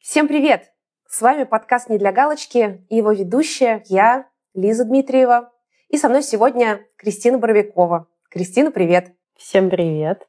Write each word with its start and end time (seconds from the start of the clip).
Всем 0.00 0.26
привет! 0.26 0.72
С 1.06 1.20
вами 1.20 1.44
подкаст 1.44 1.88
«Не 1.88 1.98
для 1.98 2.10
галочки» 2.10 2.84
и 2.88 2.96
его 2.96 3.12
ведущая 3.12 3.84
я, 3.86 4.26
Лиза 4.54 4.84
Дмитриева. 4.84 5.52
И 5.88 5.98
со 5.98 6.08
мной 6.08 6.24
сегодня 6.24 6.84
Кристина 6.96 7.38
Боровикова. 7.38 8.08
Кристина, 8.28 8.72
привет! 8.72 9.12
Всем 9.36 9.70
привет! 9.70 10.26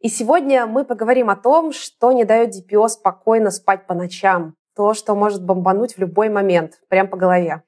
И 0.00 0.08
сегодня 0.08 0.66
мы 0.66 0.84
поговорим 0.84 1.30
о 1.30 1.36
том, 1.36 1.72
что 1.72 2.10
не 2.10 2.24
дает 2.24 2.52
DPO 2.52 2.88
спокойно 2.88 3.52
спать 3.52 3.86
по 3.86 3.94
ночам. 3.94 4.56
То, 4.74 4.94
что 4.94 5.14
может 5.14 5.44
бомбануть 5.44 5.94
в 5.94 5.98
любой 5.98 6.30
момент, 6.30 6.80
прям 6.88 7.06
по 7.06 7.16
голове. 7.16 7.62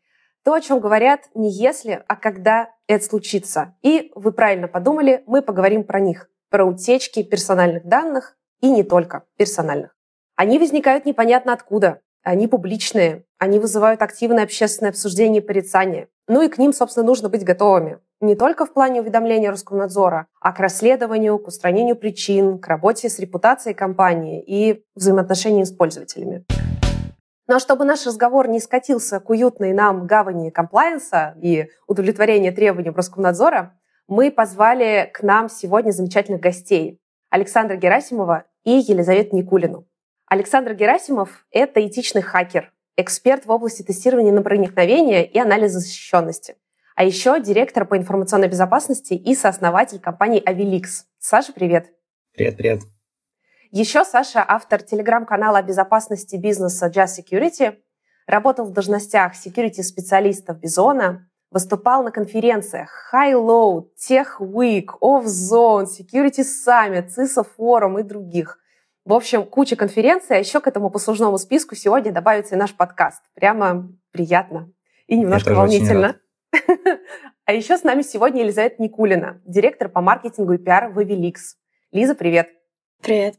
То, 0.47 0.55
о 0.55 0.61
чем 0.61 0.79
говорят 0.79 1.23
не 1.35 1.51
если, 1.51 2.05
а 2.07 2.15
когда 2.15 2.71
это 2.87 3.05
случится. 3.05 3.75
И 3.83 4.13
вы 4.15 4.31
правильно 4.31 4.69
подумали, 4.69 5.25
мы 5.27 5.43
поговорим 5.43 5.83
про 5.83 5.99
них. 5.99 6.31
Про 6.51 6.65
утечки 6.65 7.25
персональных 7.25 7.85
данных 7.85 8.37
и 8.61 8.71
не 8.71 8.85
только 8.85 9.25
персональных. 9.37 9.97
Они 10.37 10.61
возникают 10.61 11.05
непонятно 11.05 11.53
откуда. 11.53 12.01
Они 12.23 12.47
публичные, 12.47 13.25
они 13.39 13.59
вызывают 13.59 14.03
активное 14.03 14.45
общественное 14.45 14.91
обсуждение 14.91 15.43
и 15.43 15.45
порицание. 15.45 16.07
Ну 16.29 16.43
и 16.43 16.49
к 16.49 16.59
ним, 16.59 16.73
собственно, 16.73 17.05
нужно 17.05 17.29
быть 17.29 17.43
готовыми. 17.43 17.99
Не 18.21 18.37
только 18.37 18.67
в 18.67 18.73
плане 18.73 19.01
уведомления 19.01 19.51
Роскомнадзора, 19.51 20.29
а 20.41 20.53
к 20.53 20.61
расследованию, 20.61 21.41
к 21.41 21.49
устранению 21.49 21.97
причин, 21.97 22.61
к 22.61 22.69
работе 22.69 23.09
с 23.09 23.19
репутацией 23.19 23.75
компании 23.75 24.45
и 24.47 24.85
взаимоотношениям 24.95 25.67
с 25.67 25.73
пользователями. 25.73 26.45
Но 27.47 27.59
чтобы 27.59 27.85
наш 27.85 28.05
разговор 28.07 28.49
не 28.49 28.61
скатился 28.61 29.21
к 29.21 29.31
уютной 29.31 29.73
нам 29.73 30.07
гавани 30.07 30.51
комплайенса 30.51 31.37
и 31.41 31.69
удовлетворения 31.87 32.51
требований 32.51 32.91
Роскомнадзора, 32.91 33.79
мы 34.09 34.31
позвали 34.31 35.11
к 35.13 35.23
нам 35.23 35.49
сегодня 35.49 35.93
замечательных 35.93 36.41
гостей 36.41 37.01
Александра 37.31 37.77
Герасимова 37.77 38.45
и 38.65 38.73
Елизавету 38.73 39.37
Никулину. 39.37 39.87
Александр 40.27 40.75
Герасимов— 40.75 41.47
это 41.53 41.87
этичный 41.87 42.23
хакер, 42.23 42.73
эксперт 42.97 43.47
в 43.47 43.51
области 43.51 43.83
тестирования 43.83 44.33
на 44.33 44.43
проникновение 44.43 45.25
и 45.25 45.39
анализа 45.39 45.79
защищенности. 45.79 46.57
А 46.97 47.05
еще 47.05 47.41
директор 47.41 47.85
по 47.85 47.97
информационной 47.97 48.49
безопасности 48.49 49.15
и 49.15 49.35
сооснователь 49.35 50.01
компании 50.01 50.43
Avilix. 50.43 51.05
Саша, 51.19 51.53
привет. 51.53 51.93
Привет, 52.33 52.57
привет. 52.57 52.96
Еще 53.79 54.07
Саша— 54.07 54.43
автор 54.49 54.81
телеграм-канала 54.81 55.59
о 55.59 55.63
безопасности 55.63 56.37
бизнеса 56.37 56.87
Just 56.87 57.21
Security, 57.21 57.77
работал 58.27 58.65
в 58.65 58.73
должностях 58.73 59.35
security-специалиста 59.35 60.55
в 60.55 60.61
Бизона, 60.61 61.29
выступал 61.51 62.03
на 62.03 62.11
конференциях 62.11 63.11
High 63.13 63.35
Low, 63.35 63.89
Tech 63.99 64.39
Week, 64.41 64.87
Off 65.03 65.25
Zone, 65.25 65.85
Security 65.85 66.43
Summit, 66.43 67.09
CISO 67.15 67.47
Forum 67.59 68.01
и 68.01 68.03
других– 68.03 68.59
в 69.05 69.13
общем, 69.13 69.45
куча 69.45 69.77
конференций, 69.77 70.37
а 70.37 70.39
еще 70.39 70.61
к 70.61 70.67
этому 70.67 70.89
послужному 70.89 71.37
списку 71.37 71.75
сегодня 71.75 72.13
добавится 72.13 72.55
и 72.55 72.59
наш 72.59 72.75
подкаст. 72.75 73.23
Прямо 73.35 73.93
приятно 74.11 74.73
и 75.07 75.19
немножко 75.19 75.55
волнительно. 75.55 76.19
А 77.45 77.53
еще 77.53 77.77
с 77.77 77.85
нами 77.85 78.03
сегодня 78.03 78.41
Елизавета 78.41 78.83
Никулина, 78.83 79.41
директор 79.45 79.89
по 79.89 80.01
маркетингу 80.01 80.55
и 80.55 80.59
пиар 80.59 80.89
в 80.89 81.01
Эвеликс. 81.01 81.57
Лиза, 81.93 82.17
привет. 82.17 82.49
Привет. 83.01 83.37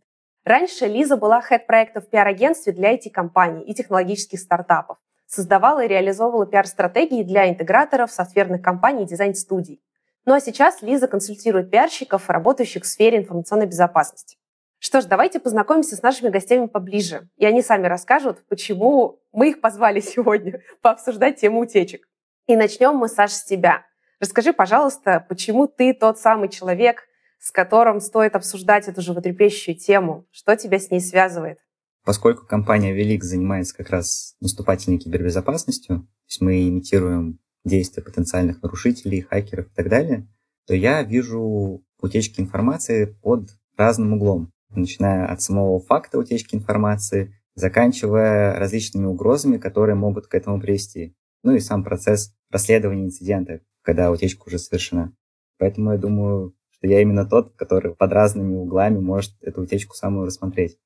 Раньше 0.47 0.85
Лиза 0.85 1.17
была 1.17 1.41
хед-проектов 1.41 2.05
в 2.05 2.09
пиар-агентстве 2.09 2.71
для 2.71 2.95
IT-компаний 2.95 3.63
и 3.63 3.73
технологических 3.73 4.39
стартапов. 4.39 4.97
Создавала 5.25 5.83
и 5.83 5.89
реализовывала 5.89 6.45
пиар-стратегии 6.45 7.23
для 7.23 7.49
интеграторов, 7.49 8.13
софтверных 8.13 8.61
компаний 8.61 9.03
и 9.03 9.07
дизайн-студий. 9.07 9.81
Ну 10.23 10.33
а 10.33 10.39
сейчас 10.39 10.81
Лиза 10.81 11.09
консультирует 11.09 11.69
пиарщиков, 11.69 12.29
работающих 12.29 12.83
в 12.83 12.87
сфере 12.87 13.17
информационной 13.17 13.65
безопасности. 13.65 14.37
Что 14.79 15.01
ж, 15.01 15.03
давайте 15.03 15.41
познакомимся 15.41 15.97
с 15.97 16.01
нашими 16.01 16.29
гостями 16.29 16.67
поближе. 16.67 17.27
И 17.35 17.45
они 17.45 17.61
сами 17.61 17.87
расскажут, 17.87 18.41
почему 18.47 19.19
мы 19.33 19.49
их 19.49 19.59
позвали 19.59 19.99
сегодня 20.13 20.61
пообсуждать 20.81 21.41
тему 21.41 21.59
утечек. 21.59 22.07
И 22.45 22.55
начнем 22.55 22.95
мы, 22.95 23.09
Саша, 23.09 23.35
с 23.35 23.43
тебя. 23.43 23.85
Расскажи, 24.21 24.53
пожалуйста, 24.53 25.25
почему 25.27 25.67
ты 25.67 25.93
тот 25.93 26.19
самый 26.19 26.47
человек, 26.47 27.03
с 27.39 27.51
которым 27.51 27.99
стоит 27.99 28.35
обсуждать 28.35 28.87
эту 28.87 29.01
животрепещущую 29.01 29.75
тему? 29.75 30.25
Что 30.31 30.55
тебя 30.55 30.79
с 30.79 30.91
ней 30.91 31.01
связывает? 31.01 31.59
Поскольку 32.03 32.45
компания 32.45 32.93
Велик 32.93 33.23
занимается 33.23 33.75
как 33.75 33.89
раз 33.89 34.35
наступательной 34.39 34.97
кибербезопасностью, 34.97 35.99
то 35.99 36.29
есть 36.29 36.41
мы 36.41 36.67
имитируем 36.67 37.39
действия 37.65 38.03
потенциальных 38.03 38.61
нарушителей, 38.61 39.21
хакеров 39.21 39.67
и 39.67 39.75
так 39.75 39.89
далее, 39.89 40.27
то 40.67 40.73
я 40.73 41.03
вижу 41.03 41.83
утечки 41.99 42.39
информации 42.39 43.05
под 43.05 43.49
разным 43.77 44.13
углом 44.13 44.51
начиная 44.69 45.25
от 45.27 45.41
самого 45.41 45.79
факта 45.79 46.17
утечки 46.17 46.55
информации, 46.55 47.33
заканчивая 47.55 48.57
различными 48.57 49.05
угрозами, 49.05 49.57
которые 49.57 49.95
могут 49.95 50.27
к 50.27 50.35
этому 50.35 50.59
привести. 50.59 51.15
Ну 51.43 51.55
и 51.55 51.59
сам 51.59 51.83
процесс 51.83 52.33
расследования 52.49 53.05
инцидента, 53.05 53.61
когда 53.81 54.11
утечка 54.11 54.47
уже 54.47 54.59
совершена. 54.59 55.13
Поэтому 55.57 55.93
я 55.93 55.97
думаю, 55.97 56.53
что 56.77 56.87
я 56.87 57.01
именно 57.01 57.25
тот, 57.25 57.55
который 57.55 57.95
под 57.95 58.11
разными 58.11 58.55
углами 58.55 58.99
может 58.99 59.31
эту 59.41 59.61
утечку 59.61 59.95
самую 59.95 60.27
рассмотреть. 60.27 60.77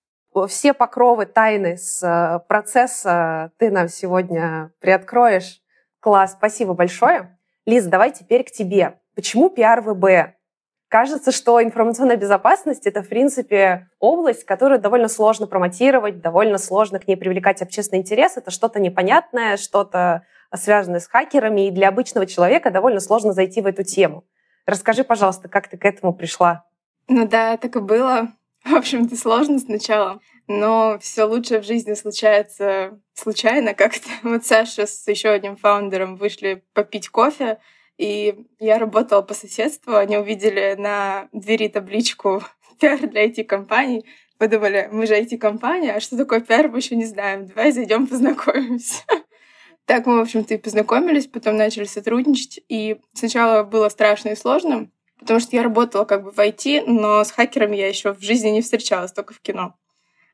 Все 0.48 0.74
покровы 0.74 1.26
тайны 1.26 1.76
с 1.76 2.02
э, 2.02 2.40
процесса 2.48 3.52
ты 3.58 3.70
нам 3.70 3.90
сегодня 3.90 4.72
приоткроешь. 4.80 5.62
Класс, 6.00 6.34
спасибо 6.34 6.74
большое. 6.74 7.38
Лиза, 7.66 7.90
давай 7.90 8.12
теперь 8.12 8.44
к 8.44 8.52
тебе. 8.52 9.00
Почему 9.14 9.50
пиар 9.50 9.82
ВБ? 9.82 10.36
Кажется, 10.88 11.32
что 11.32 11.62
информационная 11.62 12.18
безопасность— 12.18 12.86
это, 12.88 13.02
в 13.04 13.10
принципе, 13.10 13.90
область, 14.00 14.46
которую 14.46 14.80
довольно 14.80 15.10
сложно 15.10 15.48
промотировать, 15.48 16.22
довольно 16.22 16.58
сложно 16.58 17.00
к 17.00 17.08
ней 17.08 17.16
привлекать 17.16 17.62
общественный 17.62 18.02
интерес. 18.02 18.38
Это 18.38 18.52
что-то 18.52 18.80
непонятное, 18.80 19.58
что-то 19.58 20.24
связанное 20.54 21.00
с 21.00 21.08
хакерами, 21.08 21.68
и 21.68 21.72
для 21.72 21.90
обычного 21.90 22.26
человека 22.26 22.72
довольно 22.72 23.00
сложно 23.00 23.32
зайти 23.32 23.62
в 23.62 23.68
эту 23.68 23.84
тему. 23.84 24.26
Расскажи, 24.66 25.04
пожалуйста, 25.04 25.50
как 25.50 25.68
ты 25.68 25.78
к 25.78 25.86
этому 25.86 26.14
пришла? 26.14 26.66
Ну 27.08 27.28
да, 27.28 27.58
так 27.58 27.76
и 27.76 27.80
было. 27.80 28.34
В 28.64 28.76
общем-то, 28.76 29.16
сложно 29.16 29.60
сначала, 29.60 30.22
но 30.48 30.98
все 31.00 31.24
лучшее 31.24 31.62
в 31.62 31.66
жизни 31.66 31.94
случается 31.94 33.00
случайно 33.14 33.74
как-то. 33.74 34.10
Вот 34.24 34.46
Саша 34.46 34.86
с 34.86 35.08
еще 35.08 35.30
одним 35.30 35.56
фаундером 35.56 36.16
вышли 36.16 36.64
попить 36.74 37.10
кофе, 37.10 37.60
и 37.98 38.48
я 38.60 38.78
работала 38.78 39.22
по 39.22 39.34
соседству, 39.34 39.96
они 39.96 40.18
увидели 40.18 40.76
на 40.78 41.28
двери 41.32 41.68
табличку 41.68 42.44
«Пиар 42.80 43.00
для 43.08 43.28
IT-компаний», 43.28 44.06
подумали, 44.38 44.90
мы 44.92 45.06
же 45.06 45.20
IT-компания, 45.20 45.94
а 45.94 46.00
что 46.00 46.18
такое 46.18 46.40
пиар, 46.40 46.68
мы 46.68 46.80
еще 46.80 46.96
не 46.96 47.06
знаем, 47.06 47.46
давай 47.46 47.72
зайдем 47.72 48.08
познакомимся. 48.08 49.04
Так 49.86 50.06
мы, 50.06 50.18
в 50.18 50.22
общем-то, 50.22 50.54
и 50.54 50.58
познакомились, 50.58 51.28
потом 51.28 51.58
начали 51.58 51.86
сотрудничать, 51.86 52.60
и 52.70 53.00
сначала 53.14 53.64
было 53.64 53.90
страшно 53.90 54.30
и 54.30 54.36
сложно, 54.36 54.90
потому 55.20 55.40
что 55.40 55.56
я 55.56 55.64
работала 55.64 56.06
как 56.06 56.24
бы 56.24 56.32
в 56.32 56.40
IT, 56.40 56.84
но 56.86 57.24
с 57.24 57.32
хакерами 57.32 57.76
я 57.76 57.88
еще 57.88 58.14
в 58.14 58.22
жизни 58.22 58.50
не 58.50 58.62
встречалась, 58.62 59.12
только 59.12 59.34
в 59.34 59.42
кино. 59.42 59.76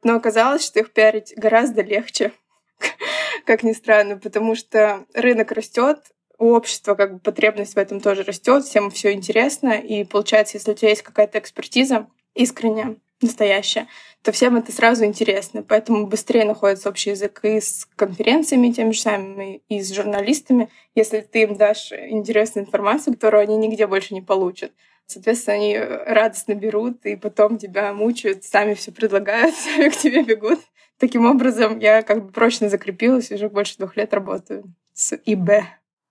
Но 0.03 0.15
оказалось, 0.15 0.65
что 0.65 0.79
их 0.79 0.91
пиарить 0.91 1.33
гораздо 1.35 1.81
легче, 1.81 2.33
как 3.45 3.63
ни 3.63 3.73
странно, 3.73 4.17
потому 4.17 4.55
что 4.55 5.05
рынок 5.13 5.51
растет, 5.51 5.99
у 6.37 6.53
общества 6.53 6.95
как 6.95 7.13
бы 7.13 7.19
потребность 7.19 7.73
в 7.73 7.77
этом 7.77 7.99
тоже 7.99 8.23
растет, 8.23 8.63
всем 8.63 8.91
все 8.91 9.13
интересно, 9.13 9.71
и 9.71 10.03
получается, 10.03 10.57
если 10.57 10.71
у 10.71 10.75
тебя 10.75 10.89
есть 10.89 11.01
какая-то 11.01 11.39
экспертиза 11.39 12.07
искренняя, 12.35 12.95
настоящая, 13.22 13.88
то 14.22 14.31
всем 14.31 14.57
это 14.57 14.72
сразу 14.72 15.05
интересно, 15.05 15.63
поэтому 15.63 16.07
быстрее 16.07 16.45
находится 16.45 16.89
общий 16.89 17.11
язык 17.11 17.39
и 17.44 17.59
с 17.59 17.88
конференциями 17.95 18.72
теми 18.72 18.91
же 18.91 19.00
самыми, 19.00 19.61
и 19.69 19.81
с 19.81 19.94
журналистами, 19.94 20.69
если 20.95 21.22
ты 21.22 21.44
им 21.44 21.56
дашь 21.56 21.91
интересную 21.91 22.66
информацию, 22.66 23.13
которую 23.13 23.44
они 23.44 23.57
нигде 23.57 23.88
больше 23.88 24.13
не 24.13 24.22
получат. 24.22 24.72
Соответственно, 25.06 25.56
они 25.56 25.77
радостно 25.77 26.53
берут 26.53 27.06
и 27.06 27.15
потом 27.15 27.57
тебя 27.57 27.94
мучают, 27.94 28.44
сами 28.44 28.74
все 28.74 28.91
предлагают, 28.91 29.56
сами 29.56 29.89
к 29.89 29.95
тебе 29.95 30.24
бегут. 30.24 30.59
Таким 31.00 31.25
образом, 31.25 31.80
я 31.80 32.01
как 32.01 32.25
бы 32.25 32.31
прочно 32.31 32.69
закрепилась, 32.69 33.31
уже 33.31 33.50
больше 33.50 33.77
двух 33.77 33.95
лет 33.95 34.13
работаю 34.13 34.65
с 34.94 35.15
ИБ. 35.25 35.63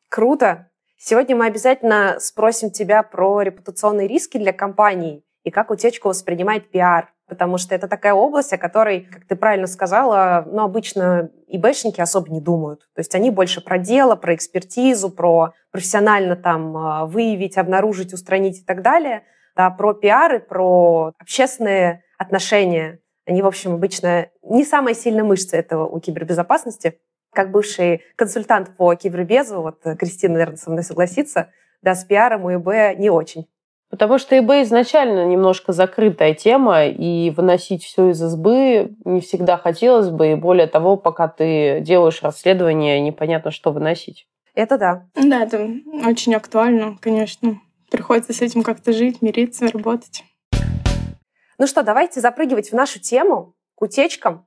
Круто. 0.08 0.70
Сегодня 0.96 1.36
мы 1.36 1.46
обязательно 1.46 2.18
спросим 2.20 2.70
тебя 2.70 3.02
про 3.02 3.42
репутационные 3.42 4.08
риски 4.08 4.38
для 4.38 4.54
компаний 4.54 5.25
и 5.46 5.50
как 5.52 5.70
утечку 5.70 6.08
воспринимает 6.08 6.72
пиар. 6.72 7.12
Потому 7.28 7.56
что 7.56 7.72
это 7.72 7.86
такая 7.86 8.14
область, 8.14 8.52
о 8.52 8.58
которой, 8.58 9.02
как 9.02 9.26
ты 9.26 9.36
правильно 9.36 9.68
сказала, 9.68 10.44
ну, 10.44 10.62
обычно 10.62 11.30
и 11.46 11.56
бэшники 11.56 12.00
особо 12.00 12.30
не 12.30 12.40
думают. 12.40 12.80
То 12.94 13.00
есть 13.00 13.14
они 13.14 13.30
больше 13.30 13.60
про 13.60 13.78
дело, 13.78 14.16
про 14.16 14.34
экспертизу, 14.34 15.08
про 15.08 15.52
профессионально 15.70 16.34
там 16.34 16.76
а, 16.76 17.06
выявить, 17.06 17.58
обнаружить, 17.58 18.12
устранить 18.12 18.60
и 18.60 18.64
так 18.64 18.82
далее. 18.82 19.22
Да, 19.54 19.70
про 19.70 19.94
пиары, 19.94 20.40
про 20.40 21.12
общественные 21.18 22.02
отношения. 22.18 22.98
Они, 23.24 23.40
в 23.40 23.46
общем, 23.46 23.74
обычно 23.74 24.26
не 24.42 24.64
самая 24.64 24.94
сильная 24.94 25.24
мышца 25.24 25.56
этого 25.56 25.86
у 25.86 26.00
кибербезопасности 26.00 26.98
как 27.32 27.50
бывший 27.50 28.02
консультант 28.16 28.76
по 28.78 28.94
кибербезу, 28.94 29.60
вот 29.60 29.82
Кристина, 29.98 30.34
наверное, 30.34 30.56
со 30.56 30.70
мной 30.70 30.82
согласится, 30.82 31.50
да, 31.82 31.94
с 31.94 32.02
пиаром 32.02 32.46
у 32.46 32.54
ИБ 32.54 32.98
не 32.98 33.10
очень. 33.10 33.46
Потому 33.88 34.18
что 34.18 34.36
eBay 34.36 34.62
изначально 34.62 35.26
немножко 35.26 35.72
закрытая 35.72 36.34
тема, 36.34 36.86
и 36.86 37.30
выносить 37.30 37.84
все 37.84 38.10
из 38.10 38.22
избы 38.22 38.96
не 39.04 39.20
всегда 39.20 39.56
хотелось 39.56 40.10
бы. 40.10 40.32
И 40.32 40.34
более 40.34 40.66
того, 40.66 40.96
пока 40.96 41.28
ты 41.28 41.80
делаешь 41.80 42.22
расследование, 42.22 43.00
непонятно, 43.00 43.50
что 43.50 43.70
выносить. 43.70 44.26
Это 44.54 44.76
да. 44.78 45.06
Да, 45.14 45.44
это 45.44 45.68
очень 46.04 46.34
актуально, 46.34 46.96
конечно. 47.00 47.60
Приходится 47.90 48.32
с 48.32 48.40
этим 48.40 48.62
как-то 48.62 48.92
жить, 48.92 49.22
мириться, 49.22 49.68
работать. 49.68 50.24
Ну 51.58 51.66
что, 51.66 51.82
давайте 51.82 52.20
запрыгивать 52.20 52.70
в 52.70 52.74
нашу 52.74 53.00
тему 53.00 53.54
к 53.76 53.82
утечкам. 53.82 54.46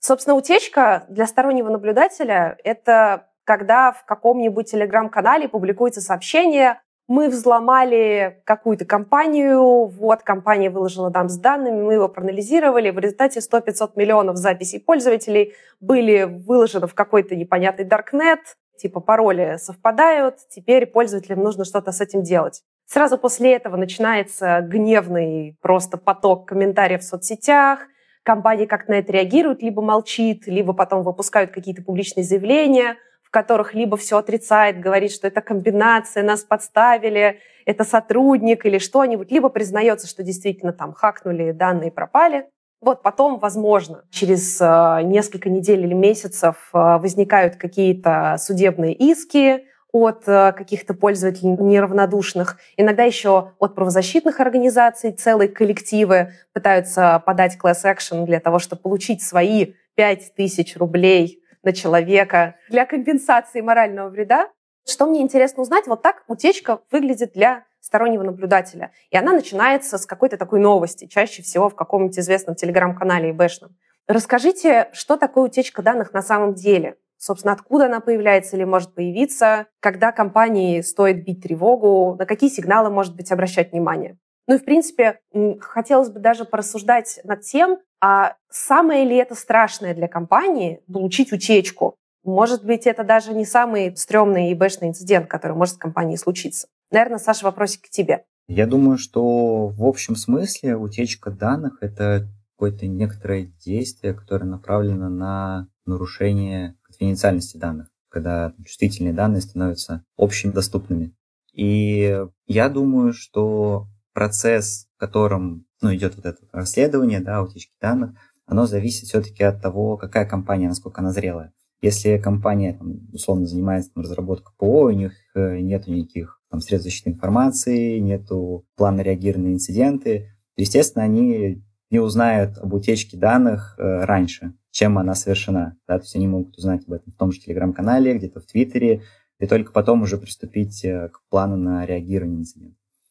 Собственно, 0.00 0.36
утечка 0.36 1.04
для 1.08 1.26
стороннего 1.26 1.68
наблюдателя— 1.70 2.56
это 2.64 3.28
когда 3.44 3.92
в 3.92 4.04
каком-нибудь 4.04 4.70
телеграм-канале 4.70 5.48
публикуется 5.48 6.00
сообщение 6.00 6.80
мы 7.08 7.30
взломали 7.30 8.42
какую-то 8.44 8.84
компанию, 8.84 9.86
вот 9.86 10.22
компания 10.22 10.68
выложила 10.68 11.08
нам 11.08 11.30
с 11.30 11.38
данными, 11.38 11.82
мы 11.82 11.94
его 11.94 12.08
проанализировали, 12.08 12.90
в 12.90 12.98
результате 12.98 13.40
100-500 13.40 13.92
миллионов 13.96 14.36
записей 14.36 14.78
пользователей 14.78 15.54
были 15.80 16.24
выложены 16.24 16.86
в 16.86 16.94
какой-то 16.94 17.34
непонятный 17.34 17.86
даркнет, 17.86 18.40
типа 18.76 19.00
пароли 19.00 19.56
совпадают, 19.56 20.36
теперь 20.50 20.84
пользователям 20.84 21.42
нужно 21.42 21.64
что-то 21.64 21.92
с 21.92 22.02
этим 22.02 22.22
делать. 22.22 22.62
Сразу 22.84 23.16
после 23.16 23.54
этого 23.54 23.76
начинается 23.76 24.60
гневный 24.60 25.56
просто 25.62 25.96
поток 25.96 26.46
комментариев 26.46 27.00
в 27.00 27.04
соцсетях, 27.04 27.80
компания 28.22 28.66
как 28.66 28.86
на 28.86 28.94
это 28.94 29.12
реагирует, 29.12 29.62
либо 29.62 29.80
молчит, 29.80 30.46
либо 30.46 30.74
потом 30.74 31.02
выпускают 31.02 31.52
какие-то 31.52 31.82
публичные 31.82 32.24
заявления– 32.24 32.96
в 33.28 33.30
которых 33.30 33.74
либо 33.74 33.98
все 33.98 34.16
отрицает, 34.16 34.80
говорит, 34.80 35.12
что 35.12 35.26
это 35.26 35.42
комбинация, 35.42 36.22
нас 36.22 36.44
подставили, 36.44 37.40
это 37.66 37.84
сотрудник 37.84 38.64
или 38.64 38.78
что-нибудь, 38.78 39.30
либо 39.30 39.50
признается, 39.50 40.06
что 40.06 40.22
действительно 40.22 40.72
там 40.72 40.94
хакнули, 40.94 41.52
данные 41.52 41.92
пропали. 41.92 42.46
Вот 42.80 43.02
потом, 43.02 43.38
возможно, 43.38 44.04
через 44.10 44.58
э, 44.62 45.02
несколько 45.02 45.50
недель 45.50 45.80
или 45.80 45.92
месяцев 45.92 46.70
э, 46.72 46.78
возникают 46.78 47.56
какие-то 47.56 48.36
судебные 48.38 48.94
иски 48.94 49.66
от 49.92 50.22
э, 50.26 50.52
каких-то 50.52 50.94
пользователей 50.94 51.50
неравнодушных, 51.50 52.56
иногда 52.78 53.02
еще 53.02 53.52
от 53.58 53.74
правозащитных 53.74 54.40
организаций, 54.40 55.12
целые 55.12 55.48
коллективы 55.48 56.32
пытаются 56.54 57.22
подать 57.26 57.58
action 57.62 58.24
для 58.24 58.40
того, 58.40 58.58
чтобы 58.58 58.80
получить 58.80 59.22
свои 59.22 59.74
5000 59.96 60.78
рублей 60.78 61.42
на 61.62 61.72
человека 61.72 62.56
для 62.68 62.86
компенсации 62.86 63.60
морального 63.60 64.08
вреда. 64.08 64.50
Что 64.86 65.06
мне 65.06 65.20
интересно 65.20 65.62
узнать, 65.62 65.86
вот 65.86 66.02
так 66.02 66.24
утечка 66.28 66.80
выглядит 66.90 67.32
для 67.32 67.64
стороннего 67.80 68.22
наблюдателя. 68.22 68.92
И 69.10 69.16
она 69.16 69.32
начинается 69.32 69.98
с 69.98 70.06
какой-то 70.06 70.36
такой 70.36 70.60
новости, 70.60 71.06
чаще 71.06 71.42
всего 71.42 71.68
в 71.68 71.74
каком-нибудь 71.74 72.18
известном 72.18 72.54
телеграм-канале 72.54 73.30
и 73.30 73.32
бэшном. 73.32 73.76
Расскажите, 74.06 74.88
что 74.92 75.16
такое 75.16 75.44
утечка 75.44 75.82
данных 75.82 76.12
на 76.12 76.22
самом 76.22 76.54
деле? 76.54 76.96
Собственно, 77.18 77.52
откуда 77.52 77.86
она 77.86 78.00
появляется 78.00 78.56
или 78.56 78.64
может 78.64 78.94
появиться, 78.94 79.66
когда 79.80 80.12
компании 80.12 80.80
стоит 80.82 81.24
бить 81.24 81.42
тревогу, 81.42 82.14
на 82.18 82.26
какие 82.26 82.48
сигналы, 82.48 82.90
может 82.90 83.16
быть, 83.16 83.32
обращать 83.32 83.72
внимание. 83.72 84.16
Ну 84.48 84.54
и, 84.54 84.58
в 84.58 84.64
принципе, 84.64 85.20
хотелось 85.60 86.08
бы 86.08 86.20
даже 86.20 86.46
порассуждать 86.46 87.20
над 87.22 87.42
тем, 87.42 87.78
а 88.00 88.34
самое 88.50 89.04
ли 89.04 89.14
это 89.14 89.34
страшное 89.34 89.94
для 89.94 90.08
компании 90.08 90.80
получить 90.90 91.32
утечку? 91.32 91.96
Может 92.24 92.64
быть, 92.64 92.86
это 92.86 93.04
даже 93.04 93.34
не 93.34 93.44
самый 93.44 93.94
стрёмный 93.94 94.52
ИБшный 94.54 94.88
инцидент, 94.88 95.28
который 95.28 95.56
может 95.56 95.74
с 95.74 95.78
компанией 95.78 96.16
случиться. 96.16 96.66
Наверное, 96.90 97.18
Саша, 97.18 97.44
вопросик 97.44 97.82
к 97.82 97.90
тебе. 97.90 98.24
Я 98.48 98.66
думаю, 98.66 98.96
что 98.96 99.68
в 99.68 99.84
общем 99.84 100.16
смысле 100.16 100.76
утечка 100.76 101.30
данных— 101.30 101.78
это 101.82 102.26
какое-то 102.56 102.86
некоторое 102.86 103.52
действие, 103.64 104.14
которое 104.14 104.46
направлено 104.46 105.10
на 105.10 105.68
нарушение 105.84 106.74
конфиденциальности 106.82 107.58
данных, 107.58 107.88
когда 108.08 108.54
чувствительные 108.64 109.12
данные 109.12 109.42
становятся 109.42 110.04
общими 110.16 110.52
доступными. 110.52 111.12
И 111.52 112.24
я 112.46 112.68
думаю, 112.70 113.12
что 113.12 113.86
процесс, 114.18 114.88
в 114.96 114.98
котором 114.98 115.64
ну, 115.80 115.94
идет 115.94 116.16
вот 116.16 116.26
это 116.26 116.38
расследование, 116.50 117.20
да, 117.20 117.40
утечки 117.40 117.72
данных, 117.80 118.14
оно 118.46 118.66
зависит 118.66 119.06
все-таки 119.06 119.44
от 119.44 119.62
того, 119.62 119.96
какая 119.96 120.26
компания, 120.26 120.66
насколько 120.66 121.00
она 121.00 121.12
зрелая. 121.12 121.52
Если 121.82 122.18
компания, 122.18 122.72
там, 122.72 123.08
условно, 123.12 123.46
занимается 123.46 123.92
там, 123.94 124.02
разработкой 124.02 124.52
ПО, 124.58 124.86
у 124.86 124.90
них 124.90 125.12
э, 125.36 125.60
нет 125.60 125.86
никаких 125.86 126.40
там, 126.50 126.60
средств 126.60 126.86
защиты 126.86 127.10
информации, 127.10 128.00
нету 128.00 128.66
плана 128.74 129.02
реагирования 129.02 129.50
на 129.50 129.54
инциденты, 129.54 130.32
то, 130.56 130.62
естественно, 130.62 131.04
они 131.04 131.62
не 131.88 132.00
узнают 132.00 132.58
об 132.58 132.74
утечке 132.74 133.16
данных 133.16 133.76
э, 133.78 134.04
раньше, 134.04 134.52
чем 134.72 134.98
она 134.98 135.14
совершена. 135.14 135.76
Да? 135.86 135.96
То 135.96 136.02
есть 136.02 136.16
они 136.16 136.26
могут 136.26 136.58
узнать 136.58 136.82
об 136.88 136.94
этом 136.94 137.12
в 137.12 137.16
том 137.16 137.30
же 137.30 137.38
Телеграм-канале, 137.38 138.18
где-то 138.18 138.40
в 138.40 138.46
Твиттере, 138.46 139.02
и 139.38 139.46
только 139.46 139.70
потом 139.70 140.02
уже 140.02 140.18
приступить 140.18 140.84
э, 140.84 141.08
к 141.10 141.20
плану 141.30 141.56
на 141.56 141.86
реагирование 141.86 142.38
на 142.38 142.44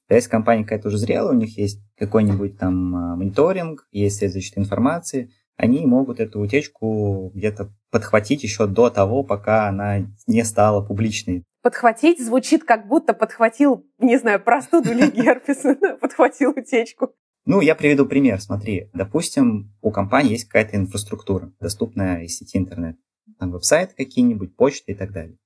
инцидент. 0.08 0.12
А 0.12 0.14
если 0.16 0.30
компания 0.30 0.64
какая-то 0.64 0.88
уже 0.88 0.98
зрелая, 0.98 1.34
у 1.34 1.38
них 1.38 1.58
есть 1.58 1.82
какой-нибудь 1.98 2.58
там 2.58 2.96
а, 2.96 3.16
мониторинг, 3.16 3.88
есть 3.92 4.18
средства 4.18 4.40
защиты 4.40 4.60
информации, 4.60 5.32
они 5.58 5.86
могут 5.86 6.20
эту 6.20 6.40
утечку 6.40 7.32
где-то 7.34 7.74
подхватить 7.90 8.44
еще 8.44 8.68
до 8.68 8.90
того, 8.90 9.24
пока 9.24 9.68
она 9.68 10.06
не 10.28 10.44
стала 10.44 10.86
публичной. 10.86 11.44
Подхватить 11.64 12.24
звучит 12.24 12.64
как 12.64 12.88
будто 12.88 13.14
подхватил, 13.14 13.86
не 13.98 14.18
знаю, 14.20 14.40
простуду 14.40 14.92
или 14.92 15.10
герпес, 15.16 15.64
подхватил 16.00 16.52
утечку. 16.52 17.10
Ну, 17.46 17.62
я 17.62 17.76
приведу 17.76 18.06
пример. 18.06 18.40
Смотри, 18.42 18.90
допустим, 18.94 19.74
у 19.82 19.90
компании 19.90 20.34
есть 20.34 20.46
какая-то 20.46 20.76
инфраструктура, 20.76 21.52
доступная 21.60 22.24
из 22.24 22.38
сети 22.38 22.58
интернет. 22.58 22.98
Там 23.40 23.52
веб-сайт 23.52 23.94
какие-нибудь, 23.94 24.56
почта 24.56 24.92
и 24.92 24.96
так 24.96 25.12
далее. 25.12 25.38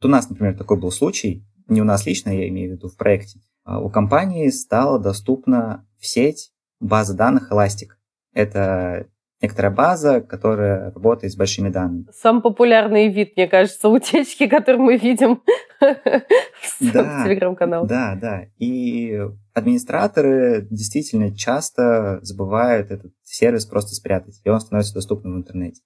Вот 0.00 0.08
у 0.08 0.10
нас, 0.10 0.28
например, 0.28 0.58
такой 0.58 0.78
был 0.78 0.90
случай, 0.90 1.46
не 1.68 1.80
у 1.80 1.84
нас 1.84 2.04
лично, 2.06 2.30
я 2.30 2.48
имею 2.48 2.70
в 2.70 2.76
виду 2.76 2.88
в 2.88 2.96
проекте. 2.96 3.40
А, 3.64 3.80
у 3.80 3.90
компании 3.90 4.48
стала 4.50 4.98
доступна 4.98 5.86
в 5.98 6.06
сеть 6.06 6.52
база 6.80 7.14
данных 7.14 7.50
Elastic. 7.50 7.90
Это 8.32 9.06
некоторая 9.40 9.72
база, 9.72 10.20
которая 10.20 10.90
работает 10.92 11.32
с 11.32 11.36
большими 11.36 11.68
данными. 11.68 12.06
Самый 12.12 12.42
популярный 12.42 13.08
вид, 13.08 13.36
мне 13.36 13.46
кажется, 13.46 13.88
утечки, 13.88 14.46
который 14.46 14.78
мы 14.78 14.96
видим 14.96 15.42
в 15.80 16.78
телеграм-канале. 16.80 17.86
Да, 17.86 18.18
да. 18.20 18.46
И 18.58 19.20
администраторы 19.52 20.66
действительно 20.70 21.34
часто 21.36 22.20
забывают 22.22 22.90
этот 22.90 23.12
сервис 23.22 23.66
просто 23.66 23.94
спрятать, 23.94 24.40
и 24.44 24.48
он 24.48 24.60
становится 24.60 24.94
доступным 24.94 25.34
в 25.34 25.38
интернете. 25.38 25.82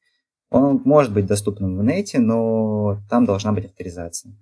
Он 0.51 0.81
может 0.85 1.13
быть 1.13 1.27
доступным 1.27 1.71
в 1.71 1.73
интернете, 1.75 2.21
но 2.21 3.01
там 3.11 3.25
должна 3.25 3.53
быть 3.53 3.67
авторизация. 3.67 4.33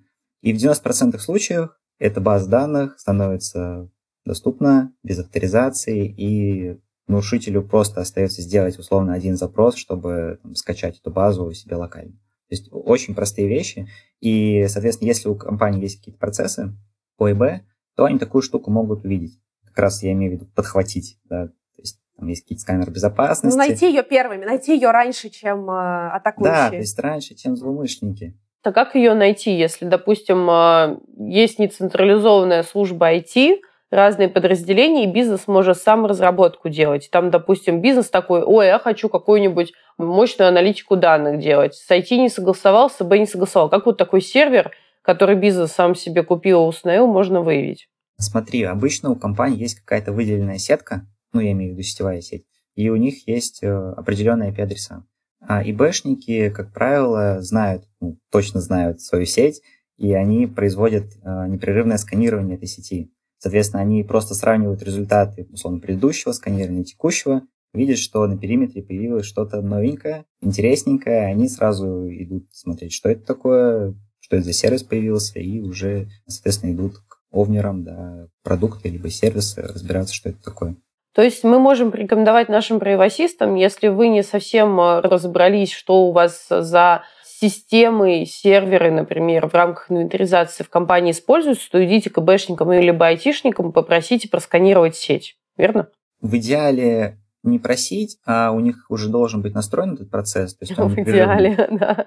И 0.42 0.52
в 0.52 0.56
90% 0.56 1.18
случаев 1.18 1.70
эта 1.98 2.20
база 2.20 2.48
данных 2.48 2.98
становится 2.98 3.90
доступна 4.24 4.92
без 5.02 5.18
авторизации, 5.18 6.06
и 6.06 6.78
нарушителю 7.06 7.62
просто 7.62 8.00
остается 8.00 8.42
сделать 8.42 8.78
условно 8.78 9.14
один 9.14 9.36
запрос, 9.36 9.76
чтобы 9.76 10.38
там, 10.42 10.54
скачать 10.54 10.98
эту 10.98 11.10
базу 11.10 11.44
у 11.44 11.52
себя 11.52 11.78
локально. 11.78 12.12
То 12.48 12.54
есть 12.54 12.68
очень 12.70 13.14
простые 13.14 13.48
вещи. 13.48 13.88
И, 14.20 14.66
соответственно, 14.68 15.08
если 15.08 15.28
у 15.28 15.34
компании 15.36 15.82
есть 15.82 15.98
какие-то 15.98 16.18
процессы 16.18 16.76
по 17.16 17.30
ИБ, 17.30 17.62
то 17.96 18.04
они 18.04 18.18
такую 18.18 18.42
штуку 18.42 18.70
могут 18.70 19.04
увидеть. 19.04 19.40
Как 19.64 19.78
раз 19.78 20.02
я 20.02 20.12
имею 20.12 20.32
в 20.32 20.34
виду 20.34 20.46
подхватить. 20.54 21.18
Да? 21.24 21.48
То 21.48 21.82
есть 21.82 22.00
там 22.16 22.28
есть 22.28 22.42
какие-то 22.42 22.64
камеры 22.64 22.92
безопасности. 22.92 23.56
Ну, 23.56 23.58
найти 23.58 23.88
ее 23.88 24.02
первыми, 24.02 24.44
найти 24.44 24.74
ее 24.74 24.90
раньше, 24.90 25.28
чем 25.28 25.68
э, 25.70 26.10
атакующие. 26.10 26.54
Да, 26.54 26.70
то 26.70 26.76
есть 26.76 26.98
раньше, 26.98 27.34
чем 27.34 27.56
злоумышленники. 27.56 28.38
А 28.66 28.72
как 28.72 28.96
ее 28.96 29.14
найти, 29.14 29.56
если, 29.56 29.84
допустим, 29.84 30.50
а, 30.50 30.98
есть 31.16 31.60
нецентрализованная 31.60 32.64
служба 32.64 33.14
IT, 33.14 33.60
разные 33.90 34.28
подразделения, 34.28 35.04
и 35.04 35.12
бизнес 35.12 35.46
может 35.46 35.78
сам 35.78 36.04
разработку 36.06 36.68
делать. 36.68 37.08
Там, 37.12 37.30
допустим, 37.30 37.80
бизнес 37.80 38.10
такой, 38.10 38.42
ой, 38.42 38.66
я 38.66 38.80
хочу 38.80 39.08
какую-нибудь 39.08 39.72
мощную 39.98 40.48
аналитику 40.48 40.96
данных 40.96 41.38
делать. 41.38 41.74
С 41.74 41.88
IT 41.88 42.16
не 42.16 42.28
согласовал, 42.28 42.90
с 42.90 43.00
АБ 43.00 43.12
не 43.12 43.26
согласовал. 43.26 43.70
Как 43.70 43.86
вот 43.86 43.98
такой 43.98 44.20
сервер, 44.20 44.72
который 45.02 45.36
бизнес 45.36 45.70
сам 45.70 45.94
себе 45.94 46.24
купил 46.24 46.66
установил, 46.66 47.06
можно 47.06 47.42
выявить? 47.42 47.88
Смотри, 48.18 48.64
обычно 48.64 49.10
у 49.10 49.14
компании 49.14 49.60
есть 49.60 49.78
какая-то 49.80 50.12
выделенная 50.12 50.58
сетка, 50.58 51.06
ну, 51.32 51.40
я 51.40 51.52
имею 51.52 51.70
в 51.70 51.74
виду 51.74 51.82
сетевая 51.82 52.20
сеть, 52.20 52.46
и 52.74 52.88
у 52.88 52.96
них 52.96 53.28
есть 53.28 53.62
э, 53.62 53.68
определенные 53.68 54.50
IP-адреса. 54.50 55.04
А 55.48 55.62
ИБшники, 55.62 56.50
как 56.50 56.72
правило, 56.72 57.40
знают, 57.40 57.84
ну, 58.00 58.18
точно 58.30 58.60
знают 58.60 59.00
свою 59.00 59.26
сеть, 59.26 59.62
и 59.96 60.12
они 60.12 60.46
производят 60.46 61.04
э, 61.22 61.46
непрерывное 61.48 61.98
сканирование 61.98 62.56
этой 62.56 62.68
сети. 62.68 63.12
Соответственно, 63.38 63.82
они 63.82 64.02
просто 64.02 64.34
сравнивают 64.34 64.82
результаты, 64.82 65.46
условно, 65.52 65.78
предыдущего 65.78 66.32
сканирования 66.32 66.82
и 66.82 66.86
текущего, 66.86 67.42
видят, 67.72 67.98
что 67.98 68.26
на 68.26 68.36
периметре 68.36 68.82
появилось 68.82 69.26
что-то 69.26 69.60
новенькое, 69.62 70.24
интересненькое, 70.40 71.26
они 71.26 71.48
сразу 71.48 72.08
идут 72.08 72.48
смотреть, 72.52 72.92
что 72.92 73.08
это 73.08 73.24
такое, 73.24 73.94
что 74.20 74.36
это 74.36 74.46
за 74.46 74.52
сервис 74.52 74.82
появился, 74.82 75.38
и 75.38 75.60
уже, 75.60 76.08
соответственно, 76.26 76.72
идут 76.72 76.98
к 76.98 77.20
овнерам, 77.30 77.84
да, 77.84 78.28
продукты 78.42 78.88
либо 78.88 79.10
сервисы, 79.10 79.62
разбираться, 79.62 80.14
что 80.14 80.30
это 80.30 80.42
такое. 80.42 80.76
То 81.16 81.22
есть 81.22 81.44
мы 81.44 81.58
можем 81.58 81.92
порекомендовать 81.92 82.50
нашим 82.50 82.78
правосистам, 82.78 83.54
если 83.54 83.88
вы 83.88 84.08
не 84.08 84.22
совсем 84.22 84.78
э, 84.78 85.00
разобрались, 85.00 85.72
что 85.72 86.08
у 86.08 86.12
вас 86.12 86.46
за 86.50 87.04
системы, 87.24 88.26
серверы, 88.26 88.90
например, 88.90 89.48
в 89.48 89.54
рамках 89.54 89.90
инвентаризации 89.90 90.62
в 90.62 90.68
компании 90.68 91.12
используются, 91.12 91.70
то 91.70 91.82
идите 91.82 92.10
к 92.10 92.18
ИБшникам 92.18 92.70
или 92.74 92.94
айтишникам, 93.02 93.72
попросите 93.72 94.28
просканировать 94.28 94.94
сеть. 94.94 95.38
Верно? 95.56 95.88
В 96.20 96.36
идеале 96.36 97.16
не 97.42 97.58
просить, 97.58 98.18
а 98.26 98.50
у 98.50 98.60
них 98.60 98.84
уже 98.90 99.08
должен 99.08 99.40
быть 99.40 99.54
настроен 99.54 99.94
этот 99.94 100.10
процесс. 100.10 100.54
То 100.54 100.66
есть, 100.66 100.76
в 100.78 100.98
идеале, 100.98 101.66
да. 101.70 102.04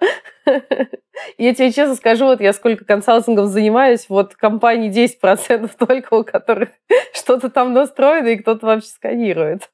Я 1.39 1.55
тебе 1.55 1.72
честно 1.72 1.96
скажу, 1.96 2.25
вот 2.25 2.41
я 2.41 2.53
сколько 2.53 2.86
консалтингов 2.86 3.48
занимаюсь, 3.48 4.08
вот 4.10 4.36
компании 4.36 4.91
10% 4.91 5.72
только, 5.77 6.13
у 6.13 6.24
которых 6.24 6.69
что-то 7.13 7.50
там 7.50 7.74
настроено, 7.74 8.27
и 8.27 8.38
кто-то 8.38 8.65
вообще 8.65 8.89
сканирует. 8.89 9.72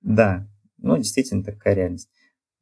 Да, 0.00 0.46
ну, 0.78 0.96
действительно 0.96 1.44
такая 1.44 1.74
реальность. 1.74 2.08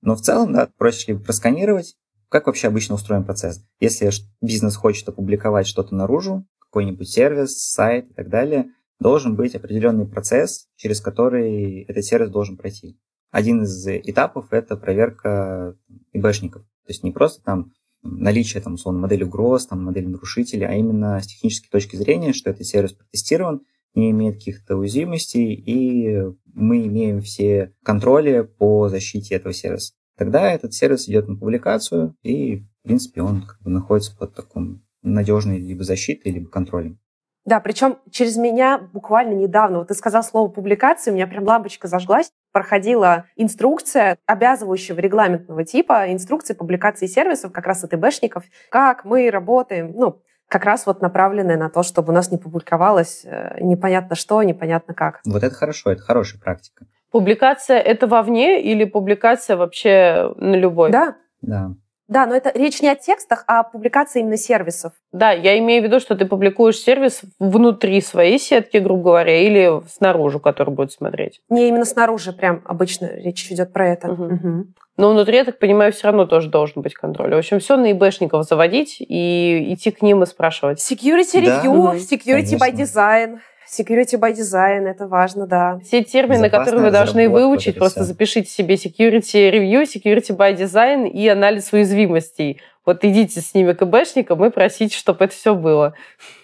Но 0.03 0.15
в 0.15 0.21
целом, 0.21 0.53
да, 0.53 0.69
проще 0.77 1.13
ли 1.13 1.19
просканировать. 1.19 1.97
Как 2.29 2.47
вообще 2.47 2.69
обычно 2.69 2.95
устроен 2.95 3.25
процесс? 3.25 3.65
Если 3.81 4.11
бизнес 4.41 4.77
хочет 4.77 5.09
опубликовать 5.09 5.67
что-то 5.67 5.95
наружу, 5.95 6.47
какой-нибудь 6.59 7.09
сервис, 7.09 7.71
сайт 7.71 8.11
и 8.11 8.15
так 8.15 8.29
далее– 8.29 8.67
должен 9.01 9.35
быть 9.35 9.55
определенный 9.55 10.07
процесс, 10.07 10.69
через 10.77 11.01
который 11.01 11.83
этот 11.85 12.05
сервис 12.05 12.31
должен 12.31 12.57
пройти. 12.57 12.99
Один 13.31 13.63
из 13.63 13.87
этапов– 13.89 14.49
это 14.53 14.77
проверка 14.77 15.75
ИБшников. 16.13 16.65
То 16.91 16.93
есть 16.93 17.05
не 17.05 17.13
просто 17.13 17.41
там 17.45 17.71
наличие 18.03 18.61
там, 18.61 18.75
условно, 18.75 19.03
модели 19.03 19.23
угроз, 19.23 19.65
там, 19.65 19.85
модели 19.85 20.07
нарушителей, 20.07 20.67
а 20.67 20.75
именно 20.75 21.21
с 21.21 21.27
технической 21.29 21.71
точки 21.71 21.95
зрения, 21.95 22.33
что 22.33 22.51
этот 22.51 22.67
сервис 22.67 22.95
протестирован, 22.95 23.61
не 23.95 24.11
имеет 24.11 24.39
каких-то 24.39 24.77
уязвимостей, 24.77 25.55
и 25.55 26.21
мы 26.53 26.85
имеем 26.89 27.21
все 27.21 27.73
контроли 27.85 28.41
по 28.41 28.89
защите 28.89 29.37
этого 29.37 29.55
сервиса. 29.55 29.93
Тогда 30.19 30.51
этот 30.51 30.75
сервис 30.75 31.09
идет 31.09 31.29
на 31.29 31.37
публикацию, 31.37 32.17
и, 32.25 32.57
в 32.57 32.83
принципе, 32.83 33.23
он 33.23 33.43
как 33.43 33.63
бы 33.63 33.71
находится 33.71 34.17
под 34.17 34.35
таком 34.35 34.83
надежной 35.03 35.59
либо 35.59 35.85
защитой, 35.85 36.33
либо 36.33 36.51
контролем. 36.51 36.99
Да, 37.45 37.61
причем 37.61 37.99
через 38.11 38.37
меня 38.37 38.79
буквально 38.93 39.35
недавно, 39.35 39.79
вот 39.79 39.89
ты 39.89 39.95
сказал 39.95 40.25
слово 40.25 40.49
публикации, 40.49 41.13
у 41.13 41.15
меня 41.15 41.29
прям 41.29 41.45
лампочка 41.45 41.87
зажглась, 41.87 42.33
проходила 42.53 43.27
инструкция 43.37 44.19
обязывающего 44.27 44.99
регламентного 44.99 45.65
типа, 45.65 46.13
инструкции 46.13 46.55
публикации 46.55 47.07
сервисов 47.07 47.53
как 47.53 47.67
раз 47.67 47.85
от 47.85 47.95
ИБшников, 47.95 48.45
как 48.71 49.05
мы 49.05 49.31
работаем, 49.31 49.93
ну, 49.95 50.23
как 50.49 50.65
раз 50.65 50.85
вот 50.85 51.01
направленная 51.01 51.57
на 51.57 51.71
то, 51.71 51.83
чтобы 51.83 52.13
у 52.13 52.15
нас 52.15 52.31
не 52.33 52.39
публиковалось 52.39 53.23
э, 53.25 53.59
непонятно 53.61 54.17
что, 54.17 54.43
непонятно 54.43 54.95
как. 54.95 55.21
Вот 55.25 55.45
это 55.45 55.55
хорошо, 55.55 55.93
это 55.93 56.03
хорошая 56.03 56.41
практика. 56.41 56.87
Публикация 57.11 57.79
это 57.79 58.07
вовне 58.07 58.61
или 58.61 58.85
публикация 58.85 59.57
вообще 59.57 60.33
на 60.37 60.57
любой? 60.57 60.91
Да. 60.91 61.17
Да. 61.41 61.75
Да, 62.11 62.27
но 62.27 62.35
это 62.35 62.51
речь 62.55 62.83
не 62.83 62.89
о 62.89 62.97
текстах, 62.97 63.45
а 63.47 63.61
о 63.61 63.63
публикации 63.63 64.21
именно 64.21 64.37
сервисов. 64.37 64.93
Да, 65.13 65.31
я 65.31 65.57
имею 65.61 65.81
в 65.81 65.87
виду, 65.87 66.01
что 66.01 66.17
ты 66.17 66.27
публикуешь 66.27 66.77
сервис 66.77 67.23
внутри 67.39 68.01
своей 68.01 68.41
сетки, 68.41 68.79
грубо 68.79 69.03
говоря, 69.05 69.39
или 69.39 69.81
снаружи, 69.89 70.41
который 70.41 70.75
будет 70.75 70.91
смотреть. 70.91 71.41
Не 71.49 71.69
именно 71.69 71.85
снаружи, 71.85 72.33
прям 72.33 72.63
обычно 72.65 73.09
речь 73.15 73.51
идет 73.53 73.73
про 73.73 73.91
это. 73.91 74.11
Угу. 74.11 74.25
Угу. 74.25 74.67
Но 74.97 75.11
внутри, 75.13 75.37
я 75.37 75.45
так 75.45 75.61
понимаю, 75.61 75.93
все 75.93 76.09
равно 76.09 76.27
тоже 76.27 76.51
должен 76.51 76.83
быть 76.83 76.95
контроль. 76.95 77.33
В 77.33 77.39
общем, 77.39 77.61
все 77.61 77.77
на 77.77 77.93
ИБшников 77.93 78.45
заводить 78.45 78.97
и 78.99 79.73
идти 79.73 79.93
к 79.93 80.03
ним 80.03 80.25
и 80.25 80.27
спрашивать. 80.27 80.81
Security 80.81 81.41
review, 81.41 81.93
да, 81.93 81.97
security 81.97 82.59
by 82.59 82.73
design. 82.75 83.39
Security 83.71 84.19
by 84.19 84.33
design, 84.33 84.89
это 84.89 85.07
важно, 85.07 85.47
да. 85.47 85.79
Все 85.79 86.03
термины, 86.03 86.51
которые 86.51 86.83
вы 86.83 86.91
должны 86.91 87.29
выучить, 87.29 87.79
просто 87.79 88.03
запишите 88.03 88.51
себе 88.51 88.75
security 88.75 89.49
review, 89.49 89.85
security 89.85 90.37
by 90.37 90.57
design 90.57 91.09
и 91.09 91.29
анализ 91.29 91.73
уязвимостей. 91.73 92.61
Вот 92.85 93.05
идите 93.05 93.41
с 93.41 93.55
ними 93.55 93.73
к 93.73 93.83
ИБшникам 93.83 94.45
и 94.45 94.51
просите, 94.51 94.97
чтобы 94.97 95.27
это 95.27 95.35
все 95.35 95.55
было. 95.55 95.95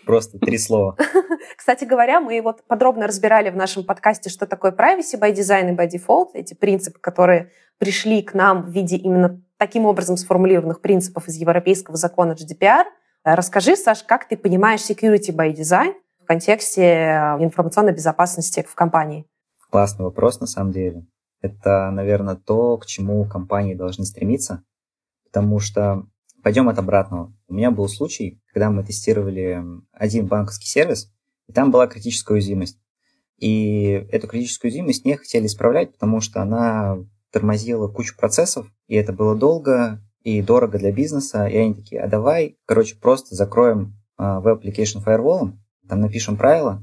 Просто 0.04 0.38
три 0.38 0.56
слова. 0.56 0.96
Кстати 1.56 1.84
говоря, 1.84 2.20
мы 2.20 2.40
вот 2.42 2.62
подробно 2.68 3.08
разбирали 3.08 3.50
в 3.50 3.56
нашем 3.56 3.82
подкасте, 3.82 4.30
что 4.30 4.46
такое 4.46 4.70
privacy 4.70 5.18
by 5.18 5.32
design 5.32 5.72
и 5.72 5.74
by 5.74 5.88
default, 5.88 6.28
эти 6.34 6.54
принципы, 6.54 7.00
которые 7.00 7.50
пришли 7.78 8.22
к 8.22 8.34
нам 8.34 8.62
в 8.62 8.70
виде 8.70 8.96
именно 8.96 9.42
таким 9.56 9.84
образом 9.86 10.16
сформулированных 10.16 10.80
принципов 10.80 11.26
из 11.26 11.34
европейского 11.34 11.96
закона 11.96 12.36
GDPR. 12.38 12.84
Расскажи, 13.24 13.74
Саш, 13.74 14.04
как 14.04 14.28
ты 14.28 14.36
понимаешь 14.36 14.88
security 14.88 15.34
by 15.34 15.52
design 15.52 15.94
в 16.26 16.28
контексте 16.28 16.82
э, 16.82 17.36
информационной 17.38 17.92
безопасности 17.92 18.66
в 18.68 18.74
компании? 18.74 19.26
Классный 19.70 20.04
вопрос, 20.04 20.40
на 20.40 20.48
самом 20.48 20.72
деле. 20.72 21.06
Это, 21.40 21.88
наверное, 21.92 22.34
то, 22.34 22.76
к 22.78 22.86
чему 22.86 23.24
компании 23.26 23.74
должны 23.74 24.04
стремиться, 24.04 24.64
потому 25.24 25.60
что 25.60 26.04
пойдем 26.42 26.68
от 26.68 26.80
обратного. 26.80 27.32
У 27.46 27.54
меня 27.54 27.70
был 27.70 27.88
случай, 27.88 28.42
когда 28.52 28.70
мы 28.70 28.82
тестировали 28.82 29.62
один 29.92 30.26
банковский 30.26 30.66
сервис, 30.66 31.12
и 31.46 31.52
там 31.52 31.70
была 31.70 31.86
критическая 31.86 32.34
уязвимость. 32.34 32.80
И 33.38 34.08
эту 34.10 34.26
критическую 34.26 34.70
уязвимость 34.70 35.04
не 35.04 35.14
хотели 35.14 35.46
исправлять, 35.46 35.92
потому 35.92 36.20
что 36.20 36.42
она 36.42 36.98
тормозила 37.30 37.86
кучу 37.86 38.16
процессов, 38.16 38.66
и 38.88 38.96
это 38.96 39.12
было 39.12 39.36
долго 39.36 40.00
и 40.24 40.42
дорого 40.42 40.78
для 40.78 40.90
бизнеса. 40.90 41.46
И 41.46 41.56
они 41.56 41.74
такие, 41.74 42.00
а 42.00 42.08
давай, 42.08 42.58
короче, 42.66 42.96
просто 42.96 43.36
закроем 43.36 43.94
а, 44.16 44.40
Web 44.40 44.62
Application 44.62 45.04
Firewall, 45.04 45.52
там 45.88 46.00
напишем 46.00 46.36
правила, 46.36 46.82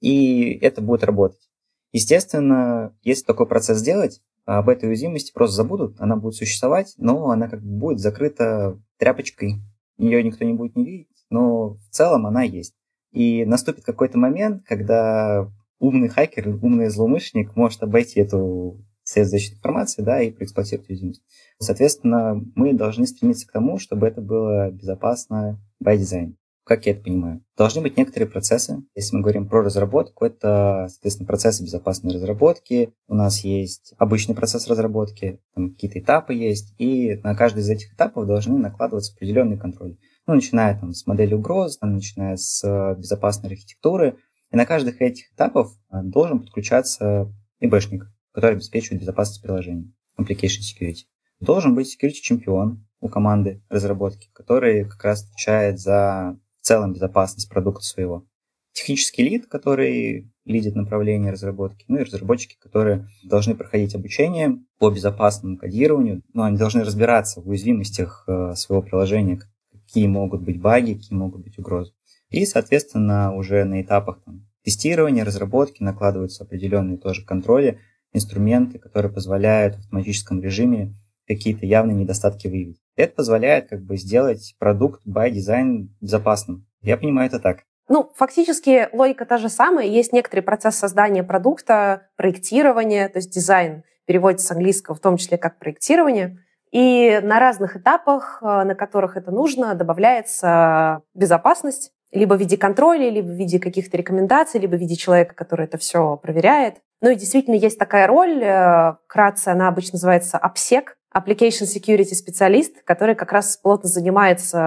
и 0.00 0.58
это 0.60 0.80
будет 0.80 1.04
работать. 1.04 1.50
Естественно, 1.92 2.96
если 3.02 3.24
такой 3.24 3.46
процесс 3.46 3.78
сделать, 3.78 4.22
об 4.44 4.68
этой 4.68 4.88
уязвимости 4.88 5.32
просто 5.32 5.56
забудут, 5.56 6.00
она 6.00 6.16
будет 6.16 6.34
существовать, 6.34 6.94
но 6.96 7.30
она 7.30 7.48
как 7.48 7.62
бы 7.62 7.78
будет 7.78 8.00
закрыта 8.00 8.80
тряпочкой, 8.98 9.60
ее 9.98 10.22
никто 10.22 10.44
не 10.44 10.54
будет 10.54 10.74
не 10.74 10.84
видеть, 10.84 11.24
но 11.30 11.74
в 11.74 11.88
целом 11.90 12.26
она 12.26 12.42
есть. 12.42 12.74
И 13.12 13.44
наступит 13.44 13.84
какой-то 13.84 14.18
момент, 14.18 14.64
когда 14.66 15.48
умный 15.78 16.08
хакер, 16.08 16.48
умный 16.62 16.88
злоумышленник 16.88 17.54
может 17.56 17.82
обойти 17.82 18.20
эту 18.20 18.84
средств 19.04 19.32
защиты 19.32 19.56
информации, 19.56 20.02
да, 20.02 20.22
и 20.22 20.30
проэксплуатировать 20.30 20.88
уязвимость. 20.88 21.22
Соответственно, 21.58 22.42
мы 22.54 22.72
должны 22.72 23.06
стремиться 23.06 23.46
к 23.46 23.52
тому, 23.52 23.78
чтобы 23.78 24.06
это 24.06 24.20
было 24.20 24.70
безопасно 24.70 25.60
by 25.82 25.96
design. 25.96 26.34
Как 26.64 26.86
я 26.86 26.92
это 26.92 27.02
понимаю? 27.02 27.44
Должны 27.56 27.82
быть 27.82 27.96
некоторые 27.96 28.30
процессы. 28.30 28.82
Если 28.94 29.16
мы 29.16 29.22
говорим 29.22 29.48
про 29.48 29.62
разработку, 29.62 30.24
это, 30.24 30.86
соответственно, 30.88 31.26
процессы 31.26 31.64
безопасной 31.64 32.14
разработки. 32.14 32.92
У 33.08 33.14
нас 33.14 33.40
есть 33.40 33.94
обычный 33.98 34.36
процесс 34.36 34.68
разработки, 34.68 35.40
там 35.54 35.70
какие-то 35.70 35.98
этапы 35.98 36.34
есть, 36.34 36.74
и 36.78 37.16
на 37.24 37.34
каждый 37.34 37.60
из 37.60 37.68
этих 37.68 37.92
этапов 37.94 38.26
должны 38.26 38.58
накладываться 38.58 39.12
определенный 39.12 39.58
контроль. 39.58 39.96
Ну, 40.26 40.34
начиная 40.34 40.78
там 40.78 40.92
с 40.92 41.04
модели 41.06 41.34
угроз, 41.34 41.78
там, 41.78 41.94
начиная 41.94 42.36
с 42.36 42.62
э, 42.62 42.96
безопасной 42.96 43.50
архитектуры. 43.50 44.18
И 44.52 44.56
на 44.56 44.64
каждых 44.64 45.02
этих 45.02 45.32
этапов 45.32 45.72
э, 45.90 45.96
должен 46.04 46.40
подключаться 46.40 47.32
ИБшник, 47.58 48.06
который 48.30 48.54
обеспечивает 48.54 49.00
безопасность 49.00 49.42
приложения, 49.42 49.92
application 50.16 50.60
security. 50.60 51.06
Должен 51.40 51.74
быть 51.74 51.92
security 51.92 52.20
чемпион 52.22 52.86
у 53.00 53.08
команды 53.08 53.64
разработки, 53.68 54.30
который 54.32 54.84
как 54.84 55.02
раз 55.02 55.24
отвечает 55.24 55.80
за 55.80 56.38
в 56.62 56.66
целом 56.66 56.92
безопасность 56.92 57.48
продукта 57.48 57.84
своего. 57.84 58.24
Технический 58.72 59.24
лид, 59.24 59.46
который 59.46 60.32
лидит 60.44 60.76
направление 60.76 61.32
разработки, 61.32 61.84
ну 61.88 61.98
и 61.98 62.04
разработчики, 62.04 62.56
которые 62.58 63.08
должны 63.24 63.54
проходить 63.54 63.94
обучение 63.94 64.58
по 64.78 64.90
безопасному 64.90 65.58
кодированию, 65.58 66.22
но 66.32 66.44
они 66.44 66.56
должны 66.56 66.84
разбираться 66.84 67.40
в 67.40 67.48
уязвимостях 67.48 68.24
э, 68.26 68.54
своего 68.54 68.82
приложения, 68.82 69.40
какие 69.72 70.06
могут 70.06 70.42
быть 70.42 70.60
баги, 70.60 70.94
какие 70.94 71.18
могут 71.18 71.42
быть 71.42 71.58
угрозы. 71.58 71.92
И, 72.30 72.46
соответственно, 72.46 73.34
уже 73.34 73.64
на 73.64 73.82
этапах 73.82 74.22
там, 74.24 74.48
тестирования, 74.64 75.24
разработки 75.24 75.82
накладываются 75.82 76.44
определенные 76.44 76.96
тоже 76.96 77.24
контроли, 77.24 77.80
инструменты, 78.12 78.78
которые 78.78 79.12
позволяют 79.12 79.74
в 79.74 79.78
автоматическом 79.80 80.40
режиме 80.40 80.94
какие-то 81.26 81.66
явные 81.66 81.96
недостатки 81.96 82.48
выявить. 82.48 82.80
Это 82.96 83.14
позволяет 83.14 83.68
как 83.68 83.82
бы 83.82 83.96
сделать 83.96 84.54
продукт 84.58 85.02
by 85.06 85.30
design 85.30 85.88
безопасным. 86.00 86.66
Я 86.82 86.96
понимаю 86.96 87.28
это 87.28 87.38
так. 87.38 87.60
Ну, 87.88 88.10
фактически 88.14 88.88
логика 88.92 89.24
та 89.24 89.38
же 89.38 89.48
самая. 89.48 89.86
Есть 89.86 90.12
некоторый 90.12 90.40
процесс 90.40 90.76
создания 90.76 91.22
продукта, 91.22 92.08
проектирования, 92.16 93.08
то 93.08 93.18
есть 93.18 93.30
дизайн 93.30 93.84
переводится 94.06 94.46
с 94.46 94.50
английского 94.50 94.94
в 94.94 95.00
том 95.00 95.16
числе 95.16 95.38
как 95.38 95.58
проектирование. 95.58 96.38
И 96.70 97.20
на 97.22 97.38
разных 97.38 97.76
этапах, 97.76 98.38
э, 98.42 98.46
на 98.64 98.74
которых 98.74 99.16
это 99.16 99.30
нужно, 99.30 99.74
добавляется 99.74 101.02
безопасность 101.14 101.92
либо 102.12 102.34
в 102.34 102.40
виде 102.40 102.56
контроля, 102.56 103.10
либо 103.10 103.26
в 103.26 103.34
виде 103.34 103.58
каких-то 103.58 103.96
рекомендаций, 103.96 104.60
либо 104.60 104.76
в 104.76 104.80
виде 104.80 104.96
человека, 104.96 105.34
который 105.34 105.64
это 105.64 105.78
все 105.78 106.16
проверяет. 106.16 106.76
Ну 107.00 107.10
и 107.10 107.16
действительно 107.16 107.54
есть 107.54 107.78
такая 107.78 108.06
роль, 108.06 108.42
э, 108.42 108.94
вкратце 109.06 109.48
она 109.48 109.68
обычно 109.68 109.96
называется 109.96 110.38
обсек, 110.38 110.96
Application 111.14 111.66
Security 111.66 112.14
специалист, 112.14 112.82
который 112.84 113.14
как 113.14 113.32
раз 113.32 113.56
плотно 113.56 113.88
занимается 113.88 114.58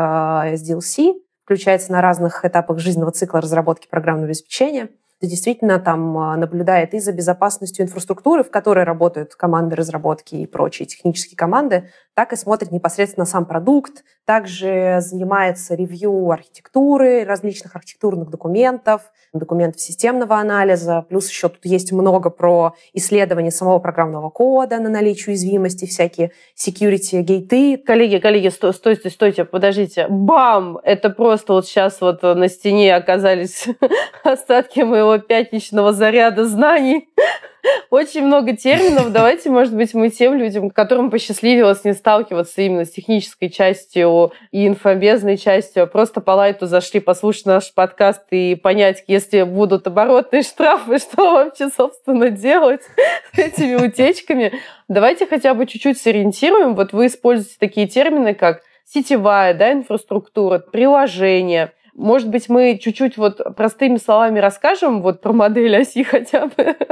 SDLC, 0.53 1.13
включается 1.43 1.91
на 1.91 2.01
разных 2.01 2.43
этапах 2.45 2.79
жизненного 2.79 3.11
цикла 3.11 3.41
разработки 3.41 3.87
программного 3.87 4.27
обеспечения– 4.27 4.89
действительно 5.21 5.79
там 5.79 6.17
а, 6.17 6.35
наблюдает 6.35 6.93
и 6.93 6.99
за 6.99 7.11
безопасностью 7.11 7.85
инфраструктуры, 7.85 8.43
в 8.43 8.51
которой 8.51 8.83
работают 8.83 9.35
команды 9.35 9.75
разработки 9.75 10.35
и 10.35 10.45
прочие 10.45 10.85
технические 10.85 11.37
команды, 11.37 11.89
так 12.13 12.33
и 12.33 12.35
смотрит 12.35 12.71
непосредственно 12.71 13.25
сам 13.25 13.45
продукт, 13.45 14.03
также 14.25 14.97
занимается 15.01 15.75
ревью 15.75 16.31
архитектуры, 16.31 17.23
различных 17.25 17.75
архитектурных 17.75 18.29
документов, 18.29 19.11
документов 19.33 19.81
системного 19.81 20.37
анализа, 20.37 21.05
плюс 21.07 21.29
еще 21.29 21.49
тут 21.49 21.65
есть 21.65 21.91
много 21.91 22.29
про 22.29 22.75
исследование 22.93 23.51
самого 23.51 23.79
программного 23.79 24.29
кода 24.29 24.79
на 24.79 24.89
наличие 24.89 25.33
уязвимостей, 25.33 25.87
всякие 25.87 26.31
security 26.57 27.21
гейты. 27.21 27.77
Коллеги, 27.77 28.17
коллеги, 28.17 28.47
сто, 28.47 28.71
стойте, 28.71 29.09
стойте, 29.09 29.45
подождите. 29.45 30.07
Бам! 30.09 30.79
Это 30.83 31.09
просто 31.09 31.53
вот 31.53 31.67
сейчас 31.67 32.01
вот 32.01 32.23
на 32.23 32.47
стене 32.47 32.95
оказались 32.95 33.67
остатки 34.23 34.79
моего 34.79 35.04
пятничного 35.19 35.93
заряда 35.93 36.45
знаний. 36.45 37.09
Очень 37.89 38.25
много 38.25 38.55
терминов. 38.55 39.11
Давайте, 39.11 39.49
может 39.49 39.75
быть, 39.75 39.93
мы 39.93 40.09
тем 40.09 40.35
людям, 40.35 40.69
которым 40.69 41.09
посчастливилось 41.09 41.83
не 41.83 41.93
сталкиваться 41.93 42.61
именно 42.61 42.85
с 42.85 42.91
технической 42.91 43.49
частью 43.49 44.33
и 44.51 44.67
инфобезной 44.67 45.37
частью, 45.37 45.83
а 45.83 45.87
просто 45.87 46.21
по 46.21 46.31
лайту 46.31 46.67
зашли 46.67 46.99
послушать 46.99 47.45
наш 47.45 47.73
подкаст 47.73 48.21
и 48.31 48.55
понять, 48.55 49.03
если 49.07 49.43
будут 49.43 49.87
оборотные 49.87 50.43
штрафы, 50.43 50.97
что 50.99 51.33
вообще, 51.33 51.69
собственно, 51.69 52.29
делать 52.29 52.81
с 53.33 53.39
этими 53.39 53.75
утечками. 53.75 54.53
Давайте 54.87 55.25
хотя 55.25 55.53
бы 55.53 55.65
чуть-чуть 55.65 55.97
сориентируем. 55.97 56.75
Вот 56.75 56.93
вы 56.93 57.07
используете 57.07 57.55
такие 57.59 57.87
термины, 57.87 58.33
как 58.33 58.61
сетевая 58.85 59.53
да, 59.53 59.71
инфраструктура, 59.73 60.59
приложение. 60.59 61.71
Может 61.95 62.29
быть, 62.29 62.49
мы 62.49 62.77
чуть-чуть 62.77 63.17
вот 63.17 63.41
простыми 63.55 63.97
словами 63.97 64.39
расскажем 64.39 65.01
вот 65.01 65.21
про 65.21 65.31
модель 65.31 65.77
оси 65.77 66.03
хотя 66.03 66.47
бы? 66.47 66.75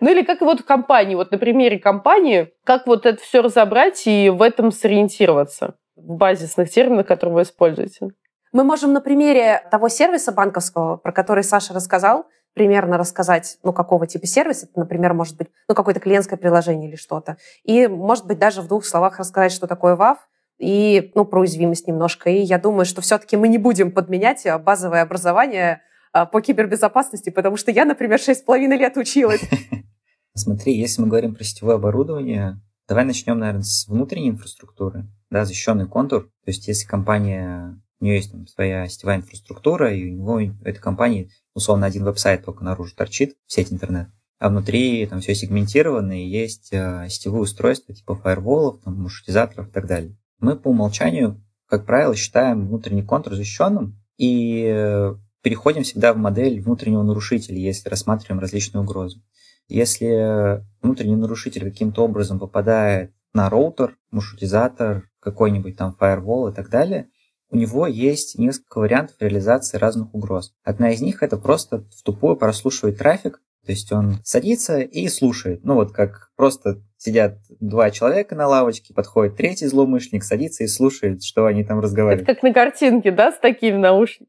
Ну 0.00 0.10
или 0.10 0.22
как 0.22 0.42
вот 0.42 0.60
в 0.60 0.64
компании, 0.64 1.14
вот 1.14 1.32
на 1.32 1.38
примере 1.38 1.78
компании, 1.78 2.52
как 2.64 2.86
вот 2.86 3.06
это 3.06 3.20
все 3.20 3.40
разобрать 3.40 4.06
и 4.06 4.28
в 4.28 4.42
этом 4.42 4.70
сориентироваться 4.70 5.74
в 5.96 6.16
базисных 6.16 6.70
терминах, 6.70 7.06
которые 7.06 7.34
вы 7.34 7.42
используете? 7.42 8.10
Мы 8.52 8.62
можем 8.62 8.92
на 8.92 9.00
примере 9.00 9.66
того 9.70 9.88
сервиса 9.88 10.32
банковского, 10.32 10.96
про 10.96 11.12
который 11.12 11.42
Саша 11.42 11.72
рассказал, 11.72 12.26
примерно 12.52 12.98
рассказать, 12.98 13.58
ну, 13.64 13.72
какого 13.72 14.06
типа 14.06 14.26
сервиса, 14.26 14.66
это, 14.66 14.78
например, 14.78 15.12
может 15.12 15.36
быть, 15.36 15.48
ну, 15.68 15.74
какое-то 15.74 15.98
клиентское 15.98 16.38
приложение 16.38 16.88
или 16.88 16.96
что-то. 16.96 17.36
И, 17.64 17.88
может 17.88 18.26
быть, 18.26 18.38
даже 18.38 18.62
в 18.62 18.68
двух 18.68 18.84
словах 18.84 19.18
рассказать, 19.18 19.50
что 19.50 19.66
такое 19.66 19.96
WAF, 19.96 20.18
и, 20.58 21.10
ну, 21.14 21.24
про 21.24 21.40
уязвимость 21.40 21.86
немножко. 21.86 22.30
И 22.30 22.40
я 22.40 22.58
думаю, 22.58 22.84
что 22.84 23.00
все-таки 23.00 23.36
мы 23.36 23.48
не 23.48 23.58
будем 23.58 23.92
подменять 23.92 24.46
базовое 24.62 25.02
образование 25.02 25.82
а, 26.12 26.26
по 26.26 26.40
кибербезопасности, 26.40 27.30
потому 27.30 27.56
что 27.56 27.70
я, 27.70 27.84
например, 27.84 28.20
шесть 28.20 28.40
с 28.40 28.44
половиной 28.44 28.78
лет 28.78 28.96
училась. 28.96 29.42
Смотри, 30.34 30.76
если 30.78 31.02
мы 31.02 31.08
говорим 31.08 31.34
про 31.34 31.44
сетевое 31.44 31.76
оборудование, 31.76 32.60
давай 32.88 33.04
начнем, 33.04 33.38
наверное, 33.38 33.62
с 33.62 33.86
внутренней 33.88 34.30
инфраструктуры, 34.30 35.06
да, 35.30 35.44
защищенный 35.44 35.88
контур. 35.88 36.24
То 36.44 36.50
есть, 36.50 36.68
если 36.68 36.86
компания, 36.86 37.80
у 38.00 38.04
нее 38.04 38.16
есть 38.16 38.32
там 38.32 38.46
своя 38.46 38.86
сетевая 38.88 39.18
инфраструктура, 39.18 39.94
и 39.94 40.08
у 40.08 40.14
него, 40.14 40.34
у 40.34 40.66
этой 40.66 40.80
компании, 40.80 41.30
условно, 41.54 41.86
один 41.86 42.04
веб-сайт 42.04 42.44
только 42.44 42.64
наружу 42.64 42.94
торчит, 42.94 43.36
сеть 43.46 43.72
интернет, 43.72 44.08
а 44.38 44.50
внутри 44.50 45.06
там 45.06 45.20
все 45.20 45.34
сегментировано, 45.34 46.20
и 46.20 46.28
есть 46.28 46.72
э, 46.72 47.06
сетевые 47.08 47.42
устройства 47.42 47.94
типа 47.94 48.14
фаерволов, 48.14 48.80
там, 48.82 49.00
маршрутизаторов 49.00 49.68
и 49.68 49.72
так 49.72 49.86
далее. 49.86 50.16
Мы 50.40 50.56
по 50.56 50.68
умолчанию, 50.68 51.42
как 51.66 51.86
правило, 51.86 52.14
считаем 52.14 52.66
внутренний 52.66 53.02
контур 53.02 53.34
защищенным, 53.34 54.00
и 54.16 54.64
э, 54.66 55.14
переходим 55.42 55.82
всегда 55.82 56.12
в 56.12 56.16
модель 56.16 56.60
внутреннего 56.60 57.02
нарушителя, 57.02 57.58
если 57.58 57.88
рассматриваем 57.88 58.40
различные 58.40 58.82
угрозы. 58.82 59.20
Если 59.68 60.62
внутренний 60.82 61.16
нарушитель 61.16 61.64
каким-то 61.64 62.04
образом 62.04 62.38
попадает 62.38 63.14
на 63.32 63.48
роутер, 63.48 63.96
маршрутизатор, 64.10 65.08
какой-нибудь 65.20 65.76
там 65.76 65.96
firewall 65.98 66.50
и 66.50 66.54
так 66.54 66.68
далее, 66.68 67.08
у 67.50 67.56
него 67.56 67.86
есть 67.86 68.38
несколько 68.38 68.78
вариантов 68.78 69.16
реализации 69.20 69.78
разных 69.78 70.14
угроз. 70.14 70.54
Одна 70.62 70.90
из 70.90 71.00
них 71.00 71.22
это 71.22 71.36
просто 71.36 71.84
в 71.96 72.02
тупую 72.02 72.36
прослушивать 72.36 72.98
трафик, 72.98 73.40
то 73.64 73.72
есть 73.72 73.90
он 73.92 74.18
садится 74.24 74.80
и 74.80 75.08
слушает. 75.08 75.64
Ну 75.64 75.74
вот 75.74 75.92
как 75.92 76.30
просто 76.36 76.82
сидят 77.04 77.38
два 77.60 77.90
человека 77.90 78.34
на 78.34 78.48
лавочке, 78.48 78.94
подходит 78.94 79.36
третий 79.36 79.66
злоумышленник, 79.66 80.24
садится 80.24 80.64
и 80.64 80.66
слушает, 80.66 81.22
что 81.22 81.44
они 81.44 81.62
там 81.62 81.80
разговаривают. 81.80 82.26
Это 82.26 82.34
как 82.34 82.42
на 82.42 82.54
картинке, 82.54 83.10
да, 83.10 83.30
с 83.30 83.38
такими 83.38 83.76
наушниками? 83.76 84.28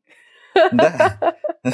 Да. 0.72 1.36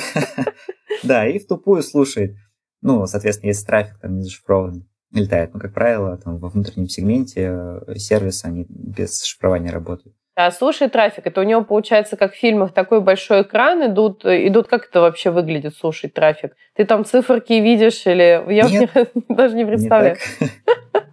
Да, 1.04 1.28
и 1.28 1.40
в 1.40 1.48
тупую 1.48 1.84
слушает. 1.84 2.36
Ну, 2.82 3.06
соответственно, 3.08 3.50
если 3.50 3.66
трафик 3.66 4.00
там 4.00 4.16
не 4.16 4.24
зашифрован, 4.24 4.88
летает. 5.12 5.54
Но, 5.54 5.60
как 5.60 5.74
правило, 5.74 6.18
там 6.18 6.38
во 6.38 6.50
внутреннем 6.50 6.88
сегменте 6.88 7.52
э, 7.88 7.96
сервисы, 7.96 8.46
они 8.46 8.66
без 8.70 9.24
шифрования 9.24 9.72
работают. 9.72 10.16
А 10.46 10.52
слушай 10.52 10.90
трафик, 10.90 11.28
это 11.28 11.42
у 11.42 11.44
него 11.44 11.64
получается, 11.64 12.18
как 12.18 12.34
в 12.34 12.38
фильмах, 12.38 12.74
такой 12.74 13.00
большой 13.02 13.44
экран, 13.44 13.86
идут, 13.86 14.26
идут 14.26 14.68
как 14.68 14.88
это 14.88 15.02
вообще 15.02 15.30
выглядит, 15.30 15.76
слушать 15.76 16.16
трафик? 16.16 16.56
Ты 16.76 16.86
там 16.86 17.06
циферки 17.06 17.54
видишь 17.54 18.08
или... 18.08 18.44
Я 18.52 18.68
Нет, 18.68 18.90
даже 19.30 19.56
не 19.56 19.66
представляю. 19.66 20.18
Не 20.40 20.48
так. 20.48 21.04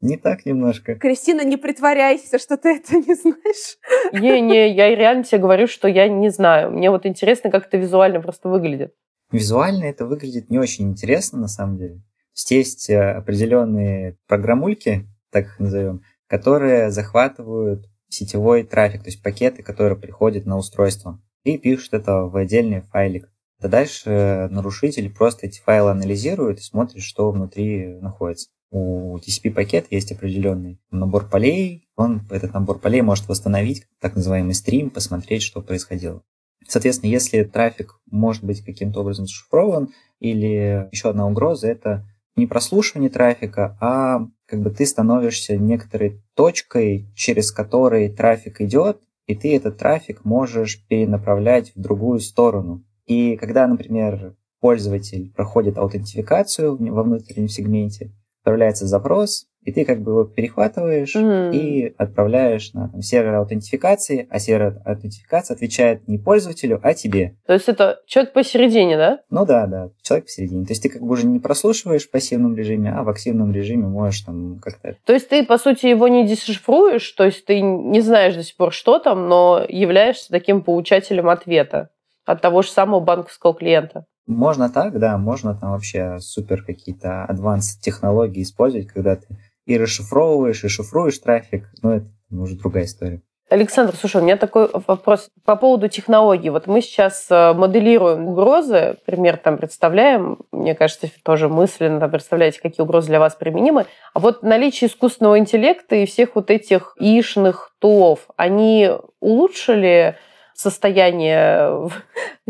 Не 0.00 0.16
так 0.16 0.46
немножко. 0.46 0.94
Кристина, 0.94 1.44
не 1.44 1.58
притворяйся, 1.58 2.38
что 2.38 2.56
ты 2.56 2.76
это 2.76 2.96
не 2.96 3.14
знаешь. 3.14 3.76
Не-не, 4.12 4.70
я 4.74 4.94
реально 4.94 5.24
тебе 5.24 5.42
говорю, 5.42 5.66
что 5.66 5.88
я 5.88 6.08
не 6.08 6.30
знаю. 6.30 6.70
Мне 6.70 6.90
вот 6.90 7.04
интересно, 7.04 7.50
как 7.50 7.66
это 7.66 7.76
визуально 7.76 8.20
просто 8.20 8.48
выглядит. 8.48 8.94
Визуально 9.30 9.84
это 9.84 10.06
выглядит 10.06 10.48
не 10.48 10.58
очень 10.58 10.88
интересно, 10.88 11.38
на 11.38 11.48
самом 11.48 11.76
деле. 11.76 11.96
То 11.96 12.00
есть 12.34 12.50
есть 12.50 12.90
э, 12.90 13.12
определенные 13.12 14.16
программульки, 14.26 15.06
так 15.30 15.44
их 15.44 15.58
назовем, 15.60 16.00
которые 16.28 16.90
захватывают 16.90 17.84
сетевой 18.10 18.64
трафик, 18.64 19.02
то 19.02 19.08
есть 19.08 19.22
пакеты, 19.22 19.62
которые 19.62 19.98
приходят 19.98 20.44
на 20.44 20.58
устройство, 20.58 21.20
и 21.44 21.56
пишут 21.56 21.94
это 21.94 22.24
в 22.24 22.36
отдельный 22.36 22.82
файлик. 22.82 23.32
А 23.60 23.68
дальше 23.68 24.48
нарушитель 24.50 25.10
просто 25.12 25.46
эти 25.46 25.60
файлы 25.60 25.90
анализирует 25.90 26.58
и 26.58 26.62
смотрит, 26.62 27.02
что 27.02 27.30
внутри 27.30 27.86
находится 28.00 28.50
у 28.70 29.18
TCP-пакета 29.18 29.88
есть 29.90 30.12
определенный 30.12 30.80
набор 30.90 31.28
полей, 31.28 31.88
он 31.96 32.22
этот 32.30 32.54
набор 32.54 32.78
полей 32.78 33.02
может 33.02 33.28
восстановить, 33.28 33.86
так 34.00 34.14
называемый 34.14 34.54
стрим, 34.54 34.90
посмотреть, 34.90 35.42
что 35.42 35.60
происходило. 35.60 36.22
Соответственно, 36.66 37.10
если 37.10 37.42
трафик 37.42 38.00
может 38.10 38.44
быть 38.44 38.64
каким-то 38.64 39.00
образом 39.00 39.26
зашифрован, 39.26 39.92
или 40.20 40.88
еще 40.92 41.10
одна 41.10 41.26
угроза, 41.26 41.66
это 41.66 42.06
не 42.36 42.46
прослушивание 42.46 43.10
трафика, 43.10 43.76
а 43.80 44.26
как 44.50 44.60
бы 44.62 44.70
ты 44.70 44.84
становишься 44.84 45.56
некоторой 45.56 46.20
точкой, 46.34 47.06
через 47.14 47.52
которой 47.52 48.10
трафик 48.10 48.60
идет, 48.60 49.00
и 49.26 49.36
ты 49.36 49.54
этот 49.54 49.78
трафик 49.78 50.24
можешь 50.24 50.84
перенаправлять 50.88 51.72
в 51.76 51.80
другую 51.80 52.18
сторону. 52.18 52.84
И 53.06 53.36
когда, 53.36 53.68
например, 53.68 54.34
пользователь 54.60 55.32
проходит 55.32 55.78
аутентификацию 55.78 56.76
во 56.92 57.04
внутреннем 57.04 57.48
сегменте, 57.48 58.12
отправляется 58.40 58.88
запрос, 58.88 59.46
и 59.62 59.72
ты 59.72 59.84
как 59.84 60.00
бы 60.00 60.12
его 60.12 60.24
перехватываешь 60.24 61.14
mm-hmm. 61.14 61.54
и 61.54 61.94
отправляешь 61.96 62.72
на 62.72 62.88
там, 62.88 63.02
сервер 63.02 63.34
аутентификации, 63.34 64.26
а 64.30 64.38
сервер 64.38 64.80
аутентификации 64.84 65.54
отвечает 65.54 66.08
не 66.08 66.18
пользователю, 66.18 66.80
а 66.82 66.94
тебе. 66.94 67.36
То 67.46 67.52
есть 67.52 67.68
это 67.68 68.00
человек 68.06 68.32
посередине, 68.32 68.96
да? 68.96 69.20
Ну 69.30 69.44
да, 69.44 69.66
да, 69.66 69.90
человек 70.02 70.26
посередине. 70.26 70.64
То 70.64 70.72
есть 70.72 70.82
ты 70.82 70.88
как 70.88 71.02
бы 71.02 71.12
уже 71.12 71.26
не 71.26 71.40
прослушиваешь 71.40 72.06
в 72.06 72.10
пассивном 72.10 72.56
режиме, 72.56 72.92
а 72.92 73.02
в 73.02 73.08
активном 73.08 73.52
режиме 73.52 73.86
можешь 73.86 74.22
там 74.22 74.58
как-то... 74.60 74.96
То 75.04 75.12
есть 75.12 75.28
ты, 75.28 75.44
по 75.44 75.58
сути, 75.58 75.86
его 75.86 76.08
не 76.08 76.26
дешифруешь, 76.26 77.10
то 77.12 77.24
есть 77.24 77.44
ты 77.44 77.60
не 77.60 78.00
знаешь 78.00 78.34
до 78.34 78.42
сих 78.42 78.56
пор, 78.56 78.72
что 78.72 78.98
там, 78.98 79.28
но 79.28 79.64
являешься 79.68 80.30
таким 80.30 80.62
получателем 80.62 81.28
ответа 81.28 81.90
от 82.24 82.40
того 82.40 82.62
же 82.62 82.70
самого 82.70 83.00
банковского 83.00 83.54
клиента. 83.54 84.06
Можно 84.26 84.70
так, 84.70 84.98
да, 84.98 85.18
можно 85.18 85.56
там 85.56 85.72
вообще 85.72 86.18
супер 86.20 86.62
какие-то 86.62 87.26
advanced 87.28 87.80
технологии 87.82 88.42
использовать, 88.42 88.86
когда 88.86 89.16
ты 89.16 89.26
и 89.66 89.78
расшифровываешь, 89.78 90.64
и 90.64 90.68
шифруешь 90.68 91.18
трафик, 91.18 91.68
но 91.82 91.96
это 91.96 92.06
уже 92.30 92.56
другая 92.56 92.84
история. 92.84 93.22
Александр, 93.50 93.96
слушай, 93.96 94.20
у 94.20 94.24
меня 94.24 94.36
такой 94.36 94.70
вопрос 94.72 95.28
по 95.44 95.56
поводу 95.56 95.88
технологий. 95.88 96.50
Вот 96.50 96.68
мы 96.68 96.80
сейчас 96.80 97.26
э, 97.30 97.52
моделируем 97.52 98.28
угрозы, 98.28 98.96
пример 99.06 99.38
там 99.38 99.58
представляем, 99.58 100.38
мне 100.52 100.76
кажется, 100.76 101.08
тоже 101.24 101.48
мысленно 101.48 101.98
там 101.98 102.12
представляете, 102.12 102.60
какие 102.60 102.84
угрозы 102.84 103.08
для 103.08 103.18
вас 103.18 103.34
применимы. 103.34 103.86
А 104.14 104.20
вот 104.20 104.44
наличие 104.44 104.88
искусственного 104.88 105.36
интеллекта 105.40 105.96
и 105.96 106.06
всех 106.06 106.36
вот 106.36 106.48
этих 106.48 106.94
ишных 107.00 107.74
тулов, 107.80 108.28
они 108.36 108.90
улучшили 109.18 110.16
состояние 110.60 111.88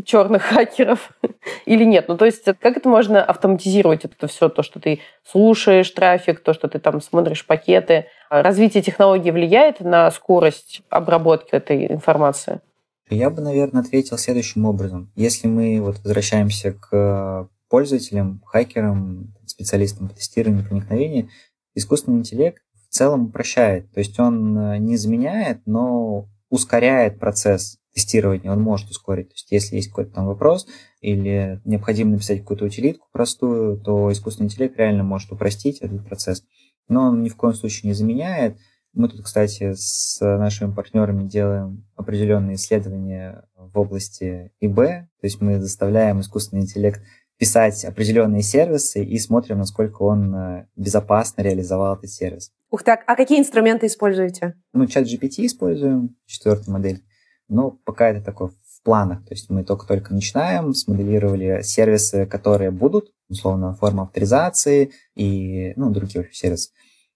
черных 0.04 0.42
хакеров 0.42 1.12
или 1.66 1.84
нет. 1.84 2.08
Ну, 2.08 2.16
то 2.16 2.24
есть, 2.24 2.44
как 2.44 2.76
это 2.76 2.88
можно 2.88 3.22
автоматизировать 3.22 4.04
это 4.04 4.26
все, 4.26 4.48
то, 4.48 4.62
что 4.62 4.80
ты 4.80 5.00
слушаешь 5.24 5.90
трафик, 5.90 6.40
то, 6.40 6.52
что 6.52 6.68
ты 6.68 6.78
там 6.78 7.00
смотришь 7.00 7.46
пакеты. 7.46 8.06
Развитие 8.30 8.82
технологий 8.82 9.30
влияет 9.30 9.80
на 9.80 10.10
скорость 10.10 10.82
обработки 10.90 11.50
этой 11.52 11.86
информации? 11.86 12.60
Я 13.08 13.30
бы, 13.30 13.42
наверное, 13.42 13.82
ответил 13.82 14.18
следующим 14.18 14.64
образом. 14.66 15.10
Если 15.16 15.48
мы 15.48 15.80
вот 15.80 15.98
возвращаемся 15.98 16.72
к 16.72 17.48
пользователям, 17.68 18.42
хакерам, 18.44 19.34
специалистам 19.46 20.08
по 20.08 20.14
тестированию 20.14 20.66
проникновения, 20.66 21.28
искусственный 21.74 22.18
интеллект 22.18 22.62
в 22.88 22.92
целом 22.92 23.26
упрощает. 23.26 23.90
То 23.92 24.00
есть 24.00 24.18
он 24.18 24.58
э, 24.58 24.78
не 24.78 24.96
заменяет, 24.96 25.60
но 25.66 26.28
ускоряет 26.48 27.20
процесс 27.20 27.79
тестирования, 27.92 28.52
он 28.52 28.60
может 28.60 28.90
ускорить. 28.90 29.28
То 29.28 29.34
есть 29.34 29.50
если 29.50 29.76
есть 29.76 29.88
какой-то 29.88 30.12
там 30.12 30.26
вопрос 30.26 30.66
или 31.00 31.60
необходимо 31.64 32.12
написать 32.12 32.40
какую-то 32.40 32.66
утилитку 32.66 33.08
простую, 33.12 33.78
то 33.78 34.10
искусственный 34.12 34.46
интеллект 34.46 34.76
реально 34.76 35.02
может 35.02 35.32
упростить 35.32 35.78
этот 35.78 36.06
процесс. 36.06 36.44
Но 36.88 37.08
он 37.08 37.22
ни 37.22 37.28
в 37.28 37.36
коем 37.36 37.54
случае 37.54 37.88
не 37.88 37.94
заменяет. 37.94 38.56
Мы 38.92 39.08
тут, 39.08 39.22
кстати, 39.22 39.72
с 39.74 40.18
нашими 40.20 40.72
партнерами 40.72 41.28
делаем 41.28 41.86
определенные 41.94 42.56
исследования 42.56 43.44
в 43.54 43.78
области 43.78 44.52
ИБ, 44.60 44.76
то 44.76 45.06
есть 45.22 45.40
мы 45.40 45.60
заставляем 45.60 46.20
искусственный 46.20 46.62
интеллект 46.62 47.00
писать 47.40 47.84
определенные 47.86 48.42
сервисы 48.42 49.02
и 49.02 49.18
смотрим, 49.18 49.58
насколько 49.58 50.02
он 50.02 50.34
э, 50.34 50.66
безопасно 50.76 51.40
реализовал 51.40 51.96
этот 51.96 52.10
сервис. 52.10 52.52
Ух 52.70 52.82
так, 52.82 53.02
а 53.06 53.16
какие 53.16 53.40
инструменты 53.40 53.86
используете? 53.86 54.54
Ну, 54.74 54.86
чат 54.86 55.04
GPT 55.04 55.46
используем, 55.46 56.16
четвертую 56.26 56.74
модель. 56.74 57.02
Но 57.50 57.72
пока 57.84 58.08
это 58.08 58.24
такое 58.24 58.48
в 58.48 58.82
планах. 58.82 59.24
То 59.26 59.34
есть 59.34 59.50
мы 59.50 59.64
только-только 59.64 60.14
начинаем, 60.14 60.72
смоделировали 60.72 61.60
сервисы, 61.62 62.24
которые 62.24 62.70
будут, 62.70 63.12
условно, 63.28 63.74
форма 63.74 64.04
авторизации 64.04 64.92
и 65.14 65.74
ну, 65.76 65.90
другие 65.90 66.28
сервисы. 66.32 66.70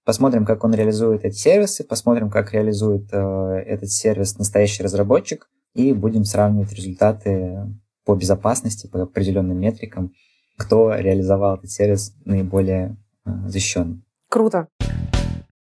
Посмотрим, 0.05 0.45
как 0.45 0.65
он 0.65 0.75
реализует 0.75 1.25
эти 1.25 1.37
сервисы, 1.37 1.85
посмотрим, 1.85 2.29
как 2.29 2.53
реализует 2.53 3.09
э, 3.13 3.63
этот 3.67 3.91
сервис 3.91 4.37
настоящий 4.37 4.83
разработчик, 4.83 5.49
и 5.75 5.93
будем 5.93 6.25
сравнивать 6.25 6.73
результаты 6.73 7.67
по 8.05 8.15
безопасности, 8.15 8.87
по 8.87 9.03
определенным 9.03 9.59
метрикам, 9.59 10.13
кто 10.57 10.95
реализовал 10.95 11.57
этот 11.57 11.71
сервис 11.71 12.15
наиболее 12.25 12.97
э, 13.25 13.31
защищенным. 13.47 14.05
Круто. 14.29 14.69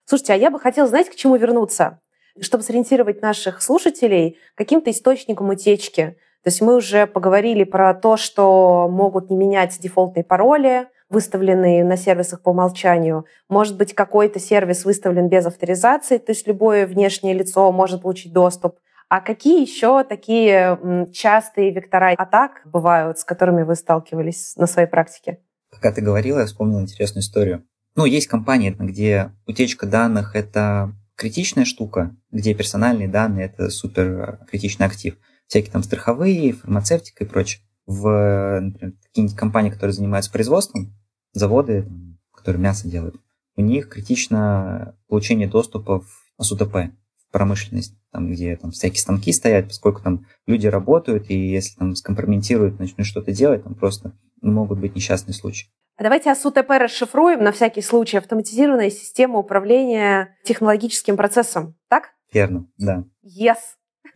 Слушайте, 0.04 0.34
а 0.34 0.36
я 0.36 0.50
бы 0.50 0.60
хотела, 0.60 0.86
знаете, 0.86 1.10
к 1.10 1.16
чему 1.16 1.36
вернуться? 1.36 2.00
Чтобы 2.40 2.64
сориентировать 2.64 3.22
наших 3.22 3.62
слушателей 3.62 4.38
каким-то 4.54 4.90
источником 4.90 5.48
утечки. 5.48 6.16
То 6.42 6.48
есть 6.48 6.60
мы 6.60 6.76
уже 6.76 7.06
поговорили 7.06 7.64
про 7.64 7.92
то, 7.94 8.16
что 8.16 8.88
могут 8.88 9.30
не 9.30 9.36
менять 9.36 9.78
дефолтные 9.80 10.22
пароли, 10.22 10.86
выставленные 11.08 11.84
на 11.84 11.96
сервисах 11.96 12.42
по 12.42 12.50
умолчанию. 12.50 13.26
Может 13.48 13.76
быть, 13.76 13.94
какой-то 13.94 14.38
сервис 14.38 14.84
выставлен 14.84 15.28
без 15.28 15.46
авторизации, 15.46 16.18
то 16.18 16.32
есть 16.32 16.46
любое 16.46 16.86
внешнее 16.86 17.34
лицо 17.34 17.70
может 17.72 18.02
получить 18.02 18.32
доступ. 18.32 18.78
А 19.08 19.20
какие 19.20 19.62
еще 19.62 20.02
такие 20.02 21.08
частые 21.12 21.70
вектора 21.70 22.14
атак 22.16 22.62
бывают, 22.64 23.18
с 23.18 23.24
которыми 23.24 23.62
вы 23.62 23.76
сталкивались 23.76 24.54
на 24.56 24.66
своей 24.66 24.88
практике? 24.88 25.38
Пока 25.70 25.92
ты 25.92 26.00
говорила, 26.00 26.40
я 26.40 26.46
вспомнил 26.46 26.80
интересную 26.80 27.22
историю. 27.22 27.64
Ну, 27.94 28.04
есть 28.04 28.26
компании, 28.26 28.74
где 28.78 29.30
утечка 29.46 29.86
данных– 29.86 30.32
это 30.34 30.92
критичная 31.16 31.64
штука, 31.64 32.14
где 32.30 32.54
персональные 32.54 33.08
данные– 33.08 33.46
это 33.46 33.70
супер 33.70 34.40
критичный 34.50 34.86
актив. 34.86 35.16
Всякие 35.46 35.72
там 35.72 35.82
страховые, 35.82 36.52
фармацевтика 36.52 37.24
и 37.24 37.26
прочее. 37.26 37.62
В, 37.86 38.60
например, 38.60 38.94
какие-нибудь 39.02 39.36
компании, 39.36 39.70
которые 39.70 39.94
занимаются 39.94 40.32
производством, 40.32 40.94
заводы, 41.32 41.88
которые 42.32 42.60
мясо 42.60 42.88
делают, 42.88 43.16
у 43.56 43.62
них 43.62 43.88
критично 43.88 44.96
получение 45.08 45.48
доступа 45.48 46.00
в 46.00 46.42
СУТП, 46.44 46.92
промышленность, 47.30 47.94
там, 48.10 48.30
где 48.30 48.56
там 48.56 48.70
всякие 48.70 49.00
станки 49.00 49.32
стоят, 49.32 49.68
поскольку 49.68 50.02
там 50.02 50.26
люди 50.46 50.66
работают, 50.66 51.30
и 51.30 51.50
если 51.50 51.76
там 51.76 51.94
скомпрометируют, 51.94 52.78
начнут 52.78 53.06
что-то 53.06 53.32
делать, 53.32 53.64
там 53.64 53.74
просто 53.74 54.12
могут 54.42 54.78
быть 54.78 54.94
несчастные 54.94 55.34
случаи. 55.34 55.68
А 55.98 56.02
давайте 56.02 56.30
АСУТП 56.30 56.68
расшифруем 56.68 57.42
на 57.42 57.52
всякий 57.52 57.80
случай. 57.80 58.18
Автоматизированная 58.18 58.90
система 58.90 59.38
управления 59.38 60.36
технологическим 60.44 61.16
процессом, 61.16 61.74
так? 61.88 62.10
Верно, 62.34 62.66
да. 62.76 63.04
Yes. 63.24 63.56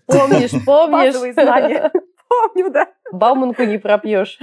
Помнишь, 0.06 0.50
помнишь. 0.66 1.14
Базовые 1.14 1.32
знания. 1.32 1.90
Помню, 2.28 2.70
да. 2.70 2.88
Бауманку 3.12 3.64
не 3.64 3.78
пропьешь. 3.78 4.38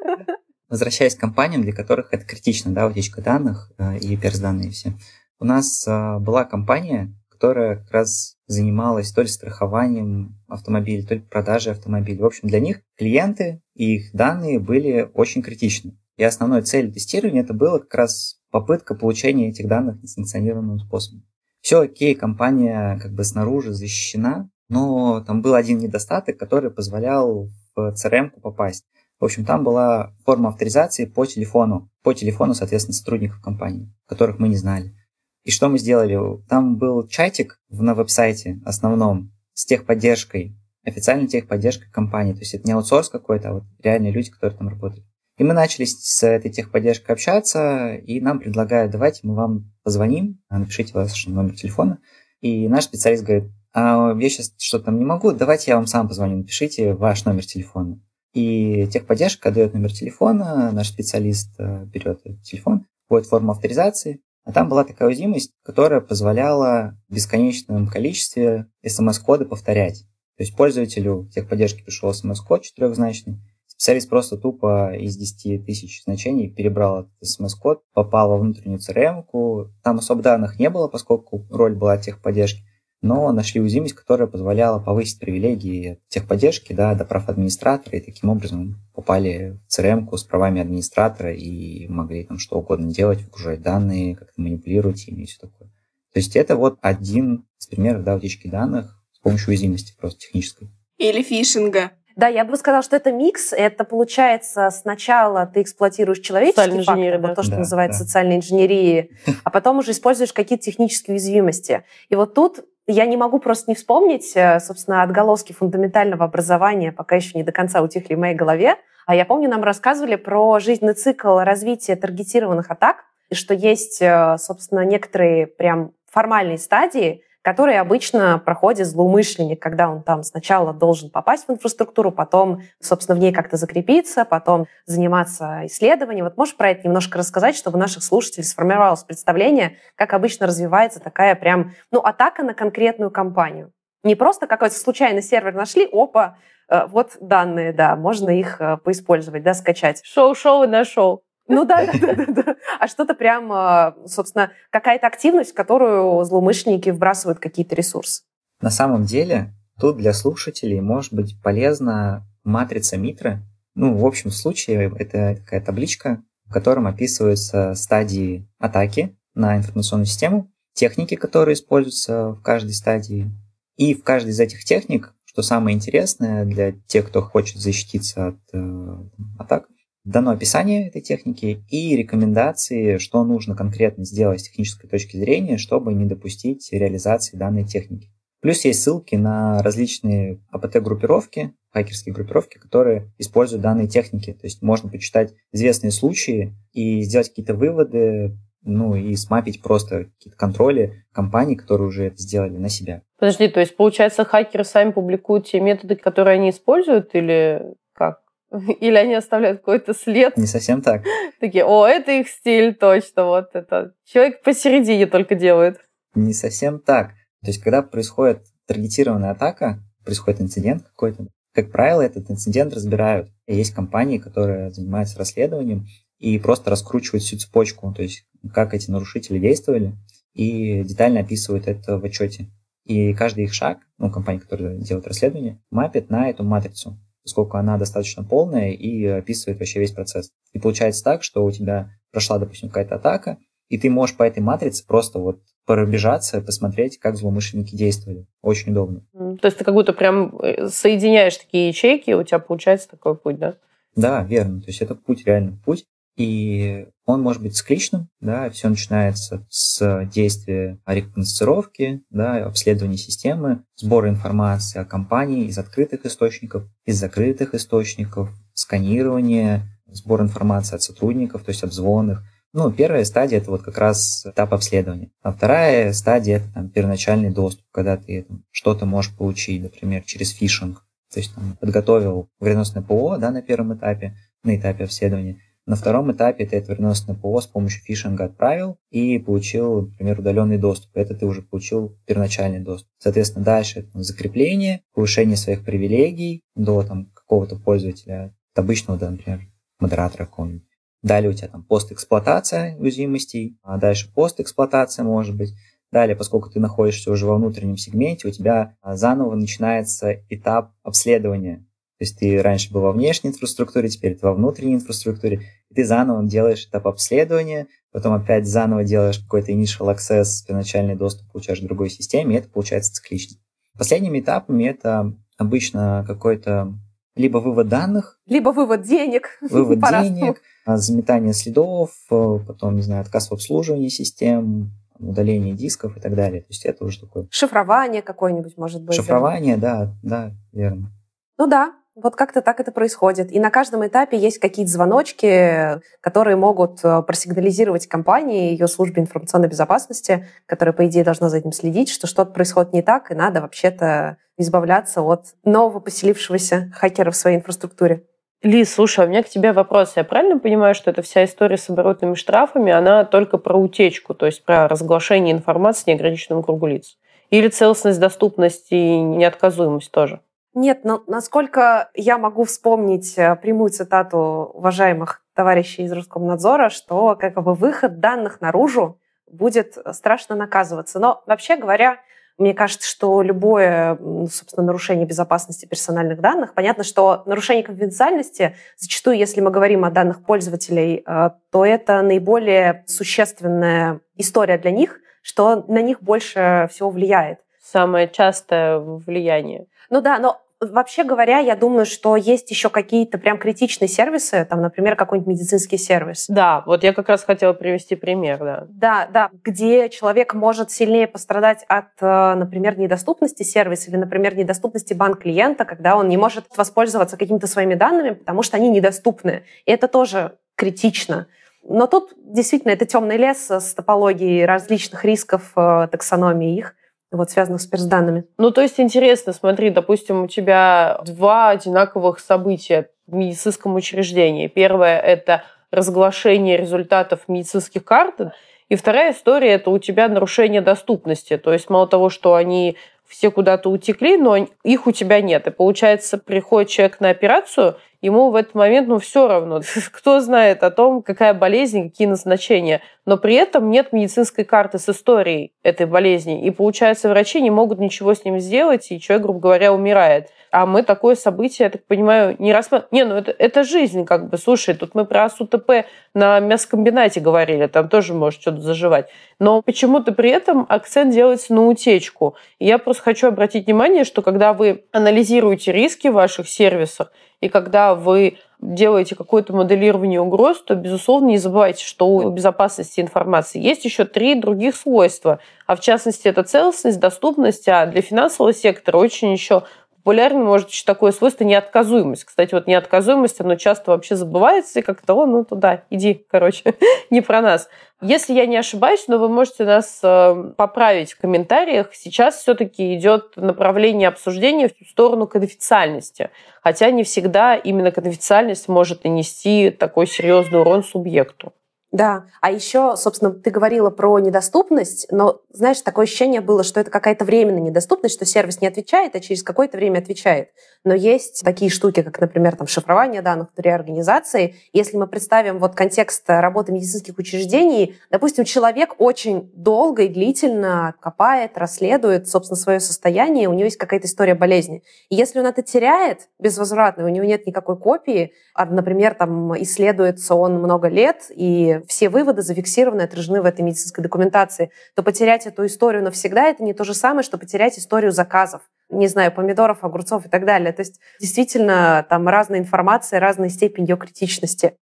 Возвращаясь 0.68 1.14
к 1.14 1.20
компаниям, 1.20 1.62
для 1.62 1.72
которых 1.72 2.08
это 2.12 2.26
критично, 2.26 2.70
да, 2.72 2.86
утечка 2.86 3.22
данных 3.22 3.72
э, 3.78 3.98
и 3.98 4.16
перс-данные 4.16 4.72
все. 4.72 4.92
У 5.38 5.46
нас 5.46 5.86
э, 5.88 6.18
была 6.18 6.44
компания, 6.44 7.14
которая 7.30 7.76
как 7.76 7.90
раз 7.92 8.36
занималась 8.46 9.10
то 9.10 9.22
ли 9.22 9.28
страхованием 9.28 10.38
автомобилей, 10.48 11.06
то 11.06 11.14
ли 11.14 11.20
продажей 11.20 11.72
автомобилей. 11.72 12.20
В 12.20 12.26
общем, 12.26 12.48
для 12.48 12.60
них 12.60 12.82
клиенты 12.96 13.62
и 13.74 13.96
их 13.96 14.12
данные 14.12 14.58
были 14.58 15.08
очень 15.14 15.42
критичны. 15.42 15.96
И 16.16 16.24
основной 16.24 16.62
целью 16.62 16.92
тестирования 16.92 17.42
это 17.42 17.52
было 17.52 17.78
как 17.78 17.94
раз 17.94 18.40
попытка 18.50 18.94
получения 18.94 19.50
этих 19.50 19.68
данных 19.68 20.02
несанкционированным 20.02 20.78
способом. 20.78 21.26
Все 21.60 21.80
окей, 21.80 22.14
компания 22.14 22.98
как 23.00 23.12
бы 23.12 23.24
снаружи 23.24 23.72
защищена, 23.72 24.48
но 24.68 25.22
там 25.26 25.42
был 25.42 25.54
один 25.54 25.78
недостаток, 25.78 26.38
который 26.38 26.70
позволял 26.70 27.50
в 27.74 27.94
CRM 27.94 28.30
попасть. 28.40 28.84
В 29.18 29.24
общем, 29.24 29.44
там 29.44 29.64
была 29.64 30.14
форма 30.24 30.50
авторизации 30.50 31.06
по 31.06 31.24
телефону, 31.26 31.90
по 32.02 32.12
телефону, 32.12 32.54
соответственно, 32.54 32.94
сотрудников 32.94 33.40
компании, 33.40 33.92
которых 34.06 34.38
мы 34.38 34.48
не 34.48 34.56
знали. 34.56 34.94
И 35.42 35.50
что 35.50 35.68
мы 35.68 35.78
сделали? 35.78 36.18
Там 36.48 36.76
был 36.76 37.06
чатик 37.06 37.60
на 37.70 37.94
веб-сайте 37.94 38.60
основном 38.64 39.32
с 39.54 39.64
техподдержкой, 39.64 40.58
официальной 40.84 41.28
техподдержкой 41.28 41.90
компании. 41.90 42.34
То 42.34 42.40
есть 42.40 42.54
это 42.54 42.66
не 42.66 42.72
аутсорс 42.72 43.08
какой-то, 43.08 43.48
а 43.48 43.52
вот 43.54 43.64
реальные 43.82 44.12
люди, 44.12 44.30
которые 44.30 44.58
там 44.58 44.68
работают. 44.68 45.06
И 45.38 45.44
мы 45.44 45.52
начали 45.52 45.84
с 45.84 46.22
этой 46.22 46.50
техподдержкой 46.50 47.14
общаться, 47.14 47.94
и 47.94 48.20
нам 48.20 48.38
предлагают, 48.38 48.90
давайте 48.90 49.20
мы 49.24 49.34
вам 49.34 49.72
позвоним, 49.82 50.40
напишите 50.48 50.92
ваш 50.94 51.26
номер 51.26 51.54
телефона. 51.54 51.98
И 52.40 52.68
наш 52.68 52.84
специалист 52.84 53.22
говорит, 53.22 53.50
а 53.72 54.14
я 54.18 54.30
сейчас 54.30 54.54
что-то 54.56 54.86
там 54.86 54.98
не 54.98 55.04
могу, 55.04 55.32
давайте 55.32 55.70
я 55.72 55.76
вам 55.76 55.86
сам 55.86 56.08
позвоню, 56.08 56.38
напишите 56.38 56.94
ваш 56.94 57.26
номер 57.26 57.44
телефона. 57.44 58.00
И 58.32 58.86
техподдержка 58.90 59.50
дает 59.50 59.74
номер 59.74 59.92
телефона, 59.92 60.70
наш 60.72 60.88
специалист 60.88 61.54
э, 61.58 61.84
берет 61.84 62.22
телефон, 62.42 62.86
вводит 63.08 63.28
форму 63.28 63.52
авторизации, 63.52 64.20
а 64.44 64.52
там 64.52 64.68
была 64.68 64.84
такая 64.84 65.08
уязвимость, 65.08 65.52
которая 65.62 66.00
позволяла 66.00 66.96
в 67.08 67.14
бесконечном 67.14 67.88
количестве 67.88 68.66
смс-коды 68.86 69.44
повторять. 69.44 70.06
То 70.36 70.42
есть 70.42 70.56
пользователю 70.56 71.28
техподдержки 71.34 71.82
пришел 71.82 72.12
смс-код 72.14 72.62
четырехзначный, 72.62 73.40
специалист 73.76 74.08
просто 74.08 74.36
тупо 74.36 74.94
из 74.96 75.16
10 75.16 75.66
тысяч 75.66 76.02
значений 76.04 76.50
перебрал 76.50 77.00
этот 77.00 77.12
смс-код, 77.22 77.82
попал 77.92 78.30
во 78.30 78.38
внутреннюю 78.38 78.78
CRM-ку. 78.78 79.70
Там 79.82 79.98
особо 79.98 80.22
данных 80.22 80.58
не 80.58 80.70
было, 80.70 80.88
поскольку 80.88 81.46
роль 81.50 81.74
была 81.74 81.98
техподдержки 81.98 82.62
но 83.02 83.30
нашли 83.32 83.60
уязвимость, 83.60 83.94
которая 83.94 84.26
позволяла 84.26 84.78
повысить 84.78 85.18
привилегии 85.18 85.98
техподдержки 86.08 86.72
да, 86.72 86.94
до 86.94 87.04
прав 87.04 87.28
администратора, 87.28 87.98
и 87.98 88.00
таким 88.00 88.30
образом 88.30 88.76
попали 88.94 89.58
в 89.68 89.78
crm 89.78 90.14
с 90.16 90.24
правами 90.24 90.60
администратора 90.60 91.32
и 91.34 91.86
могли 91.88 92.24
там 92.24 92.38
что 92.38 92.58
угодно 92.58 92.92
делать, 92.92 93.22
выгружать 93.22 93.62
данные, 93.62 94.16
как-то 94.16 94.40
манипулировать 94.40 95.06
ими 95.08 95.22
и 95.22 95.26
все 95.26 95.38
такое. 95.40 95.68
То 96.12 96.18
есть 96.18 96.36
это 96.36 96.56
вот 96.56 96.78
один 96.80 97.46
из 97.58 97.66
примеров 97.66 98.02
да, 98.02 98.16
утечки 98.16 98.48
данных 98.48 98.98
с 99.12 99.18
помощью 99.18 99.50
уязвимости 99.50 99.94
просто 99.98 100.20
технической. 100.20 100.68
Или 100.98 101.22
фишинга. 101.22 101.92
Да, 102.16 102.28
я 102.28 102.46
бы 102.46 102.56
сказала, 102.56 102.82
что 102.82 102.96
это 102.96 103.12
микс. 103.12 103.52
Это 103.52 103.84
получается 103.84 104.70
сначала 104.70 105.46
ты 105.46 105.60
эксплуатируешь 105.60 106.20
человеческий 106.20 106.82
фактор, 106.82 107.18
да. 107.18 107.28
вот 107.28 107.36
то, 107.36 107.42
что 107.42 107.52
да, 107.52 107.58
называется 107.58 108.00
да. 108.00 108.04
социальной 108.06 108.36
инженерией, 108.36 109.10
а 109.44 109.50
потом 109.50 109.78
уже 109.78 109.90
используешь 109.90 110.32
какие-то 110.32 110.64
технические 110.64 111.14
уязвимости. 111.14 111.84
И 112.08 112.16
вот 112.16 112.32
тут 112.32 112.64
я 112.86 113.04
не 113.04 113.18
могу 113.18 113.38
просто 113.38 113.70
не 113.70 113.74
вспомнить, 113.74 114.32
э, 114.34 114.60
собственно, 114.60 115.02
отголоски 115.02 115.52
фундаментального 115.52 116.24
образования, 116.24 116.90
пока 116.90 117.16
еще 117.16 117.36
не 117.36 117.42
до 117.42 117.52
конца 117.52 117.82
утихли 117.82 118.14
в 118.14 118.18
моей 118.18 118.34
голове. 118.34 118.76
А 119.06 119.14
я 119.14 119.26
помню, 119.26 119.50
нам 119.50 119.62
рассказывали 119.62 120.16
про 120.16 120.58
жизненный 120.58 120.94
цикл 120.94 121.38
развития 121.38 121.96
таргетированных 121.96 122.70
атак, 122.70 123.04
и 123.28 123.34
что 123.34 123.52
есть, 123.52 124.00
э, 124.00 124.36
собственно, 124.38 124.84
некоторые 124.84 125.48
прям 125.48 125.92
формальные 126.10 126.58
стадии, 126.58 127.22
которые 127.46 127.80
обычно 127.80 128.42
проходит 128.44 128.88
злоумышленник, 128.88 129.62
когда 129.62 129.88
он 129.88 130.02
там 130.02 130.24
сначала 130.24 130.72
должен 130.72 131.10
попасть 131.10 131.46
в 131.46 131.52
инфраструктуру, 131.52 132.10
потом, 132.10 132.62
собственно, 132.80 133.16
в 133.16 133.20
ней 133.20 133.32
как-то 133.32 133.56
закрепиться, 133.56 134.24
потом 134.24 134.66
заниматься 134.84 135.60
исследованием. 135.66 136.24
Вот 136.24 136.36
можешь 136.36 136.56
про 136.56 136.70
это 136.70 136.88
немножко 136.88 137.18
рассказать, 137.18 137.54
чтобы 137.54 137.78
у 137.78 137.80
наших 137.80 138.02
слушателей 138.02 138.42
сформировалось 138.42 139.04
представление, 139.04 139.76
как 139.94 140.12
обычно 140.12 140.48
развивается 140.48 140.98
такая 140.98 141.36
прям, 141.36 141.70
ну, 141.92 142.00
атака 142.00 142.42
на 142.42 142.52
конкретную 142.52 143.12
компанию. 143.12 143.70
Не 144.02 144.16
просто 144.16 144.48
какой-то 144.48 144.74
случайный 144.74 145.22
сервер 145.22 145.54
нашли, 145.54 145.88
опа, 145.92 146.38
э, 146.68 146.86
вот 146.88 147.16
данные, 147.20 147.72
да, 147.72 147.94
можно 147.94 148.30
их 148.30 148.60
э, 148.60 148.76
поиспользовать, 148.78 149.44
да, 149.44 149.54
скачать. 149.54 150.00
Шоу-шоу 150.02 150.66
нашел. 150.66 151.22
Ну 151.48 151.64
да, 151.64 151.86
да, 151.86 152.14
да, 152.14 152.26
да. 152.26 152.56
А 152.80 152.88
что-то 152.88 153.14
прям, 153.14 153.52
а, 153.52 153.94
собственно, 154.06 154.50
какая-то 154.70 155.06
активность, 155.06 155.52
в 155.52 155.54
которую 155.54 156.24
злоумышленники 156.24 156.90
вбрасывают 156.90 157.38
какие-то 157.38 157.74
ресурсы. 157.74 158.22
На 158.60 158.70
самом 158.70 159.04
деле 159.04 159.52
Тут 159.78 159.98
для 159.98 160.12
слушателей 160.14 160.80
может 160.80 161.12
быть 161.12 161.40
полезна 161.42 162.26
матрица 162.44 162.96
Митры. 162.96 163.42
Ну, 163.74 163.96
в 163.96 164.06
общем 164.06 164.30
случае, 164.30 164.90
это 164.98 165.36
такая 165.36 165.60
табличка, 165.60 166.22
в 166.46 166.52
котором 166.52 166.86
описываются 166.86 167.74
стадии 167.74 168.48
атаки 168.58 169.16
на 169.34 169.56
информационную 169.56 170.06
систему, 170.06 170.50
техники, 170.72 171.14
которые 171.14 171.54
используются 171.54 172.30
в 172.30 172.40
каждой 172.40 172.72
стадии. 172.72 173.30
И 173.76 173.92
в 173.92 174.02
каждой 174.02 174.30
из 174.30 174.40
этих 174.40 174.64
техник, 174.64 175.12
что 175.26 175.42
самое 175.42 175.76
интересное 175.76 176.46
для 176.46 176.72
тех, 176.86 177.08
кто 177.08 177.20
хочет 177.20 177.58
защититься 177.58 178.28
от 178.28 178.38
э, 178.54 178.96
атак, 179.38 179.68
дано 180.06 180.30
описание 180.30 180.88
этой 180.88 181.02
техники 181.02 181.64
и 181.68 181.96
рекомендации, 181.96 182.96
что 182.98 183.24
нужно 183.24 183.54
конкретно 183.54 184.04
сделать 184.04 184.40
с 184.40 184.44
технической 184.44 184.88
точки 184.88 185.16
зрения, 185.16 185.58
чтобы 185.58 185.92
не 185.92 186.06
допустить 186.06 186.68
реализации 186.72 187.36
данной 187.36 187.64
техники. 187.64 188.10
Плюс 188.40 188.64
есть 188.64 188.82
ссылки 188.82 189.16
на 189.16 189.62
различные 189.62 190.38
АПТ-группировки, 190.50 191.54
хакерские 191.72 192.14
группировки, 192.14 192.58
которые 192.58 193.12
используют 193.18 193.62
данные 193.62 193.88
техники. 193.88 194.32
То 194.32 194.46
есть 194.46 194.62
можно 194.62 194.88
почитать 194.88 195.34
известные 195.52 195.90
случаи 195.90 196.54
и 196.72 197.02
сделать 197.02 197.30
какие-то 197.30 197.54
выводы, 197.54 198.38
ну 198.62 198.94
и 198.94 199.16
смапить 199.16 199.62
просто 199.62 200.04
какие-то 200.16 200.38
контроли 200.38 201.04
компаний, 201.12 201.56
которые 201.56 201.88
уже 201.88 202.04
это 202.04 202.18
сделали 202.18 202.56
на 202.56 202.68
себя. 202.68 203.02
Подожди, 203.18 203.48
то 203.48 203.60
есть, 203.60 203.76
получается, 203.76 204.24
хакеры 204.24 204.64
сами 204.64 204.92
публикуют 204.92 205.46
те 205.46 205.60
методы, 205.60 205.96
которые 205.96 206.34
они 206.34 206.50
используют, 206.50 207.14
или 207.14 207.74
как? 207.94 208.20
Или 208.80 208.96
они 208.96 209.14
оставляют 209.14 209.60
какой-то 209.60 209.94
след? 209.94 210.36
Не 210.36 210.46
совсем 210.46 210.82
так. 210.82 211.02
Такие, 211.40 211.64
о, 211.64 211.86
это 211.86 212.12
их 212.12 212.28
стиль, 212.28 212.74
точно, 212.74 213.26
вот 213.26 213.50
это. 213.54 213.92
Человек 214.04 214.42
посередине 214.42 215.06
только 215.06 215.34
делает. 215.34 215.80
Не 216.14 216.32
совсем 216.32 216.80
так. 216.80 217.08
То 217.42 217.48
есть, 217.48 217.62
когда 217.62 217.82
происходит 217.82 218.42
таргетированная 218.66 219.30
атака, 219.30 219.80
происходит 220.04 220.40
инцидент 220.40 220.82
какой-то, 220.82 221.26
как 221.52 221.70
правило, 221.70 222.02
этот 222.02 222.30
инцидент 222.30 222.74
разбирают. 222.74 223.30
И 223.46 223.54
есть 223.54 223.74
компании, 223.74 224.18
которые 224.18 224.70
занимаются 224.70 225.18
расследованием 225.18 225.86
и 226.18 226.38
просто 226.38 226.70
раскручивают 226.70 227.22
всю 227.22 227.36
цепочку, 227.36 227.92
то 227.92 228.02
есть 228.02 228.24
как 228.52 228.74
эти 228.74 228.90
нарушители 228.90 229.38
действовали, 229.38 229.94
и 230.32 230.82
детально 230.82 231.20
описывают 231.20 231.66
это 231.66 231.98
в 231.98 232.04
отчете. 232.04 232.50
И 232.84 233.14
каждый 233.14 233.44
их 233.44 233.54
шаг, 233.54 233.78
ну, 233.98 234.10
компания, 234.10 234.40
которая 234.40 234.76
делает 234.76 235.06
расследование, 235.06 235.60
мапит 235.70 236.08
на 236.08 236.30
эту 236.30 236.44
матрицу, 236.44 236.98
поскольку 237.26 237.56
она 237.56 237.76
достаточно 237.76 238.22
полная 238.22 238.70
и 238.70 239.04
описывает 239.04 239.58
вообще 239.58 239.80
весь 239.80 239.90
процесс. 239.90 240.30
И 240.52 240.60
получается 240.60 241.02
так, 241.02 241.24
что 241.24 241.44
у 241.44 241.50
тебя 241.50 241.90
прошла, 242.12 242.38
допустим, 242.38 242.68
какая-то 242.68 242.94
атака, 242.94 243.38
и 243.68 243.78
ты 243.78 243.90
можешь 243.90 244.16
по 244.16 244.22
этой 244.22 244.44
матрице 244.44 244.86
просто 244.86 245.18
вот 245.18 245.40
пробежаться, 245.66 246.40
посмотреть, 246.40 246.98
как 246.98 247.16
злоумышленники 247.16 247.74
действовали. 247.74 248.28
Очень 248.42 248.70
удобно. 248.70 249.00
То 249.12 249.46
есть 249.46 249.58
ты 249.58 249.64
как 249.64 249.74
будто 249.74 249.92
прям 249.92 250.38
э, 250.38 250.68
соединяешь 250.68 251.36
такие 251.36 251.66
ячейки, 251.66 252.10
и 252.10 252.14
у 252.14 252.22
тебя 252.22 252.38
получается 252.38 252.88
такой 252.90 253.16
путь, 253.16 253.40
да? 253.40 253.56
Да, 253.96 254.22
верно. 254.22 254.60
То 254.60 254.68
есть 254.68 254.80
это 254.80 254.94
путь, 254.94 255.26
реально 255.26 255.58
путь. 255.64 255.84
И 256.16 256.86
он 257.04 257.20
может 257.20 257.42
быть 257.42 257.56
цикличным, 257.56 258.08
да, 258.20 258.48
все 258.50 258.68
начинается 258.68 259.46
с 259.50 260.08
действия 260.12 260.78
рекогносцировки, 260.86 262.02
да, 262.10 262.44
обследования 262.44 262.96
системы, 262.96 263.64
сбора 263.76 264.08
информации 264.08 264.78
о 264.78 264.86
компании 264.86 265.46
из 265.46 265.58
открытых 265.58 266.06
источников, 266.06 266.64
из 266.86 266.98
закрытых 266.98 267.54
источников, 267.54 268.30
сканирования, 268.54 269.66
сбор 269.86 270.22
информации 270.22 270.76
от 270.76 270.82
сотрудников, 270.82 271.44
то 271.44 271.50
есть 271.50 271.62
обзвонных, 271.62 272.22
ну, 272.56 272.72
первая 272.72 273.04
стадия– 273.04 273.36
это 273.40 273.50
вот 273.50 273.62
как 273.62 273.76
раз 273.76 274.24
этап 274.24 274.54
обследования. 274.54 275.10
А 275.22 275.30
вторая 275.30 275.92
стадия– 275.92 276.36
это 276.38 276.54
там, 276.54 276.70
первоначальный 276.70 277.30
доступ, 277.30 277.66
когда 277.70 277.98
ты 277.98 278.22
там, 278.22 278.44
что-то 278.50 278.86
можешь 278.86 279.14
получить, 279.14 279.62
например, 279.62 280.02
через 280.06 280.30
фишинг. 280.30 280.82
То 281.12 281.20
есть 281.20 281.34
там, 281.34 281.58
подготовил 281.60 282.30
вредоносное 282.40 282.82
ПО 282.82 283.18
да, 283.18 283.30
на 283.30 283.42
первом 283.42 283.74
этапе, 283.74 284.16
на 284.42 284.56
этапе 284.56 284.84
обследования. 284.84 285.38
На 285.66 285.74
втором 285.74 286.12
этапе 286.12 286.46
ты 286.46 286.56
это 286.56 286.72
вредоносное 286.72 287.16
ПО 287.16 287.40
с 287.40 287.46
помощью 287.46 287.82
фишинга 287.82 288.26
отправил 288.26 288.78
и 288.90 289.18
получил, 289.18 289.82
например, 289.82 290.20
удаленный 290.20 290.58
доступ. 290.58 290.96
Это 290.96 291.14
ты 291.14 291.26
уже 291.26 291.42
получил 291.42 291.98
первоначальный 292.06 292.60
доступ. 292.60 292.88
Соответственно, 292.98 293.44
дальше 293.44 293.80
это 293.80 294.00
закрепление, 294.00 294.82
повышение 294.94 295.36
своих 295.36 295.64
привилегий 295.64 296.44
до 296.54 296.84
там, 296.84 297.06
какого-то 297.12 297.56
пользователя, 297.56 298.32
от 298.54 298.58
обычного, 298.60 298.98
да, 298.98 299.10
например, 299.10 299.40
модератора 299.80 300.26
какого-нибудь 300.26 300.66
Далее 301.02 301.30
у 301.30 301.34
тебя 301.34 301.48
там 301.48 301.62
постэксплуатация 301.62 302.76
уязвимостей, 302.78 303.58
а 303.62 303.78
дальше 303.78 304.12
постэксплуатация 304.12 305.04
может 305.04 305.36
быть. 305.36 305.54
Далее, 305.92 306.16
поскольку 306.16 306.50
ты 306.50 306.58
находишься 306.58 307.12
уже 307.12 307.26
во 307.26 307.36
внутреннем 307.36 307.76
сегменте, 307.76 308.26
у 308.26 308.30
тебя 308.32 308.76
а, 308.82 308.96
заново 308.96 309.36
начинается 309.36 310.24
этап 310.28 310.72
обследования. 310.82 311.58
То 311.98 312.02
есть 312.02 312.18
ты 312.18 312.42
раньше 312.42 312.72
был 312.72 312.80
во 312.80 312.92
внешней 312.92 313.30
инфраструктуре, 313.30 313.88
теперь 313.88 314.16
ты 314.16 314.26
во 314.26 314.34
внутренней 314.34 314.74
инфраструктуре, 314.74 315.42
ты 315.76 315.84
заново 315.84 316.24
делаешь 316.24 316.66
этап 316.66 316.86
обследования, 316.86 317.68
потом 317.92 318.14
опять 318.14 318.46
заново 318.46 318.82
делаешь 318.82 319.18
какой-то 319.18 319.52
initial 319.52 319.94
access, 319.94 320.44
первоначальный 320.46 320.96
доступ 320.96 321.30
получаешь 321.30 321.60
к 321.60 321.64
другой 321.64 321.90
системе, 321.90 322.34
и 322.34 322.38
это 322.38 322.48
получается 322.48 322.94
циклично. 322.94 323.36
Последними 323.78 324.20
этапами 324.20 324.64
это 324.64 325.12
обычно 325.36 326.04
какой-то 326.06 326.72
либо 327.14 327.38
вывод 327.38 327.68
данных, 327.68 328.18
либо 328.26 328.50
вывод 328.50 328.82
денег, 328.82 329.38
вывод 329.42 329.80
денег, 329.80 330.40
а, 330.64 330.78
заметание 330.78 331.34
следов, 331.34 331.90
э, 332.10 332.38
потом, 332.46 332.76
не 332.76 332.82
знаю, 332.82 333.02
отказ 333.02 333.28
в 333.28 333.32
обслуживании 333.32 333.88
систем, 333.88 334.70
удаление 334.98 335.54
дисков 335.54 335.96
и 335.96 336.00
так 336.00 336.14
далее. 336.14 336.40
То 336.40 336.48
есть 336.48 336.64
это 336.64 336.84
уже 336.84 337.00
такое... 337.00 337.26
Шифрование 337.30 338.00
какое-нибудь, 338.00 338.56
может 338.56 338.82
быть. 338.82 338.96
Шифрование, 338.96 339.58
да, 339.58 339.94
да, 340.02 340.32
верно. 340.52 340.90
Ну 341.38 341.46
да, 341.46 341.74
вот 341.96 342.14
как-то 342.14 342.42
так 342.42 342.60
это 342.60 342.72
происходит. 342.72 343.32
И 343.32 343.40
на 343.40 343.50
каждом 343.50 343.86
этапе 343.86 344.18
есть 344.18 344.38
какие-то 344.38 344.70
звоночки, 344.70 345.80
которые 346.00 346.36
могут 346.36 346.84
э, 346.84 347.02
просигнализировать 347.02 347.86
компании, 347.86 348.52
ее 348.52 348.68
службе 348.68 349.02
информационной 349.02 349.48
безопасности, 349.48 350.28
которая, 350.44 350.74
по 350.74 350.86
идее, 350.86 351.04
должна 351.04 351.30
за 351.30 351.38
этим 351.38 351.52
следить, 351.52 351.88
что 351.88 352.06
что-то 352.06 352.32
происходит 352.32 352.74
не 352.74 352.82
так, 352.82 353.10
и 353.10 353.14
надо 353.14 353.40
вообще-то 353.40 354.18
избавляться 354.36 355.00
от 355.00 355.34
нового 355.44 355.80
поселившегося 355.80 356.70
хакера 356.74 357.10
в 357.10 357.16
своей 357.16 357.38
инфраструктуре. 357.38 358.04
Ли, 358.42 358.64
слушай, 358.66 359.02
а 359.02 359.08
у 359.08 359.08
меня 359.08 359.22
к 359.22 359.28
тебе 359.30 359.52
вопрос. 359.52 359.94
Я 359.96 360.04
правильно 360.04 360.38
понимаю, 360.38 360.74
что 360.74 360.90
эта 360.90 361.00
вся 361.00 361.24
история 361.24 361.56
с 361.56 361.70
оборотными 361.70 362.14
штрафами, 362.14 362.70
она 362.70 363.04
только 363.04 363.38
про 363.38 363.56
утечку, 363.56 364.12
то 364.12 364.26
есть 364.26 364.44
про 364.44 364.68
разглашение 364.68 365.34
информации 365.34 365.90
неограниченному 365.90 366.42
кругу 366.42 366.66
лиц? 366.66 366.98
Или 367.30 367.48
целостность, 367.48 367.98
доступность 367.98 368.66
и 368.70 369.00
неотказуемость 369.00 369.90
тоже? 369.90 370.20
Нет, 370.56 370.84
но 370.84 371.04
насколько 371.06 371.90
я 371.92 372.16
могу 372.16 372.44
вспомнить 372.44 373.18
э, 373.18 373.36
прямую 373.36 373.68
цитату 373.68 374.50
уважаемых 374.54 375.20
товарищей 375.34 375.82
из 375.82 375.92
Роскомнадзора, 375.92 376.70
что 376.70 377.14
как 377.14 377.34
бы 377.34 377.52
выход 377.52 378.00
данных 378.00 378.40
наружу 378.40 378.98
будет 379.30 379.76
страшно 379.92 380.34
наказываться. 380.34 380.98
Но 380.98 381.22
вообще 381.26 381.56
говоря, 381.56 381.98
мне 382.38 382.54
кажется, 382.54 382.88
что 382.88 383.20
любое, 383.20 383.98
собственно, 384.32 384.64
нарушение 384.68 385.06
безопасности 385.06 385.66
персональных 385.66 386.22
данных, 386.22 386.54
понятно, 386.54 386.84
что 386.84 387.22
нарушение 387.26 387.62
конфиденциальности, 387.62 388.56
зачастую, 388.78 389.18
если 389.18 389.42
мы 389.42 389.50
говорим 389.50 389.84
о 389.84 389.90
данных 389.90 390.24
пользователей, 390.24 391.04
э, 391.06 391.30
то 391.52 391.66
это 391.66 392.00
наиболее 392.00 392.82
существенная 392.86 394.00
история 394.16 394.56
для 394.56 394.70
них, 394.70 395.00
что 395.20 395.66
на 395.68 395.82
них 395.82 396.02
больше 396.02 396.66
всего 396.72 396.88
влияет. 396.88 397.40
Самое 397.62 398.08
частое 398.08 398.78
влияние. 398.78 399.66
Ну 399.90 400.00
да, 400.00 400.18
но 400.18 400.40
Вообще 400.58 401.04
говоря, 401.04 401.38
я 401.38 401.54
думаю, 401.54 401.84
что 401.84 402.16
есть 402.16 402.50
еще 402.50 402.70
какие-то 402.70 403.18
прям 403.18 403.36
критичные 403.36 403.88
сервисы, 403.88 404.46
там, 404.48 404.62
например, 404.62 404.96
какой-нибудь 404.96 405.34
медицинский 405.34 405.76
сервис. 405.76 406.26
Да, 406.28 406.62
вот 406.64 406.82
я 406.82 406.94
как 406.94 407.10
раз 407.10 407.24
хотела 407.24 407.52
привести 407.52 407.94
пример, 407.94 408.38
да. 408.38 408.66
Да, 408.70 409.08
да, 409.12 409.30
где 409.44 409.90
человек 409.90 410.32
может 410.32 410.70
сильнее 410.70 411.08
пострадать 411.08 411.66
от, 411.68 411.88
э, 412.00 412.34
например, 412.36 412.78
недоступности 412.78 413.42
сервиса 413.42 413.90
или, 413.90 413.98
например, 413.98 414.34
недоступности 414.34 414.94
банк-клиента, 414.94 415.66
когда 415.66 415.94
он 415.94 416.08
не 416.08 416.16
может 416.16 416.46
воспользоваться 416.56 417.18
какими-то 417.18 417.46
своими 417.46 417.74
данными, 417.74 418.14
потому 418.14 418.42
что 418.42 418.56
они 418.56 418.70
недоступны. 418.70 419.42
И 419.66 419.70
это 419.70 419.88
тоже 419.88 420.38
критично. 420.54 421.26
Но 421.68 421.86
тут 421.86 422.14
действительно 422.16 422.72
это 422.72 422.86
темный 422.86 423.18
лес 423.18 423.50
с 423.50 423.74
топологией 423.74 424.46
различных 424.46 425.04
рисков 425.04 425.52
э, 425.54 425.88
таксономии 425.90 426.56
их 426.56 426.74
вот 427.12 427.30
связанных 427.30 427.60
с 427.60 427.66
персданными. 427.66 428.24
Ну, 428.38 428.50
то 428.50 428.60
есть 428.60 428.80
интересно, 428.80 429.32
смотри, 429.32 429.70
допустим, 429.70 430.24
у 430.24 430.28
тебя 430.28 431.00
два 431.04 431.50
одинаковых 431.50 432.18
события 432.18 432.90
в 433.06 433.14
медицинском 433.14 433.74
учреждении. 433.74 434.48
Первое– 434.48 434.98
это 435.00 435.44
разглашение 435.70 436.56
результатов 436.56 437.20
медицинских 437.28 437.84
карт, 437.84 438.32
и 438.68 438.74
вторая 438.74 439.12
история– 439.12 439.50
это 439.52 439.70
у 439.70 439.78
тебя 439.78 440.08
нарушение 440.08 440.60
доступности. 440.60 441.36
То 441.36 441.52
есть 441.52 441.70
мало 441.70 441.86
того, 441.86 442.10
что 442.10 442.34
они 442.34 442.76
все 443.06 443.30
куда-то 443.30 443.70
утекли, 443.70 444.16
но 444.16 444.48
их 444.64 444.86
у 444.86 444.92
тебя 444.92 445.20
нет. 445.20 445.46
И 445.46 445.50
получается, 445.50 446.18
приходит 446.18 446.70
человек 446.70 446.98
на 446.98 447.10
операцию, 447.10 447.76
ему 448.02 448.30
в 448.30 448.36
этот 448.36 448.54
момент, 448.54 448.88
ну, 448.88 448.98
все 448.98 449.28
равно. 449.28 449.60
Кто 449.92 450.20
знает 450.20 450.62
о 450.62 450.70
том, 450.70 451.02
какая 451.02 451.34
болезнь, 451.34 451.90
какие 451.90 452.06
назначения. 452.06 452.82
Но 453.04 453.16
при 453.16 453.34
этом 453.34 453.70
нет 453.70 453.92
медицинской 453.92 454.44
карты 454.44 454.78
с 454.78 454.88
историей 454.88 455.52
этой 455.62 455.86
болезни. 455.86 456.44
И, 456.44 456.50
получается, 456.50 457.08
врачи 457.08 457.40
не 457.40 457.50
могут 457.50 457.78
ничего 457.78 458.14
с 458.14 458.24
ним 458.24 458.40
сделать, 458.40 458.90
и 458.90 459.00
человек, 459.00 459.24
грубо 459.24 459.40
говоря, 459.40 459.72
умирает. 459.72 460.28
А 460.50 460.66
мы 460.66 460.82
такое 460.82 461.14
событие, 461.16 461.66
я 461.66 461.70
так 461.70 461.84
понимаю, 461.84 462.34
не 462.38 462.52
рассматриваем. 462.52 462.88
Не, 462.92 463.04
ну 463.04 463.14
это, 463.16 463.30
это 463.30 463.62
жизнь, 463.62 464.04
как 464.04 464.28
бы. 464.28 464.38
Слушай, 464.38 464.74
тут 464.74 464.94
мы 464.94 465.04
про 465.04 465.28
СУТП 465.28 465.86
на 466.14 466.40
мясокомбинате 466.40 467.20
говорили, 467.20 467.66
там 467.66 467.88
тоже 467.88 468.14
может 468.14 468.40
что-то 468.40 468.60
заживать. 468.60 469.08
Но 469.38 469.60
почему-то 469.62 470.12
при 470.12 470.30
этом 470.30 470.64
акцент 470.68 471.12
делается 471.12 471.52
на 471.54 471.66
утечку. 471.66 472.36
И 472.58 472.66
я 472.66 472.78
просто 472.78 473.02
хочу 473.02 473.28
обратить 473.28 473.66
внимание, 473.66 474.04
что 474.04 474.22
когда 474.22 474.52
вы 474.52 474.84
анализируете 474.92 475.72
риски 475.72 476.08
в 476.08 476.14
ваших 476.14 476.48
сервисах, 476.48 477.12
и 477.40 477.48
когда 477.48 477.94
вы 477.94 478.38
делаете 478.60 479.14
какое-то 479.14 479.52
моделирование 479.54 480.20
угроз, 480.20 480.62
то, 480.62 480.74
безусловно, 480.74 481.26
не 481.28 481.38
забывайте, 481.38 481.84
что 481.84 482.08
у 482.08 482.30
безопасности 482.30 483.00
информации 483.00 483.60
есть 483.60 483.84
еще 483.84 484.06
три 484.06 484.34
других 484.34 484.74
свойства. 484.74 485.40
А 485.66 485.76
в 485.76 485.80
частности, 485.80 486.28
это 486.28 486.42
целостность, 486.42 486.98
доступность, 486.98 487.68
а 487.68 487.86
для 487.86 488.00
финансового 488.00 488.54
сектора 488.54 488.96
очень 488.96 489.32
еще 489.32 489.64
популярным 490.06 490.44
может 490.44 490.70
еще 490.70 490.84
такое 490.84 491.10
свойство 491.10 491.42
неотказуемость. 491.42 492.26
Кстати, 492.26 492.54
вот 492.54 492.68
неотказуемость, 492.68 493.40
оно 493.40 493.56
часто 493.56 493.90
вообще 493.90 494.14
забывается, 494.14 494.78
и 494.78 494.82
как-то, 494.82 495.14
о, 495.14 495.26
ну 495.26 495.44
туда, 495.44 495.82
иди, 495.90 496.24
короче, 496.30 496.76
не 497.10 497.22
про 497.22 497.40
нас. 497.40 497.68
Если 498.00 498.32
я 498.32 498.46
не 498.46 498.56
ошибаюсь, 498.56 499.08
но 499.08 499.18
вы 499.18 499.28
можете 499.28 499.64
нас 499.64 499.98
э, 500.04 500.52
поправить 500.56 501.12
в 501.12 501.20
комментариях, 501.20 501.92
сейчас 501.92 502.36
все-таки 502.36 502.94
идет 502.94 503.32
направление 503.34 504.06
обсуждения 504.06 504.68
в 504.68 504.88
сторону 504.88 505.26
конфиденциальности. 505.26 506.30
Хотя 506.62 506.92
не 506.92 507.02
всегда 507.02 507.56
именно 507.56 507.90
конфиденциальность 507.90 508.68
может 508.68 509.02
нанести 509.02 509.70
такой 509.70 510.06
серьезный 510.06 510.60
урон 510.60 510.84
субъекту. 510.84 511.52
Да, 511.92 512.26
а 512.40 512.50
еще, 512.50 512.96
собственно, 512.96 513.30
ты 513.30 513.50
говорила 513.50 513.90
про 513.90 514.18
недоступность, 514.18 515.06
но, 515.10 515.40
знаешь, 515.50 515.80
такое 515.82 516.04
ощущение 516.04 516.40
было, 516.40 516.64
что 516.64 516.80
это 516.80 516.90
какая-то 516.90 517.24
временная 517.24 517.60
недоступность, 517.60 518.16
что 518.16 518.24
сервис 518.24 518.60
не 518.60 518.66
отвечает, 518.66 519.14
а 519.14 519.20
через 519.20 519.44
какое-то 519.44 519.76
время 519.76 520.00
отвечает. 520.00 520.50
Но 520.84 520.94
есть 520.94 521.42
такие 521.44 521.70
штуки, 521.70 522.02
как, 522.02 522.20
например, 522.20 522.56
там, 522.56 522.66
шифрование 522.66 523.22
данных 523.22 523.48
внутри 523.54 523.70
организации. 523.70 524.56
Если 524.72 524.96
мы 524.96 525.06
представим 525.06 525.58
вот 525.58 525.76
контекст 525.76 526.24
работы 526.26 526.72
медицинских 526.72 527.18
учреждений, 527.18 527.96
допустим, 528.10 528.44
человек 528.44 528.96
очень 528.98 529.50
долго 529.54 530.02
и 530.02 530.08
длительно 530.08 530.94
копает, 531.00 531.56
расследует, 531.56 532.28
собственно, 532.28 532.56
свое 532.56 532.80
состояние, 532.80 533.48
у 533.48 533.52
него 533.52 533.64
есть 533.64 533.78
какая-то 533.78 534.06
история 534.06 534.34
болезни. 534.34 534.82
И 535.08 535.14
если 535.14 535.38
он 535.38 535.46
это 535.46 535.62
теряет 535.62 536.28
безвозвратно, 536.40 537.04
у 537.04 537.08
него 537.08 537.24
нет 537.24 537.46
никакой 537.46 537.78
копии, 537.78 538.32
например, 538.64 539.14
там 539.14 539.60
исследуется 539.62 540.34
он 540.34 540.54
много 540.54 540.88
лет, 540.88 541.26
и 541.30 541.80
все 541.86 542.08
выводы 542.08 542.42
зафиксированы, 542.42 543.02
отражены 543.02 543.42
в 543.42 543.44
этой 543.44 543.60
медицинской 543.60 544.02
документации, 544.02 544.70
то 544.94 545.02
потерять 545.02 545.46
эту 545.46 545.66
историю 545.66 546.02
навсегда 546.02 546.44
это 546.44 546.62
не 546.62 546.72
то 546.72 546.84
же 546.84 546.94
самое, 546.94 547.22
что 547.22 547.38
потерять 547.38 547.78
историю 547.78 548.12
заказов 548.12 548.62
не 548.88 549.08
знаю, 549.08 549.32
помидоров, 549.32 549.82
огурцов 549.82 550.26
и 550.26 550.28
так 550.28 550.44
далее. 550.44 550.72
То 550.72 550.80
есть 550.80 551.00
действительно 551.20 552.06
там 552.08 552.28
разная 552.28 552.60
информация, 552.60 553.18
разная 553.18 553.48
степень 553.48 553.84
ее 553.84 553.96
критичности. 553.96 554.76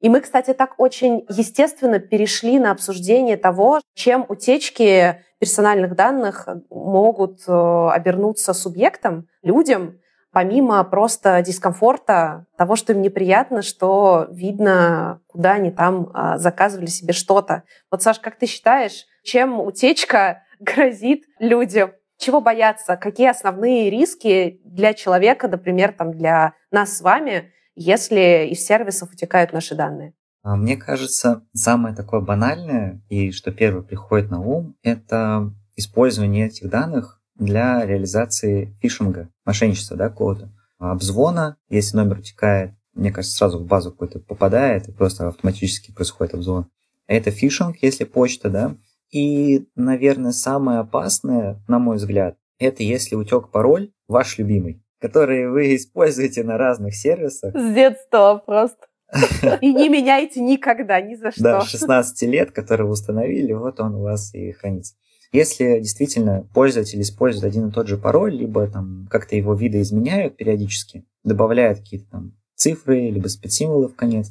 И 0.00 0.08
мы, 0.08 0.20
кстати, 0.20 0.52
так 0.52 0.74
очень 0.78 1.24
естественно 1.28 1.98
перешли 1.98 2.58
на 2.58 2.70
обсуждение 2.70 3.36
того, 3.36 3.80
чем 3.94 4.26
утечки 4.28 5.22
персональных 5.38 5.94
данных 5.94 6.48
могут 6.70 7.40
э, 7.46 7.88
обернуться 7.92 8.52
субъектом, 8.52 9.26
людям, 9.42 9.98
помимо 10.36 10.84
просто 10.84 11.40
дискомфорта, 11.40 12.44
того, 12.58 12.76
что 12.76 12.92
им 12.92 13.00
неприятно, 13.00 13.62
что 13.62 14.26
видно, 14.30 15.22
куда 15.28 15.52
они 15.52 15.70
там 15.70 16.10
а, 16.12 16.36
заказывали 16.36 16.88
себе 16.88 17.14
что-то. 17.14 17.62
Вот, 17.90 18.02
Саш, 18.02 18.20
как 18.20 18.36
ты 18.36 18.44
считаешь, 18.44 19.06
чем 19.24 19.58
утечка 19.58 20.42
грозит 20.60 21.24
людям? 21.38 21.92
Чего 22.18 22.42
бояться? 22.42 22.98
Какие 22.98 23.30
основные 23.30 23.88
риски 23.88 24.60
для 24.62 24.92
человека, 24.92 25.48
например, 25.48 25.94
там, 25.94 26.12
для 26.12 26.52
нас 26.70 26.98
с 26.98 27.00
вами, 27.00 27.50
если 27.74 28.46
из 28.50 28.62
сервисов 28.62 29.12
утекают 29.14 29.54
наши 29.54 29.74
данные? 29.74 30.12
А, 30.42 30.54
мне 30.54 30.76
кажется, 30.76 31.46
самое 31.54 31.96
такое 31.96 32.20
банальное 32.20 33.00
и 33.08 33.32
что 33.32 33.52
первое 33.52 33.84
приходит 33.84 34.30
на 34.30 34.42
ум, 34.42 34.76
это 34.82 35.50
использование 35.76 36.48
этих 36.48 36.68
данных 36.68 37.22
для 37.38 37.84
реализации 37.84 38.76
фишинга, 38.80 39.28
мошенничества, 39.44 39.96
да, 39.96 40.08
какого-то 40.08 40.50
обзвона. 40.78 41.56
Если 41.68 41.96
номер 41.96 42.18
утекает, 42.18 42.72
мне 42.94 43.12
кажется, 43.12 43.36
сразу 43.36 43.58
в 43.58 43.66
базу 43.66 43.92
какой-то 43.92 44.20
попадает, 44.20 44.88
и 44.88 44.92
просто 44.92 45.28
автоматически 45.28 45.92
происходит 45.92 46.34
обзвон. 46.34 46.66
Это 47.06 47.30
фишинг, 47.30 47.76
если 47.82 48.04
почта, 48.04 48.50
да. 48.50 48.74
И, 49.10 49.66
наверное, 49.76 50.32
самое 50.32 50.80
опасное, 50.80 51.62
на 51.68 51.78
мой 51.78 51.96
взгляд, 51.96 52.36
это 52.58 52.82
если 52.82 53.14
утек 53.14 53.50
пароль 53.50 53.92
ваш 54.08 54.38
любимый, 54.38 54.82
который 55.00 55.48
вы 55.48 55.76
используете 55.76 56.42
на 56.42 56.58
разных 56.58 56.94
сервисах. 56.94 57.54
С 57.54 57.74
детства 57.74 58.42
просто. 58.44 58.86
И 59.60 59.72
не 59.72 59.88
меняйте 59.88 60.40
никогда, 60.40 61.00
ни 61.00 61.14
за 61.14 61.30
что. 61.30 61.42
Да, 61.42 61.60
16 61.60 62.22
лет, 62.22 62.50
который 62.50 62.86
вы 62.86 62.92
установили, 62.92 63.52
вот 63.52 63.78
он 63.78 63.94
у 63.94 64.02
вас 64.02 64.34
и 64.34 64.50
хранится. 64.50 64.94
Если 65.36 65.80
действительно 65.80 66.48
пользователь 66.54 67.02
использует 67.02 67.44
один 67.44 67.68
и 67.68 67.70
тот 67.70 67.88
же 67.88 67.98
пароль, 67.98 68.32
либо 68.32 68.66
там 68.68 69.06
как-то 69.10 69.36
его 69.36 69.52
видоизменяют 69.52 70.38
периодически, 70.38 71.04
добавляют 71.24 71.80
какие-то 71.80 72.10
там 72.10 72.32
цифры, 72.54 73.10
либо 73.10 73.28
спецсимволы 73.28 73.88
в 73.88 73.96
конец, 73.96 74.30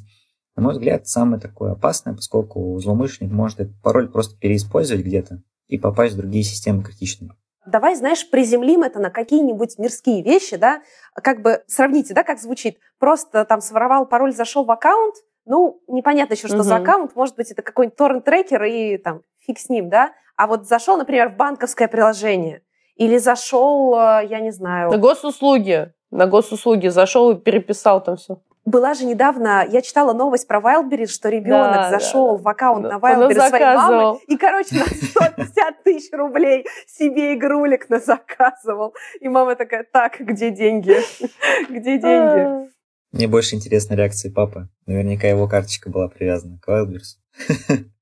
на 0.56 0.64
мой 0.64 0.72
взгляд, 0.72 1.06
самое 1.06 1.40
такое 1.40 1.70
опасное, 1.70 2.12
поскольку 2.12 2.76
злоумышленник 2.80 3.32
может 3.32 3.60
этот 3.60 3.80
пароль 3.82 4.08
просто 4.08 4.36
переиспользовать 4.36 5.04
где-то 5.04 5.44
и 5.68 5.78
попасть 5.78 6.14
в 6.14 6.16
другие 6.16 6.42
системы 6.42 6.82
критичные. 6.82 7.30
Давай, 7.64 7.94
знаешь, 7.94 8.28
приземлим 8.28 8.82
это 8.82 8.98
на 8.98 9.10
какие-нибудь 9.10 9.78
мирские 9.78 10.24
вещи, 10.24 10.56
да, 10.56 10.82
как 11.14 11.40
бы 11.40 11.62
сравните, 11.68 12.14
да, 12.14 12.24
как 12.24 12.40
звучит. 12.40 12.78
Просто 12.98 13.44
там 13.44 13.60
своровал 13.60 14.06
пароль, 14.06 14.34
зашел 14.34 14.64
в 14.64 14.72
аккаунт, 14.72 15.14
ну, 15.44 15.80
непонятно 15.86 16.34
еще, 16.34 16.48
что 16.48 16.56
угу. 16.56 16.64
за 16.64 16.76
аккаунт, 16.76 17.14
может 17.14 17.36
быть, 17.36 17.52
это 17.52 17.62
какой-нибудь 17.62 17.96
торрент-трекер 17.96 18.64
и 18.64 18.96
там 18.96 19.22
фиг 19.38 19.60
с 19.60 19.68
ним, 19.68 19.88
да, 19.88 20.12
а 20.36 20.46
вот 20.46 20.66
зашел, 20.66 20.96
например, 20.96 21.30
в 21.30 21.36
банковское 21.36 21.88
приложение 21.88 22.62
или 22.96 23.18
зашел, 23.18 23.94
э, 23.94 24.26
я 24.28 24.40
не 24.40 24.50
знаю... 24.50 24.90
На 24.90 24.98
госуслуги. 24.98 25.92
На 26.10 26.26
госуслуги 26.26 26.88
зашел 26.88 27.32
и 27.32 27.36
переписал 27.36 28.02
там 28.02 28.16
все. 28.16 28.40
Была 28.64 28.94
же 28.94 29.04
недавно, 29.04 29.64
я 29.68 29.80
читала 29.80 30.12
новость 30.12 30.48
про 30.48 30.58
Wildberries, 30.58 31.06
что 31.06 31.28
ребенок 31.28 31.74
да, 31.74 31.90
зашел 31.90 32.36
да, 32.36 32.42
в 32.42 32.48
аккаунт 32.48 32.82
да. 32.82 32.98
на 32.98 32.98
Wildberries 32.98 33.48
своей 33.48 33.64
мамы 33.64 34.18
и, 34.26 34.36
короче, 34.36 34.74
на 34.74 34.86
150 34.86 35.82
тысяч 35.84 36.12
рублей 36.12 36.66
себе 36.88 37.34
игрулик 37.34 37.88
на 37.88 38.00
заказывал. 38.00 38.94
И 39.20 39.28
мама 39.28 39.54
такая, 39.54 39.84
так, 39.84 40.18
где 40.18 40.50
деньги? 40.50 40.96
Где 41.70 41.98
деньги? 41.98 42.40
А. 42.40 42.66
Мне 43.12 43.28
больше 43.28 43.54
интересна 43.54 43.94
реакция 43.94 44.32
папы. 44.32 44.68
Наверняка 44.86 45.28
его 45.28 45.46
карточка 45.46 45.88
была 45.88 46.08
привязана 46.08 46.58
к 46.58 46.68
Wildberries. 46.68 47.84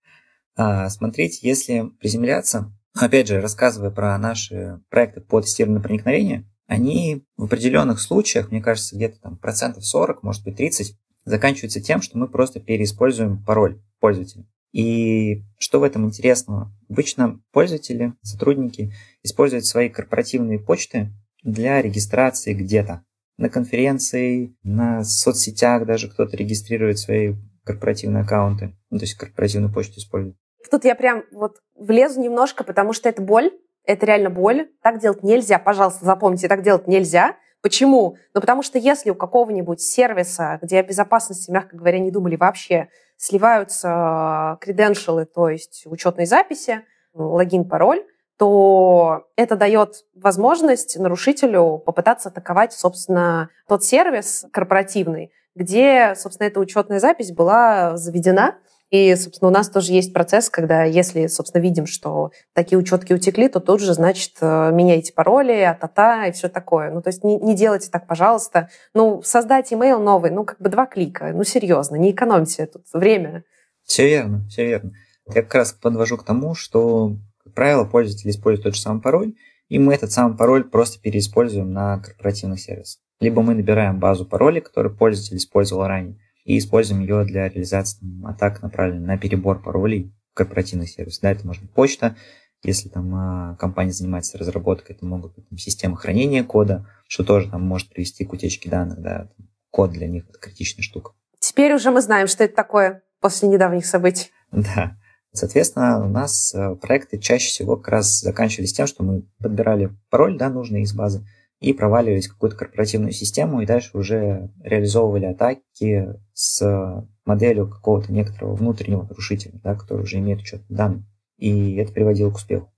А, 0.57 0.89
смотрите, 0.89 1.47
если 1.47 1.91
приземляться, 2.01 2.73
опять 2.95 3.29
же, 3.29 3.41
рассказывая 3.41 3.91
про 3.91 4.17
наши 4.19 4.81
проекты 4.89 5.21
по 5.21 5.41
тестированию 5.41 5.83
проникновения, 5.83 6.45
они 6.67 7.25
в 7.37 7.45
определенных 7.45 8.01
случаях, 8.01 8.51
мне 8.51 8.63
кажется, 8.63 8.97
где-то 8.97 9.21
там 9.21 9.37
процентов 9.37 9.85
40, 9.85 10.23
может 10.23 10.45
быть 10.45 10.57
30, 10.57 10.97
заканчиваются 11.25 11.81
тем, 11.81 12.01
что 12.03 12.19
мы 12.19 12.29
просто 12.29 12.61
переиспользуем 12.61 13.43
пароль 13.45 13.81
пользователя. 14.01 14.47
И 14.73 15.45
что 15.59 15.79
в 15.81 15.85
этом 15.85 16.07
интересного? 16.07 16.73
Обычно 16.89 17.41
пользователи, 17.53 18.15
сотрудники 18.23 18.93
используют 19.23 19.67
свои 19.67 19.89
корпоративные 19.89 20.59
почты 20.59 21.13
для 21.43 21.81
регистрации 21.81 22.55
где-то. 22.55 23.05
На 23.37 23.49
конференции, 23.49 24.57
на 24.63 25.05
соцсетях 25.05 25.87
даже 25.87 26.09
кто-то 26.09 26.37
регистрирует 26.37 26.99
свои 26.99 27.35
корпоративные 27.65 28.23
аккаунты, 28.23 28.77
ну, 28.91 28.99
то 28.99 29.05
есть 29.05 29.15
корпоративную 29.15 29.73
почту 29.73 29.99
использует. 29.99 30.37
Тут 30.71 30.85
я 30.85 30.95
прям 30.95 31.25
вот 31.33 31.59
влезу 31.75 32.21
немножко, 32.21 32.65
потому 32.65 32.93
что 32.93 33.09
это 33.09 33.23
боль, 33.23 33.53
это 33.85 34.07
реально 34.07 34.31
боль. 34.31 34.71
Так 34.83 34.99
делать 34.99 35.23
нельзя, 35.23 35.59
пожалуйста, 35.59 36.05
запомните, 36.05 36.49
так 36.49 36.63
делать 36.63 36.87
нельзя. 36.87 37.37
Почему? 37.63 38.17
Ну, 38.35 38.41
потому 38.41 38.63
что 38.63 38.79
если 38.79 39.11
у 39.11 39.15
какого-нибудь 39.15 39.81
сервиса, 39.81 40.59
где 40.61 40.81
о 40.81 40.83
безопасности, 40.83 41.51
мягко 41.51 41.77
говоря, 41.77 41.99
не 41.99 42.11
думали 42.11 42.37
вообще, 42.37 42.89
сливаются 43.17 44.59
креденшалы, 44.61 45.25
то 45.25 45.49
есть 45.49 45.85
учетные 45.87 46.27
записи, 46.27 46.83
логин, 47.15 47.67
пароль, 47.67 48.05
то 48.37 49.29
это 49.37 49.57
дает 49.57 50.05
возможность 50.15 50.99
нарушителю 50.99 51.79
попытаться 51.79 52.29
атаковать, 52.29 52.73
собственно, 52.73 53.49
тот 53.69 53.85
сервис 53.85 54.45
корпоративный, 54.53 55.33
где, 55.55 56.15
собственно, 56.17 56.49
эта 56.49 56.61
учетная 56.61 56.99
запись 56.99 57.33
была 57.33 57.97
заведена, 57.97 58.59
И, 58.95 59.17
собственно, 59.17 59.49
у 59.49 59.53
нас 59.53 59.69
тоже 59.69 59.93
есть 59.93 60.13
процесс, 60.13 60.49
когда 60.49 60.85
если, 60.85 61.27
собственно, 61.27 61.61
видим, 61.61 61.85
что 61.85 62.31
такие 62.53 62.79
учетки 62.79 63.13
утекли, 63.13 63.49
то 63.49 63.59
тут 63.59 63.81
же, 63.81 63.93
значит, 63.93 64.35
э, 64.41 64.71
меняйте 64.73 65.13
пароли, 65.13 65.63
а-та-та 65.63 66.29
и 66.29 66.33
все 66.33 66.49
такое. 66.49 66.93
Ну, 66.93 67.03
то 67.03 67.09
есть 67.09 67.25
не, 67.25 67.37
не 67.39 67.57
делайте 67.57 67.91
так, 67.91 68.07
пожалуйста. 68.07 68.69
Ну, 68.95 69.21
создать 69.25 69.73
email 69.73 69.99
новый, 69.99 70.31
ну, 70.31 70.45
как 70.45 70.61
бы 70.61 70.69
два 70.69 70.87
клика. 70.87 71.33
Ну, 71.35 71.43
серьезно, 71.43 71.97
не 71.97 72.13
экономьте 72.13 72.67
тут 72.67 72.85
время. 72.93 73.43
Все 73.83 74.07
верно, 74.07 74.47
все 74.49 74.65
верно. 74.65 74.93
Я 75.27 75.43
как 75.43 75.57
раз 75.57 75.73
подвожу 75.73 76.17
к 76.17 76.25
тому, 76.25 76.55
что, 76.55 77.17
как 77.43 77.53
правило, 77.53 77.85
пользователь 77.87 78.31
использует 78.31 78.63
тот 78.63 78.77
же 78.77 78.81
самый 78.81 79.03
пароль, 79.03 79.35
и 79.69 79.81
мы 79.81 79.95
этот 79.95 80.13
самый 80.13 80.37
пароль 80.37 80.63
просто 80.63 81.01
переиспользуем 81.01 81.73
на 81.73 81.99
корпоративных 81.99 82.61
сервисах. 82.61 83.03
Либо 83.19 83.43
мы 83.43 83.57
набираем 83.57 83.99
базу 83.99 84.25
паролей, 84.25 84.61
которую 84.61 84.97
пользователь 84.97 85.39
использовал 85.39 85.89
ранее, 85.89 86.17
и 86.45 86.59
используем 86.59 87.01
ее 87.01 87.25
для 87.25 87.49
реализации 87.49 87.99
там, 88.01 88.27
атак, 88.27 88.63
направленных 88.63 89.07
на 89.07 89.19
перебор 89.19 89.63
паролей 89.63 90.13
в 90.33 90.37
корпоративных 90.37 90.89
сервисах. 90.89 91.23
Да, 91.23 91.31
это 91.31 91.47
может 91.47 91.63
быть 91.63 91.73
почта, 91.73 92.17
если 92.65 92.89
там 92.89 93.15
а, 93.15 93.57
компания 93.57 93.93
занимается 93.93 94.39
разработкой, 94.39 94.97
это 94.97 95.05
могут 95.05 95.35
быть 95.35 95.49
там, 95.49 95.59
системы 95.59 95.97
хранения 95.97 96.43
кода, 96.43 96.89
что 97.07 97.23
тоже 97.23 97.51
там 97.51 97.63
может 97.63 97.91
привести 97.91 98.25
к 98.25 98.33
утечке 98.33 98.71
данных, 98.71 99.01
да, 99.01 99.29
код 99.71 99.93
для 99.93 100.07
них 100.09 100.25
это 100.29 100.39
критичная 100.39 100.83
штука. 100.83 101.13
Теперь 101.39 101.75
уже 101.75 101.91
мы 101.91 102.01
знаем, 102.01 102.27
что 102.27 102.45
это 102.45 102.55
такое 102.55 103.03
после 103.21 103.49
недавних 103.49 103.85
событий. 103.85 104.31
Да. 104.51 104.97
Соответственно, 105.33 106.05
у 106.05 106.09
нас 106.09 106.55
э, 106.55 106.77
проекты 106.77 107.19
чаще 107.19 107.49
всего 107.49 107.77
как 107.77 107.89
раз 107.89 108.21
заканчивались 108.21 108.73
тем, 108.73 108.87
что 108.87 109.03
мы 109.03 109.25
подбирали 109.41 109.91
пароль, 110.09 110.39
да, 110.39 110.49
нужный 110.49 110.83
из 110.83 110.95
базы, 110.95 111.27
и 111.65 111.73
проваливались 111.73 112.29
в 112.29 112.35
какую-то 112.35 112.57
корпоративную 112.59 113.13
систему, 113.13 113.63
и 113.63 113.67
дальше 113.67 113.97
уже 113.97 114.51
реализовывали 114.63 115.25
атаки 115.25 116.15
с 116.35 117.07
моделью 117.25 117.69
какого-то 117.69 118.13
некоторого 118.13 118.55
внутреннего 118.55 119.03
нарушителя, 119.03 119.55
да, 119.65 119.75
который 119.75 120.03
уже 120.03 120.19
имеет 120.19 120.41
учет 120.41 120.61
данных. 120.69 121.05
И 121.39 121.77
это 121.77 121.91
приводило 121.93 122.31
к 122.31 122.37
успеху. 122.37 122.71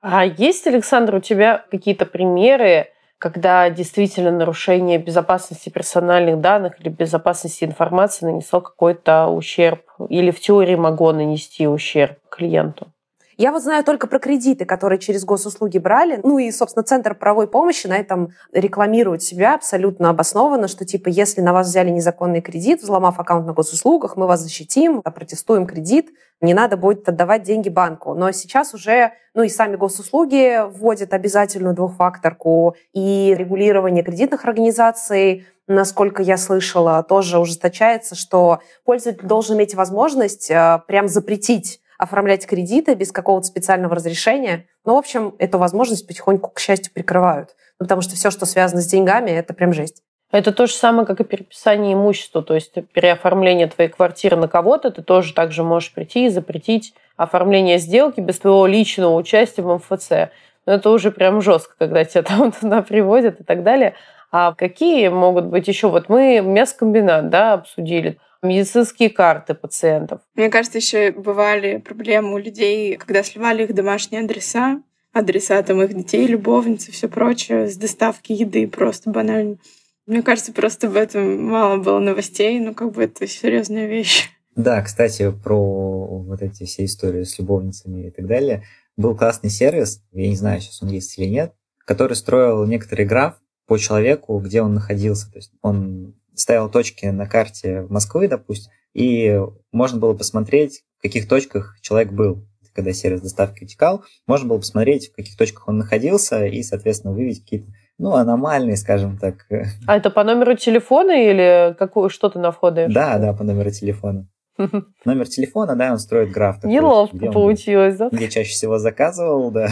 А 0.00 0.24
есть, 0.24 0.64
Александр, 0.68 1.16
у 1.16 1.20
тебя 1.20 1.64
какие-то 1.72 2.06
примеры, 2.06 2.86
когда 3.18 3.68
действительно 3.68 4.30
нарушение 4.30 4.98
безопасности 4.98 5.68
персональных 5.68 6.40
данных 6.40 6.80
или 6.80 6.88
безопасности 6.88 7.64
информации 7.64 8.26
нанесло 8.26 8.60
какой-то 8.60 9.26
ущерб 9.26 9.82
или 10.08 10.30
в 10.30 10.38
теории 10.38 10.76
могло 10.76 11.12
нанести 11.12 11.66
ущерб 11.66 12.18
клиенту? 12.28 12.91
Я 13.36 13.52
вот 13.52 13.62
знаю 13.62 13.84
только 13.84 14.06
про 14.06 14.18
кредиты, 14.18 14.64
которые 14.64 14.98
через 14.98 15.24
госуслуги 15.24 15.78
брали. 15.78 16.20
Ну 16.22 16.38
и, 16.38 16.50
собственно, 16.50 16.82
Центр 16.82 17.14
правовой 17.14 17.48
помощи 17.48 17.86
на 17.86 17.96
этом 17.96 18.32
рекламирует 18.52 19.22
себя 19.22 19.54
абсолютно 19.54 20.10
обоснованно, 20.10 20.68
что 20.68 20.84
типа 20.84 21.08
если 21.08 21.40
на 21.40 21.52
вас 21.52 21.68
взяли 21.68 21.90
незаконный 21.90 22.40
кредит, 22.40 22.82
взломав 22.82 23.18
аккаунт 23.18 23.46
на 23.46 23.52
госуслугах, 23.52 24.16
мы 24.16 24.26
вас 24.26 24.40
защитим, 24.40 25.00
опротестуем 25.04 25.66
кредит, 25.66 26.10
не 26.40 26.54
надо 26.54 26.76
будет 26.76 27.08
отдавать 27.08 27.44
деньги 27.44 27.68
банку. 27.68 28.14
Но 28.14 28.32
сейчас 28.32 28.74
уже, 28.74 29.12
ну 29.32 29.42
и 29.42 29.48
сами 29.48 29.76
госуслуги 29.76 30.60
вводят 30.68 31.14
обязательную 31.14 31.74
двухфакторку 31.74 32.76
и 32.92 33.34
регулирование 33.36 34.02
кредитных 34.02 34.44
организаций, 34.44 35.46
насколько 35.68 36.22
я 36.22 36.36
слышала, 36.36 37.02
тоже 37.02 37.38
ужесточается, 37.38 38.14
что 38.14 38.60
пользователь 38.84 39.26
должен 39.26 39.56
иметь 39.56 39.74
возможность 39.74 40.50
э, 40.50 40.80
прям 40.86 41.08
запретить 41.08 41.80
оформлять 42.02 42.44
кредиты 42.48 42.94
без 42.94 43.12
какого-то 43.12 43.46
специального 43.46 43.94
разрешения. 43.94 44.66
Ну, 44.84 44.96
в 44.96 44.98
общем, 44.98 45.36
эту 45.38 45.58
возможность 45.58 46.04
потихоньку, 46.08 46.50
к 46.50 46.58
счастью, 46.58 46.92
прикрывают. 46.92 47.50
Ну, 47.78 47.84
потому 47.84 48.00
что 48.00 48.16
все, 48.16 48.32
что 48.32 48.44
связано 48.44 48.82
с 48.82 48.86
деньгами, 48.86 49.30
это 49.30 49.54
прям 49.54 49.72
жесть. 49.72 50.02
Это 50.32 50.50
то 50.50 50.66
же 50.66 50.72
самое, 50.72 51.06
как 51.06 51.20
и 51.20 51.24
переписание 51.24 51.94
имущества, 51.94 52.42
то 52.42 52.54
есть 52.54 52.72
переоформление 52.92 53.68
твоей 53.68 53.88
квартиры 53.88 54.36
на 54.36 54.48
кого-то, 54.48 54.90
ты 54.90 55.02
тоже 55.02 55.32
также 55.32 55.62
можешь 55.62 55.94
прийти 55.94 56.26
и 56.26 56.30
запретить 56.30 56.92
оформление 57.16 57.78
сделки 57.78 58.18
без 58.18 58.40
твоего 58.40 58.66
личного 58.66 59.14
участия 59.14 59.62
в 59.62 59.72
МФЦ. 59.72 60.32
Но 60.66 60.72
это 60.72 60.90
уже 60.90 61.12
прям 61.12 61.40
жестко, 61.40 61.74
когда 61.78 62.04
тебя 62.04 62.22
там 62.24 62.50
туда 62.50 62.82
приводят 62.82 63.38
и 63.38 63.44
так 63.44 63.62
далее. 63.62 63.94
А 64.32 64.54
какие 64.54 65.06
могут 65.06 65.44
быть 65.44 65.68
еще? 65.68 65.88
Вот 65.88 66.08
мы 66.08 66.40
мясокомбинат 66.40 67.28
да, 67.28 67.52
обсудили 67.52 68.18
медицинские 68.42 69.10
карты 69.10 69.54
пациентов. 69.54 70.20
Мне 70.34 70.50
кажется, 70.50 70.78
еще 70.78 71.12
бывали 71.12 71.78
проблемы 71.78 72.34
у 72.34 72.38
людей, 72.38 72.96
когда 72.96 73.22
сливали 73.22 73.64
их 73.64 73.74
домашние 73.74 74.22
адреса, 74.22 74.82
адреса 75.12 75.62
там 75.62 75.82
их 75.82 75.94
детей, 75.94 76.26
любовницы, 76.26 76.90
все 76.92 77.08
прочее, 77.08 77.68
с 77.68 77.76
доставки 77.76 78.32
еды 78.32 78.66
просто 78.66 79.10
банально. 79.10 79.58
Мне 80.06 80.22
кажется, 80.22 80.52
просто 80.52 80.88
об 80.88 80.96
этом 80.96 81.44
мало 81.44 81.76
было 81.76 82.00
новостей, 82.00 82.58
но 82.58 82.74
как 82.74 82.92
бы 82.92 83.04
это 83.04 83.26
серьезная 83.26 83.86
вещь. 83.86 84.30
Да, 84.56 84.82
кстати, 84.82 85.30
про 85.30 86.18
вот 86.18 86.42
эти 86.42 86.64
все 86.64 86.84
истории 86.84 87.22
с 87.22 87.38
любовницами 87.38 88.08
и 88.08 88.10
так 88.10 88.26
далее. 88.26 88.64
Был 88.96 89.16
классный 89.16 89.48
сервис, 89.48 90.02
я 90.12 90.28
не 90.28 90.36
знаю, 90.36 90.60
сейчас 90.60 90.82
он 90.82 90.90
есть 90.90 91.16
или 91.18 91.26
нет, 91.26 91.54
который 91.86 92.14
строил 92.16 92.66
некоторый 92.66 93.06
граф 93.06 93.36
по 93.66 93.78
человеку, 93.78 94.38
где 94.38 94.60
он 94.60 94.74
находился. 94.74 95.30
То 95.30 95.38
есть 95.38 95.52
он 95.62 96.14
ставил 96.34 96.68
точки 96.70 97.06
на 97.06 97.26
карте 97.26 97.86
Москвы, 97.88 98.28
допустим, 98.28 98.72
и 98.94 99.40
можно 99.70 99.98
было 99.98 100.14
посмотреть, 100.14 100.82
в 100.98 101.02
каких 101.02 101.28
точках 101.28 101.76
человек 101.80 102.12
был, 102.12 102.46
когда 102.74 102.92
сервис 102.92 103.20
доставки 103.20 103.64
утекал. 103.64 104.04
Можно 104.26 104.48
было 104.48 104.58
посмотреть, 104.58 105.10
в 105.10 105.16
каких 105.16 105.36
точках 105.36 105.68
он 105.68 105.78
находился, 105.78 106.46
и, 106.46 106.62
соответственно, 106.62 107.12
выявить 107.12 107.42
какие-то 107.42 107.72
ну, 107.98 108.14
аномальные, 108.14 108.76
скажем 108.76 109.18
так. 109.18 109.46
А 109.86 109.96
это 109.96 110.10
по 110.10 110.24
номеру 110.24 110.56
телефона 110.56 111.12
или 111.12 111.74
какую, 111.78 112.08
что 112.10 112.28
ты 112.28 112.38
на 112.38 112.50
входе? 112.50 112.88
Да, 112.88 113.18
да, 113.18 113.32
по 113.32 113.44
номеру 113.44 113.70
телефона. 113.70 114.26
Номер 115.04 115.28
телефона, 115.28 115.76
да, 115.76 115.92
он 115.92 115.98
строит 115.98 116.30
граф. 116.30 116.56
Такой, 116.56 116.72
Неловко 116.72 117.30
получилось, 117.30 117.96
да? 117.96 118.08
Где 118.10 118.28
чаще 118.28 118.50
всего 118.50 118.78
заказывал, 118.78 119.50
да. 119.50 119.68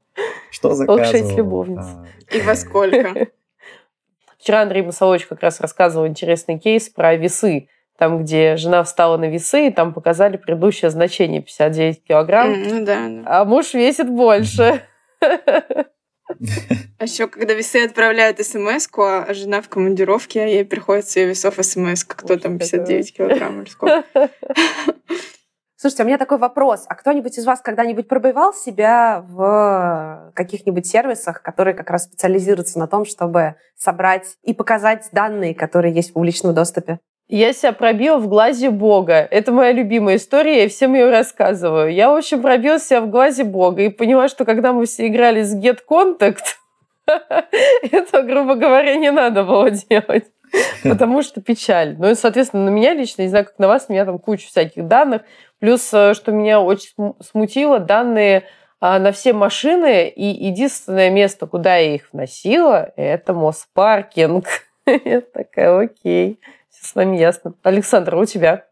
Что 0.50 0.74
заказывал. 0.74 1.06
Ох, 1.06 1.10
шесть 1.10 1.36
любовниц. 1.36 1.78
А, 1.80 2.04
и 2.34 2.40
во 2.40 2.54
сколько? 2.56 3.28
Вчера 4.44 4.60
Андрей 4.60 4.82
Масолович 4.82 5.24
как 5.24 5.40
раз 5.40 5.58
рассказывал 5.58 6.06
интересный 6.06 6.58
кейс 6.58 6.90
про 6.90 7.16
весы. 7.16 7.70
Там, 7.96 8.22
где 8.22 8.58
жена 8.58 8.84
встала 8.84 9.16
на 9.16 9.24
весы, 9.24 9.68
и 9.68 9.70
там 9.70 9.94
показали 9.94 10.36
предыдущее 10.36 10.90
значение 10.90 11.40
59 11.40 12.04
килограмм. 12.04 12.52
Mm, 12.52 12.66
ну 12.68 12.84
да, 12.84 13.08
да. 13.08 13.22
А 13.24 13.44
муж 13.46 13.72
весит 13.72 14.10
больше. 14.10 14.82
А 15.20 15.84
еще, 17.00 17.26
когда 17.26 17.54
весы 17.54 17.84
отправляют 17.86 18.38
смс 18.44 18.86
а 18.98 19.32
жена 19.32 19.62
в 19.62 19.70
командировке, 19.70 20.40
ей 20.40 20.66
приходит 20.66 21.08
с 21.08 21.16
ее 21.16 21.28
весов 21.28 21.54
смс 21.62 22.04
кто 22.04 22.36
там 22.36 22.58
59 22.58 23.16
килограмм 23.16 23.62
или 23.62 23.70
сколько. 23.70 24.04
Слушайте, 25.84 26.04
у 26.04 26.06
меня 26.06 26.16
такой 26.16 26.38
вопрос. 26.38 26.86
А 26.88 26.94
кто-нибудь 26.94 27.36
из 27.36 27.44
вас 27.44 27.60
когда-нибудь 27.60 28.08
пробивал 28.08 28.54
себя 28.54 29.22
в 29.28 30.32
каких-нибудь 30.34 30.86
сервисах, 30.86 31.42
которые 31.42 31.74
как 31.74 31.90
раз 31.90 32.04
специализируются 32.04 32.78
на 32.78 32.86
том, 32.86 33.04
чтобы 33.04 33.56
собрать 33.76 34.38
и 34.42 34.54
показать 34.54 35.10
данные, 35.12 35.54
которые 35.54 35.92
есть 35.92 36.08
в 36.08 36.12
публичном 36.14 36.54
доступе? 36.54 37.00
Я 37.28 37.52
себя 37.52 37.72
пробила 37.74 38.16
в 38.16 38.28
глазе 38.28 38.70
Бога. 38.70 39.28
Это 39.30 39.52
моя 39.52 39.72
любимая 39.72 40.16
история, 40.16 40.62
я 40.62 40.70
всем 40.70 40.94
ее 40.94 41.10
рассказываю. 41.10 41.92
Я, 41.92 42.08
в 42.08 42.16
общем, 42.16 42.40
пробила 42.40 42.78
себя 42.78 43.02
в 43.02 43.10
глазе 43.10 43.44
Бога 43.44 43.82
и 43.82 43.90
поняла, 43.90 44.28
что 44.28 44.46
когда 44.46 44.72
мы 44.72 44.86
все 44.86 45.06
играли 45.06 45.42
с 45.42 45.54
Get 45.54 45.80
Contact, 45.86 46.44
это, 47.06 48.22
грубо 48.22 48.54
говоря, 48.54 48.96
не 48.96 49.10
надо 49.10 49.44
было 49.44 49.70
делать. 49.70 50.24
Потому 50.82 51.22
что 51.22 51.40
печаль. 51.40 51.96
Ну 51.98 52.10
и, 52.10 52.14
соответственно, 52.14 52.64
на 52.64 52.70
меня 52.70 52.94
лично, 52.94 53.22
не 53.22 53.28
знаю, 53.28 53.46
как 53.46 53.58
на 53.58 53.68
вас, 53.68 53.86
у 53.88 53.92
меня 53.92 54.04
там 54.04 54.18
куча 54.18 54.48
всяких 54.48 54.86
данных. 54.86 55.22
Плюс, 55.58 55.92
э, 55.92 56.14
что 56.14 56.32
меня 56.32 56.60
очень 56.60 56.90
смутило, 57.20 57.78
данные 57.78 58.44
а, 58.80 58.98
на 58.98 59.12
все 59.12 59.32
машины, 59.32 60.08
и 60.08 60.26
единственное 60.26 61.10
место, 61.10 61.46
куда 61.46 61.76
я 61.76 61.94
их 61.94 62.12
вносила, 62.12 62.92
это 62.96 63.32
Моспаркинг. 63.32 64.46
Я 64.86 65.22
такая, 65.22 65.78
окей, 65.78 66.38
все 66.68 66.88
с 66.88 66.94
вами 66.94 67.16
ясно. 67.16 67.54
Александр, 67.62 68.14
у 68.16 68.26
тебя? 68.26 68.66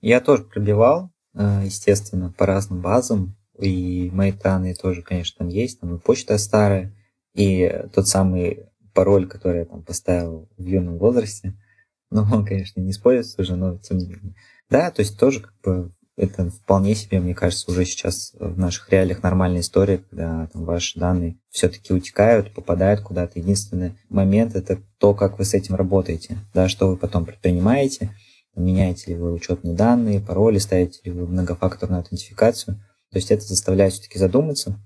Я 0.00 0.20
тоже 0.20 0.44
пробивал, 0.44 1.10
э, 1.34 1.62
естественно, 1.64 2.32
по 2.38 2.46
разным 2.46 2.80
базам, 2.80 3.34
и 3.58 4.08
мои 4.12 4.30
данные 4.30 4.74
тоже, 4.74 5.02
конечно, 5.02 5.38
там 5.38 5.48
есть, 5.48 5.80
там 5.80 5.96
и 5.96 5.98
почта 5.98 6.38
старая, 6.38 6.92
и 7.34 7.82
тот 7.92 8.06
самый 8.06 8.68
пароль, 8.96 9.28
который 9.28 9.60
я 9.60 9.64
там 9.66 9.82
поставил 9.82 10.48
в 10.56 10.64
юном 10.64 10.98
возрасте, 10.98 11.54
ну, 12.10 12.22
он, 12.32 12.44
конечно, 12.44 12.80
не 12.80 12.90
используется 12.90 13.42
уже, 13.42 13.54
но 13.54 13.78
тем 13.78 13.98
не 13.98 14.06
менее. 14.06 14.34
Да, 14.68 14.90
то 14.90 15.00
есть 15.00 15.18
тоже 15.18 15.40
как 15.40 15.54
бы 15.62 15.92
это 16.16 16.48
вполне 16.50 16.94
себе, 16.94 17.20
мне 17.20 17.34
кажется, 17.34 17.70
уже 17.70 17.84
сейчас 17.84 18.32
в 18.40 18.58
наших 18.58 18.90
реалиях 18.90 19.22
нормальная 19.22 19.60
история, 19.60 19.98
когда 19.98 20.46
там, 20.46 20.64
ваши 20.64 20.98
данные 20.98 21.38
все-таки 21.50 21.92
утекают, 21.92 22.54
попадают 22.54 23.02
куда-то. 23.02 23.38
Единственный 23.38 23.92
момент 24.08 24.56
это 24.56 24.78
то, 24.98 25.12
как 25.12 25.38
вы 25.38 25.44
с 25.44 25.52
этим 25.52 25.74
работаете, 25.74 26.38
да, 26.54 26.68
что 26.68 26.88
вы 26.88 26.96
потом 26.96 27.26
предпринимаете, 27.26 28.14
меняете 28.54 29.10
ли 29.10 29.16
вы 29.18 29.32
учетные 29.32 29.74
данные, 29.74 30.20
пароли, 30.20 30.58
ставите 30.58 31.00
ли 31.04 31.10
вы 31.12 31.26
многофакторную 31.26 32.00
аутентификацию. 32.00 32.76
То 33.12 33.18
есть 33.18 33.30
это 33.30 33.44
заставляет 33.44 33.92
все-таки 33.92 34.18
задуматься. 34.18 34.80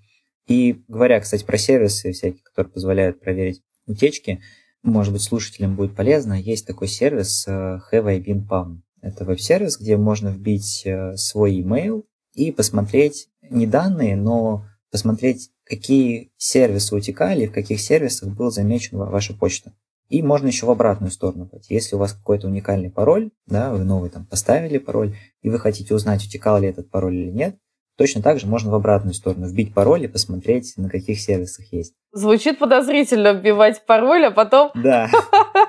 И 0.48 0.82
говоря, 0.88 1.20
кстати, 1.20 1.44
про 1.44 1.56
сервисы 1.56 2.10
всякие, 2.10 2.42
которые 2.42 2.72
позволяют 2.72 3.20
проверить 3.20 3.62
утечки, 3.90 4.40
может 4.82 5.12
быть, 5.12 5.22
слушателям 5.22 5.76
будет 5.76 5.94
полезно, 5.94 6.34
есть 6.34 6.66
такой 6.66 6.88
сервис 6.88 7.46
э, 7.46 7.50
Have 7.92 8.06
I 8.06 8.20
Been 8.20 8.46
Palm. 8.48 8.80
Это 9.02 9.24
веб-сервис, 9.24 9.78
где 9.78 9.96
можно 9.96 10.28
вбить 10.28 10.82
э, 10.84 11.16
свой 11.16 11.60
email 11.60 12.04
и 12.34 12.52
посмотреть 12.52 13.28
не 13.42 13.66
данные, 13.66 14.16
но 14.16 14.66
посмотреть, 14.90 15.50
какие 15.64 16.32
сервисы 16.36 16.94
утекали, 16.94 17.46
в 17.46 17.52
каких 17.52 17.80
сервисах 17.80 18.30
был 18.34 18.50
замечен 18.50 18.98
ваша 18.98 19.34
почта. 19.34 19.72
И 20.08 20.22
можно 20.22 20.48
еще 20.48 20.66
в 20.66 20.70
обратную 20.70 21.12
сторону 21.12 21.46
пойти. 21.46 21.72
Если 21.72 21.94
у 21.94 21.98
вас 21.98 22.12
какой-то 22.12 22.48
уникальный 22.48 22.90
пароль, 22.90 23.30
да, 23.46 23.70
вы 23.72 23.84
новый 23.84 24.10
там 24.10 24.26
поставили 24.26 24.78
пароль, 24.78 25.16
и 25.42 25.50
вы 25.50 25.58
хотите 25.58 25.94
узнать, 25.94 26.24
утекал 26.24 26.58
ли 26.58 26.68
этот 26.68 26.90
пароль 26.90 27.14
или 27.14 27.30
нет, 27.30 27.56
точно 28.00 28.22
так 28.22 28.40
же 28.40 28.46
можно 28.46 28.70
в 28.70 28.74
обратную 28.74 29.12
сторону 29.12 29.46
вбить 29.46 29.74
пароль 29.74 30.04
и 30.04 30.08
посмотреть, 30.08 30.72
на 30.78 30.88
каких 30.88 31.20
сервисах 31.20 31.70
есть. 31.70 31.92
Звучит 32.12 32.58
подозрительно 32.58 33.34
вбивать 33.34 33.84
пароль, 33.84 34.24
а 34.24 34.30
потом... 34.30 34.70
Да. 34.80 35.10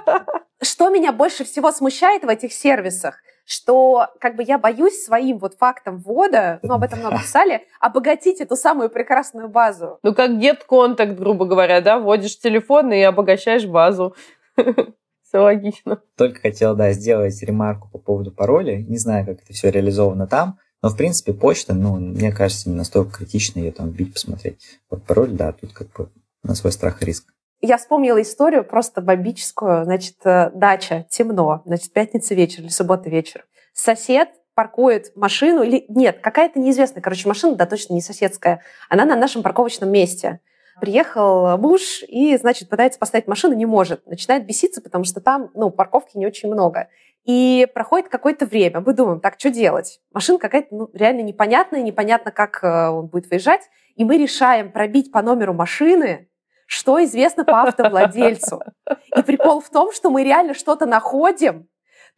Что 0.62 0.90
меня 0.90 1.12
больше 1.12 1.44
всего 1.44 1.74
смущает 1.74 2.24
в 2.24 2.30
этих 2.30 2.54
сервисах? 2.54 3.16
что 3.44 4.08
как 4.22 4.38
бы 4.38 4.44
я 4.44 4.58
боюсь 4.58 5.04
своим 5.04 5.40
вот 5.40 5.56
фактом 5.56 5.98
ввода, 5.98 6.60
ну, 6.64 6.76
об 6.76 6.84
этом 6.84 7.00
много 7.00 7.18
писали, 7.18 7.64
обогатить 7.82 8.40
эту 8.40 8.56
самую 8.56 8.90
прекрасную 8.90 9.50
базу. 9.50 10.00
Ну, 10.04 10.14
как 10.16 10.32
get 10.32 10.60
контакт, 10.66 11.18
грубо 11.18 11.46
говоря, 11.46 11.82
да, 11.82 12.00
вводишь 12.00 12.40
телефон 12.40 12.94
и 12.94 13.02
обогащаешь 13.02 13.66
базу. 13.66 14.16
Все 14.56 15.40
логично. 15.40 16.02
Только 16.16 16.40
хотел, 16.40 16.76
да, 16.76 16.94
сделать 16.94 17.42
ремарку 17.44 17.90
по 17.92 17.98
поводу 17.98 18.32
пароля. 18.32 18.78
Не 18.78 18.98
знаю, 18.98 19.26
как 19.26 19.42
это 19.42 19.52
все 19.52 19.70
реализовано 19.70 20.28
там, 20.28 20.60
но, 20.82 20.90
в 20.90 20.98
принципе, 20.98 21.34
почта, 21.34 21.74
ну, 21.74 21.96
мне 21.98 22.32
кажется, 22.32 22.70
не 22.70 22.76
настолько 22.76 23.20
критично 23.20 23.60
ее 23.60 23.72
там 23.72 23.90
вбить, 23.90 24.14
посмотреть. 24.14 24.80
Вот 24.90 25.04
пароль, 25.04 25.32
да, 25.32 25.52
тут 25.52 25.74
как 25.74 25.92
бы 25.94 26.10
на 26.44 26.56
свой 26.56 26.72
страх 26.72 27.02
и 27.02 27.06
риск. 27.06 27.26
Я 27.62 27.78
вспомнила 27.78 28.20
историю 28.22 28.64
просто 28.64 29.02
бомбическую. 29.02 29.86
Значит, 29.86 30.16
э, 30.24 30.50
дача, 30.56 31.06
темно, 31.10 31.62
значит, 31.66 31.94
пятница 31.94 32.34
вечер 32.34 32.62
или 32.62 32.70
суббота 32.70 33.10
вечер. 33.10 33.46
Сосед 33.74 34.30
паркует 34.56 35.16
машину, 35.16 35.62
или 35.62 35.86
нет, 35.88 36.20
какая-то 36.22 36.60
неизвестная, 36.60 37.02
короче, 37.02 37.28
машина, 37.28 37.56
да, 37.56 37.68
точно 37.68 37.94
не 37.94 38.02
соседская. 38.02 38.62
Она 38.90 39.06
на 39.06 39.16
нашем 39.16 39.44
парковочном 39.44 39.92
месте. 39.92 40.40
Приехал 40.80 41.58
муж 41.58 42.04
и, 42.08 42.36
значит, 42.38 42.68
пытается 42.68 42.98
поставить 42.98 43.28
машину, 43.28 43.54
не 43.54 43.68
может. 43.68 44.06
Начинает 44.08 44.48
беситься, 44.48 44.82
потому 44.82 45.04
что 45.04 45.22
там, 45.22 45.52
ну, 45.54 45.70
парковки 45.70 46.18
не 46.18 46.26
очень 46.26 46.52
много. 46.52 46.88
И 47.26 47.68
проходит 47.74 48.10
какое-то 48.10 48.46
время. 48.46 48.82
Мы 48.82 48.94
думаем, 48.94 49.20
так, 49.20 49.36
что 49.38 49.52
делать? 49.52 50.00
Машина 50.12 50.40
какая-то 50.40 50.68
ну, 50.76 50.90
реально 50.94 51.22
непонятная, 51.22 51.82
непонятно, 51.82 52.32
как 52.32 52.64
э, 52.64 52.90
он 52.90 53.08
будет 53.08 53.30
выезжать. 53.30 53.70
И 53.96 54.04
мы 54.04 54.18
решаем 54.18 54.72
пробить 54.72 55.12
по 55.12 55.22
номеру 55.22 55.54
машины 55.54 56.28
что 56.72 57.04
известно 57.04 57.44
по 57.44 57.62
автовладельцу. 57.64 58.62
И 59.18 59.22
прикол 59.24 59.60
в 59.60 59.70
том, 59.70 59.92
что 59.92 60.10
мы 60.10 60.24
реально 60.24 60.54
что-то 60.54 60.86
находим, 60.86 61.68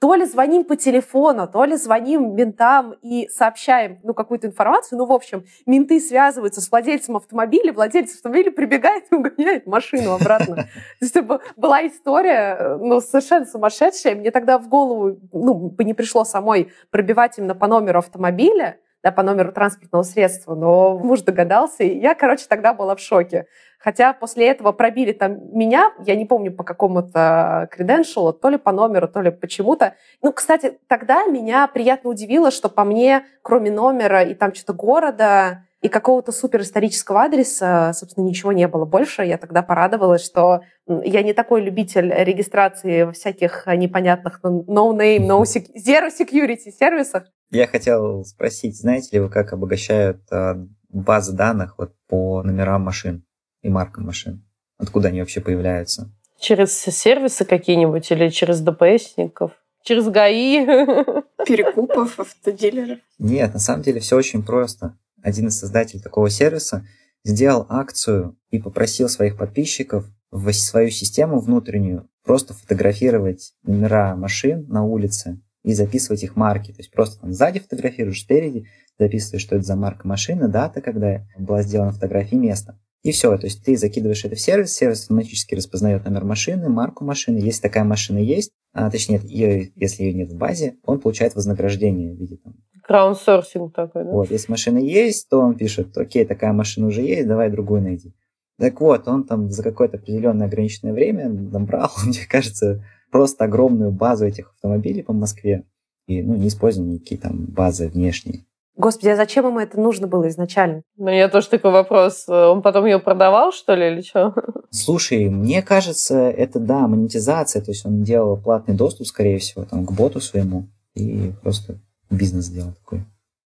то 0.04 0.16
ли 0.16 0.26
звоним 0.26 0.66
по 0.66 0.76
телефону, 0.76 1.48
то 1.48 1.64
ли 1.64 1.78
звоним 1.78 2.36
ментам 2.36 2.94
и 3.02 3.30
сообщаем 3.30 4.00
ну, 4.04 4.14
какую-то 4.14 4.48
информацию. 4.48 5.00
Ну, 5.00 5.06
в 5.06 5.14
общем, 5.14 5.46
менты 5.66 6.02
связываются 6.02 6.60
с 6.60 6.70
владельцем 6.70 7.16
автомобиля, 7.16 7.72
владелец 7.72 8.14
автомобиля 8.14 8.52
прибегает 8.52 9.06
и 9.10 9.16
угоняет 9.16 9.66
машину 9.66 10.12
обратно. 10.12 10.56
То 11.00 11.06
есть 11.06 11.18
была 11.56 11.88
история 11.88 12.76
ну, 12.82 13.00
совершенно 13.00 13.46
сумасшедшая. 13.46 14.16
Мне 14.16 14.32
тогда 14.32 14.58
в 14.60 14.68
голову 14.68 15.22
ну, 15.32 15.74
не 15.80 15.94
пришло 15.94 16.26
самой 16.26 16.74
пробивать 16.92 17.38
именно 17.38 17.56
по 17.56 17.68
номеру 17.68 18.00
автомобиля, 18.00 18.80
да, 19.04 19.12
по 19.12 19.22
номеру 19.22 19.52
транспортного 19.52 20.04
средства, 20.04 20.56
но 20.56 20.98
муж 20.98 21.22
догадался, 21.22 21.84
и 21.84 22.00
я, 22.00 22.16
короче, 22.16 22.46
тогда 22.48 22.74
была 22.74 22.96
в 22.96 23.00
шоке. 23.00 23.48
Хотя 23.78 24.14
после 24.14 24.48
этого 24.48 24.72
пробили 24.72 25.12
там 25.12 25.40
меня, 25.56 25.92
я 26.06 26.16
не 26.16 26.26
помню 26.26 26.54
по 26.54 26.64
какому-то 26.64 27.68
креденшалу, 27.70 28.32
то 28.32 28.48
ли 28.48 28.58
по 28.58 28.72
номеру, 28.72 29.10
то 29.10 29.20
ли 29.20 29.30
почему-то. 29.30 29.96
Ну, 30.22 30.32
кстати, 30.32 30.80
тогда 30.88 31.26
меня 31.26 31.68
приятно 31.68 32.10
удивило, 32.10 32.50
что 32.50 32.70
по 32.70 32.86
мне, 32.86 33.26
кроме 33.42 33.72
номера 33.72 34.24
и 34.24 34.34
там 34.36 34.54
что-то 34.54 34.72
города, 34.72 35.66
и 35.82 35.90
какого-то 35.90 36.32
суперисторического 36.32 37.24
адреса, 37.24 37.92
собственно, 37.94 38.24
ничего 38.24 38.54
не 38.54 38.70
было 38.70 38.86
больше. 38.86 39.24
Я 39.24 39.38
тогда 39.38 39.62
порадовалась, 39.62 40.24
что 40.24 40.62
я 40.88 41.22
не 41.24 41.34
такой 41.34 41.62
любитель 41.62 42.10
регистрации 42.10 43.04
во 43.04 43.12
всяких 43.12 43.68
непонятных 43.68 44.40
no 44.46 44.94
name, 44.94 45.28
no 45.28 45.42
sec- 45.42 45.76
zero 45.76 46.08
security 46.08 46.72
сервисах. 46.72 47.26
Я 47.54 47.68
хотел 47.68 48.26
спросить, 48.26 48.78
знаете 48.78 49.10
ли 49.14 49.20
вы, 49.20 49.30
как 49.30 49.54
обогащают 49.54 50.20
э, 50.32 50.56
базы 50.90 51.34
данных 51.34 51.76
вот 51.78 51.94
по 52.08 52.44
номерам 52.44 52.82
машин? 52.82 53.24
и 53.64 53.70
маркам 53.70 54.06
машин? 54.06 54.46
Откуда 54.78 55.08
они 55.08 55.22
вообще 55.22 55.42
появляются? 55.42 56.12
Через 56.40 56.78
сервисы 56.78 57.46
какие-нибудь 57.46 58.12
или 58.12 58.30
через 58.30 58.60
ДПСников? 58.60 59.54
Через 59.82 60.08
ГАИ? 60.08 60.66
Перекупов, 61.46 62.20
автодилеров? 62.20 63.00
Нет, 63.18 63.54
на 63.54 63.60
самом 63.60 63.82
деле 63.82 64.00
все 64.00 64.18
очень 64.18 64.44
просто. 64.44 64.98
Один 65.22 65.48
из 65.48 65.58
создателей 65.58 66.02
такого 66.02 66.30
сервиса 66.30 66.86
сделал 67.24 67.66
акцию 67.70 68.38
и 68.52 68.60
попросил 68.60 69.08
своих 69.08 69.38
подписчиков 69.38 70.06
в 70.32 70.52
свою 70.52 70.90
систему 70.90 71.40
внутреннюю 71.40 72.10
просто 72.26 72.54
фотографировать 72.54 73.54
номера 73.64 74.16
машин 74.16 74.66
на 74.68 74.84
улице 74.84 75.40
и 75.64 75.74
записывать 75.74 76.24
их 76.24 76.36
марки. 76.36 76.72
То 76.72 76.80
есть 76.80 76.92
просто 76.92 77.22
там 77.22 77.34
сзади 77.34 77.60
фотографируешь, 77.60 78.22
спереди 78.22 78.68
записываешь, 79.00 79.42
что 79.42 79.56
это 79.56 79.66
за 79.66 79.76
марка 79.76 80.08
машины, 80.08 80.48
дата, 80.48 80.82
когда 80.82 81.26
была 81.38 81.64
сделана 81.64 81.92
фотография, 81.92 82.36
место. 82.36 82.80
И 83.02 83.12
все, 83.12 83.38
то 83.38 83.48
есть 83.48 83.64
ты 83.64 83.76
закидываешь 83.76 84.24
это 84.24 84.36
в 84.36 84.40
сервис, 84.40 84.74
сервис 84.74 85.02
автоматически 85.02 85.56
распознает 85.56 86.06
номер 86.06 86.24
машины, 86.24 86.70
марку 86.70 87.04
машины, 87.04 87.38
если 87.38 87.62
такая 87.62 87.84
машина 87.84 88.20
есть, 88.20 88.52
а, 88.72 88.90
точнее, 88.90 89.20
ее, 89.24 89.72
если 89.76 90.04
ее 90.04 90.14
нет 90.14 90.32
в 90.32 90.38
базе, 90.38 90.78
он 90.84 91.02
получает 91.02 91.36
вознаграждение 91.36 92.14
в 92.14 92.18
виде 92.18 92.38
там. 92.38 92.56
Краундсорсинг 92.84 93.74
такой, 93.74 94.06
да? 94.06 94.12
Вот, 94.12 94.32
если 94.32 94.52
машина 94.52 94.78
есть, 94.78 95.30
то 95.30 95.40
он 95.40 95.56
пишет, 95.56 95.98
окей, 95.98 96.26
такая 96.26 96.54
машина 96.54 96.88
уже 96.88 97.02
есть, 97.02 97.28
давай 97.28 97.50
другую 97.50 97.82
найди. 97.82 98.14
Так 98.58 98.80
вот, 98.80 99.08
он 99.08 99.26
там 99.26 99.50
за 99.50 99.64
какое-то 99.64 99.98
определенное 99.98 100.48
ограниченное 100.48 100.94
время 100.94 101.28
набрал, 101.30 101.92
мне 102.06 102.26
кажется, 102.30 102.86
просто 103.14 103.46
огромную 103.46 103.92
базу 103.92 104.26
этих 104.26 104.50
автомобилей 104.50 105.04
по 105.04 105.14
Москве. 105.14 105.64
И, 106.08 106.22
ну, 106.22 106.36
не 106.36 106.50
используя 106.50 106.84
никакие 106.84 107.22
там 107.22 107.46
базы 107.46 107.88
внешние. 107.88 108.44
Господи, 108.76 109.10
а 109.10 109.16
зачем 109.16 109.46
ему 109.46 109.60
это 109.60 109.80
нужно 109.80 110.08
было 110.08 110.28
изначально? 110.28 110.82
Ну, 110.98 111.10
я 111.10 111.30
тоже 111.30 111.48
такой 111.48 111.72
вопрос. 111.72 112.28
Он 112.28 112.64
потом 112.64 112.86
ее 112.86 113.00
продавал, 113.00 113.54
что 113.54 113.76
ли, 113.76 113.88
или 113.88 114.02
что? 114.02 114.34
Слушай, 114.72 115.30
мне 115.30 115.62
кажется, 115.62 116.18
это, 116.18 116.60
да, 116.60 116.88
монетизация. 116.88 117.62
То 117.62 117.72
есть 117.72 117.86
он 117.86 118.02
делал 118.02 118.36
платный 118.36 118.76
доступ, 118.76 119.06
скорее 119.06 119.38
всего, 119.38 119.64
там, 119.64 119.86
к 119.86 119.92
боту 119.92 120.20
своему. 120.20 120.66
И 120.96 121.32
просто 121.44 121.76
бизнес 122.10 122.46
сделал 122.46 122.74
такой. 122.84 123.06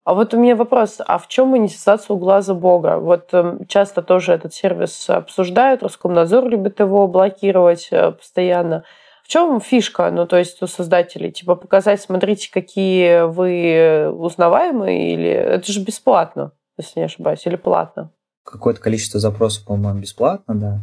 А 0.04 0.14
вот 0.14 0.34
у 0.34 0.38
меня 0.38 0.54
вопрос, 0.54 0.98
а 1.04 1.18
в 1.18 1.26
чем 1.26 1.48
монетизация 1.48 2.14
у 2.14 2.18
глаза 2.18 2.54
Бога? 2.54 2.98
Вот 2.98 3.30
э, 3.32 3.59
часто 3.66 4.02
тоже 4.02 4.34
этот 4.34 4.54
сервис 4.54 5.11
обсуждают, 5.11 5.82
Роскомнадзор 5.82 6.46
любит 6.46 6.78
его 6.78 7.09
блокировать 7.09 7.88
э, 7.90 8.12
постоянно. 8.12 8.84
В 9.27 9.29
чем 9.29 9.61
фишка, 9.61 10.12
ну, 10.12 10.24
то 10.24 10.37
есть 10.37 10.62
у 10.62 10.68
создателей? 10.68 11.33
Типа 11.33 11.57
показать, 11.57 12.01
смотрите, 12.01 12.49
какие 12.49 13.27
вы 13.27 14.09
узнаваемые, 14.09 15.14
или 15.14 15.29
это 15.29 15.72
же 15.72 15.83
бесплатно, 15.83 16.53
если 16.79 17.01
не 17.01 17.07
ошибаюсь, 17.07 17.45
или 17.45 17.57
платно? 17.57 18.12
Какое-то 18.45 18.81
количество 18.81 19.18
запросов, 19.18 19.64
по-моему, 19.64 19.99
бесплатно, 19.99 20.55
да. 20.55 20.81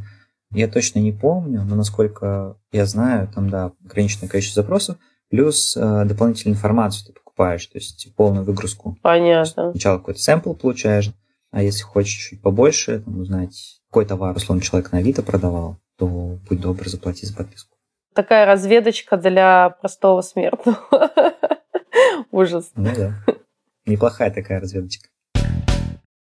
Я 0.52 0.68
точно 0.68 1.00
не 1.00 1.14
помню, 1.14 1.64
но 1.64 1.78
насколько 1.78 2.58
я 2.74 2.86
знаю, 2.86 3.30
там, 3.34 3.50
да, 3.50 3.72
ограниченное 3.86 4.28
количество 4.28 4.62
запросов, 4.62 4.98
плюс 5.30 5.78
э, 5.78 6.04
дополнительную 6.04 6.58
информацию 6.58 7.08
ты 7.08 7.14
покупаешь, 7.14 7.66
то 7.68 7.78
есть 7.78 8.14
полную 8.18 8.44
выгрузку. 8.44 8.98
Понятно. 9.02 9.72
Сначала 9.72 10.00
какой-то 10.00 10.20
сэмпл 10.20 10.54
получаешь, 10.56 11.14
а 11.52 11.64
если 11.64 11.84
хочешь 11.84 12.32
чуть 12.32 12.42
побольше, 12.42 13.00
там, 13.00 13.22
узнать, 13.22 13.80
какой 13.90 14.06
товар, 14.06 14.36
условно, 14.36 14.62
человек 14.62 14.92
на 14.92 14.98
Авито 14.98 15.24
продавал, 15.24 15.78
то 15.98 16.08
будь 16.50 16.60
добр, 16.60 16.90
заплати 16.90 17.26
за 17.26 17.34
подписку 17.34 17.73
такая 18.14 18.46
разведочка 18.46 19.18
для 19.18 19.70
простого 19.82 20.22
смертного. 20.22 20.80
Ужас. 22.32 22.72
Ну 22.76 22.90
да. 22.96 23.14
Неплохая 23.86 24.32
такая 24.32 24.60
разведочка. 24.60 25.10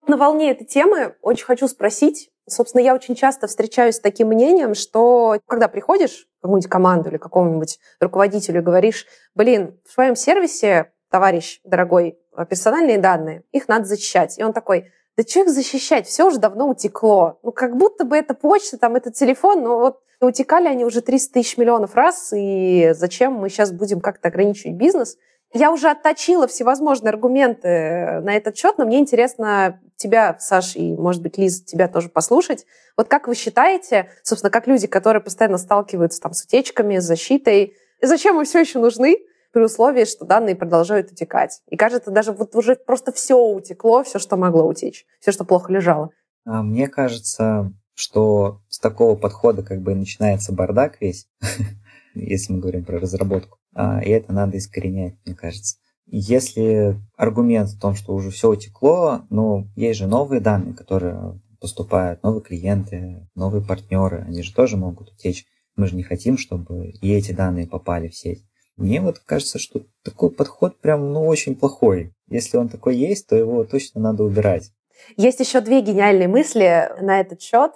На 0.07 0.17
волне 0.17 0.51
этой 0.51 0.65
темы 0.65 1.15
очень 1.21 1.45
хочу 1.45 1.67
спросить. 1.67 2.31
Собственно, 2.47 2.81
я 2.81 2.95
очень 2.95 3.13
часто 3.13 3.47
встречаюсь 3.47 3.95
с 3.95 3.99
таким 3.99 4.29
мнением, 4.29 4.73
что 4.73 5.39
когда 5.45 5.67
приходишь 5.67 6.25
в 6.39 6.41
какую-нибудь 6.41 6.69
команду 6.69 7.09
или 7.09 7.17
какому-нибудь 7.17 7.77
руководителю 7.99 8.61
и 8.61 8.63
говоришь, 8.63 9.05
блин, 9.35 9.79
в 9.85 9.91
своем 9.91 10.15
сервисе, 10.15 10.93
товарищ 11.11 11.61
дорогой, 11.63 12.17
персональные 12.49 12.97
данные, 12.97 13.43
их 13.51 13.67
надо 13.67 13.85
защищать. 13.85 14.39
И 14.39 14.43
он 14.43 14.51
такой, 14.51 14.91
да 15.19 15.25
что 15.27 15.41
их 15.41 15.49
защищать? 15.49 16.07
Все 16.07 16.25
уже 16.25 16.39
давно 16.39 16.69
утекло. 16.69 17.39
Ну, 17.43 17.51
как 17.51 17.75
будто 17.75 18.05
бы 18.05 18.15
это 18.15 18.33
почта, 18.33 18.77
там, 18.77 18.95
это 18.95 19.11
телефон, 19.11 19.63
но 19.63 19.77
вот 19.77 19.99
утекали 20.21 20.69
они 20.69 20.85
уже 20.85 21.01
300 21.01 21.33
тысяч 21.33 21.57
миллионов 21.57 21.93
раз, 21.95 22.31
и 22.33 22.91
зачем 22.93 23.33
мы 23.33 23.49
сейчас 23.49 23.73
будем 23.73 23.99
как-то 23.99 24.29
ограничивать 24.29 24.77
бизнес? 24.77 25.17
Я 25.51 25.73
уже 25.73 25.89
отточила 25.89 26.47
всевозможные 26.47 27.09
аргументы 27.09 28.21
на 28.21 28.33
этот 28.33 28.55
счет, 28.55 28.77
но 28.77 28.85
мне 28.85 28.99
интересно 28.99 29.81
тебя, 29.97 30.37
Саш, 30.39 30.77
и, 30.77 30.93
может 30.93 31.21
быть, 31.21 31.37
Лиз, 31.37 31.63
тебя 31.63 31.89
тоже 31.89 32.07
послушать. 32.07 32.65
Вот 32.95 33.09
как 33.09 33.27
вы 33.27 33.35
считаете, 33.35 34.09
собственно, 34.23 34.51
как 34.51 34.67
люди, 34.67 34.87
которые 34.87 35.21
постоянно 35.21 35.57
сталкиваются 35.57 36.21
там, 36.21 36.31
с 36.31 36.45
утечками, 36.45 36.97
с 36.97 37.03
защитой, 37.03 37.73
зачем 38.01 38.37
мы 38.37 38.45
все 38.45 38.59
еще 38.59 38.79
нужны? 38.79 39.17
При 39.51 39.61
условии, 39.61 40.05
что 40.05 40.25
данные 40.25 40.55
продолжают 40.55 41.11
утекать. 41.11 41.61
И 41.69 41.77
кажется, 41.77 42.11
даже 42.11 42.31
вот 42.31 42.55
уже 42.55 42.75
просто 42.75 43.11
все 43.11 43.35
утекло, 43.37 44.03
все, 44.03 44.19
что 44.19 44.37
могло 44.37 44.67
утечь, 44.67 45.05
все, 45.19 45.31
что 45.31 45.45
плохо 45.45 45.71
лежало. 45.71 46.11
А 46.45 46.63
мне 46.63 46.87
кажется, 46.87 47.73
что 47.93 48.61
с 48.69 48.79
такого 48.79 49.15
подхода 49.15 49.63
как 49.63 49.81
бы 49.81 49.93
начинается 49.95 50.53
бардак 50.53 51.01
весь, 51.01 51.27
если 52.13 52.53
мы 52.53 52.59
говорим 52.59 52.85
про 52.85 52.99
разработку. 52.99 53.57
А, 53.75 54.01
и 54.01 54.09
это 54.09 54.33
надо 54.33 54.57
искоренять, 54.57 55.15
мне 55.25 55.35
кажется. 55.35 55.77
Если 56.05 56.99
аргумент 57.17 57.69
в 57.69 57.79
том, 57.79 57.95
что 57.95 58.13
уже 58.15 58.31
все 58.31 58.49
утекло, 58.49 59.25
ну, 59.29 59.69
есть 59.75 59.99
же 59.99 60.07
новые 60.07 60.41
данные, 60.41 60.73
которые 60.73 61.39
поступают, 61.59 62.23
новые 62.23 62.41
клиенты, 62.41 63.27
новые 63.35 63.63
партнеры, 63.63 64.23
они 64.27 64.41
же 64.41 64.53
тоже 64.53 64.77
могут 64.77 65.11
утечь. 65.11 65.45
Мы 65.75 65.87
же 65.87 65.95
не 65.95 66.03
хотим, 66.03 66.37
чтобы 66.37 66.89
и 66.89 67.13
эти 67.13 67.31
данные 67.31 67.67
попали 67.67 68.07
в 68.07 68.15
сеть. 68.15 68.43
Мне 68.79 69.01
вот 69.01 69.19
кажется, 69.19 69.59
что 69.59 69.81
такой 70.05 70.31
подход 70.31 70.79
прям, 70.79 71.11
ну, 71.11 71.27
очень 71.27 71.53
плохой. 71.53 72.13
Если 72.29 72.55
он 72.55 72.69
такой 72.69 72.95
есть, 72.95 73.27
то 73.27 73.35
его 73.35 73.65
точно 73.65 73.99
надо 73.99 74.23
убирать. 74.23 74.71
Есть 75.17 75.41
еще 75.41 75.59
две 75.59 75.81
гениальные 75.81 76.29
мысли 76.29 76.89
на 77.01 77.19
этот 77.19 77.41
счет. 77.41 77.73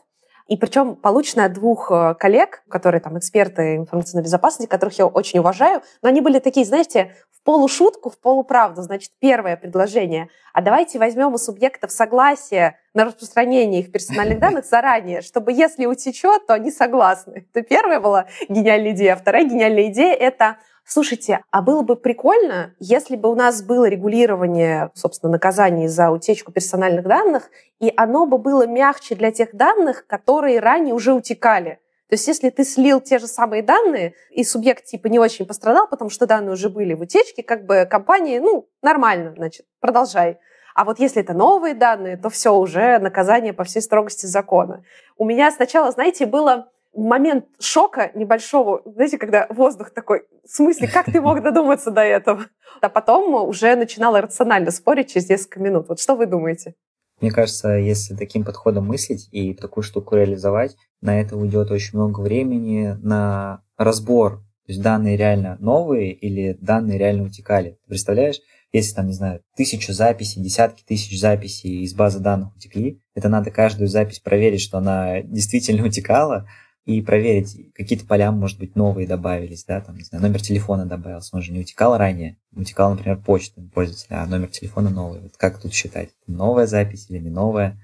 И 0.47 0.55
причем 0.55 0.95
получено 0.95 1.45
от 1.45 1.53
двух 1.53 1.89
э, 1.91 2.15
коллег, 2.19 2.63
которые 2.69 2.99
там 3.01 3.17
эксперты 3.17 3.75
информационной 3.77 4.23
безопасности, 4.23 4.69
которых 4.69 4.97
я 4.97 5.07
очень 5.07 5.39
уважаю, 5.39 5.81
но 6.01 6.09
они 6.09 6.21
были 6.21 6.39
такие, 6.39 6.65
знаете, 6.65 7.15
в 7.31 7.43
полушутку, 7.43 8.09
в 8.09 8.19
полуправду. 8.19 8.81
Значит, 8.81 9.11
первое 9.19 9.57
предложение. 9.57 10.29
А 10.53 10.61
давайте 10.61 10.99
возьмем 10.99 11.33
у 11.33 11.37
субъектов 11.37 11.91
согласие 11.91 12.77
на 12.93 13.05
распространение 13.05 13.81
их 13.81 13.91
персональных 13.91 14.39
данных 14.41 14.65
заранее, 14.65 15.21
чтобы 15.21 15.51
если 15.51 15.85
утечет, 15.85 16.45
то 16.45 16.53
они 16.53 16.71
согласны. 16.71 17.45
Это 17.53 17.61
первая 17.65 17.99
была 17.99 18.27
гениальная 18.47 18.91
идея. 18.91 19.15
Вторая 19.15 19.45
гениальная 19.45 19.91
идея— 19.91 20.13
это 20.19 20.57
Слушайте, 20.85 21.43
а 21.49 21.61
было 21.61 21.81
бы 21.81 21.95
прикольно, 21.95 22.75
если 22.77 23.15
бы 23.15 23.31
у 23.31 23.35
нас 23.35 23.63
было 23.63 23.85
регулирование, 23.85 24.91
собственно, 24.93 25.31
наказаний 25.31 25.87
за 25.87 26.11
утечку 26.11 26.51
персональных 26.51 27.05
данных, 27.05 27.49
и 27.79 27.93
оно 27.95 28.25
бы 28.25 28.37
было 28.37 28.67
мягче 28.67 29.15
для 29.15 29.31
тех 29.31 29.55
данных, 29.55 30.05
которые 30.07 30.59
ранее 30.59 30.93
уже 30.93 31.13
утекали. 31.13 31.79
То 32.09 32.15
есть 32.15 32.27
если 32.27 32.49
ты 32.49 32.65
слил 32.65 32.99
те 32.99 33.17
же 33.17 33.27
самые 33.27 33.63
данные, 33.63 34.13
и 34.29 34.43
субъект 34.43 34.85
типа 34.85 35.07
не 35.07 35.19
очень 35.19 35.45
пострадал, 35.45 35.87
потому 35.87 36.09
что 36.09 36.27
данные 36.27 36.53
уже 36.53 36.69
были 36.69 36.93
в 36.93 37.01
утечке, 37.01 37.43
как 37.43 37.65
бы 37.65 37.87
компании, 37.89 38.39
ну, 38.39 38.67
нормально, 38.81 39.33
значит, 39.35 39.65
продолжай. 39.79 40.37
А 40.75 40.85
вот 40.85 40.99
если 40.99 41.21
это 41.21 41.33
новые 41.33 41.75
данные, 41.75 42.17
то 42.17 42.29
все, 42.29 42.53
уже 42.53 42.99
наказание 42.99 43.53
по 43.53 43.63
всей 43.63 43.81
строгости 43.81 44.25
закона. 44.25 44.83
У 45.17 45.25
меня 45.25 45.49
сначала, 45.51 45.91
знаете, 45.91 46.25
было 46.25 46.71
момент 46.93 47.45
шока 47.59 48.11
небольшого, 48.13 48.81
знаете, 48.85 49.17
когда 49.17 49.47
воздух 49.49 49.91
такой, 49.91 50.23
в 50.43 50.49
смысле, 50.49 50.87
как 50.87 51.05
ты 51.05 51.21
мог 51.21 51.41
додуматься 51.41 51.91
до 51.91 52.01
этого? 52.01 52.45
А 52.81 52.89
потом 52.89 53.33
уже 53.47 53.75
начинала 53.75 54.21
рационально 54.21 54.71
спорить 54.71 55.11
через 55.11 55.29
несколько 55.29 55.59
минут. 55.59 55.87
Вот 55.89 55.99
что 55.99 56.15
вы 56.15 56.25
думаете? 56.25 56.75
Мне 57.21 57.31
кажется, 57.31 57.69
если 57.69 58.15
таким 58.15 58.43
подходом 58.43 58.87
мыслить 58.87 59.29
и 59.31 59.53
такую 59.53 59.83
штуку 59.83 60.15
реализовать, 60.15 60.75
на 61.01 61.19
это 61.21 61.37
уйдет 61.37 61.71
очень 61.71 61.97
много 61.97 62.19
времени 62.19 62.97
на 63.01 63.61
разбор. 63.77 64.39
То 64.65 64.71
есть 64.71 64.81
данные 64.81 65.17
реально 65.17 65.57
новые 65.59 66.13
или 66.13 66.57
данные 66.59 66.97
реально 66.97 67.23
утекали. 67.23 67.77
Представляешь, 67.87 68.39
если 68.71 68.95
там, 68.95 69.07
не 69.07 69.13
знаю, 69.13 69.41
тысячу 69.55 69.93
записей, 69.93 70.41
десятки 70.41 70.83
тысяч 70.83 71.19
записей 71.19 71.83
из 71.83 71.93
базы 71.93 72.19
данных 72.19 72.55
утекли, 72.55 72.99
это 73.13 73.29
надо 73.29 73.51
каждую 73.51 73.87
запись 73.87 74.19
проверить, 74.19 74.61
что 74.61 74.79
она 74.79 75.21
действительно 75.21 75.85
утекала, 75.85 76.47
и 76.85 77.01
проверить, 77.01 77.73
какие-то 77.73 78.05
поля, 78.05 78.31
может 78.31 78.59
быть, 78.59 78.75
новые 78.75 79.07
добавились, 79.07 79.63
да, 79.63 79.79
там, 79.79 79.95
не 79.95 80.03
знаю, 80.03 80.21
номер 80.21 80.41
телефона 80.41 80.85
добавился, 80.85 81.35
он 81.35 81.41
же 81.41 81.53
не 81.53 81.61
утекал 81.61 81.97
ранее, 81.97 82.37
утекал, 82.53 82.91
например, 82.91 83.21
почта 83.21 83.61
пользователя, 83.73 84.21
а 84.21 84.25
номер 84.25 84.47
телефона 84.47 84.89
новый. 84.89 85.21
Вот 85.21 85.37
как 85.37 85.61
тут 85.61 85.73
считать, 85.73 86.09
новая 86.27 86.67
запись 86.67 87.09
или 87.09 87.19
не 87.19 87.29
новая? 87.29 87.79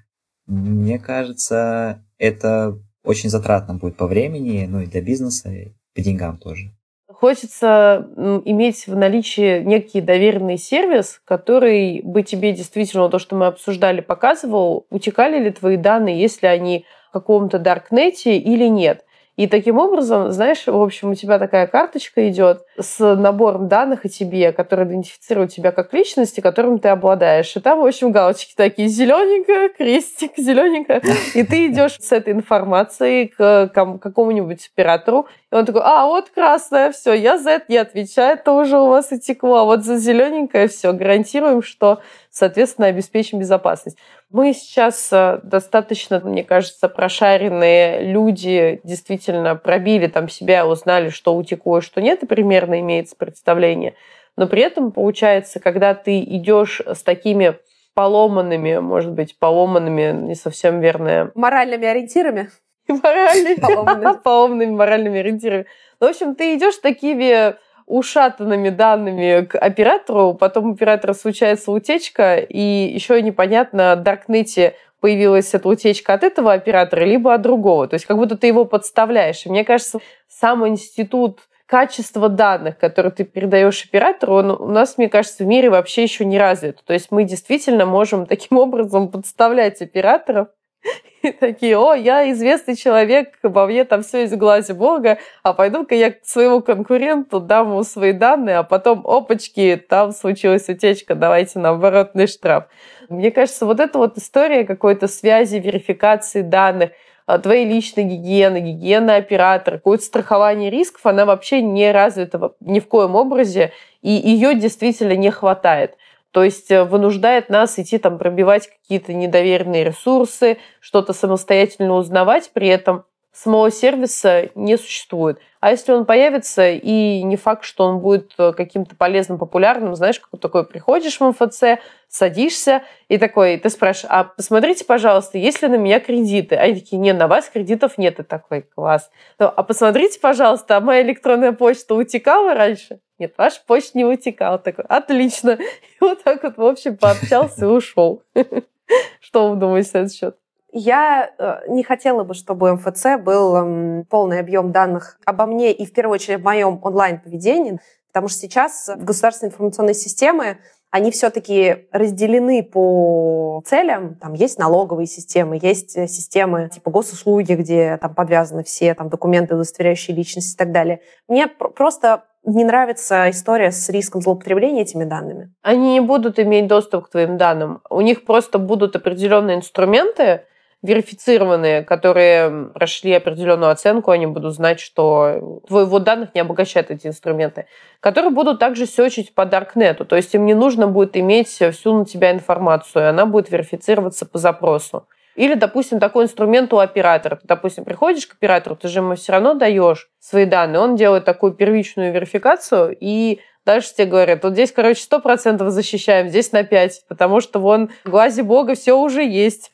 Мне 0.48 1.00
кажется, 1.00 2.06
это 2.18 2.78
очень 3.04 3.30
затратно 3.30 3.76
будет 3.76 3.96
по 3.96 4.08
времени, 4.08 4.66
ну 4.70 4.82
и 4.82 4.86
для 4.88 5.02
бизнеса, 5.02 5.50
и 5.50 5.74
по 5.96 6.02
деньгам 6.02 6.38
тоже. 6.38 6.76
Хочется 7.20 8.08
иметь 8.46 8.88
в 8.88 8.96
наличии 8.96 9.60
некий 9.60 10.00
доверенный 10.00 10.58
сервис, 10.58 11.22
который 11.26 12.00
бы 12.02 12.24
тебе 12.24 12.54
действительно, 12.54 13.10
то, 13.10 13.20
что 13.20 13.36
мы 13.36 13.48
обсуждали, 13.48 14.00
показывал, 14.00 14.86
утекали 14.90 15.38
ли 15.38 15.52
твои 15.52 15.76
данные, 15.76 16.18
если 16.18 16.48
они 16.48 16.86
каком-то 17.12 17.60
даркнете 17.60 18.38
или 18.38 18.70
нет. 18.70 19.04
И 19.40 19.48
таким 19.48 19.78
образом, 19.78 20.34
знаешь, 20.34 20.68
в 20.68 20.76
общем, 20.76 21.12
у 21.12 21.16
тебя 21.16 21.40
такая 21.40 21.66
карточка 21.66 22.28
идет 22.28 22.66
с 22.78 23.00
набором 23.16 23.70
данных 23.70 24.04
о 24.04 24.10
тебе, 24.10 24.52
который 24.52 24.84
идентифицирует 24.84 25.52
тебя 25.54 25.72
как 25.72 25.94
личности, 25.94 26.42
которым 26.42 26.78
ты 26.78 26.90
обладаешь. 26.90 27.56
И 27.56 27.62
там, 27.62 27.80
в 27.80 27.86
общем, 27.86 28.12
галочки 28.12 28.52
такие 28.54 28.90
зелененькая, 28.90 29.70
крестик, 29.70 30.34
зелененькая. 30.36 31.02
И 31.36 31.44
ты 31.44 31.68
идешь 31.68 31.96
с 32.02 32.12
этой 32.12 32.34
информацией 32.34 33.28
к 33.28 33.72
какому-нибудь 33.74 34.72
оператору, 34.74 35.26
и 35.52 35.56
он 35.56 35.66
такой, 35.66 35.84
а, 35.86 36.06
вот 36.06 36.30
красная, 36.30 36.92
все, 36.92 37.14
я 37.14 37.38
за 37.38 37.52
это 37.52 37.66
не 37.70 37.78
отвечаю, 37.78 38.34
это 38.34 38.52
уже 38.52 38.78
у 38.78 38.88
вас 38.88 39.14
и 39.14 39.20
текло, 39.20 39.60
а 39.60 39.64
вот 39.64 39.86
за 39.86 39.98
зелененькое 39.98 40.68
все, 40.68 40.92
гарантируем, 40.92 41.64
что, 41.64 42.02
соответственно, 42.40 42.88
обеспечим 42.88 43.40
безопасность. 43.40 43.98
Мы 44.32 44.54
сейчас 44.54 45.10
э, 45.12 45.40
достаточно, 45.44 46.20
мне 46.22 46.44
кажется, 46.44 46.88
прошаренные 46.88 48.02
люди 48.02 48.80
действительно 48.84 49.56
пробили 49.56 50.08
там 50.08 50.30
себя, 50.30 50.66
узнали, 50.66 51.10
что 51.10 51.36
утекло 51.36 51.80
и 51.80 51.82
что 51.82 52.02
нет, 52.02 52.24
и 52.24 52.26
примерно 52.26 52.80
имеется 52.80 53.16
представление. 53.18 53.96
Но 54.38 54.48
при 54.48 54.62
этом 54.62 54.92
получается, 54.92 55.60
когда 55.60 55.94
ты 55.94 56.22
идешь 56.22 56.82
с 56.86 57.04
такими 57.04 57.58
поломанными, 57.94 58.78
может 58.78 59.12
быть, 59.12 59.38
поломанными, 59.38 60.28
не 60.28 60.36
совсем 60.36 60.80
верное... 60.80 61.32
Моральными 61.36 61.86
ориентирами? 61.86 62.50
Моральными. 62.88 63.60
Поломанными 64.24 64.72
моральными 64.72 65.20
ориентирами. 65.20 65.66
В 66.00 66.06
общем, 66.06 66.36
ты 66.36 66.56
идешь 66.56 66.78
такими 66.78 67.56
ушатанными 67.90 68.70
данными 68.70 69.46
к 69.46 69.58
оператору, 69.58 70.36
потом 70.36 70.70
у 70.70 70.74
оператора 70.74 71.14
случается 71.14 71.72
утечка, 71.72 72.38
и 72.38 72.60
еще 72.60 73.22
непонятно, 73.22 73.96
в 73.98 74.04
Даркнете 74.04 74.76
появилась 75.00 75.54
эта 75.54 75.68
утечка 75.68 76.14
от 76.14 76.24
этого 76.24 76.54
оператора, 76.54 77.04
либо 77.04 77.34
от 77.34 77.42
другого. 77.42 77.88
То 77.88 77.96
есть 77.96 78.06
как 78.06 78.18
будто 78.18 78.38
ты 78.38 78.48
его 78.48 78.64
подставляешь. 78.66 79.46
И 79.46 79.50
мне 79.50 79.66
кажется, 79.66 80.00
сам 80.28 80.68
институт 80.68 81.40
качества 81.66 82.30
данных, 82.30 82.78
которые 82.78 83.12
ты 83.12 83.24
передаешь 83.24 83.86
оператору, 83.86 84.36
он 84.36 84.52
у 84.52 84.68
нас, 84.68 84.98
мне 84.98 85.10
кажется, 85.10 85.44
в 85.44 85.48
мире 85.48 85.70
вообще 85.70 86.04
еще 86.04 86.26
не 86.26 86.38
развит. 86.38 86.84
То 86.86 86.94
есть 86.94 87.12
мы 87.12 87.24
действительно 87.24 87.86
можем 87.86 88.26
таким 88.26 88.58
образом 88.60 89.10
подставлять 89.10 89.82
операторов, 89.82 90.50
И 91.22 91.32
такие, 91.32 91.78
о, 91.78 91.94
я 91.94 92.32
известный 92.32 92.76
человек, 92.76 93.38
обо 93.44 93.66
мне 93.66 93.84
там 93.84 94.04
все 94.04 94.24
из 94.24 94.34
глази 94.34 94.72
Бога, 94.72 95.18
а 95.44 95.54
пойду-ка 95.54 95.96
я 95.96 96.12
к 96.12 96.20
своему 96.24 96.62
конкуренту 96.62 97.40
дам 97.40 97.70
ему 97.70 97.84
свои 97.84 98.14
данные, 98.14 98.58
а 98.58 98.64
потом, 98.64 99.06
опачки, 99.06 99.82
там 99.90 100.12
случилась 100.12 100.70
утечка, 100.70 101.16
давайте 101.16 101.60
на 101.60 101.70
оборотный 101.70 102.28
штраф. 102.28 102.66
Мне 103.10 103.32
кажется, 103.32 103.66
вот 103.66 103.80
эта 103.80 103.98
вот 103.98 104.18
история 104.18 104.64
какой-то 104.64 105.08
связи, 105.08 105.58
верификации 105.58 106.42
данных, 106.42 106.92
а, 107.26 107.38
твоей 107.38 107.66
личной 107.66 108.06
гигиены, 108.06 108.60
гигиены 108.60 109.12
оператора, 109.12 109.78
какое-то 109.78 110.04
страхование 110.04 110.70
рисков, 110.70 111.06
она 111.06 111.26
вообще 111.26 111.62
не 111.62 111.92
развита 111.92 112.54
ни 112.60 112.80
в 112.80 112.88
коем 112.88 113.16
образе, 113.16 113.72
и 114.02 114.10
ее 114.10 114.56
действительно 114.56 115.16
не 115.16 115.30
хватает. 115.30 115.96
То 116.32 116.44
есть 116.44 116.70
э, 116.70 116.84
вынуждает 116.84 117.50
нас 117.50 117.80
идти 117.80 117.98
там 117.98 118.18
пробивать 118.18 118.68
какие-то 118.68 119.14
недоверенные 119.14 119.84
ресурсы, 119.84 120.58
что-то 120.80 121.14
самостоятельно 121.14 121.96
узнавать, 121.96 122.52
при 122.54 122.68
этом 122.68 123.06
самого 123.32 123.72
сервиса 123.72 124.50
не 124.56 124.78
существует. 124.78 125.40
А 125.60 125.72
если 125.72 125.92
он 125.92 126.06
появится, 126.06 126.70
и 126.70 127.22
не 127.24 127.36
факт, 127.36 127.64
что 127.64 127.86
он 127.86 128.00
будет 128.00 128.34
э, 128.38 128.54
каким-то 128.54 128.96
полезным, 128.96 129.38
популярным, 129.38 129.96
знаешь, 129.96 130.20
как 130.20 130.40
такой 130.40 130.66
приходишь 130.66 131.20
в 131.20 131.30
МФЦ, 131.30 131.80
садишься, 132.08 132.84
и 133.08 133.18
такой, 133.18 133.58
ты 133.58 133.70
спрашиваешь, 133.70 134.12
а 134.12 134.24
посмотрите, 134.26 134.86
пожалуйста, 134.86 135.38
есть 135.38 135.62
ли 135.62 135.68
на 135.68 135.76
меня 135.76 136.00
кредиты? 136.00 136.56
А 136.56 136.62
они 136.62 136.76
такие, 136.76 136.98
нет, 136.98 137.18
на 137.18 137.28
вас 137.28 137.50
кредитов 137.50 137.98
нет. 137.98 138.20
И 138.20 138.24
такой, 138.24 138.62
класс. 138.62 139.10
А 139.38 139.64
посмотрите, 139.64 140.20
пожалуйста, 140.20 140.78
а 140.78 140.82
моя 140.82 141.02
электронная 141.02 141.52
почта 141.54 141.96
утекала 141.96 142.54
раньше? 142.54 143.00
Нет, 143.20 143.34
ваш 143.38 143.62
почта 143.66 143.98
не 143.98 144.06
утекала. 144.06 144.58
Такой, 144.58 144.86
отлично. 144.86 145.52
И 145.52 145.98
вот 146.00 146.24
так 146.24 146.42
вот, 146.44 146.58
в 146.58 146.64
общем, 146.64 146.98
пообщался 146.98 147.66
и 147.66 147.68
ушел. 147.68 148.24
Что 149.20 149.50
вы 149.52 149.58
думаете 149.58 149.92
на 149.94 149.98
этот 150.00 150.14
счет? 150.14 150.38
Я 150.72 151.32
э, 151.38 151.62
не 151.68 151.84
хотела 151.84 152.24
бы, 152.24 152.34
чтобы 152.34 152.72
у 152.72 152.76
МФЦ 152.76 153.20
был 153.20 153.56
э, 153.56 154.04
полный 154.10 154.40
объем 154.40 154.72
данных 154.72 155.20
обо 155.26 155.46
мне 155.46 155.74
и, 155.74 155.86
в 155.86 155.92
первую 155.92 156.16
очередь, 156.16 156.40
в 156.40 156.44
моем 156.44 156.80
онлайн-поведении, 156.82 157.80
потому 158.08 158.28
что 158.28 158.40
сейчас 158.40 158.88
в 158.88 159.04
государственной 159.04 159.50
информационной 159.50 159.96
системы 159.96 160.60
они 160.92 161.12
все-таки 161.12 161.88
разделены 161.92 162.64
по 162.64 163.62
целям. 163.66 164.16
Там 164.16 164.34
есть 164.34 164.58
налоговые 164.58 165.08
системы, 165.08 165.60
есть 165.62 165.96
э, 165.98 166.08
системы 166.08 166.70
типа 166.72 166.90
госуслуги, 166.92 167.54
где 167.54 167.98
там 167.98 168.14
подвязаны 168.14 168.64
все 168.64 168.94
там, 168.94 169.10
документы, 169.10 169.56
удостоверяющие 169.56 170.16
личность 170.16 170.54
и 170.54 170.58
так 170.58 170.72
далее. 170.72 171.02
Мне 171.28 171.48
просто 171.48 172.26
не 172.46 172.64
нравится 172.64 173.30
история 173.30 173.72
с 173.72 173.90
риском 173.90 174.22
злоупотребления 174.22 174.84
этими 174.84 175.04
данными? 175.04 175.54
Они 175.62 175.94
не 175.94 176.00
будут 176.00 176.40
иметь 176.40 176.68
доступ 176.68 177.06
к 177.06 177.12
твоим 177.12 177.38
данным. 177.38 177.82
У 177.90 178.02
них 178.02 178.26
просто 178.26 178.58
будут 178.58 178.96
определенные 178.96 179.58
инструменты, 179.58 180.44
верифицированные, 180.82 181.84
которые 181.84 182.70
прошли 182.74 183.14
определенную 183.14 183.72
оценку, 183.72 184.12
они 184.12 184.28
будут 184.28 184.56
знать, 184.56 184.80
что 184.80 185.62
твоего 185.68 186.00
данных 186.00 186.34
не 186.34 186.42
обогащают 186.42 186.90
эти 186.90 187.08
инструменты, 187.08 187.66
которые 188.00 188.32
будут 188.32 188.60
также 188.60 188.86
сечить 188.86 189.36
по 189.36 189.46
Даркнету. 189.46 190.06
То 190.06 190.16
есть 190.16 190.34
им 190.34 190.46
не 190.46 190.54
нужно 190.54 190.88
будет 190.88 191.18
иметь 191.18 191.50
всю 191.50 191.98
на 191.98 192.06
тебя 192.06 192.32
информацию, 192.32 193.10
она 193.10 193.26
будет 193.26 193.52
верифицироваться 193.52 194.26
по 194.26 194.38
запросу. 194.38 195.06
Или, 195.40 195.54
допустим, 195.54 196.02
такой 196.02 196.26
инструмент 196.26 196.74
у 196.74 196.80
оператора. 196.80 197.38
Ты, 197.38 197.48
допустим, 197.48 197.86
приходишь 197.86 198.28
к 198.28 198.34
оператору, 198.34 198.76
ты 198.76 198.90
же 198.90 199.00
ему 199.00 199.16
все 199.16 199.32
равно 199.32 199.54
даешь 199.54 200.10
свои 200.20 200.44
данные. 200.44 200.82
Он 200.82 200.98
делает 200.98 201.24
такую 201.24 201.54
первичную 201.54 202.12
верификацию, 202.12 202.94
и 203.00 203.40
дальше 203.66 203.94
тебе 203.94 204.08
говорят, 204.08 204.44
вот 204.44 204.52
здесь, 204.52 204.74
короче, 204.74 205.02
сто 205.02 205.22
процентов 205.22 205.70
защищаем, 205.70 206.28
здесь 206.28 206.52
на 206.52 206.64
5, 206.64 207.06
потому 207.08 207.40
что 207.40 207.60
вон 207.60 207.90
в 208.04 208.10
глазе 208.10 208.44
Бога 208.44 208.76
все 208.76 209.00
уже 209.00 209.24
есть. 209.24 209.72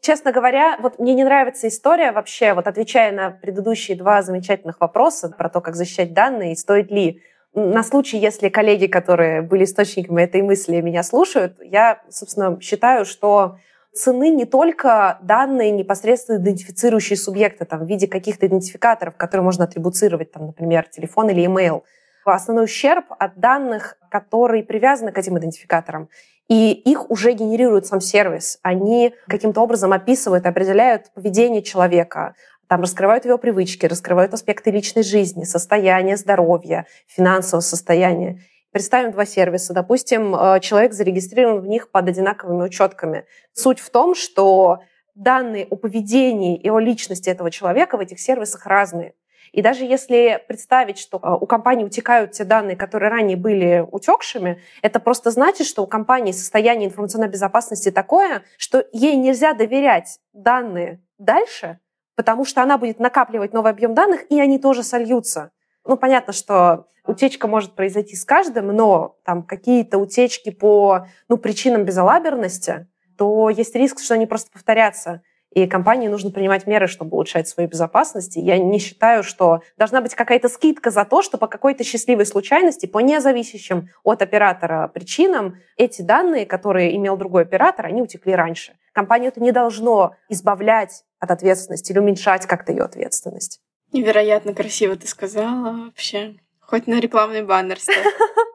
Честно 0.00 0.30
говоря, 0.30 0.78
вот 0.80 1.00
мне 1.00 1.14
не 1.14 1.24
нравится 1.24 1.66
история 1.66 2.12
вообще, 2.12 2.54
вот 2.54 2.68
отвечая 2.68 3.10
на 3.10 3.32
предыдущие 3.32 3.96
два 3.96 4.22
замечательных 4.22 4.78
вопроса 4.78 5.34
про 5.36 5.48
то, 5.48 5.60
как 5.60 5.74
защищать 5.74 6.12
данные 6.12 6.52
и 6.52 6.56
стоит 6.56 6.92
ли 6.92 7.22
на 7.54 7.82
случай, 7.84 8.18
если 8.18 8.48
коллеги, 8.48 8.86
которые 8.86 9.42
были 9.42 9.64
источниками 9.64 10.22
этой 10.22 10.42
мысли, 10.42 10.80
меня 10.80 11.02
слушают, 11.02 11.56
я, 11.62 12.02
собственно, 12.10 12.58
считаю, 12.60 13.04
что 13.04 13.58
цены 13.92 14.30
не 14.30 14.44
только 14.44 15.18
данные, 15.22 15.70
непосредственно 15.70 16.38
идентифицирующие 16.38 17.16
субъекты 17.16 17.64
там, 17.64 17.84
в 17.84 17.88
виде 17.88 18.08
каких-то 18.08 18.46
идентификаторов, 18.46 19.16
которые 19.16 19.44
можно 19.44 19.64
атрибуцировать, 19.64 20.32
там, 20.32 20.46
например, 20.46 20.86
телефон 20.90 21.30
или 21.30 21.44
email. 21.46 21.82
Основной 22.24 22.64
ущерб 22.64 23.04
от 23.18 23.38
данных, 23.38 23.96
которые 24.10 24.64
привязаны 24.64 25.12
к 25.12 25.18
этим 25.18 25.38
идентификаторам. 25.38 26.08
И 26.48 26.72
их 26.72 27.10
уже 27.10 27.32
генерирует 27.32 27.86
сам 27.86 28.00
сервис. 28.00 28.58
Они 28.62 29.14
каким-то 29.28 29.60
образом 29.60 29.92
описывают, 29.92 30.44
определяют 30.46 31.10
поведение 31.14 31.62
человека, 31.62 32.34
там 32.68 32.80
раскрывают 32.80 33.24
его 33.24 33.38
привычки, 33.38 33.86
раскрывают 33.86 34.34
аспекты 34.34 34.70
личной 34.70 35.02
жизни, 35.02 35.44
состояния 35.44 36.16
здоровья, 36.16 36.86
финансового 37.06 37.62
состояния. 37.62 38.40
Представим 38.72 39.12
два 39.12 39.24
сервиса. 39.24 39.72
Допустим, 39.72 40.34
э, 40.34 40.60
человек 40.60 40.94
зарегистрирован 40.94 41.60
в 41.60 41.66
них 41.66 41.90
под 41.90 42.08
одинаковыми 42.08 42.64
учетками. 42.64 43.24
Суть 43.52 43.78
в 43.78 43.88
том, 43.90 44.14
что 44.14 44.80
данные 45.14 45.66
о 45.70 45.76
поведении 45.76 46.56
и 46.56 46.68
о 46.68 46.80
личности 46.80 47.30
этого 47.30 47.50
человека 47.50 47.96
в 47.96 48.00
этих 48.00 48.18
сервисах 48.18 48.66
разные. 48.66 49.14
И 49.52 49.62
даже 49.62 49.84
если 49.84 50.42
представить, 50.48 50.98
что 50.98 51.20
э, 51.22 51.30
у 51.40 51.46
компании 51.46 51.84
утекают 51.84 52.32
те 52.32 52.42
данные, 52.42 52.76
которые 52.76 53.10
ранее 53.10 53.36
были 53.36 53.86
утекшими, 53.88 54.60
это 54.82 54.98
просто 54.98 55.30
значит, 55.30 55.68
что 55.68 55.84
у 55.84 55.86
компании 55.86 56.32
состояние 56.32 56.88
информационной 56.88 57.28
безопасности 57.28 57.92
такое, 57.92 58.42
что 58.58 58.84
ей 58.92 59.14
нельзя 59.14 59.52
доверять 59.52 60.18
данные 60.32 61.00
дальше, 61.18 61.78
потому 62.16 62.44
что 62.44 62.62
она 62.62 62.78
будет 62.78 63.00
накапливать 63.00 63.52
новый 63.52 63.72
объем 63.72 63.94
данных, 63.94 64.30
и 64.30 64.40
они 64.40 64.58
тоже 64.58 64.82
сольются. 64.82 65.50
Ну, 65.86 65.96
понятно, 65.96 66.32
что 66.32 66.86
утечка 67.06 67.46
может 67.46 67.74
произойти 67.74 68.16
с 68.16 68.24
каждым, 68.24 68.68
но 68.68 69.16
там 69.24 69.42
какие-то 69.42 69.98
утечки 69.98 70.50
по 70.50 71.06
ну, 71.28 71.36
причинам 71.36 71.84
безалаберности, 71.84 72.86
то 73.16 73.50
есть 73.50 73.74
риск, 73.74 74.00
что 74.00 74.14
они 74.14 74.26
просто 74.26 74.50
повторятся. 74.50 75.22
И 75.54 75.68
компании 75.68 76.08
нужно 76.08 76.32
принимать 76.32 76.66
меры, 76.66 76.88
чтобы 76.88 77.12
улучшать 77.12 77.46
свою 77.46 77.68
безопасность. 77.68 78.36
И 78.36 78.40
я 78.40 78.58
не 78.58 78.80
считаю, 78.80 79.22
что 79.22 79.60
должна 79.78 80.00
быть 80.00 80.16
какая-то 80.16 80.48
скидка 80.48 80.90
за 80.90 81.04
то, 81.04 81.22
что 81.22 81.38
по 81.38 81.46
какой-то 81.46 81.84
счастливой 81.84 82.26
случайности, 82.26 82.86
по 82.86 82.98
независящим 82.98 83.88
от 84.02 84.20
оператора 84.20 84.88
причинам, 84.92 85.58
эти 85.76 86.02
данные, 86.02 86.44
которые 86.44 86.96
имел 86.96 87.16
другой 87.16 87.42
оператор, 87.42 87.86
они 87.86 88.02
утекли 88.02 88.32
раньше. 88.32 88.72
Компанию 88.94 89.32
это 89.32 89.42
не 89.42 89.50
должно 89.50 90.14
избавлять 90.28 91.04
от 91.18 91.32
ответственности 91.32 91.90
или 91.90 91.98
уменьшать 91.98 92.46
как-то 92.46 92.70
ее 92.70 92.84
ответственность. 92.84 93.60
Невероятно 93.92 94.54
красиво 94.54 94.94
ты 94.94 95.08
сказала 95.08 95.86
вообще. 95.86 96.36
Хоть 96.60 96.86
на 96.86 97.00
рекламный 97.00 97.42
баннер 97.42 97.80
ставь. 97.80 98.06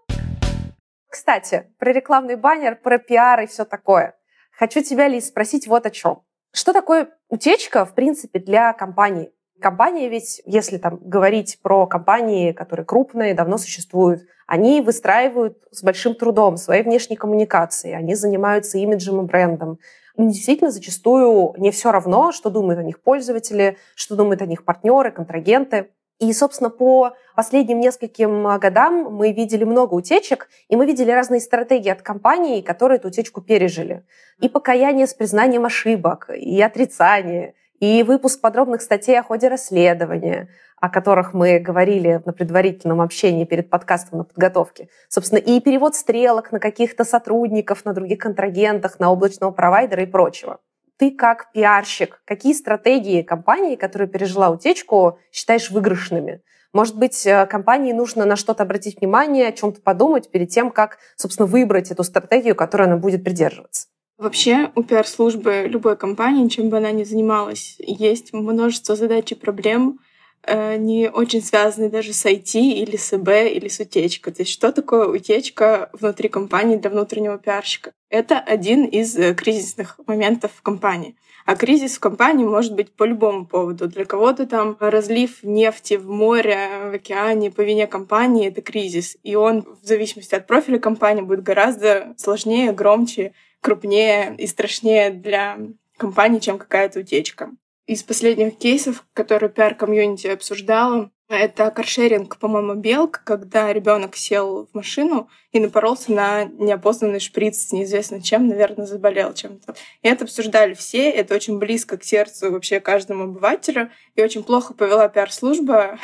Кстати, 1.10 1.70
про 1.78 1.92
рекламный 1.92 2.38
баннер, 2.38 2.78
про 2.78 3.00
пиар 3.00 3.42
и 3.42 3.48
все 3.48 3.66
такое. 3.66 4.16
Хочу 4.58 4.82
тебя, 4.82 5.10
Лиз, 5.10 5.28
спросить 5.28 5.68
вот 5.68 5.86
о 5.86 5.90
чем. 5.90 6.24
Что 6.54 6.72
такое 6.72 7.10
утечка, 7.28 7.86
в 7.86 7.94
принципе, 7.94 8.40
для 8.40 8.72
компании? 8.72 9.32
Компании 9.62 10.08
ведь, 10.08 10.42
если 10.46 10.78
там 10.78 11.00
говорить 11.02 11.60
про 11.62 11.86
компании, 11.86 12.54
которые 12.54 12.86
крупные, 12.86 13.34
давно 13.34 13.58
существуют, 13.58 14.22
они 14.48 14.80
выстраивают 14.82 15.58
с 15.72 15.84
большим 15.84 16.16
трудом 16.16 16.56
свои 16.56 16.82
внешние 16.82 17.18
коммуникации, 17.18 17.92
они 17.92 18.16
занимаются 18.16 18.78
имиджем 18.78 19.22
и 19.22 19.26
брендом. 19.26 19.80
Действительно 20.28 20.70
зачастую 20.70 21.54
не 21.58 21.72
все 21.72 21.94
равно, 21.94 22.34
что 22.34 22.50
думают 22.50 22.78
о 22.78 22.84
них 22.84 23.02
пользователи, 23.02 23.78
что 23.96 24.18
думают 24.18 24.42
о 24.42 24.46
них 24.46 24.66
партнеры, 24.66 25.12
контрагенты. 25.12 25.92
И, 26.20 26.34
собственно, 26.34 26.70
по 26.70 27.14
последним 27.38 27.80
нескольким 27.80 28.60
годам 28.60 29.14
мы 29.14 29.32
видели 29.32 29.64
много 29.64 29.94
утечек, 29.94 30.50
и 30.68 30.76
мы 30.76 30.86
видели 30.86 31.12
разные 31.12 31.40
стратегии 31.40 31.90
от 31.90 32.02
компаний, 32.02 32.62
которые 32.62 32.98
эту 32.98 33.08
утечку 33.08 33.40
пережили. 33.40 34.04
И 34.42 34.50
покаяние 34.50 35.08
с 35.08 35.14
признанием 35.14 35.64
ошибок, 35.64 36.30
и 36.36 36.62
отрицание, 36.62 37.54
и 37.80 38.04
выпуск 38.04 38.42
подробных 38.42 38.82
статей 38.82 39.18
о 39.18 39.24
ходе 39.24 39.48
расследования, 39.48 40.50
о 40.82 40.90
которых 40.90 41.34
мы 41.34 41.60
говорили 41.60 42.22
на 42.26 42.34
предварительном 42.34 43.02
общении 43.02 43.46
перед 43.46 43.70
подкастом 43.70 44.20
на 44.20 44.24
подготовке. 44.24 44.90
Собственно, 45.08 45.40
и 45.40 45.60
перевод 45.60 45.96
стрелок 45.96 46.52
на 46.52 46.60
каких-то 46.60 47.04
сотрудников, 47.04 47.86
на 47.86 47.94
других 47.94 48.20
контрагентах, 48.20 49.00
на 49.00 49.12
облачного 49.12 49.52
провайдера 49.52 50.04
и 50.04 50.06
прочего. 50.06 50.60
Ты 50.98 51.12
как 51.12 51.52
пиарщик, 51.54 52.22
какие 52.26 52.54
стратегии 52.54 53.22
компании, 53.22 53.76
которая 53.76 54.08
пережила 54.08 54.50
утечку, 54.50 55.20
считаешь 55.32 55.72
выигрышными? 55.72 56.42
Может 56.74 56.98
быть, 56.98 57.26
э, 57.26 57.48
компании 57.48 57.94
нужно 57.94 58.26
на 58.26 58.36
что-то 58.36 58.64
обратить 58.64 59.00
внимание, 59.00 59.48
о 59.48 59.52
чем-то 59.52 59.82
подумать 59.82 60.30
перед 60.30 60.50
тем, 60.50 60.70
как, 60.70 60.98
собственно, 61.16 61.48
выбрать 61.48 61.90
эту 61.90 62.04
стратегию, 62.04 62.56
которой 62.56 62.84
она 62.84 62.98
будет 62.98 63.24
придерживаться? 63.24 63.88
Вообще 64.18 64.70
у 64.76 64.84
пиар-службы 64.84 65.64
любой 65.68 65.96
компании, 65.96 66.50
чем 66.50 66.70
бы 66.70 66.78
она 66.78 66.92
ни 66.92 67.06
занималась, 67.06 67.76
есть 67.80 68.34
множество 68.34 68.98
задач 68.98 69.32
и 69.32 69.36
проблем, 69.36 70.00
не 70.48 71.10
очень 71.10 71.42
связанные 71.42 71.90
даже 71.90 72.14
с 72.14 72.26
IT 72.26 72.60
или 72.60 72.96
с 72.96 73.14
ИБ 73.14 73.28
или 73.54 73.68
с 73.68 73.80
утечкой. 73.80 74.34
То 74.34 74.42
есть 74.42 74.52
что 74.52 74.72
такое 74.72 75.08
утечка 75.08 75.90
внутри 75.94 76.30
компании 76.30 76.78
для 76.78 76.90
внутреннего 76.90 77.38
пиарщика? 77.38 77.92
Это 78.10 78.40
один 78.40 78.86
из 78.86 79.16
э, 79.18 79.36
кризисных 79.36 80.00
моментов 80.08 80.52
в 80.56 80.62
компании. 80.62 81.16
А 81.46 81.56
кризис 81.56 81.98
в 81.98 82.00
компании 82.00 82.46
может 82.46 82.76
быть 82.76 82.92
по 82.92 83.04
любому 83.04 83.46
поводу. 83.46 83.88
Для 83.88 84.06
кого-то 84.06 84.46
там 84.46 84.78
разлив 84.80 85.44
нефти 85.44 85.96
в 85.96 86.10
море, 86.10 86.90
в 86.92 86.94
океане 86.94 87.50
по 87.52 87.62
вине 87.62 87.88
компании— 87.88 88.48
это 88.50 88.62
кризис. 88.62 89.18
И 89.24 89.36
он 89.36 89.66
в 89.82 89.86
зависимости 89.86 90.36
от 90.36 90.48
профиля 90.48 90.80
компании 90.80 91.22
будет 91.22 91.44
гораздо 91.44 92.14
сложнее, 92.18 92.72
громче 92.72 93.34
крупнее 93.62 94.36
и 94.38 94.48
страшнее 94.48 95.10
для 95.10 95.58
компании, 95.98 96.40
чем 96.40 96.58
какая-то 96.58 97.00
утечка. 97.00 97.52
Из 97.90 98.04
последних 98.04 98.60
кейсов, 98.60 99.04
которые 99.16 99.50
пиар-комьюнити 99.50 100.28
обсуждала, 100.28 101.10
это 101.28 101.72
каршеринг, 101.72 102.38
по-моему, 102.38 102.76
белк, 102.76 103.24
когда 103.26 103.74
ребенок 103.74 104.16
сел 104.16 104.68
в 104.68 104.76
машину 104.76 105.28
и 105.52 105.60
напоролся 105.60 106.12
на 106.12 106.44
неопознанный 106.44 107.20
шприц 107.20 107.72
неизвестно 107.72 108.22
чем, 108.22 108.48
наверное, 108.48 108.86
заболел 108.86 109.34
чем-то. 109.34 109.74
И 110.04 110.08
это 110.08 110.26
обсуждали 110.26 110.76
все, 110.76 111.10
это 111.10 111.34
очень 111.34 111.58
близко 111.58 111.98
к 111.98 112.04
сердцу 112.04 112.52
вообще 112.52 112.80
каждому 112.80 113.24
обывателю, 113.24 113.90
и 114.14 114.22
очень 114.22 114.44
плохо 114.44 114.76
повела 114.76 115.10
пиар-служба 115.10 115.98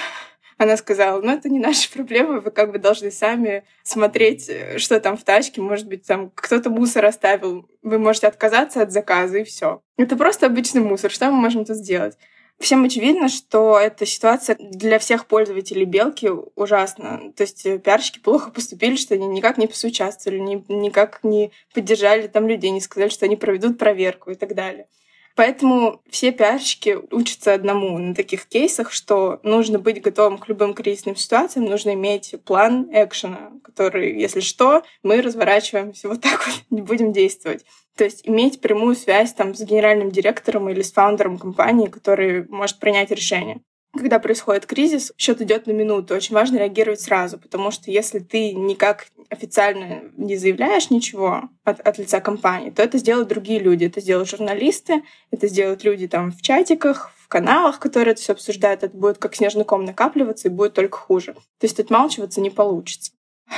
она 0.57 0.77
сказала, 0.77 1.21
ну, 1.21 1.31
это 1.31 1.49
не 1.49 1.59
наша 1.59 1.89
проблема, 1.93 2.39
вы 2.39 2.51
как 2.51 2.71
бы 2.71 2.79
должны 2.79 3.11
сами 3.11 3.63
смотреть, 3.83 4.49
э, 4.49 4.77
что 4.77 4.99
там 4.99 5.17
в 5.17 5.23
тачке, 5.23 5.61
может 5.61 5.87
быть, 5.87 6.05
там 6.05 6.31
кто-то 6.33 6.69
мусор 6.69 7.05
оставил, 7.05 7.69
вы 7.81 7.99
можете 7.99 8.27
отказаться 8.27 8.81
от 8.81 8.91
заказа, 8.91 9.39
и 9.39 9.43
все. 9.43 9.81
Это 9.97 10.15
просто 10.15 10.45
обычный 10.45 10.81
мусор, 10.81 11.11
что 11.11 11.29
мы 11.31 11.37
можем 11.37 11.65
тут 11.65 11.77
сделать? 11.77 12.17
Всем 12.57 12.85
очевидно, 12.85 13.27
что 13.27 13.77
эта 13.77 14.05
ситуация 14.05 14.55
для 14.57 14.97
всех 14.97 15.25
пользователей 15.25 15.83
белки 15.83 16.29
ужасна. 16.55 17.33
То 17.35 17.43
есть 17.43 17.65
э, 17.65 17.79
пиарщики 17.79 18.19
плохо 18.19 18.49
поступили, 18.49 18.95
что 18.95 19.13
они 19.13 19.27
никак 19.27 19.57
не 19.57 19.67
поучаствовали, 19.67 20.39
ни, 20.39 20.63
никак 20.69 21.19
не 21.23 21.51
поддержали 21.73 22.27
там 22.27 22.47
людей, 22.47 22.71
не 22.71 22.79
сказали, 22.79 23.09
что 23.09 23.25
они 23.25 23.35
проведут 23.35 23.77
проверку 23.77 24.31
и 24.31 24.35
так 24.35 24.55
далее. 24.55 24.87
Поэтому 25.35 26.01
все 26.09 26.31
пиарщики 26.31 26.97
учатся 27.11 27.53
одному 27.53 27.97
на 27.97 28.15
таких 28.15 28.45
кейсах, 28.45 28.91
что 28.93 29.41
нужно 29.43 29.79
быть 29.79 30.01
готовым 30.01 30.37
к 30.37 30.47
любым 30.47 30.73
кризисным 30.73 31.17
ситуациям, 31.17 31.65
нужно 31.65 31.93
иметь 31.93 32.35
план 32.45 32.87
экшена, 32.91 33.51
который, 33.61 34.17
если 34.17 34.39
что, 34.39 34.83
мы 35.03 35.21
разворачиваемся 35.21 36.07
вот 36.07 36.21
так 36.21 36.47
вот, 36.47 36.55
не 36.69 36.81
будем 36.81 37.11
действовать. 37.11 37.65
То 37.97 38.05
есть 38.05 38.27
иметь 38.27 38.61
прямую 38.61 38.95
связь 38.95 39.33
там 39.33 39.53
с 39.55 39.61
генеральным 39.61 40.09
директором 40.09 40.69
или 40.69 40.81
с 40.81 40.93
фаундером 40.93 41.37
компании, 41.37 41.87
который 41.87 42.47
может 42.47 42.79
принять 42.79 43.11
решение. 43.11 43.61
Когда 43.97 44.19
происходит 44.19 44.65
кризис, 44.65 45.13
счет 45.17 45.41
идет 45.41 45.67
на 45.67 45.71
минуту. 45.71 46.15
Очень 46.15 46.35
важно 46.35 46.57
реагировать 46.57 47.01
сразу, 47.01 47.37
потому 47.37 47.71
что 47.71 47.91
если 47.91 48.19
ты 48.19 48.53
никак 48.53 49.07
официально 49.29 50.03
не 50.17 50.35
заявляешь 50.35 50.89
ничего 50.89 51.49
от, 51.63 51.79
от 51.79 51.97
лица 51.97 52.19
компании, 52.19 52.69
то 52.69 52.83
это 52.83 52.97
сделают 52.97 53.27
другие 53.27 53.59
люди. 53.59 53.85
Это 53.85 54.01
сделают 54.01 54.29
журналисты, 54.29 55.03
это 55.31 55.47
сделают 55.47 55.83
люди 55.83 56.07
там 56.07 56.31
в 56.31 56.41
чатиках, 56.41 57.11
в 57.15 57.27
каналах, 57.27 57.79
которые 57.79 58.11
это 58.11 58.21
все 58.21 58.33
обсуждают. 58.33 58.83
Это 58.83 58.95
будет 58.95 59.17
как 59.17 59.35
снежный 59.35 59.65
ком 59.65 59.83
накапливаться 59.83 60.47
и 60.47 60.51
будет 60.51 60.73
только 60.73 60.97
хуже. 60.97 61.33
То 61.33 61.63
есть 61.63 61.79
отмалчиваться 61.79 62.41
не 62.41 62.49
получится. 62.49 63.11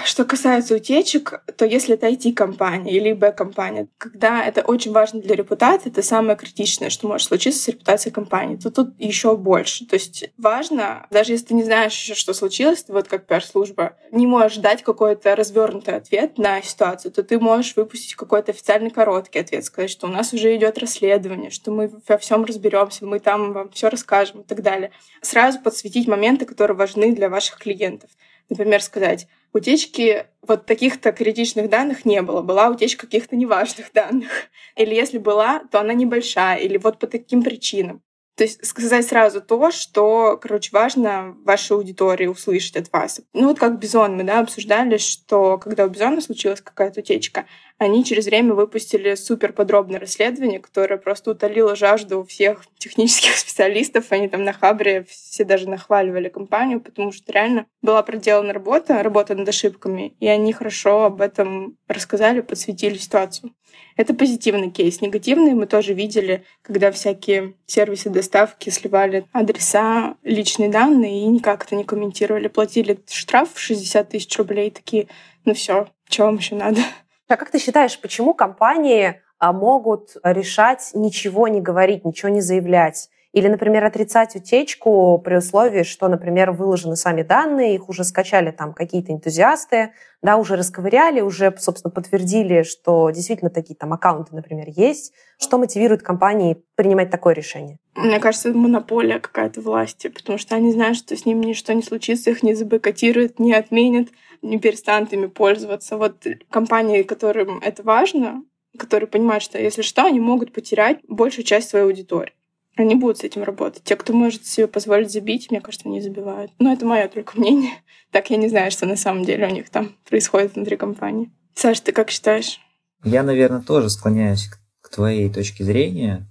Что 0.03 0.25
касается 0.25 0.75
утечек, 0.75 1.41
то 1.57 1.65
если 1.65 1.95
это 1.95 2.07
IT-компания 2.07 2.91
или 2.91 3.13
B-компания, 3.13 3.88
когда 3.97 4.43
это 4.43 4.61
очень 4.61 4.91
важно 4.91 5.21
для 5.21 5.35
репутации, 5.35 5.89
это 5.89 6.01
самое 6.01 6.38
критичное, 6.38 6.89
что 6.89 7.07
может 7.07 7.27
случиться 7.27 7.61
с 7.61 7.67
репутацией 7.69 8.13
компании, 8.13 8.57
то 8.57 8.69
тут 8.69 8.99
еще 8.99 9.38
больше. 9.38 9.85
То 9.85 9.95
есть 9.95 10.29
важно, 10.38 11.07
даже 11.09 11.33
если 11.33 11.47
ты 11.47 11.53
не 11.53 11.63
знаешь 11.63 11.93
еще, 11.93 12.15
что 12.15 12.33
случилось, 12.33 12.83
ты 12.83 12.91
вот 12.91 13.07
как 13.07 13.25
пиар-служба 13.27 13.95
не 14.11 14.27
можешь 14.27 14.57
дать 14.57 14.83
какой-то 14.83 15.35
развернутый 15.35 15.95
ответ 15.95 16.38
на 16.38 16.61
ситуацию, 16.61 17.11
то 17.11 17.23
ты 17.23 17.39
можешь 17.39 17.75
выпустить 17.75 18.15
какой-то 18.15 18.51
официальный 18.51 18.91
короткий 18.91 19.39
ответ, 19.39 19.63
сказать, 19.63 19.89
что 19.89 20.07
у 20.07 20.09
нас 20.09 20.33
уже 20.33 20.55
идет 20.55 20.77
расследование, 20.77 21.49
что 21.49 21.71
мы 21.71 21.91
во 22.07 22.17
всем 22.17 22.43
разберемся, 22.43 23.05
мы 23.05 23.19
там 23.19 23.53
вам 23.53 23.69
все 23.71 23.89
расскажем 23.89 24.41
и 24.41 24.43
так 24.43 24.61
далее. 24.61 24.91
Сразу 25.21 25.59
подсветить 25.59 26.07
моменты, 26.07 26.45
которые 26.45 26.75
важны 26.75 27.13
для 27.13 27.29
ваших 27.29 27.57
клиентов. 27.57 28.09
Например, 28.50 28.82
сказать, 28.82 29.28
утечки 29.54 30.26
вот 30.41 30.66
таких-то 30.66 31.12
критичных 31.12 31.70
данных 31.70 32.06
не 32.06 32.22
было, 32.22 32.41
была 32.41 32.70
утечка 32.70 33.06
каких-то 33.06 33.36
неважных 33.36 33.91
данных. 33.93 34.30
Или 34.76 34.95
если 34.95 35.18
была, 35.18 35.64
то 35.72 35.80
она 35.82 35.93
небольшая, 35.93 36.60
или 36.60 36.78
вот 36.78 37.00
по 37.00 37.08
таким 37.08 37.43
причинам. 37.43 38.02
То 38.38 38.43
есть 38.43 38.64
сказать 38.64 39.08
сразу 39.08 39.41
то, 39.41 39.72
что, 39.72 40.38
короче, 40.39 40.70
важно 40.72 41.36
вашей 41.43 41.76
аудитории 41.76 42.28
услышать 42.28 42.78
от 42.78 42.93
вас. 42.93 43.20
Ну 43.34 43.48
вот 43.48 43.58
как 43.58 43.80
Бизон 43.80 44.16
мы, 44.16 44.24
да, 44.24 44.41
обсуждали, 44.41 44.98
что 44.98 45.58
когда 45.58 45.86
у 45.86 45.89
Бизона 45.89 46.22
случилась 46.22 46.62
какая-то 46.62 47.00
утечка, 47.00 47.48
они 47.78 48.03
через 48.03 48.25
время 48.25 48.53
выпустили 48.53 49.13
супер 49.15 49.53
подробное 49.53 49.99
расследование, 49.99 50.59
которое 50.59 50.97
просто 50.97 51.32
утолило 51.32 51.75
жажду 51.75 52.23
всех 52.23 52.65
технических 52.78 53.32
специалистов. 53.38 54.05
Они 54.09 54.28
там 54.28 54.43
на 54.43 54.53
Хабре 54.53 55.05
все 55.07 55.43
даже 55.43 55.69
нахваливали 55.69 56.30
компанию, 56.30 56.82
потому 56.82 57.11
что 57.11 57.32
реально 57.32 57.67
была 57.82 58.01
проделана 58.01 58.53
работа, 58.53 59.03
работа 59.03 59.36
над 59.36 59.47
ошибками, 59.47 60.15
и 60.19 60.28
они 60.28 60.53
хорошо 60.53 61.05
об 61.05 61.21
этом 61.21 61.78
рассказали, 61.88 62.41
подсветили 62.41 62.97
ситуацию. 62.97 63.53
Это 63.95 64.13
позитивный 64.13 64.69
кейс. 64.69 65.01
Негативный 65.01 65.53
мы 65.53 65.65
тоже 65.65 65.93
видели, 65.93 66.43
когда 66.61 66.91
всякие 66.91 67.55
сервисы 67.65 68.09
доставки 68.09 68.69
сливали 68.69 69.25
адреса, 69.34 70.15
личные 70.23 70.69
данные 70.69 71.23
и 71.23 71.28
никак 71.28 71.65
это 71.65 71.75
не 71.75 71.84
комментировали. 71.84 72.47
Платили 72.47 72.99
штраф 73.09 73.53
в 73.53 73.59
60 73.59 74.09
тысяч 74.09 74.38
рублей. 74.38 74.69
Такие, 74.69 75.07
ну 75.45 75.53
все, 75.53 75.88
чего 76.07 76.28
вам 76.28 76.38
еще 76.38 76.55
надо? 76.55 76.82
А 77.28 77.36
как 77.36 77.51
ты 77.51 77.59
считаешь, 77.59 77.99
почему 77.99 78.34
компании 78.34 79.21
а, 79.38 79.51
могут 79.51 80.15
решать 80.23 80.91
ничего 80.93 81.47
не 81.47 81.61
говорить, 81.61 82.05
ничего 82.05 82.30
не 82.30 82.41
заявлять? 82.41 83.09
Или, 83.34 83.49
например, 83.49 83.84
отрицать 83.84 84.36
утечку 84.36 85.21
при 85.23 85.36
условии, 85.36 85.84
что, 85.84 86.07
например, 86.07 86.51
выложены 86.51 86.95
сами 86.95 87.23
данные, 87.23 87.75
их 87.75 87.89
уже 87.89 88.03
скачали 88.05 88.51
там 88.51 88.73
какие-то 88.73 89.11
энтузиасты, 89.11 89.91
да, 90.23 90.38
уже 90.38 90.55
расковыряли, 90.55 91.19
уже, 91.21 91.53
собственно, 91.59 91.91
подтвердили, 91.91 92.63
что 92.63 93.11
действительно 93.11 93.51
такие 93.51 93.75
там 93.75 93.93
аккаунты, 93.93 94.34
например, 94.34 94.67
есть. 94.69 95.13
Что 95.38 95.57
мотивирует 95.57 96.01
компании 96.01 96.63
принимать 96.75 97.11
такое 97.11 97.36
решение? 97.36 97.78
Мне 97.95 98.19
кажется, 98.19 98.49
это 98.49 98.57
монополия 98.57 99.19
какая-то 99.19 99.59
власти, 99.61 100.07
потому 100.07 100.39
что 100.39 100.55
они 100.55 100.71
знают, 100.71 100.97
что 100.97 101.15
с 101.15 101.25
ними 101.25 101.45
ничто 101.45 101.73
не 101.73 101.84
случится, 101.84 102.32
их 102.32 102.41
не 102.41 102.55
забойкотируют, 102.55 103.38
не 103.39 103.53
отменят, 103.53 104.07
не 104.41 104.59
перестанут 104.59 105.13
ими 105.13 105.27
пользоваться. 105.27 105.97
Вот 105.97 106.25
компании, 106.49 107.03
которым 107.03 107.59
это 107.59 107.83
важно, 107.83 108.43
которые 108.77 109.07
понимают, 109.07 109.43
что 109.43 109.59
если 109.59 109.81
что, 109.81 110.05
они 110.05 110.19
могут 110.19 110.53
потерять 110.53 110.99
большую 111.07 111.45
часть 111.45 111.69
своей 111.69 111.85
аудитории. 111.85 112.33
Они 112.75 112.93
будут 112.93 113.17
с 113.17 113.23
этим 113.23 113.43
работать. 113.43 113.83
Те, 113.83 113.95
кто 113.95 114.13
может 114.13 114.45
себе 114.45 114.67
позволить 114.67 115.11
забить, 115.11 115.49
мне 115.49 115.61
кажется, 115.61 115.89
не 115.89 115.99
забивают. 115.99 116.51
Но 116.59 116.71
это 116.71 116.85
мое 116.85 117.07
только 117.07 117.38
мнение. 117.38 117.73
Так 118.09 118.29
я 118.29 118.38
не 118.38 118.47
знаю, 118.47 118.71
что 118.71 118.85
на 118.85 118.95
самом 118.95 119.25
деле 119.25 119.47
у 119.47 119.49
них 119.49 119.69
там 119.69 119.93
происходит 120.09 120.55
внутри 120.55 120.77
компании. 120.77 121.29
Саш, 121.55 121.81
ты 121.81 121.91
как 121.91 122.09
считаешь? 122.09 122.61
Я, 123.03 123.21
наверное, 123.21 123.61
тоже 123.61 123.89
склоняюсь 123.89 124.49
к 124.79 124.89
твоей 124.89 125.29
точке 125.29 125.65
зрения. 125.65 126.25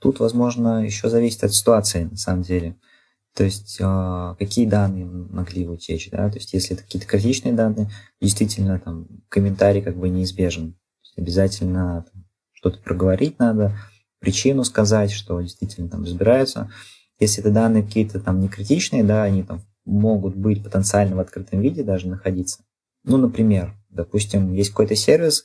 Тут, 0.00 0.20
возможно, 0.20 0.82
еще 0.82 1.10
зависит 1.10 1.44
от 1.44 1.52
ситуации, 1.52 2.04
на 2.04 2.16
самом 2.16 2.42
деле. 2.42 2.76
То 3.38 3.44
есть, 3.44 3.76
э, 3.78 4.34
какие 4.36 4.66
данные 4.66 5.04
могли 5.04 5.68
утечь, 5.68 6.10
да? 6.10 6.28
То 6.28 6.38
есть, 6.38 6.54
если 6.54 6.74
это 6.74 6.82
какие-то 6.82 7.06
критичные 7.06 7.54
данные, 7.54 7.88
действительно, 8.20 8.80
там, 8.80 9.06
комментарий 9.28 9.80
как 9.80 9.96
бы 9.96 10.08
неизбежен. 10.08 10.74
Обязательно 11.16 12.04
что-то 12.50 12.80
проговорить 12.80 13.38
надо, 13.38 13.78
причину 14.18 14.64
сказать, 14.64 15.12
что 15.12 15.40
действительно 15.40 15.88
там 15.88 16.02
разбираются. 16.02 16.68
Если 17.20 17.38
это 17.38 17.52
данные 17.52 17.84
какие-то 17.84 18.18
там 18.18 18.40
не 18.40 18.48
критичные, 18.48 19.04
да, 19.04 19.22
они 19.22 19.44
там 19.44 19.62
могут 19.84 20.34
быть 20.34 20.64
потенциально 20.64 21.14
в 21.14 21.20
открытом 21.20 21.60
виде 21.60 21.84
даже 21.84 22.08
находиться. 22.08 22.64
Ну, 23.04 23.18
например, 23.18 23.72
допустим, 23.88 24.52
есть 24.52 24.70
какой-то 24.70 24.96
сервис, 24.96 25.44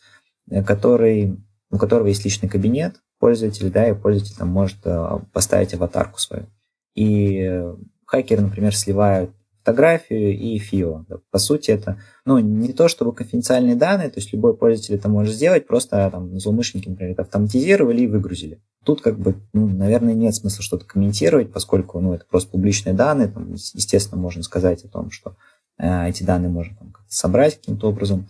э, 0.50 0.64
который, 0.64 1.38
у 1.70 1.78
которого 1.78 2.08
есть 2.08 2.26
личный 2.26 2.50
кабинет 2.50 2.96
пользователя, 3.20 3.70
да, 3.70 3.88
и 3.88 3.94
пользователь 3.94 4.36
там 4.36 4.48
может 4.48 4.80
э, 4.84 5.20
поставить 5.32 5.76
аватарку 5.76 6.20
свою. 6.20 6.48
И 6.96 7.64
хакеры, 8.06 8.42
например, 8.42 8.76
сливают 8.76 9.32
фотографию 9.64 10.38
и 10.38 10.58
фио. 10.58 11.06
По 11.32 11.40
сути, 11.40 11.72
это 11.72 11.98
ну, 12.26 12.38
не 12.40 12.74
то 12.74 12.90
чтобы 12.90 13.14
конфиденциальные 13.14 13.76
данные, 13.76 14.10
то 14.10 14.20
есть 14.20 14.34
любой 14.34 14.56
пользователь 14.58 14.96
это 14.96 15.08
может 15.08 15.34
сделать, 15.34 15.66
просто 15.66 16.10
там 16.12 16.38
злоумышленники, 16.38 16.90
например, 16.90 17.14
это 17.14 17.22
автоматизировали 17.22 18.02
и 18.02 18.08
выгрузили. 18.08 18.62
Тут, 18.84 19.02
как 19.02 19.18
бы, 19.18 19.36
ну, 19.54 19.68
наверное, 19.68 20.14
нет 20.14 20.36
смысла 20.36 20.62
что-то 20.62 20.86
комментировать, 20.86 21.54
поскольку 21.54 22.02
ну, 22.02 22.14
это 22.14 22.26
просто 22.30 22.52
публичные 22.52 22.94
данные. 22.94 23.30
Там, 23.30 23.54
естественно, 23.54 24.20
можно 24.20 24.44
сказать 24.44 24.84
о 24.84 24.90
том, 24.90 25.10
что 25.10 25.38
э, 25.78 26.10
эти 26.10 26.24
данные 26.24 26.50
можно 26.50 26.76
там, 26.76 26.94
собрать 27.08 27.56
каким-то 27.56 27.88
образом. 27.88 28.28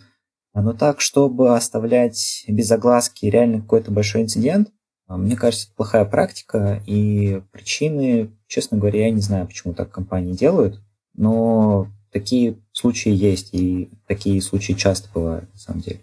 Но 0.54 0.72
так, 0.72 1.00
чтобы 1.00 1.56
оставлять 1.56 2.44
без 2.46 2.70
огласки 2.70 3.26
реально 3.26 3.60
какой-то 3.60 3.90
большой 3.90 4.22
инцидент, 4.22 4.68
а, 4.68 4.72
мне 5.08 5.36
кажется, 5.36 5.66
это 5.66 5.76
плохая 5.76 6.04
практика, 6.04 6.80
и 6.86 7.42
причины, 7.52 8.30
честно 8.46 8.78
говоря, 8.78 9.06
я 9.06 9.10
не 9.10 9.20
знаю, 9.20 9.46
почему 9.46 9.74
так 9.74 9.90
компании 9.90 10.32
делают, 10.32 10.80
но 11.14 11.88
такие 12.12 12.56
случаи 12.72 13.12
есть, 13.12 13.52
и 13.52 13.90
такие 14.06 14.40
случаи 14.40 14.72
часто 14.72 15.08
бывают, 15.14 15.52
на 15.52 15.58
самом 15.58 15.80
деле. 15.80 16.00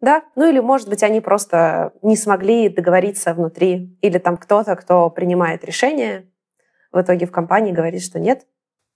Да, 0.00 0.24
ну 0.34 0.50
или, 0.50 0.58
может 0.58 0.88
быть, 0.88 1.04
они 1.04 1.20
просто 1.20 1.92
не 2.02 2.16
смогли 2.16 2.68
договориться 2.68 3.34
внутри, 3.34 3.96
или 4.02 4.18
там 4.18 4.36
кто-то, 4.36 4.74
кто 4.74 5.08
принимает 5.10 5.64
решение, 5.64 6.28
в 6.90 7.00
итоге 7.00 7.26
в 7.26 7.32
компании 7.32 7.72
говорит, 7.72 8.02
что 8.02 8.18
нет. 8.18 8.46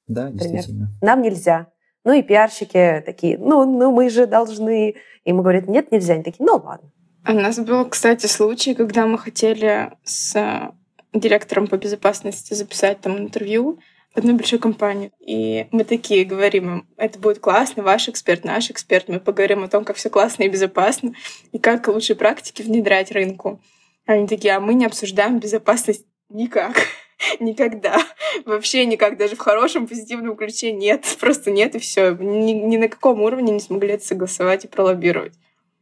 Да, 0.07 0.25
например, 0.25 0.53
действительно. 0.53 0.89
Нам 1.01 1.23
нельзя. 1.23 1.69
Ну 2.05 2.13
и 2.13 2.23
пиарщики 2.23 3.03
такие, 3.05 3.39
ну, 3.39 3.65
ну 3.65 3.91
мы 3.91 4.11
же 4.11 4.27
должны. 4.27 4.91
И 4.91 5.31
ему 5.31 5.43
говорят, 5.43 5.67
нет, 5.67 5.91
нельзя. 5.91 6.15
Они 6.15 6.23
такие, 6.23 6.45
ну 6.45 6.61
ладно. 6.63 6.91
У 7.29 7.33
нас 7.33 7.59
был, 7.59 7.85
кстати, 7.89 8.27
случай, 8.27 8.75
когда 8.75 9.05
мы 9.07 9.19
хотели 9.19 9.91
с 10.05 10.37
э, 10.37 10.71
директором 11.13 11.67
по 11.67 11.77
безопасности 11.77 12.55
записать 12.55 13.01
там 13.01 13.19
интервью 13.19 13.81
одной 14.15 14.35
большой 14.35 14.61
компании. 14.61 15.11
И 15.19 15.67
мы 15.73 15.83
такие 15.83 16.25
говорим 16.25 16.73
им, 16.73 16.89
это 16.97 17.19
будет 17.19 17.41
классно, 17.41 17.83
ваш 17.83 18.09
эксперт, 18.09 18.45
наш 18.45 18.71
эксперт. 18.71 19.09
Мы 19.09 19.19
поговорим 19.19 19.65
о 19.65 19.69
том, 19.69 19.85
как 19.85 19.97
все 19.97 20.09
классно 20.09 20.45
и 20.45 20.49
безопасно, 20.49 21.15
и 21.51 21.59
как 21.59 21.89
лучшие 21.89 22.15
практики 22.15 22.63
внедрять 22.63 23.11
рынку. 23.11 23.61
Они 24.07 24.29
такие, 24.29 24.55
а 24.55 24.61
мы 24.61 24.75
не 24.75 24.87
обсуждаем 24.87 25.41
безопасность 25.41 26.07
никак. 26.29 26.77
Никогда. 27.41 27.99
Вообще 28.45 28.87
никак. 28.87 29.17
Даже 29.17 29.35
в 29.35 29.41
хорошем 29.41 29.89
позитивном 29.89 30.37
ключе 30.37 30.71
нет. 30.71 31.05
Просто 31.19 31.51
нет, 31.51 31.75
и 31.75 31.81
все. 31.81 32.11
Ни, 32.15 32.53
ни 32.53 32.77
на 32.77 32.89
каком 32.89 33.21
уровне 33.21 33.53
не 33.53 33.61
смогли 33.61 33.95
это 33.95 34.05
согласовать 34.05 34.65
и 34.65 34.69
пролоббировать 34.69 35.33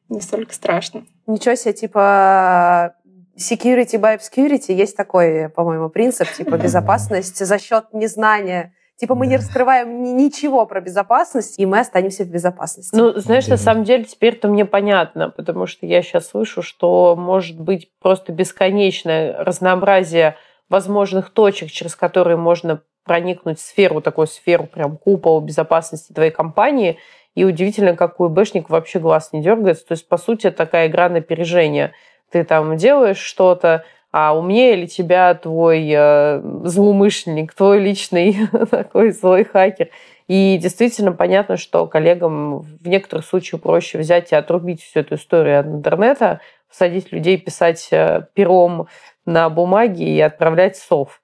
не 0.09 0.21
столько 0.21 0.55
страшно. 0.55 1.05
Ничего 1.27 1.55
себе, 1.55 1.73
типа 1.75 2.95
security 3.37 3.99
by 3.99 4.19
obscurity, 4.19 4.73
есть 4.73 4.97
такой, 4.97 5.49
по-моему, 5.49 5.89
принцип, 5.89 6.31
типа 6.33 6.57
безопасность 6.57 7.45
за 7.45 7.59
счет 7.59 7.87
незнания. 7.93 8.75
Типа 8.97 9.17
мы 9.17 9.27
не 9.27 9.37
раскрываем 9.37 10.17
ничего 10.17 10.67
про 10.67 10.81
безопасность, 10.81 11.59
и 11.59 11.67
мы 11.67 11.81
останемся 11.81 12.23
в 12.25 12.29
безопасности. 12.29 12.95
Ну, 12.95 13.19
знаешь, 13.19 13.49
на 13.49 13.57
самом 13.57 13.83
деле 13.83 14.05
теперь-то 14.05 14.47
мне 14.47 14.65
понятно, 14.65 15.31
потому 15.31 15.67
что 15.67 15.85
я 15.85 16.01
сейчас 16.01 16.29
слышу, 16.29 16.63
что 16.63 17.17
может 17.17 17.59
быть 17.59 17.91
просто 18.01 18.33
бесконечное 18.33 19.37
разнообразие 19.43 20.37
возможных 20.69 21.31
точек, 21.31 21.73
через 21.73 21.97
которые 21.97 22.37
можно 22.37 22.83
проникнуть 23.05 23.59
в 23.59 23.63
сферу, 23.63 24.01
такую 24.01 24.29
сферу, 24.29 24.67
прям 24.67 24.97
купол 24.97 25.41
безопасности 25.41 26.13
твоей 26.13 26.31
компании, 26.31 26.99
и 27.35 27.45
удивительно, 27.45 27.97
как 27.97 28.21
у 28.21 28.29
ИБшник 28.29 28.71
вообще 28.71 28.99
глаз 28.99 29.33
не 29.33 29.43
дергается. 29.43 29.87
То 29.87 29.93
есть, 29.93 30.09
по 30.09 30.17
сути, 30.17 30.51
такая 30.51 30.89
игра 30.89 31.09
на 31.09 31.19
опережение. 31.19 31.93
Ты 32.31 32.45
там 32.45 32.77
делаешь 32.77 33.19
что-то, 33.19 33.85
а 34.13 34.37
умнее 34.37 34.77
ли 34.77 34.89
тебя 34.89 35.35
твой 35.35 35.91
э, 35.93 36.41
злоумышленник, 36.65 37.53
твой 37.53 37.81
личный 37.81 38.49
такой 38.71 39.11
злой 39.11 39.45
хакер. 39.45 39.91
И 40.29 40.57
действительно 40.63 41.13
понятно, 41.13 41.57
что 41.57 41.87
коллегам 41.87 42.61
в 42.61 42.87
некоторых 42.87 43.27
случаях 43.27 43.61
проще 43.61 43.99
взять 43.99 44.33
и 44.33 44.37
отрубить 44.37 44.83
всю 44.83 45.01
эту 45.01 45.17
историю 45.17 45.61
от 45.61 45.67
интернета, 45.67 46.41
посадить 46.69 47.13
людей 47.13 47.37
писать 47.37 47.89
э, 47.91 48.27
пером 48.35 48.87
на 49.27 49.51
бумаге 49.51 50.05
и 50.05 50.21
отправлять 50.21 50.77
сов. 50.77 51.21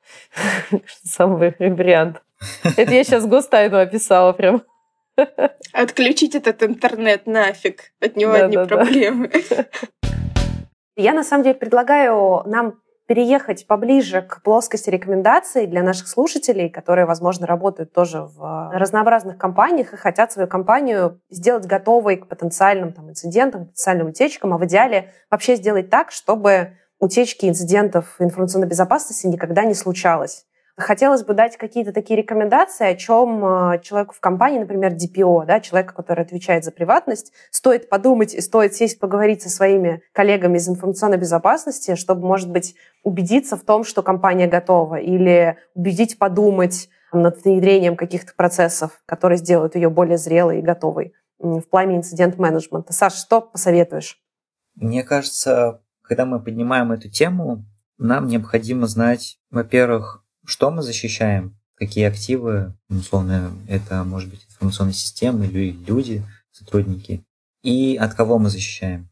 Самый 1.05 1.55
вариант. 1.59 2.23
Это 2.77 2.93
я 2.93 3.05
сейчас 3.05 3.27
гостайну 3.27 3.79
описала 3.79 4.33
прям. 4.33 4.63
Отключить 5.73 6.35
этот 6.35 6.63
интернет 6.63 7.27
нафиг. 7.27 7.93
От 8.01 8.17
него 8.17 8.33
да, 8.33 8.45
одни 8.45 8.57
да, 8.57 8.67
проблемы. 8.67 9.31
Да. 9.51 9.67
Я 10.97 11.13
на 11.15 11.25
самом 11.25 11.45
деле 11.45 11.55
предлагаю 11.55 12.43
нам 12.47 12.81
переехать 13.11 13.67
поближе 13.67 14.23
к 14.23 14.41
плоскости 14.43 14.89
рекомендаций 14.89 15.67
для 15.67 15.83
наших 15.83 16.07
слушателей, 16.07 16.71
которые, 16.71 17.07
возможно, 17.07 17.45
работают 17.45 17.93
тоже 17.93 18.23
в 18.23 18.71
разнообразных 18.73 19.37
компаниях 19.37 19.93
и 19.93 19.97
хотят 19.97 20.31
свою 20.31 20.47
компанию 20.47 21.21
сделать 21.29 21.67
готовой 21.67 22.19
к 22.19 22.29
потенциальным 22.29 22.93
там, 22.93 23.11
инцидентам, 23.11 23.67
потенциальным 23.67 24.11
утечкам, 24.11 24.55
а 24.55 24.59
в 24.59 24.65
идеале 24.65 25.13
вообще 25.29 25.57
сделать 25.57 25.91
так, 25.91 26.13
чтобы 26.13 26.77
утечки 27.01 27.47
инцидентов 27.47 28.15
информационной 28.21 28.69
безопасности 28.69 29.27
никогда 29.27 29.65
не 29.65 29.75
случалось. 29.75 30.47
Хотелось 30.81 31.23
бы 31.23 31.35
дать 31.35 31.57
какие-то 31.57 31.93
такие 31.93 32.17
рекомендации, 32.19 32.87
о 32.87 32.95
чем 32.95 33.45
э, 33.45 33.81
человеку 33.83 34.15
в 34.15 34.21
компании, 34.21 34.59
например, 34.59 34.95
DPO, 34.95 35.47
да, 35.47 35.61
человека, 35.61 35.95
который 35.95 36.25
отвечает 36.25 36.65
за 36.65 36.73
приватность, 36.73 37.33
стоит 37.51 37.89
подумать 37.89 38.35
и 38.35 38.41
стоит 38.41 38.75
сесть 38.75 38.99
поговорить 38.99 39.43
со 39.43 39.51
своими 39.51 40.03
коллегами 40.13 40.57
из 40.59 40.69
информационной 40.69 41.19
безопасности, 41.19 41.95
чтобы, 41.95 42.27
может 42.27 42.51
быть, 42.51 42.75
убедиться 43.03 43.57
в 43.57 43.63
том, 43.63 43.85
что 43.85 44.03
компания 44.03 44.47
готова, 44.47 44.97
или 44.97 45.57
убедить 45.75 46.19
подумать 46.19 46.89
над 47.13 47.45
внедрением 47.45 47.97
каких-то 47.97 48.33
процессов, 48.35 49.03
которые 49.07 49.39
сделают 49.39 49.75
ее 49.75 49.91
более 49.91 50.19
зрелой 50.19 50.61
и 50.61 50.63
готовой 50.63 51.13
в 51.39 51.63
плане 51.63 51.97
инцидент-менеджмента. 51.97 52.93
Саш, 52.93 53.15
что 53.15 53.41
посоветуешь? 53.41 54.21
Мне 54.77 55.03
кажется, 55.03 55.83
когда 56.03 56.27
мы 56.27 56.41
поднимаем 56.41 56.93
эту 56.93 57.11
тему, 57.11 57.65
нам 57.99 58.27
необходимо 58.27 58.87
знать, 58.87 59.39
во-первых, 59.51 60.25
что 60.45 60.71
мы 60.71 60.83
защищаем, 60.83 61.57
какие 61.75 62.05
активы, 62.05 62.75
условно, 62.89 63.53
это 63.69 64.05
может 64.05 64.29
быть 64.29 64.45
информационные 64.49 64.95
системы 64.95 65.47
или 65.47 65.71
люди, 65.71 66.25
сотрудники, 66.53 67.25
и 67.63 67.97
от 67.97 68.15
кого 68.15 68.39
мы 68.39 68.51
защищаем. 68.51 69.11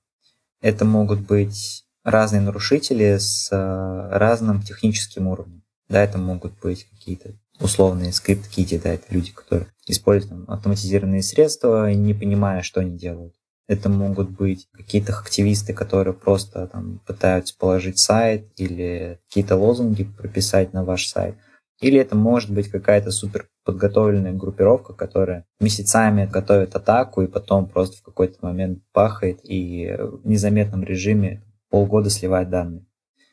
Это 0.61 0.85
могут 0.85 1.21
быть 1.21 1.85
разные 2.05 2.43
нарушители 2.43 3.17
с 3.19 3.49
э, 3.51 4.09
разным 4.17 4.63
техническим 4.63 5.29
уровнем. 5.29 5.63
Да, 5.89 6.03
это 6.03 6.19
могут 6.19 6.59
быть 6.61 6.85
какие-то 6.85 7.33
условные 7.61 8.13
скрипт-кити, 8.13 8.79
да, 8.79 8.91
это 8.91 9.07
люди, 9.11 9.33
которые 9.33 9.69
используют 9.87 10.31
там, 10.31 10.55
автоматизированные 10.55 11.23
средства, 11.23 11.93
не 11.93 12.15
понимая, 12.15 12.63
что 12.63 12.81
они 12.81 12.97
делают. 12.99 13.35
Это 13.69 13.91
могут 13.91 14.31
быть 14.31 14.67
какие-то 14.73 15.17
активисты, 15.17 15.75
которые 15.75 16.15
просто 16.15 16.67
там 16.69 17.01
пытаются 17.07 17.55
положить 17.57 17.99
сайт 17.99 18.49
или 18.57 19.21
какие-то 19.29 19.57
лозунги 19.57 20.05
прописать 20.05 20.73
на 20.73 20.85
ваш 20.85 21.07
сайт. 21.07 21.37
Или 21.81 22.01
это 22.01 22.17
может 22.17 22.51
быть 22.51 22.71
какая-то 22.71 23.11
супер 23.11 23.49
подготовленная 23.65 24.33
группировка, 24.33 24.95
которая 24.95 25.45
месяцами 25.61 26.27
готовит 26.27 26.75
атаку 26.75 27.23
и 27.23 27.29
потом 27.29 27.69
просто 27.69 27.99
в 27.99 28.03
какой-то 28.03 28.39
момент 28.41 28.83
пахает 28.93 29.41
и 29.45 29.95
в 29.99 30.27
незаметном 30.27 30.83
режиме 30.83 31.45
полгода 31.69 32.09
сливает 32.11 32.49
данные. 32.49 32.87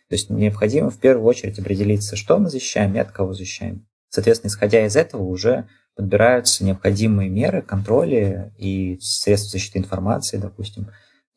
То 0.10 0.16
есть 0.16 0.30
необходимо 0.30 0.90
в 0.92 1.00
первую 1.00 1.26
очередь 1.26 1.58
определиться, 1.58 2.16
что 2.16 2.38
мы 2.38 2.50
защищаем 2.50 2.94
и 2.94 3.00
от 3.00 3.12
кого 3.12 3.34
защищаем. 3.34 3.88
Соответственно, 4.10 4.50
исходя 4.50 4.86
из 4.86 4.96
этого 4.96 5.24
уже 5.24 5.68
подбираются 5.96 6.64
необходимые 6.66 7.30
меры, 7.30 7.62
контроли 7.62 8.54
и 8.58 8.98
средства 9.02 9.52
защиты 9.52 9.80
информации, 9.80 10.38
допустим. 10.38 10.88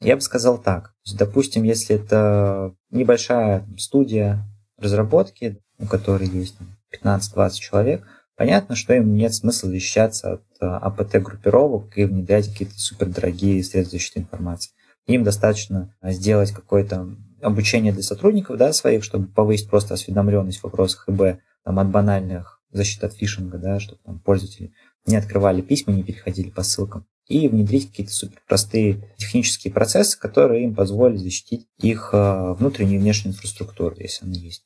Я 0.00 0.16
бы 0.16 0.20
сказал 0.20 0.58
так. 0.58 0.94
Допустим, 1.14 1.62
если 1.64 1.96
это 1.96 2.74
небольшая 2.90 3.66
студия 3.78 4.44
разработки, 4.76 5.60
у 5.78 5.86
которой 5.86 6.28
есть 6.28 6.56
15-20 7.04 7.50
человек, 7.54 8.06
понятно, 8.36 8.76
что 8.76 8.94
им 8.94 9.14
нет 9.14 9.34
смысла 9.34 9.68
защищаться 9.68 10.34
от 10.34 10.42
э, 10.60 10.66
АПТ-группировок 10.66 11.98
и 11.98 12.04
внедрять 12.04 12.48
какие-то 12.48 12.78
супердорогие 12.78 13.62
средства 13.64 13.98
защиты 13.98 14.20
информации. 14.20 14.72
Им 15.06 15.24
достаточно 15.24 15.94
сделать 16.02 16.52
какое-то 16.52 17.08
обучение 17.40 17.92
для 17.92 18.02
сотрудников 18.02 18.56
да, 18.56 18.72
своих, 18.72 19.02
чтобы 19.04 19.26
повысить 19.26 19.70
просто 19.70 19.94
осведомленность 19.94 20.60
в 20.60 20.64
вопросах 20.64 21.08
ИБ 21.08 21.40
там, 21.64 21.78
от 21.78 21.88
банальных 21.88 22.57
защита 22.70 23.06
от 23.06 23.14
фишинга, 23.14 23.58
да, 23.58 23.80
чтобы 23.80 24.00
там 24.04 24.20
пользователи 24.20 24.72
не 25.06 25.16
открывали 25.16 25.60
письма, 25.60 25.94
не 25.94 26.02
переходили 26.02 26.50
по 26.50 26.62
ссылкам, 26.62 27.06
и 27.26 27.48
внедрить 27.48 27.88
какие-то 27.88 28.12
супер 28.12 28.42
простые 28.46 29.14
технические 29.16 29.72
процессы, 29.72 30.18
которые 30.18 30.64
им 30.64 30.74
позволят 30.74 31.20
защитить 31.20 31.66
их 31.78 32.10
э, 32.12 32.54
внутреннюю 32.54 32.96
и 32.96 33.02
внешнюю 33.02 33.34
инфраструктуру, 33.34 33.94
если 33.98 34.24
она 34.24 34.34
есть. 34.34 34.64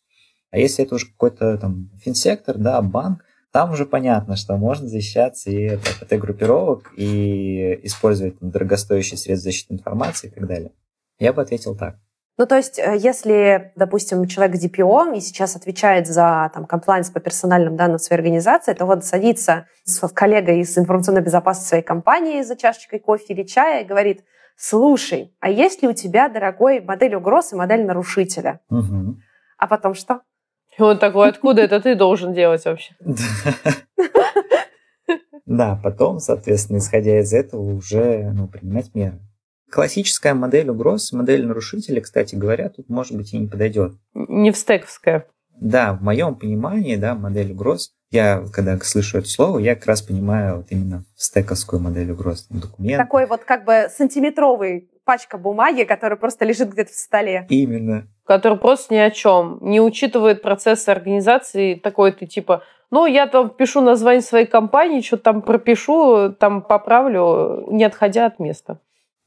А 0.50 0.58
если 0.58 0.84
это 0.84 0.94
уже 0.94 1.06
какой-то 1.06 1.58
там 1.58 1.90
финсектор, 2.02 2.58
да, 2.58 2.80
банк, 2.82 3.24
там 3.52 3.72
уже 3.72 3.84
понятно, 3.84 4.36
что 4.36 4.56
можно 4.56 4.88
защищаться 4.88 5.50
и 5.50 5.66
от 5.66 5.80
АПТ-группировок, 6.00 6.92
и 6.96 7.80
использовать 7.82 8.38
там, 8.38 8.50
дорогостоящие 8.50 9.18
средства 9.18 9.50
защиты 9.50 9.74
информации 9.74 10.28
и 10.28 10.30
так 10.30 10.46
далее. 10.46 10.72
Я 11.18 11.32
бы 11.32 11.42
ответил 11.42 11.76
так. 11.76 11.98
Ну, 12.38 12.46
то 12.46 12.56
есть, 12.56 12.78
э, 12.78 12.96
если, 12.96 13.72
допустим, 13.76 14.26
человек 14.26 14.56
DPO 14.56 15.16
и 15.16 15.20
сейчас 15.20 15.54
отвечает 15.54 16.06
за 16.06 16.50
там, 16.54 16.64
комплайнс 16.66 17.10
по 17.10 17.20
персональным 17.20 17.76
данным 17.76 17.98
своей 17.98 18.18
организации, 18.18 18.72
то 18.72 18.86
вот 18.86 19.04
садится 19.04 19.66
с 19.84 20.00
коллегой 20.08 20.60
из 20.60 20.76
информационной 20.78 21.20
безопасности 21.20 21.68
своей 21.68 21.84
компании 21.84 22.42
за 22.42 22.56
чашечкой 22.56 23.00
кофе 23.00 23.34
или 23.34 23.42
чая 23.42 23.82
и 23.82 23.86
говорит, 23.86 24.24
слушай, 24.56 25.36
а 25.40 25.50
есть 25.50 25.82
ли 25.82 25.88
у 25.88 25.92
тебя, 25.92 26.28
дорогой, 26.28 26.80
модель 26.80 27.14
угроз 27.14 27.52
и 27.52 27.56
модель 27.56 27.84
нарушителя? 27.84 28.60
Угу. 28.70 29.16
А 29.58 29.66
потом 29.66 29.94
что? 29.94 30.22
И 30.78 30.82
он 30.82 30.98
такой, 30.98 31.28
откуда 31.28 31.60
это 31.60 31.80
ты 31.80 31.94
должен 31.94 32.32
делать 32.32 32.64
вообще? 32.64 32.94
Да, 35.44 35.78
потом, 35.82 36.18
соответственно, 36.18 36.78
исходя 36.78 37.20
из 37.20 37.32
этого, 37.34 37.74
уже 37.74 38.30
ну, 38.32 38.48
принимать 38.48 38.94
меры. 38.94 39.20
Классическая 39.72 40.34
модель 40.34 40.68
угроз, 40.68 41.12
модель 41.12 41.46
нарушителя, 41.46 42.02
кстати 42.02 42.34
говоря, 42.34 42.68
тут, 42.68 42.90
может 42.90 43.16
быть, 43.16 43.32
и 43.32 43.38
не 43.38 43.46
подойдет. 43.46 43.94
Не 44.12 44.52
в 44.52 44.58
стековская. 44.58 45.26
Да, 45.58 45.94
в 45.94 46.02
моем 46.02 46.34
понимании, 46.34 46.96
да, 46.96 47.14
модель 47.14 47.52
угроз, 47.52 47.94
я, 48.10 48.44
когда 48.52 48.76
слышу 48.80 49.16
это 49.16 49.28
слово, 49.28 49.58
я 49.60 49.74
как 49.74 49.86
раз 49.86 50.02
понимаю 50.02 50.58
вот 50.58 50.66
именно 50.68 51.04
стековскую 51.16 51.80
модель 51.80 52.10
угроз. 52.10 52.46
Документ. 52.50 52.98
Такой 52.98 53.24
вот 53.24 53.44
как 53.44 53.64
бы 53.64 53.86
сантиметровый 53.90 54.90
пачка 55.04 55.38
бумаги, 55.38 55.84
которая 55.84 56.18
просто 56.18 56.44
лежит 56.44 56.70
где-то 56.70 56.92
в 56.92 56.94
столе. 56.94 57.46
Именно. 57.48 58.06
Который 58.26 58.58
просто 58.58 58.92
ни 58.92 58.98
о 58.98 59.10
чем. 59.10 59.56
Не 59.62 59.80
учитывает 59.80 60.42
процессы 60.42 60.90
организации. 60.90 61.76
Такой 61.76 62.12
ты 62.12 62.26
типа, 62.26 62.62
ну, 62.90 63.06
я 63.06 63.26
там 63.26 63.48
пишу 63.48 63.80
название 63.80 64.20
своей 64.20 64.46
компании, 64.46 65.00
что-то 65.00 65.22
там 65.22 65.40
пропишу, 65.40 66.34
там 66.38 66.60
поправлю, 66.60 67.64
не 67.70 67.84
отходя 67.84 68.26
от 68.26 68.38
места. 68.38 68.78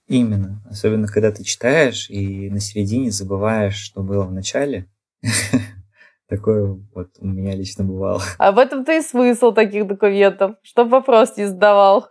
Именно. 0.07 0.61
Особенно, 0.69 1.07
когда 1.07 1.31
ты 1.31 1.43
читаешь 1.43 2.09
и 2.09 2.49
на 2.49 2.59
середине 2.59 3.11
забываешь, 3.11 3.75
что 3.75 4.01
было 4.01 4.23
в 4.23 4.31
начале. 4.31 4.87
Такое 6.27 6.79
вот 6.93 7.09
у 7.19 7.27
меня 7.27 7.55
лично 7.55 7.83
бывало. 7.83 8.21
А 8.37 8.51
в 8.51 8.57
этом-то 8.57 8.91
и 8.97 9.01
смысл 9.01 9.51
таких 9.51 9.87
документов, 9.87 10.55
чтобы 10.63 10.91
вопрос 10.91 11.37
не 11.37 11.47
задавал. 11.47 12.09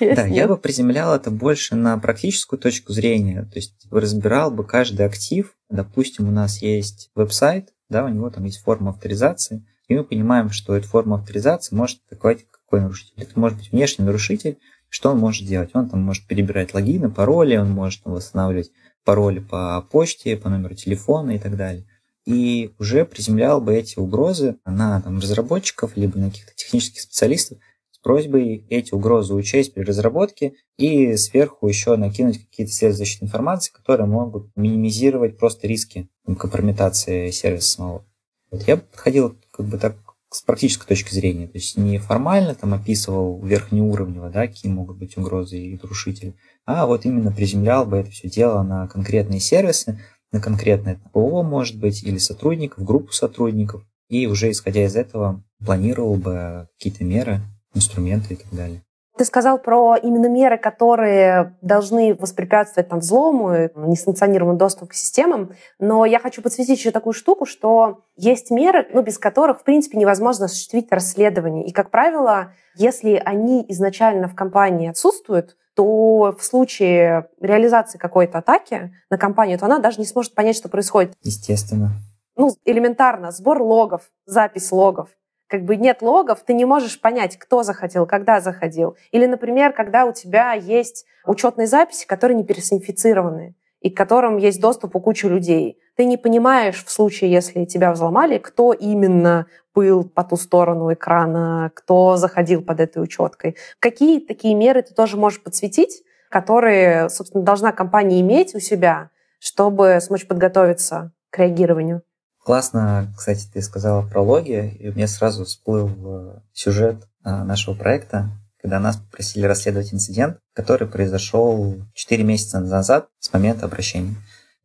Да, 0.00 0.26
я 0.26 0.48
бы 0.48 0.56
приземлял 0.56 1.14
это 1.14 1.30
больше 1.30 1.76
на 1.76 1.96
практическую 1.98 2.58
точку 2.58 2.92
зрения. 2.92 3.42
То 3.42 3.56
есть 3.56 3.86
разбирал 3.90 4.50
бы 4.50 4.64
каждый 4.64 5.06
актив. 5.06 5.54
Допустим, 5.70 6.28
у 6.28 6.32
нас 6.32 6.60
есть 6.62 7.10
веб-сайт, 7.14 7.72
да, 7.88 8.04
у 8.04 8.08
него 8.08 8.30
там 8.30 8.44
есть 8.44 8.62
форма 8.62 8.90
авторизации, 8.90 9.64
и 9.86 9.94
мы 9.94 10.04
понимаем, 10.04 10.50
что 10.50 10.74
эта 10.74 10.88
форма 10.88 11.16
авторизации 11.16 11.74
может 11.76 12.00
атаковать 12.06 12.46
какой 12.50 12.80
нарушитель. 12.80 13.14
Это 13.16 13.38
может 13.38 13.58
быть 13.58 13.70
внешний 13.70 14.04
нарушитель, 14.04 14.58
что 14.94 15.10
он 15.10 15.18
может 15.18 15.44
делать? 15.44 15.70
Он 15.74 15.88
там 15.88 16.02
может 16.02 16.24
перебирать 16.24 16.72
логины, 16.72 17.10
пароли, 17.10 17.56
он 17.56 17.72
может 17.72 18.02
восстанавливать 18.04 18.70
пароли 19.04 19.40
по 19.40 19.84
почте, 19.90 20.36
по 20.36 20.48
номеру 20.48 20.76
телефона 20.76 21.32
и 21.32 21.38
так 21.40 21.56
далее. 21.56 21.84
И 22.26 22.70
уже 22.78 23.04
приземлял 23.04 23.60
бы 23.60 23.74
эти 23.74 23.98
угрозы 23.98 24.54
на 24.64 25.02
там, 25.02 25.18
разработчиков, 25.18 25.96
либо 25.96 26.16
на 26.16 26.30
каких-то 26.30 26.54
технических 26.54 27.00
специалистов 27.00 27.58
с 27.90 27.98
просьбой 27.98 28.66
эти 28.70 28.94
угрозы 28.94 29.34
учесть 29.34 29.74
при 29.74 29.82
разработке 29.82 30.52
и 30.78 31.16
сверху 31.16 31.66
еще 31.66 31.96
накинуть 31.96 32.48
какие-то 32.48 32.72
средства 32.72 32.98
защиты 32.98 33.24
информации, 33.24 33.72
которые 33.72 34.06
могут 34.06 34.46
минимизировать 34.54 35.36
просто 35.36 35.66
риски 35.66 36.08
компрометации 36.38 37.32
сервиса 37.32 37.68
самого. 37.68 38.04
Вот 38.52 38.62
я 38.68 38.76
подходил 38.76 39.36
как 39.50 39.66
бы 39.66 39.76
так 39.76 39.96
с 40.34 40.42
практической 40.42 40.88
точки 40.88 41.14
зрения, 41.14 41.46
то 41.46 41.58
есть 41.58 41.78
не 41.78 41.98
формально 41.98 42.56
там 42.56 42.74
описывал 42.74 43.40
верхнеуровнево, 43.40 44.30
да, 44.30 44.48
какие 44.48 44.70
могут 44.70 44.98
быть 44.98 45.16
угрозы 45.16 45.58
и 45.58 45.78
нарушители, 45.80 46.34
а 46.66 46.86
вот 46.86 47.04
именно 47.04 47.30
приземлял 47.30 47.86
бы 47.86 47.98
это 47.98 48.10
все 48.10 48.28
дело 48.28 48.64
на 48.64 48.88
конкретные 48.88 49.38
сервисы, 49.38 50.00
на 50.32 50.40
конкретное 50.40 51.00
ПО, 51.12 51.44
может 51.44 51.78
быть, 51.78 52.02
или 52.02 52.18
сотрудников, 52.18 52.82
группу 52.84 53.12
сотрудников, 53.12 53.84
и 54.08 54.26
уже 54.26 54.50
исходя 54.50 54.84
из 54.84 54.96
этого 54.96 55.44
планировал 55.64 56.16
бы 56.16 56.68
какие-то 56.76 57.04
меры, 57.04 57.40
инструменты 57.72 58.34
и 58.34 58.36
так 58.36 58.50
далее. 58.50 58.82
Ты 59.16 59.24
сказал 59.24 59.58
про 59.58 59.96
именно 59.96 60.26
меры, 60.26 60.58
которые 60.58 61.56
должны 61.62 62.14
воспрепятствовать 62.14 62.88
там, 62.88 62.98
взлому, 62.98 63.70
несанкционированному 63.76 64.58
доступу 64.58 64.88
к 64.88 64.94
системам. 64.94 65.52
Но 65.78 66.04
я 66.04 66.18
хочу 66.18 66.42
подсветить 66.42 66.78
еще 66.78 66.90
такую 66.90 67.12
штуку, 67.12 67.46
что 67.46 68.00
есть 68.16 68.50
меры, 68.50 68.88
ну, 68.92 69.02
без 69.02 69.18
которых, 69.18 69.60
в 69.60 69.62
принципе, 69.62 69.98
невозможно 69.98 70.46
осуществить 70.46 70.90
расследование. 70.90 71.64
И, 71.64 71.72
как 71.72 71.90
правило, 71.90 72.52
если 72.74 73.22
они 73.24 73.64
изначально 73.68 74.26
в 74.26 74.34
компании 74.34 74.90
отсутствуют, 74.90 75.56
то 75.76 76.34
в 76.36 76.42
случае 76.42 77.28
реализации 77.40 77.98
какой-то 77.98 78.38
атаки 78.38 78.92
на 79.10 79.18
компанию, 79.18 79.58
то 79.58 79.66
она 79.66 79.78
даже 79.78 79.98
не 79.98 80.06
сможет 80.06 80.34
понять, 80.34 80.56
что 80.56 80.68
происходит. 80.68 81.14
Естественно. 81.22 81.90
Ну, 82.36 82.50
элементарно, 82.64 83.30
сбор 83.30 83.62
логов, 83.62 84.02
запись 84.26 84.72
логов 84.72 85.08
как 85.54 85.64
бы 85.64 85.76
нет 85.76 86.02
логов, 86.02 86.40
ты 86.44 86.52
не 86.52 86.64
можешь 86.64 87.00
понять, 87.00 87.38
кто 87.38 87.62
заходил, 87.62 88.06
когда 88.06 88.40
заходил. 88.40 88.96
Или, 89.12 89.26
например, 89.26 89.72
когда 89.72 90.04
у 90.04 90.12
тебя 90.12 90.52
есть 90.54 91.06
учетные 91.24 91.68
записи, 91.68 92.08
которые 92.08 92.36
не 92.36 92.42
персонифицированы 92.42 93.54
и 93.80 93.88
к 93.88 93.96
которым 93.96 94.36
есть 94.36 94.60
доступ 94.60 94.96
у 94.96 95.00
кучи 95.00 95.26
людей. 95.26 95.78
Ты 95.96 96.06
не 96.06 96.16
понимаешь 96.16 96.84
в 96.84 96.90
случае, 96.90 97.30
если 97.30 97.66
тебя 97.66 97.92
взломали, 97.92 98.38
кто 98.38 98.72
именно 98.72 99.46
был 99.76 100.02
по 100.02 100.24
ту 100.24 100.34
сторону 100.34 100.92
экрана, 100.92 101.70
кто 101.72 102.16
заходил 102.16 102.60
под 102.60 102.80
этой 102.80 103.00
учеткой. 103.00 103.56
Какие 103.78 104.18
такие 104.18 104.56
меры 104.56 104.82
ты 104.82 104.92
тоже 104.92 105.16
можешь 105.16 105.40
подсветить, 105.40 106.02
которые, 106.30 107.08
собственно, 107.10 107.44
должна 107.44 107.70
компания 107.70 108.20
иметь 108.20 108.56
у 108.56 108.58
себя, 108.58 109.10
чтобы 109.38 109.98
смочь 110.00 110.26
подготовиться 110.26 111.12
к 111.30 111.38
реагированию? 111.38 112.02
Классно, 112.44 113.10
кстати, 113.16 113.46
ты 113.50 113.62
сказала 113.62 114.06
про 114.06 114.20
логи, 114.20 114.76
и 114.78 114.90
у 114.90 114.94
меня 114.94 115.08
сразу 115.08 115.46
всплыл 115.46 115.88
э, 115.88 116.40
сюжет 116.52 117.08
э, 117.24 117.42
нашего 117.42 117.74
проекта, 117.74 118.32
когда 118.60 118.78
нас 118.78 118.98
попросили 118.98 119.46
расследовать 119.46 119.94
инцидент, 119.94 120.36
который 120.52 120.86
произошел 120.86 121.74
4 121.94 122.22
месяца 122.22 122.60
назад 122.60 123.08
с 123.18 123.32
момента 123.32 123.64
обращения. 123.64 124.16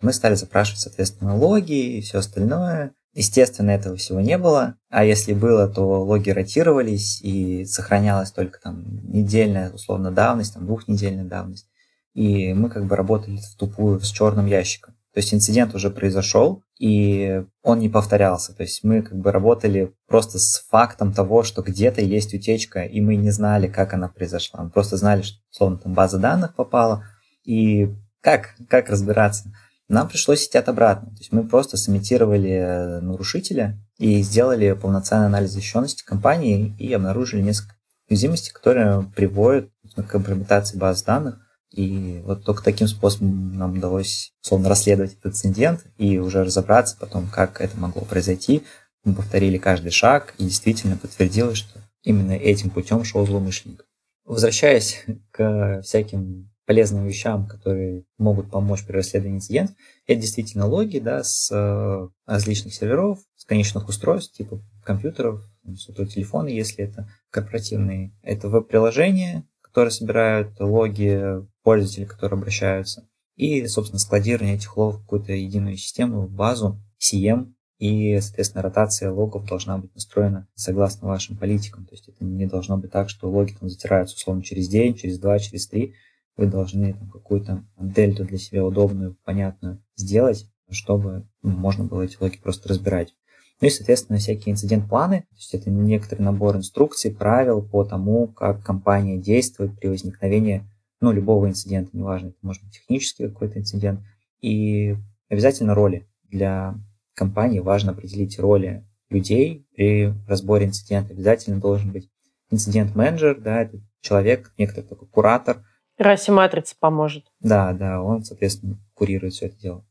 Мы 0.02 0.12
стали 0.12 0.36
запрашивать, 0.36 0.82
соответственно, 0.82 1.38
логи 1.38 1.98
и 1.98 2.02
все 2.02 2.18
остальное. 2.18 2.92
Естественно, 3.14 3.72
этого 3.72 3.96
всего 3.96 4.20
не 4.20 4.38
было, 4.38 4.76
а 4.90 5.06
если 5.06 5.34
было, 5.34 5.70
то 5.70 6.04
логи 6.04 6.32
ротировались 6.32 7.22
и 7.22 7.64
сохранялась 7.64 8.32
только 8.32 8.60
там 8.60 8.84
недельная, 9.08 9.72
условно, 9.72 10.12
давность, 10.12 10.54
там 10.54 10.66
двухнедельная 10.66 11.24
давность. 11.24 11.70
И 12.14 12.54
мы 12.54 12.70
как 12.70 12.86
бы 12.86 12.98
работали 12.98 13.38
в 13.38 13.56
тупую 13.56 14.02
с 14.02 14.10
черным 14.10 14.48
ящиком. 14.48 14.96
То 15.14 15.20
есть 15.20 15.34
инцидент 15.34 15.74
уже 15.74 15.90
произошел, 15.90 16.62
и 16.80 17.44
он 17.62 17.80
не 17.80 17.90
повторялся. 17.90 18.54
То 18.54 18.64
есть 18.64 18.84
мы 18.84 19.02
как 19.02 19.18
бы 19.18 19.32
работали 19.32 19.94
просто 20.08 20.40
с 20.40 20.66
фактом 20.70 21.14
того, 21.14 21.44
что 21.44 21.62
где-то 21.62 22.02
есть 22.02 22.34
утечка, 22.34 22.84
и 22.84 23.02
мы 23.02 23.18
не 23.18 23.32
знали, 23.32 23.68
как 23.68 23.94
она 23.94 24.08
произошла. 24.08 24.64
Мы 24.64 24.70
просто 24.70 24.96
знали, 24.98 25.22
что, 25.22 25.38
словно 25.52 25.78
там 25.78 25.94
база 25.94 26.18
данных 26.18 26.56
попала, 26.56 27.04
и 27.44 27.94
как, 28.22 28.56
как 28.70 28.90
разбираться. 28.90 29.52
Нам 29.90 30.08
пришлось 30.08 30.48
идти 30.48 30.58
от 30.58 30.70
обратно. 30.70 31.10
То 31.10 31.18
есть 31.18 31.34
мы 31.34 31.44
просто 31.44 31.76
сымитировали 31.76 33.00
нарушителя 33.02 33.78
и 33.98 34.22
сделали 34.22 34.72
полноценный 34.72 35.26
анализ 35.26 35.52
защищенности 35.52 36.06
компании 36.06 36.76
и 36.80 36.94
обнаружили 36.94 37.42
несколько 37.42 37.76
уязвимостей, 38.10 38.54
которые 38.54 39.04
приводят 39.16 39.70
к 39.96 40.04
компрометации 40.04 40.78
баз 40.78 41.04
данных 41.04 41.40
и 41.80 42.20
вот 42.26 42.44
только 42.44 42.62
таким 42.62 42.88
способом 42.88 43.54
нам 43.58 43.78
удалось, 43.78 44.34
условно, 44.44 44.68
расследовать 44.68 45.14
этот 45.14 45.28
инцидент 45.28 45.86
и 45.98 46.18
уже 46.18 46.44
разобраться 46.44 46.98
потом, 47.00 47.30
как 47.30 47.62
это 47.62 47.78
могло 47.78 48.02
произойти. 48.02 48.64
Мы 49.06 49.14
повторили 49.14 49.58
каждый 49.58 49.92
шаг 49.92 50.34
и 50.38 50.44
действительно 50.44 50.98
подтвердилось, 50.98 51.60
что 51.60 51.80
именно 52.04 52.34
этим 52.34 52.70
путем 52.70 53.06
шел 53.06 53.26
злоумышленник. 53.26 53.86
Возвращаясь 54.26 55.06
к 55.32 55.82
всяким 55.82 56.52
полезным 56.66 57.08
вещам, 57.08 57.48
которые 57.48 58.04
могут 58.18 58.52
помочь 58.52 58.86
при 58.86 58.98
расследовании 58.98 59.38
инцидентов, 59.38 59.78
это 60.06 60.20
действительно 60.20 60.68
логи 60.68 61.00
да, 61.00 61.24
с 61.24 61.50
э, 61.50 62.10
различных 62.28 62.74
серверов, 62.74 63.20
с 63.38 63.46
конечных 63.46 63.88
устройств, 63.88 64.36
типа 64.36 64.62
компьютеров, 64.84 65.42
сотового 65.78 66.12
телефона, 66.12 66.50
если 66.50 66.84
это 66.84 67.10
корпоративные. 67.30 68.12
Это 68.22 68.50
веб-приложения, 68.50 69.48
которые 69.80 69.92
собирают 69.92 70.60
логи 70.60 71.42
пользователей, 71.64 72.06
которые 72.06 72.38
обращаются. 72.38 73.08
И, 73.38 73.66
собственно, 73.68 73.98
складирование 73.98 74.56
этих 74.56 74.76
логов 74.76 74.98
в 74.98 75.04
какую-то 75.04 75.32
единую 75.32 75.78
систему, 75.78 76.28
базу, 76.28 76.82
CM, 77.02 77.54
и, 77.78 78.20
соответственно, 78.20 78.62
ротация 78.62 79.10
логов 79.10 79.48
должна 79.48 79.78
быть 79.78 79.96
настроена 79.96 80.50
согласно 80.54 81.08
вашим 81.08 81.38
политикам. 81.38 81.86
То 81.86 81.94
есть 81.94 82.10
это 82.10 82.26
не 82.26 82.46
должно 82.46 82.78
быть 82.78 82.92
так, 82.92 83.10
что 83.10 83.32
логи 83.32 83.54
там 83.58 83.70
затираются 83.70 84.18
условно 84.18 84.44
через 84.44 84.68
день, 84.68 84.96
через 84.96 85.18
два, 85.18 85.40
через 85.40 85.66
три. 85.70 85.96
Вы 86.36 86.48
должны 86.48 86.92
там, 86.92 87.10
какую-то 87.10 87.64
дельту 87.80 88.26
для 88.26 88.38
себя 88.38 88.66
удобную, 88.66 89.16
понятную 89.24 89.82
сделать, 89.96 90.46
чтобы 90.70 91.26
можно 91.42 91.86
было 91.86 92.02
эти 92.02 92.18
логи 92.20 92.36
просто 92.36 92.68
разбирать. 92.68 93.16
Ну 93.62 93.68
и, 93.68 93.72
соответственно, 93.72 94.20
всякие 94.20 94.54
инцидент-планы, 94.54 95.22
то 95.22 95.36
есть 95.36 95.54
это 95.54 95.70
некоторый 95.70 96.22
набор 96.22 96.56
инструкций, 96.56 97.12
правил 97.12 97.62
по 97.62 97.84
тому, 97.84 98.28
как 98.28 98.64
компания 98.64 99.18
действует 99.18 99.78
при 99.78 99.88
возникновении 99.88 100.64
ну, 101.02 101.12
любого 101.12 101.48
инцидента, 101.48 101.96
неважно, 101.96 102.28
это 102.28 102.38
может 102.42 102.64
быть 102.64 102.74
технический 102.74 103.28
какой-то 103.28 103.60
инцидент. 103.60 104.02
И 104.42 104.96
обязательно 105.30 105.74
роли. 105.74 106.08
Для 106.24 106.76
компании 107.14 107.60
важно 107.60 107.92
определить 107.92 108.40
роли 108.40 108.86
людей 109.10 109.66
при 109.76 110.14
разборе 110.28 110.68
инцидента. 110.68 111.14
Обязательно 111.14 111.60
должен 111.60 111.92
быть 111.92 112.10
инцидент-менеджер, 112.52 113.40
да, 113.40 113.62
это 113.62 113.80
человек, 114.02 114.54
некоторый 114.58 114.86
такой 114.86 115.08
куратор. 115.08 115.64
Раси 115.98 116.32
Матрица 116.32 116.76
поможет. 116.80 117.26
Да, 117.40 117.74
да, 117.74 118.02
он, 118.02 118.24
соответственно, 118.24 118.78
курирует 118.94 119.34
все 119.34 119.48
это 119.48 119.60
дело. 119.60 119.86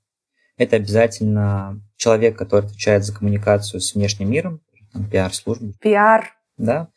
Это 0.59 0.77
обязательно 0.77 1.81
человек, 1.97 2.37
который 2.37 2.67
отвечает 2.67 3.05
за 3.05 3.15
коммуникацию 3.15 3.81
с 3.81 3.95
внешним 3.95 4.31
миром, 4.31 4.61
там, 4.93 5.09
пиар-службы. 5.09 5.75
Пиар. 5.81 6.35
Да. 6.57 6.89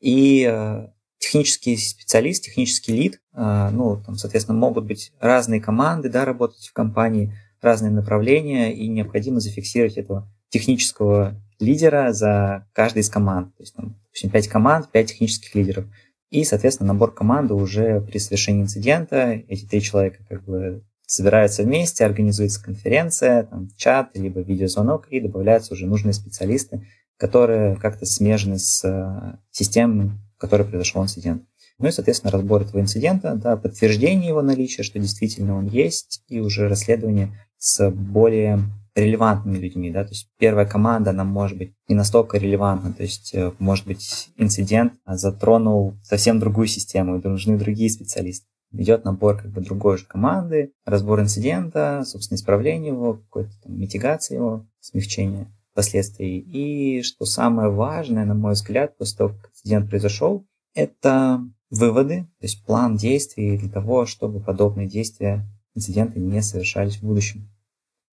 И 0.00 0.46
э, 0.48 0.88
технический 1.18 1.76
специалист, 1.76 2.44
технический 2.44 2.92
лид, 2.92 3.20
э, 3.34 3.70
ну, 3.72 4.02
там, 4.04 4.16
соответственно, 4.16 4.58
могут 4.58 4.84
быть 4.84 5.12
разные 5.18 5.60
команды, 5.60 6.10
да, 6.10 6.24
работать 6.24 6.66
в 6.66 6.72
компании, 6.72 7.34
разные 7.62 7.90
направления, 7.90 8.74
и 8.74 8.86
необходимо 8.88 9.40
зафиксировать 9.40 9.96
этого 9.96 10.30
технического 10.50 11.40
лидера 11.58 12.12
за 12.12 12.66
каждой 12.72 13.00
из 13.00 13.08
команд. 13.08 13.56
То 13.56 13.62
есть, 13.62 13.74
там, 13.74 13.96
допустим, 14.04 14.30
5 14.30 14.48
команд, 14.48 14.90
5 14.90 15.06
технических 15.06 15.54
лидеров. 15.54 15.86
И, 16.30 16.44
соответственно, 16.44 16.92
набор 16.92 17.12
команды 17.12 17.54
уже 17.54 18.00
при 18.00 18.18
совершении 18.18 18.62
инцидента, 18.62 19.42
эти 19.48 19.66
три 19.66 19.82
человека 19.82 20.24
как 20.28 20.44
бы 20.44 20.84
собираются 21.10 21.64
вместе, 21.64 22.04
организуется 22.04 22.62
конференция, 22.62 23.42
там, 23.42 23.68
чат, 23.76 24.10
либо 24.14 24.40
видеозвонок, 24.42 25.08
и 25.10 25.20
добавляются 25.20 25.74
уже 25.74 25.86
нужные 25.86 26.12
специалисты, 26.12 26.86
которые 27.16 27.74
как-то 27.74 28.06
смежены 28.06 28.60
с 28.60 28.84
э, 28.84 29.36
системой, 29.50 30.12
в 30.36 30.40
которой 30.40 30.62
произошел 30.62 31.02
инцидент. 31.02 31.42
Ну 31.78 31.88
и, 31.88 31.90
соответственно, 31.90 32.30
разбор 32.30 32.62
этого 32.62 32.80
инцидента, 32.80 33.34
да, 33.34 33.56
подтверждение 33.56 34.28
его 34.28 34.40
наличия, 34.40 34.84
что 34.84 35.00
действительно 35.00 35.56
он 35.56 35.66
есть, 35.66 36.22
и 36.28 36.38
уже 36.38 36.68
расследование 36.68 37.36
с 37.58 37.90
более 37.90 38.60
релевантными 38.94 39.58
людьми, 39.58 39.90
да, 39.90 40.04
то 40.04 40.10
есть 40.10 40.28
первая 40.38 40.66
команда, 40.66 41.10
она 41.10 41.24
может 41.24 41.58
быть 41.58 41.72
не 41.88 41.96
настолько 41.96 42.38
релевантна, 42.38 42.92
то 42.92 43.02
есть, 43.02 43.34
э, 43.34 43.50
может 43.58 43.84
быть, 43.84 44.28
инцидент 44.36 44.92
затронул 45.06 45.94
совсем 46.04 46.38
другую 46.38 46.68
систему, 46.68 47.18
и 47.18 47.26
нужны 47.26 47.58
другие 47.58 47.90
специалисты 47.90 48.46
идет 48.72 49.04
набор 49.04 49.38
как 49.38 49.50
бы 49.50 49.60
другой 49.60 49.98
же 49.98 50.06
команды, 50.06 50.72
разбор 50.84 51.20
инцидента, 51.20 52.02
собственно, 52.04 52.36
исправление 52.36 52.92
его, 52.92 53.14
какой-то 53.14 53.50
там 53.62 53.78
митигация 53.78 54.36
его, 54.36 54.66
смягчение 54.80 55.52
последствий. 55.74 56.38
И 56.38 57.02
что 57.02 57.24
самое 57.24 57.70
важное, 57.70 58.24
на 58.24 58.34
мой 58.34 58.52
взгляд, 58.52 58.96
после 58.96 59.18
того, 59.18 59.30
как 59.30 59.50
инцидент 59.50 59.88
произошел, 59.88 60.46
это 60.74 61.40
выводы, 61.70 62.22
то 62.38 62.44
есть 62.44 62.64
план 62.64 62.96
действий 62.96 63.56
для 63.56 63.70
того, 63.70 64.06
чтобы 64.06 64.40
подобные 64.40 64.88
действия, 64.88 65.46
инциденты 65.74 66.18
не 66.18 66.42
совершались 66.42 66.96
в 66.96 67.02
будущем. 67.02 67.48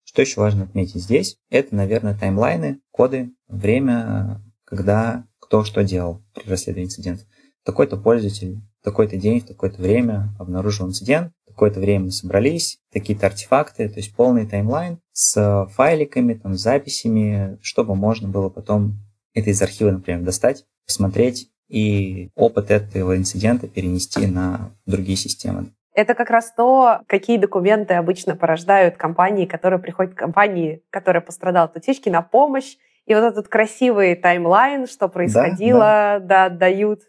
Что 0.04 0.22
еще 0.22 0.40
важно 0.40 0.64
отметить 0.64 1.02
здесь? 1.02 1.36
Это, 1.50 1.74
наверное, 1.74 2.16
таймлайны, 2.16 2.80
коды, 2.90 3.30
время, 3.48 4.40
когда 4.64 5.26
кто 5.38 5.64
что 5.64 5.82
делал 5.84 6.22
при 6.34 6.48
расследовании 6.48 6.86
инцидента. 6.86 7.24
Такой-то 7.64 7.96
пользователь 7.96 8.60
такой-то 8.84 9.16
день, 9.16 9.40
в 9.40 9.46
такое-то 9.46 9.80
время 9.80 10.34
обнаружил 10.38 10.86
инцидент, 10.86 11.32
в 11.44 11.48
такое-то 11.48 11.80
время 11.80 12.06
мы 12.06 12.10
собрались, 12.10 12.78
такие-то 12.92 13.26
артефакты, 13.26 13.88
то 13.88 13.96
есть 13.96 14.14
полный 14.14 14.46
таймлайн 14.46 14.98
с 15.12 15.66
файликами, 15.74 16.34
там, 16.34 16.54
с 16.54 16.62
записями, 16.62 17.58
чтобы 17.62 17.94
можно 17.94 18.28
было 18.28 18.48
потом 18.48 18.98
это 19.34 19.50
из 19.50 19.60
архива, 19.62 19.90
например, 19.90 20.22
достать, 20.22 20.64
посмотреть 20.86 21.50
и 21.68 22.30
опыт 22.34 22.70
этого 22.70 23.16
инцидента 23.16 23.68
перенести 23.68 24.26
на 24.26 24.72
другие 24.86 25.16
системы. 25.16 25.72
Это 25.94 26.14
как 26.14 26.30
раз 26.30 26.52
то, 26.56 27.00
какие 27.06 27.38
документы 27.38 27.94
обычно 27.94 28.36
порождают 28.36 28.96
компании, 28.96 29.46
которые 29.46 29.80
приходят 29.80 30.14
к 30.14 30.18
компании, 30.18 30.82
которая 30.90 31.20
пострадала 31.20 31.66
от 31.66 31.76
утечки, 31.76 32.08
на 32.08 32.22
помощь. 32.22 32.76
И 33.04 33.14
вот 33.14 33.24
этот 33.24 33.48
красивый 33.48 34.14
таймлайн, 34.14 34.86
что 34.86 35.08
происходило, 35.08 35.80
да, 35.80 36.18
да. 36.20 36.48
да 36.48 36.56
дают. 36.56 37.00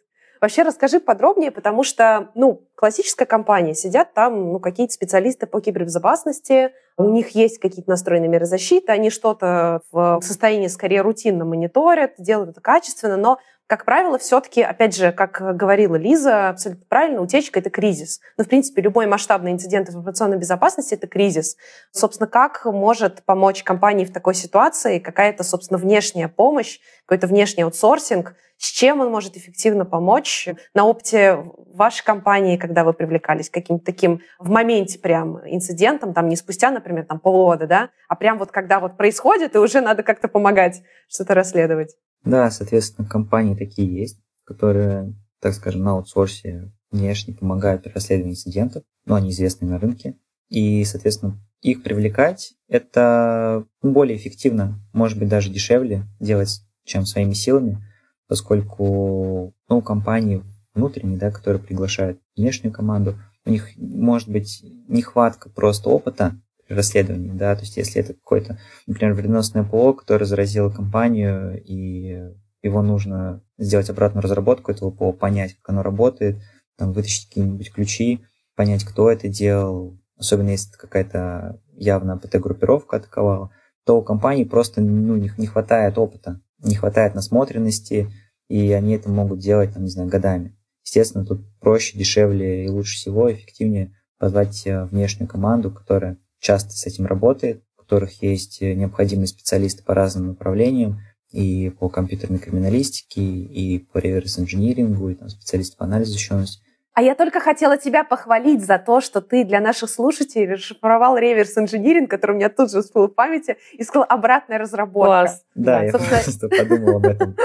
Вообще 0.41 0.61
расскажи 0.63 0.99
подробнее, 0.99 1.51
потому 1.51 1.83
что, 1.83 2.29
ну, 2.33 2.61
классическая 2.75 3.25
компания, 3.25 3.75
сидят 3.75 4.13
там, 4.13 4.53
ну, 4.53 4.59
какие-то 4.59 4.93
специалисты 4.93 5.47
по 5.47 5.59
кибербезопасности, 5.59 6.71
у 6.97 7.09
них 7.09 7.29
есть 7.29 7.59
какие-то 7.59 7.89
настроенные 7.89 8.29
меры 8.29 8.45
защиты, 8.45 8.91
они 8.91 9.09
что-то 9.09 9.81
в 9.91 10.19
состоянии 10.21 10.67
скорее 10.67 11.01
рутинно 11.01 11.43
мониторят, 11.45 12.13
делают 12.17 12.51
это 12.51 12.61
качественно, 12.61 13.17
но 13.17 13.39
как 13.69 13.85
правило, 13.85 14.17
все-таки, 14.17 14.63
опять 14.63 14.95
же, 14.95 15.11
как 15.11 15.55
говорила 15.55 15.95
Лиза, 15.95 16.49
абсолютно 16.49 16.83
правильно, 16.89 17.21
утечка— 17.21 17.59
это 17.61 17.69
кризис. 17.69 18.19
Ну, 18.35 18.43
в 18.43 18.47
принципе, 18.47 18.81
любой 18.81 19.05
масштабный 19.05 19.51
инцидент 19.51 19.87
информационной 19.89 20.37
безопасности— 20.37 20.93
это 20.95 21.05
кризис. 21.05 21.55
Собственно, 21.91 22.25
как 22.25 22.65
может 22.65 23.21
помочь 23.25 23.61
компании 23.61 24.05
в 24.05 24.11
такой 24.11 24.33
ситуации 24.33 24.97
какая-то, 24.97 25.43
собственно, 25.43 25.77
внешняя 25.77 26.27
помощь, 26.27 26.79
какой-то 27.05 27.27
внешний 27.27 27.61
аутсорсинг, 27.61 28.33
с 28.57 28.71
чем 28.71 29.01
он 29.01 29.11
может 29.11 29.37
эффективно 29.37 29.85
помочь 29.85 30.49
на 30.73 30.85
опыте 30.85 31.37
вашей 31.71 32.03
компании, 32.03 32.57
когда 32.57 32.83
вы 32.83 32.93
привлекались 32.93 33.51
к 33.51 33.53
каким-то 33.53 33.85
таким 33.85 34.21
в 34.39 34.49
моменте 34.49 34.97
прям 34.97 35.41
инцидентом, 35.45 36.15
там 36.15 36.27
не 36.27 36.37
спустя, 36.37 36.71
например, 36.71 37.05
там 37.05 37.19
полгода, 37.19 37.67
да, 37.67 37.89
а 38.07 38.15
прям 38.15 38.39
вот 38.39 38.51
когда 38.51 38.79
вот 38.79 38.97
происходит, 38.97 39.53
и 39.53 39.59
уже 39.59 39.79
надо 39.81 40.01
как-то 40.01 40.27
помогать 40.27 40.81
что-то 41.07 41.35
расследовать. 41.35 41.95
Да, 42.23 42.51
соответственно, 42.51 43.07
компании 43.07 43.55
такие 43.55 43.93
есть, 43.93 44.19
которые, 44.43 45.13
так 45.39 45.53
скажем, 45.53 45.81
на 45.83 45.91
аутсорсе 45.91 46.71
внешне 46.91 47.33
помогают 47.33 47.83
при 47.83 47.91
расследовании 47.91 48.33
инцидентов, 48.33 48.83
но 49.05 49.15
они 49.15 49.31
известны 49.31 49.67
на 49.67 49.79
рынке. 49.79 50.17
И, 50.49 50.83
соответственно, 50.85 51.39
их 51.61 51.83
привлекать– 51.83 52.53
это 52.67 53.65
более 53.81 54.17
эффективно, 54.17 54.79
может 54.93 55.19
быть, 55.19 55.29
даже 55.29 55.49
дешевле 55.49 56.07
делать, 56.19 56.61
чем 56.83 57.05
своими 57.05 57.33
силами, 57.33 57.83
поскольку 58.27 59.53
ну, 59.67 59.81
компании 59.81 60.43
внутренние, 60.73 61.19
да, 61.19 61.31
которые 61.31 61.61
приглашают 61.61 62.19
внешнюю 62.35 62.73
команду, 62.73 63.19
у 63.45 63.49
них 63.49 63.69
может 63.77 64.29
быть 64.29 64.63
нехватка 64.87 65.49
просто 65.49 65.89
опыта 65.89 66.39
расследований, 66.75 67.31
да, 67.31 67.55
то 67.55 67.61
есть 67.61 67.77
если 67.77 68.01
это 68.01 68.13
какой-то, 68.13 68.59
например, 68.87 69.13
вредоносное 69.13 69.63
ПО, 69.63 69.93
которое 69.93 70.25
заразило 70.25 70.69
компанию, 70.69 71.61
и 71.63 72.31
его 72.61 72.81
нужно 72.81 73.41
сделать 73.57 73.89
обратную 73.89 74.23
разработку 74.23 74.71
этого 74.71 74.91
ПО, 74.91 75.13
понять, 75.13 75.55
как 75.55 75.69
оно 75.69 75.83
работает, 75.83 76.37
там, 76.77 76.93
вытащить 76.93 77.27
какие-нибудь 77.27 77.71
ключи, 77.71 78.23
понять, 78.55 78.83
кто 78.83 79.09
это 79.09 79.27
делал, 79.27 79.99
особенно 80.17 80.49
если 80.49 80.69
это 80.69 80.79
какая-то 80.79 81.61
явно 81.73 82.13
АПТ-группировка 82.13 82.97
атаковала, 82.97 83.51
то 83.85 83.97
у 83.97 84.03
компании 84.03 84.43
просто 84.43 84.81
ну, 84.81 85.15
не, 85.15 85.31
не 85.37 85.47
хватает 85.47 85.97
опыта, 85.97 86.41
не 86.59 86.75
хватает 86.75 87.15
насмотренности, 87.15 88.11
и 88.49 88.71
они 88.71 88.93
это 88.93 89.09
могут 89.09 89.39
делать, 89.39 89.73
там, 89.73 89.83
не 89.83 89.89
знаю, 89.89 90.09
годами. 90.09 90.55
Естественно, 90.83 91.25
тут 91.25 91.41
проще, 91.59 91.97
дешевле 91.97 92.65
и 92.65 92.69
лучше 92.69 92.95
всего, 92.95 93.31
эффективнее 93.31 93.95
позвать 94.17 94.65
э, 94.65 94.85
внешнюю 94.85 95.29
команду, 95.29 95.71
которая 95.71 96.17
часто 96.39 96.71
с 96.71 96.85
этим 96.85 97.05
работает, 97.05 97.63
у 97.77 97.81
которых 97.81 98.21
есть 98.21 98.61
э, 98.61 98.73
необходимые 98.73 99.27
специалисты 99.27 99.83
по 99.83 99.93
разным 99.93 100.27
направлениям, 100.27 100.99
и 101.31 101.69
по 101.69 101.89
компьютерной 101.89 102.39
криминалистике, 102.39 103.21
и 103.21 103.79
по 103.79 103.99
реверс-инжинирингу, 103.99 105.09
и 105.09 105.15
там, 105.15 105.29
специалисты 105.29 105.77
по 105.77 105.85
анализу 105.85 106.13
защищенности. 106.13 106.63
А 106.93 107.01
я 107.01 107.15
только 107.15 107.39
хотела 107.39 107.77
тебя 107.77 108.03
похвалить 108.03 108.65
за 108.65 108.77
то, 108.77 108.99
что 108.99 109.21
ты 109.21 109.45
для 109.45 109.61
наших 109.61 109.89
слушателей 109.89 110.53
расшифровал 110.53 111.17
реверс-инжиниринг, 111.17 112.09
который 112.09 112.31
у 112.31 112.35
меня 112.35 112.49
тут 112.49 112.71
же 112.71 112.81
всплыл 112.81 113.07
в 113.07 113.13
памяти, 113.13 113.57
и 113.71 113.83
сказал 113.83 114.05
обратная 114.09 114.57
разработка. 114.57 115.07
Класс. 115.07 115.43
Да, 115.55 115.79
да 115.79 115.83
я 115.85 115.91
собственно... 115.91 116.19
просто 116.23 116.49
подумал 116.49 116.97
об 116.97 117.05
этом. 117.05 117.35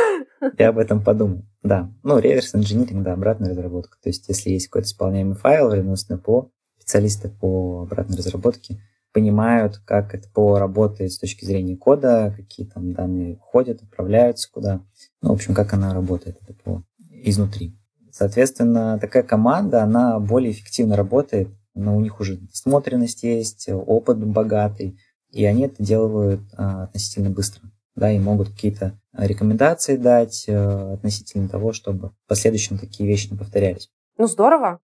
Я 0.58 0.68
об 0.70 0.78
этом 0.78 1.04
подумал. 1.04 1.42
Да. 1.62 1.88
Ну, 2.02 2.18
реверс-инжиниринг, 2.18 3.04
да, 3.04 3.12
обратная 3.12 3.50
разработка. 3.50 3.96
То 4.02 4.08
есть, 4.08 4.28
если 4.28 4.50
есть 4.50 4.68
какой-то 4.68 4.88
исполняемый 4.88 5.36
файл, 5.36 5.68
вредоносное 5.68 6.18
ПО, 6.18 6.50
специалисты 6.85 7.31
по 7.31 7.82
обратной 7.82 8.19
разработке 8.19 8.78
понимают, 9.12 9.78
как 9.86 10.15
это 10.15 10.28
ПО 10.28 10.59
работает 10.59 11.12
с 11.12 11.19
точки 11.19 11.44
зрения 11.44 11.77
кода, 11.77 12.35
какие 12.36 12.66
там 12.66 12.93
данные 12.93 13.36
входят, 13.36 13.82
отправляются 13.82 14.51
куда. 14.52 14.81
Ну, 15.23 15.31
в 15.31 15.32
общем, 15.32 15.55
как 15.55 15.73
она 15.73 15.94
работает, 15.94 16.36
это 16.43 16.52
ПО, 16.52 16.85
изнутри. 17.11 17.74
Соответственно, 18.11 18.98
такая 19.01 19.23
команда, 19.23 19.82
она 19.82 20.20
более 20.20 20.52
эффективно 20.52 20.97
работает, 20.97 21.48
но 21.74 21.97
у 21.97 22.01
них 22.01 22.20
уже 22.20 22.39
смотренность 22.52 23.23
есть, 23.23 23.69
опыт 23.69 24.19
богатый, 24.19 24.98
и 25.31 25.44
они 25.44 25.62
это 25.62 25.82
делают 25.82 26.40
а, 26.56 26.85
относительно 26.85 27.31
быстро. 27.31 27.62
Да, 27.97 28.11
и 28.11 28.19
могут 28.19 28.48
какие-то 28.48 28.98
рекомендации 29.12 29.97
дать 29.97 30.47
а, 30.48 30.94
относительно 30.94 31.48
того, 31.48 31.73
чтобы 31.73 32.11
в 32.11 32.28
последующем 32.28 32.78
такие 32.78 33.09
вещи 33.09 33.31
не 33.31 33.36
повторялись. 33.36 33.90
Ну, 34.16 34.27
здорово. 34.27 34.81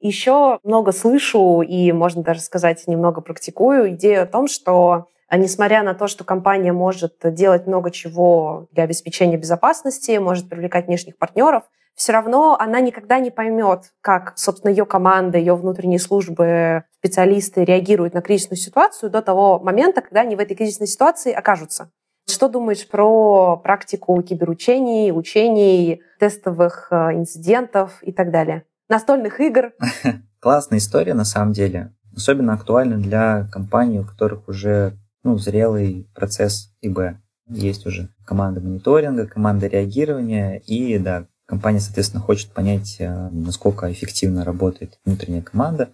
Еще 0.00 0.58
много 0.62 0.92
слышу 0.92 1.60
и, 1.60 1.92
можно 1.92 2.22
даже 2.22 2.40
сказать, 2.40 2.86
немного 2.86 3.20
практикую 3.20 3.90
идею 3.90 4.22
о 4.22 4.26
том, 4.26 4.48
что 4.48 5.06
а, 5.28 5.36
несмотря 5.36 5.82
на 5.82 5.94
то, 5.94 6.08
что 6.08 6.24
компания 6.24 6.72
может 6.72 7.16
делать 7.22 7.66
много 7.66 7.90
чего 7.90 8.66
для 8.72 8.84
обеспечения 8.84 9.36
безопасности, 9.36 10.16
может 10.18 10.48
привлекать 10.48 10.86
внешних 10.86 11.18
партнеров, 11.18 11.64
все 11.94 12.12
равно 12.12 12.56
она 12.58 12.80
никогда 12.80 13.18
не 13.18 13.30
поймет, 13.30 13.92
как, 14.00 14.32
собственно, 14.36 14.70
ее 14.70 14.86
команда, 14.86 15.36
ее 15.36 15.54
внутренние 15.54 15.98
службы, 15.98 16.84
специалисты 16.98 17.64
реагируют 17.64 18.14
на 18.14 18.22
кризисную 18.22 18.58
ситуацию 18.58 19.10
до 19.10 19.20
того 19.20 19.58
момента, 19.58 20.00
когда 20.00 20.22
они 20.22 20.34
в 20.34 20.40
этой 20.40 20.56
кризисной 20.56 20.86
ситуации 20.86 21.30
окажутся. 21.30 21.90
Что 22.26 22.48
думаешь 22.48 22.88
про 22.88 23.58
практику 23.58 24.22
киберучений, 24.22 25.12
учений, 25.12 26.02
тестовых 26.18 26.88
а, 26.90 27.12
инцидентов 27.12 28.02
и 28.02 28.12
так 28.12 28.30
далее? 28.30 28.64
Настольных 28.90 29.40
игр. 29.40 29.72
Классная 30.40 30.78
история, 30.78 31.14
на 31.14 31.24
самом 31.24 31.52
деле. 31.52 31.94
Особенно 32.14 32.52
актуальна 32.52 32.98
для 32.98 33.48
компаний, 33.50 34.00
у 34.00 34.04
которых 34.04 34.48
уже 34.48 34.98
ну, 35.22 35.38
зрелый 35.38 36.08
процесс 36.14 36.74
ИБ. 36.82 37.16
Есть 37.48 37.86
уже 37.86 38.08
команда 38.24 38.60
мониторинга, 38.60 39.26
команда 39.26 39.66
реагирования, 39.66 40.58
и 40.58 40.98
да, 40.98 41.26
компания, 41.46 41.80
соответственно, 41.80 42.22
хочет 42.22 42.50
понять, 42.52 42.96
э, 42.98 43.28
насколько 43.30 43.90
эффективно 43.90 44.44
работает 44.44 44.98
внутренняя 45.04 45.42
команда, 45.42 45.90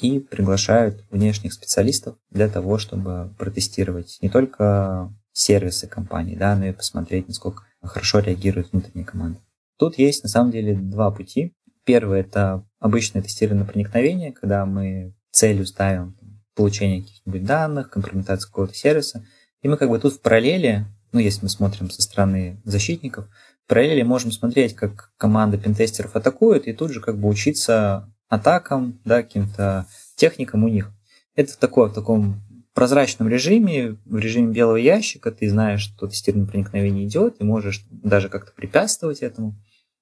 и 0.00 0.20
приглашают 0.20 1.04
внешних 1.10 1.52
специалистов 1.52 2.16
для 2.30 2.48
того, 2.48 2.78
чтобы 2.78 3.34
протестировать 3.38 4.18
не 4.20 4.28
только 4.28 5.12
сервисы 5.32 5.86
компании, 5.86 6.36
да, 6.36 6.54
но 6.56 6.66
и 6.66 6.72
посмотреть, 6.72 7.28
насколько 7.28 7.64
хорошо 7.82 8.20
реагирует 8.20 8.72
внутренняя 8.72 9.04
команда. 9.04 9.40
Тут 9.78 9.98
есть 9.98 10.22
на 10.24 10.28
самом 10.28 10.50
деле 10.50 10.74
два 10.74 11.10
пути. 11.10 11.54
Первое– 11.88 12.20
это 12.20 12.66
обычное 12.80 13.22
тестирование 13.22 13.64
проникновения, 13.64 14.30
когда 14.30 14.66
мы 14.66 15.14
целью 15.30 15.64
ставим 15.64 16.18
получение 16.54 17.00
каких-нибудь 17.00 17.46
данных, 17.46 17.88
компрометацию 17.88 18.50
какого-то 18.50 18.74
сервиса. 18.74 19.24
И 19.62 19.68
мы 19.68 19.78
как 19.78 19.88
бы 19.88 19.98
тут 19.98 20.12
в 20.12 20.20
параллели, 20.20 20.84
ну, 21.12 21.20
если 21.20 21.44
мы 21.44 21.48
смотрим 21.48 21.88
со 21.88 22.02
стороны 22.02 22.60
защитников, 22.64 23.24
в 23.64 23.68
параллели 23.68 24.02
можем 24.02 24.32
смотреть, 24.32 24.74
как 24.74 25.12
команда 25.16 25.56
пентестеров 25.56 26.14
атакует, 26.14 26.68
и 26.68 26.74
тут 26.74 26.92
же 26.92 27.00
как 27.00 27.16
бы 27.16 27.26
учиться 27.26 28.12
атакам, 28.28 29.00
да, 29.06 29.22
каким-то 29.22 29.86
техникам 30.14 30.64
у 30.64 30.68
них. 30.68 30.90
Это 31.36 31.54
в, 31.54 31.56
такой, 31.56 31.88
в 31.88 31.94
таком 31.94 32.42
прозрачном 32.74 33.30
режиме, 33.30 33.96
в 34.04 34.18
режиме 34.18 34.52
белого 34.52 34.76
ящика, 34.76 35.32
ты 35.32 35.48
знаешь, 35.48 35.80
что 35.80 36.06
тестирование 36.06 36.50
проникновения 36.50 37.06
идет, 37.06 37.36
и 37.40 37.44
можешь 37.44 37.86
даже 37.90 38.28
как-то 38.28 38.52
препятствовать 38.52 39.20
этому. 39.20 39.54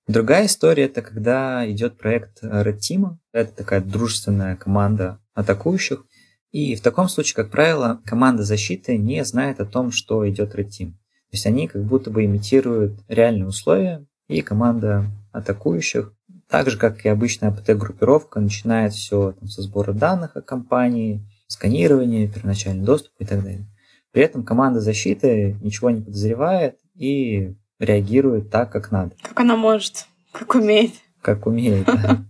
Другая 0.06 0.46
история 0.46 0.84
это 0.84 1.02
когда 1.02 1.68
идет 1.70 1.98
проект 1.98 2.42
Red 2.42 2.78
Team. 2.78 3.16
Это 3.32 3.52
такая 3.52 3.80
дружественная 3.80 4.56
команда 4.56 5.18
атакующих. 5.34 6.04
И 6.52 6.76
в 6.76 6.80
таком 6.80 7.08
случае, 7.08 7.34
как 7.34 7.50
правило, 7.50 8.00
команда 8.04 8.44
защиты 8.44 8.96
не 8.96 9.24
знает 9.24 9.60
о 9.60 9.66
том, 9.66 9.90
что 9.90 10.28
идет 10.28 10.54
Red 10.54 10.68
Team. 10.68 10.92
То 10.92 11.32
есть 11.32 11.46
они 11.46 11.66
как 11.66 11.82
будто 11.84 12.10
бы 12.10 12.24
имитируют 12.24 13.00
реальные 13.08 13.48
условия, 13.48 14.06
и 14.28 14.42
команда 14.42 15.06
атакующих, 15.32 16.12
так 16.48 16.70
же, 16.70 16.78
как 16.78 17.04
и 17.04 17.08
обычная 17.08 17.50
АПТ-группировка, 17.50 18.40
начинает 18.40 18.92
все 18.92 19.32
там, 19.32 19.48
со 19.48 19.62
сбора 19.62 19.92
данных 19.92 20.36
о 20.36 20.42
компании, 20.42 21.28
сканирования, 21.48 22.28
первоначальный 22.28 22.84
доступ 22.84 23.12
и 23.18 23.24
так 23.24 23.42
далее. 23.42 23.66
При 24.12 24.22
этом 24.22 24.44
команда 24.44 24.80
защиты 24.80 25.56
ничего 25.60 25.90
не 25.90 26.00
подозревает 26.00 26.78
и 26.94 27.54
реагирует 27.78 28.51
так, 28.51 28.70
как 28.70 28.90
надо. 28.90 29.15
Как 29.23 29.40
она 29.40 29.57
может, 29.57 30.07
как 30.32 30.55
умеет. 30.55 30.93
Как 31.23 31.47
умеет, 31.47 31.86
да. 31.86 32.24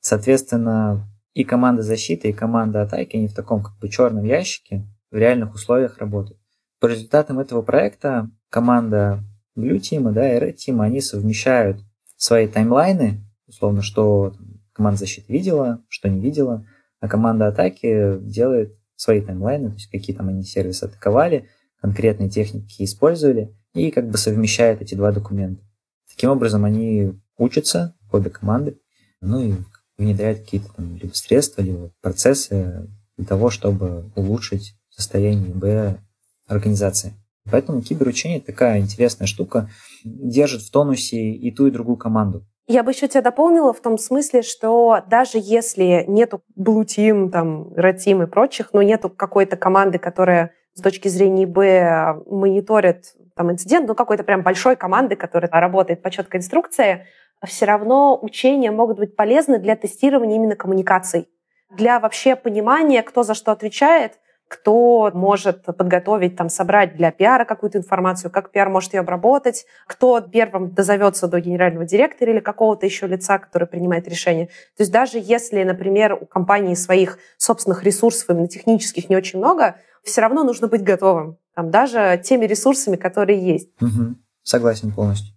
Соответственно, 0.00 1.08
и 1.34 1.44
команда 1.44 1.82
защиты, 1.82 2.30
и 2.30 2.32
команда 2.32 2.82
атаки, 2.82 3.16
они 3.16 3.28
в 3.28 3.34
таком 3.34 3.62
как 3.62 3.78
бы 3.78 3.88
черном 3.88 4.24
ящике 4.24 4.86
в 5.10 5.16
реальных 5.16 5.54
условиях 5.54 5.98
работают. 5.98 6.40
По 6.80 6.86
результатам 6.86 7.38
этого 7.38 7.62
проекта 7.62 8.30
команда 8.50 9.24
Blue 9.56 9.78
Team 9.78 10.10
да, 10.12 10.32
и 10.32 10.40
Red 10.40 10.56
Team, 10.56 10.82
они 10.82 11.00
совмещают 11.00 11.80
свои 12.16 12.46
таймлайны, 12.46 13.20
условно, 13.46 13.82
что 13.82 14.34
команда 14.72 15.00
защиты 15.00 15.32
видела, 15.32 15.82
что 15.88 16.08
не 16.08 16.20
видела, 16.20 16.66
а 17.00 17.08
команда 17.08 17.48
атаки 17.48 18.18
делает 18.20 18.76
свои 18.96 19.20
таймлайны, 19.20 19.70
то 19.70 19.74
есть 19.74 19.90
какие 19.90 20.16
там 20.16 20.28
они 20.28 20.42
сервисы 20.42 20.84
атаковали, 20.84 21.48
конкретные 21.80 22.28
техники 22.30 22.82
использовали, 22.82 23.54
и 23.74 23.90
как 23.90 24.08
бы 24.08 24.18
совмещает 24.18 24.82
эти 24.82 24.94
два 24.94 25.12
документа. 25.12 25.62
Таким 26.08 26.30
образом, 26.30 26.64
они 26.64 27.12
учатся, 27.36 27.94
обе 28.10 28.30
команды, 28.30 28.78
ну 29.20 29.40
и 29.40 29.54
внедряют 29.96 30.40
какие-то 30.40 30.72
там 30.74 30.96
либо 30.96 31.12
средства, 31.14 31.62
либо 31.62 31.90
процессы 32.00 32.88
для 33.16 33.26
того, 33.26 33.50
чтобы 33.50 34.10
улучшить 34.14 34.74
состояние 34.90 35.54
Б 35.54 35.98
организации. 36.46 37.14
Поэтому 37.50 37.82
киберучение 37.82 38.40
такая 38.40 38.80
интересная 38.80 39.26
штука, 39.26 39.70
держит 40.04 40.62
в 40.62 40.70
тонусе 40.70 41.32
и 41.32 41.50
ту, 41.50 41.66
и 41.66 41.70
другую 41.70 41.96
команду. 41.96 42.44
Я 42.66 42.82
бы 42.82 42.90
еще 42.90 43.08
тебя 43.08 43.22
дополнила 43.22 43.72
в 43.72 43.80
том 43.80 43.96
смысле, 43.96 44.42
что 44.42 45.02
даже 45.08 45.38
если 45.38 46.04
нету 46.06 46.42
Blue 46.58 46.84
Team, 46.84 47.30
там, 47.30 47.72
Red 47.72 47.96
Team 47.96 48.24
и 48.24 48.26
прочих, 48.26 48.74
но 48.74 48.82
нету 48.82 49.08
какой-то 49.08 49.56
команды, 49.56 49.98
которая 49.98 50.52
с 50.78 50.80
точки 50.80 51.08
зрения 51.08 51.42
ИБ 51.42 52.24
мониторит 52.30 53.14
там, 53.34 53.50
инцидент, 53.50 53.88
ну, 53.88 53.96
какой-то 53.96 54.22
прям 54.22 54.42
большой 54.42 54.76
команды, 54.76 55.16
которая 55.16 55.50
работает 55.50 56.02
по 56.02 56.10
четкой 56.10 56.38
инструкции, 56.38 57.04
все 57.44 57.66
равно 57.66 58.16
учения 58.20 58.70
могут 58.70 58.98
быть 58.98 59.16
полезны 59.16 59.58
для 59.58 59.74
тестирования 59.74 60.36
именно 60.36 60.54
коммуникаций, 60.54 61.28
для 61.76 61.98
вообще 61.98 62.36
понимания, 62.36 63.02
кто 63.02 63.24
за 63.24 63.34
что 63.34 63.50
отвечает, 63.50 64.20
кто 64.46 65.10
может 65.12 65.64
подготовить, 65.64 66.36
там, 66.36 66.48
собрать 66.48 66.96
для 66.96 67.10
пиара 67.10 67.44
какую-то 67.44 67.78
информацию, 67.78 68.30
как 68.30 68.52
пиар 68.52 68.70
может 68.70 68.94
ее 68.94 69.00
обработать, 69.00 69.66
кто 69.86 70.20
первым 70.20 70.70
дозовется 70.70 71.26
до 71.26 71.40
генерального 71.40 71.84
директора 71.84 72.32
или 72.32 72.40
какого-то 72.40 72.86
еще 72.86 73.08
лица, 73.08 73.38
который 73.38 73.66
принимает 73.66 74.06
решение. 74.06 74.46
То 74.46 74.82
есть 74.82 74.92
даже 74.92 75.18
если, 75.20 75.64
например, 75.64 76.14
у 76.14 76.24
компании 76.24 76.74
своих 76.74 77.18
собственных 77.36 77.82
ресурсов, 77.82 78.30
именно 78.30 78.46
технических, 78.46 79.10
не 79.10 79.16
очень 79.16 79.38
много, 79.40 79.74
все 80.08 80.20
равно 80.20 80.44
нужно 80.44 80.68
быть 80.68 80.82
готовым. 80.82 81.38
Там, 81.54 81.70
даже 81.70 82.20
теми 82.24 82.46
ресурсами, 82.46 82.96
которые 82.96 83.40
есть. 83.40 83.70
Угу. 83.80 84.16
Согласен 84.42 84.92
полностью. 84.92 85.34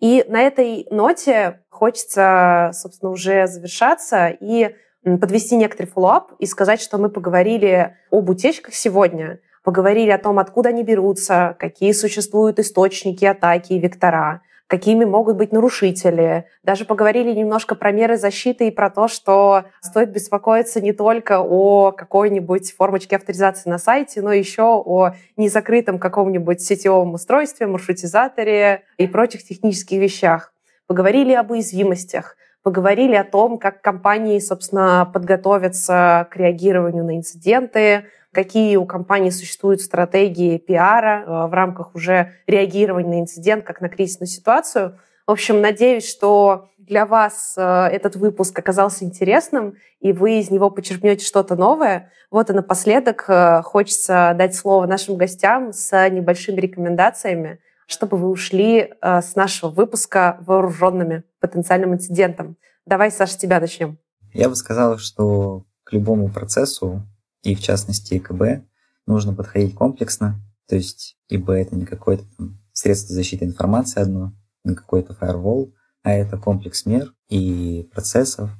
И 0.00 0.24
на 0.28 0.42
этой 0.42 0.86
ноте 0.90 1.60
хочется, 1.68 2.70
собственно, 2.74 3.10
уже 3.10 3.46
завершаться 3.46 4.28
и 4.28 4.74
подвести 5.02 5.56
некоторый 5.56 5.86
follow-up 5.86 6.32
и 6.38 6.46
сказать, 6.46 6.80
что 6.80 6.98
мы 6.98 7.08
поговорили 7.08 7.96
об 8.10 8.28
утечках 8.28 8.74
сегодня, 8.74 9.40
поговорили 9.62 10.10
о 10.10 10.18
том, 10.18 10.38
откуда 10.38 10.70
они 10.70 10.82
берутся, 10.82 11.56
какие 11.58 11.92
существуют 11.92 12.58
источники 12.58 13.24
атаки 13.24 13.72
и 13.72 13.78
вектора, 13.78 14.42
какими 14.66 15.04
могут 15.04 15.36
быть 15.36 15.52
нарушители. 15.52 16.46
Даже 16.62 16.84
поговорили 16.84 17.32
немножко 17.32 17.74
про 17.74 17.92
меры 17.92 18.16
защиты 18.16 18.68
и 18.68 18.72
про 18.72 18.90
то, 18.90 19.08
что 19.08 19.64
стоит 19.80 20.10
беспокоиться 20.10 20.80
не 20.80 20.92
только 20.92 21.40
о 21.40 21.92
какой-нибудь 21.92 22.72
формочке 22.72 23.16
авторизации 23.16 23.70
на 23.70 23.78
сайте, 23.78 24.22
но 24.22 24.32
еще 24.32 24.82
о 24.84 25.12
незакрытом 25.36 25.98
каком-нибудь 25.98 26.60
сетевом 26.60 27.14
устройстве, 27.14 27.66
маршрутизаторе 27.66 28.82
и 28.98 29.06
прочих 29.06 29.44
технических 29.44 29.98
вещах. 29.98 30.52
Поговорили 30.86 31.32
об 31.32 31.50
уязвимостях, 31.50 32.36
поговорили 32.62 33.14
о 33.14 33.24
том, 33.24 33.58
как 33.58 33.80
компании, 33.80 34.40
собственно, 34.40 35.08
подготовятся 35.12 36.26
к 36.30 36.36
реагированию 36.36 37.04
на 37.04 37.16
инциденты, 37.16 38.06
какие 38.36 38.76
у 38.76 38.84
компании 38.84 39.30
существуют 39.30 39.80
стратегии 39.80 40.58
пиара 40.58 41.24
э, 41.24 41.46
в 41.48 41.54
рамках 41.54 41.94
уже 41.94 42.34
реагирования 42.46 43.16
на 43.16 43.20
инцидент, 43.20 43.64
как 43.64 43.80
на 43.80 43.88
кризисную 43.88 44.28
ситуацию. 44.28 44.98
В 45.26 45.30
общем, 45.30 45.62
надеюсь, 45.62 46.06
что 46.06 46.68
для 46.76 47.06
вас 47.06 47.54
э, 47.56 47.62
этот 47.62 48.16
выпуск 48.16 48.56
оказался 48.58 49.06
интересным, 49.06 49.76
и 50.00 50.12
вы 50.12 50.38
из 50.38 50.50
него 50.50 50.68
почерпнете 50.68 51.24
что-то 51.24 51.56
новое. 51.56 52.12
Вот 52.30 52.50
и 52.50 52.52
напоследок 52.52 53.24
э, 53.26 53.62
хочется 53.62 54.34
дать 54.36 54.54
слово 54.54 54.86
нашим 54.86 55.16
гостям 55.16 55.72
с 55.72 56.08
небольшими 56.10 56.60
рекомендациями 56.60 57.58
чтобы 57.88 58.16
вы 58.16 58.30
ушли 58.30 58.94
с 59.00 59.36
нашего 59.36 59.70
выпуска 59.70 60.38
вооруженными 60.40 61.22
потенциальным 61.38 61.94
инцидентом. 61.94 62.56
Давай, 62.84 63.12
Саша, 63.12 63.34
с 63.34 63.36
тебя 63.36 63.60
начнем. 63.60 63.96
Я 64.32 64.48
бы 64.48 64.56
сказал, 64.56 64.98
что 64.98 65.62
к 65.84 65.92
любому 65.92 66.28
процессу, 66.28 67.06
и 67.46 67.54
в 67.54 67.62
частности 67.62 68.14
ИКБ, 68.14 68.66
нужно 69.06 69.32
подходить 69.32 69.76
комплексно. 69.76 70.42
То 70.68 70.74
есть 70.74 71.16
ИБ— 71.28 71.48
это 71.50 71.76
не 71.76 71.86
какое-то 71.86 72.24
там 72.36 72.58
средство 72.72 73.14
защиты 73.14 73.44
информации 73.44 74.00
одно, 74.00 74.34
не 74.64 74.74
какой-то 74.74 75.14
фаервол, 75.14 75.72
а 76.02 76.10
это 76.10 76.38
комплекс 76.38 76.86
мер 76.86 77.14
и 77.28 77.88
процессов. 77.92 78.50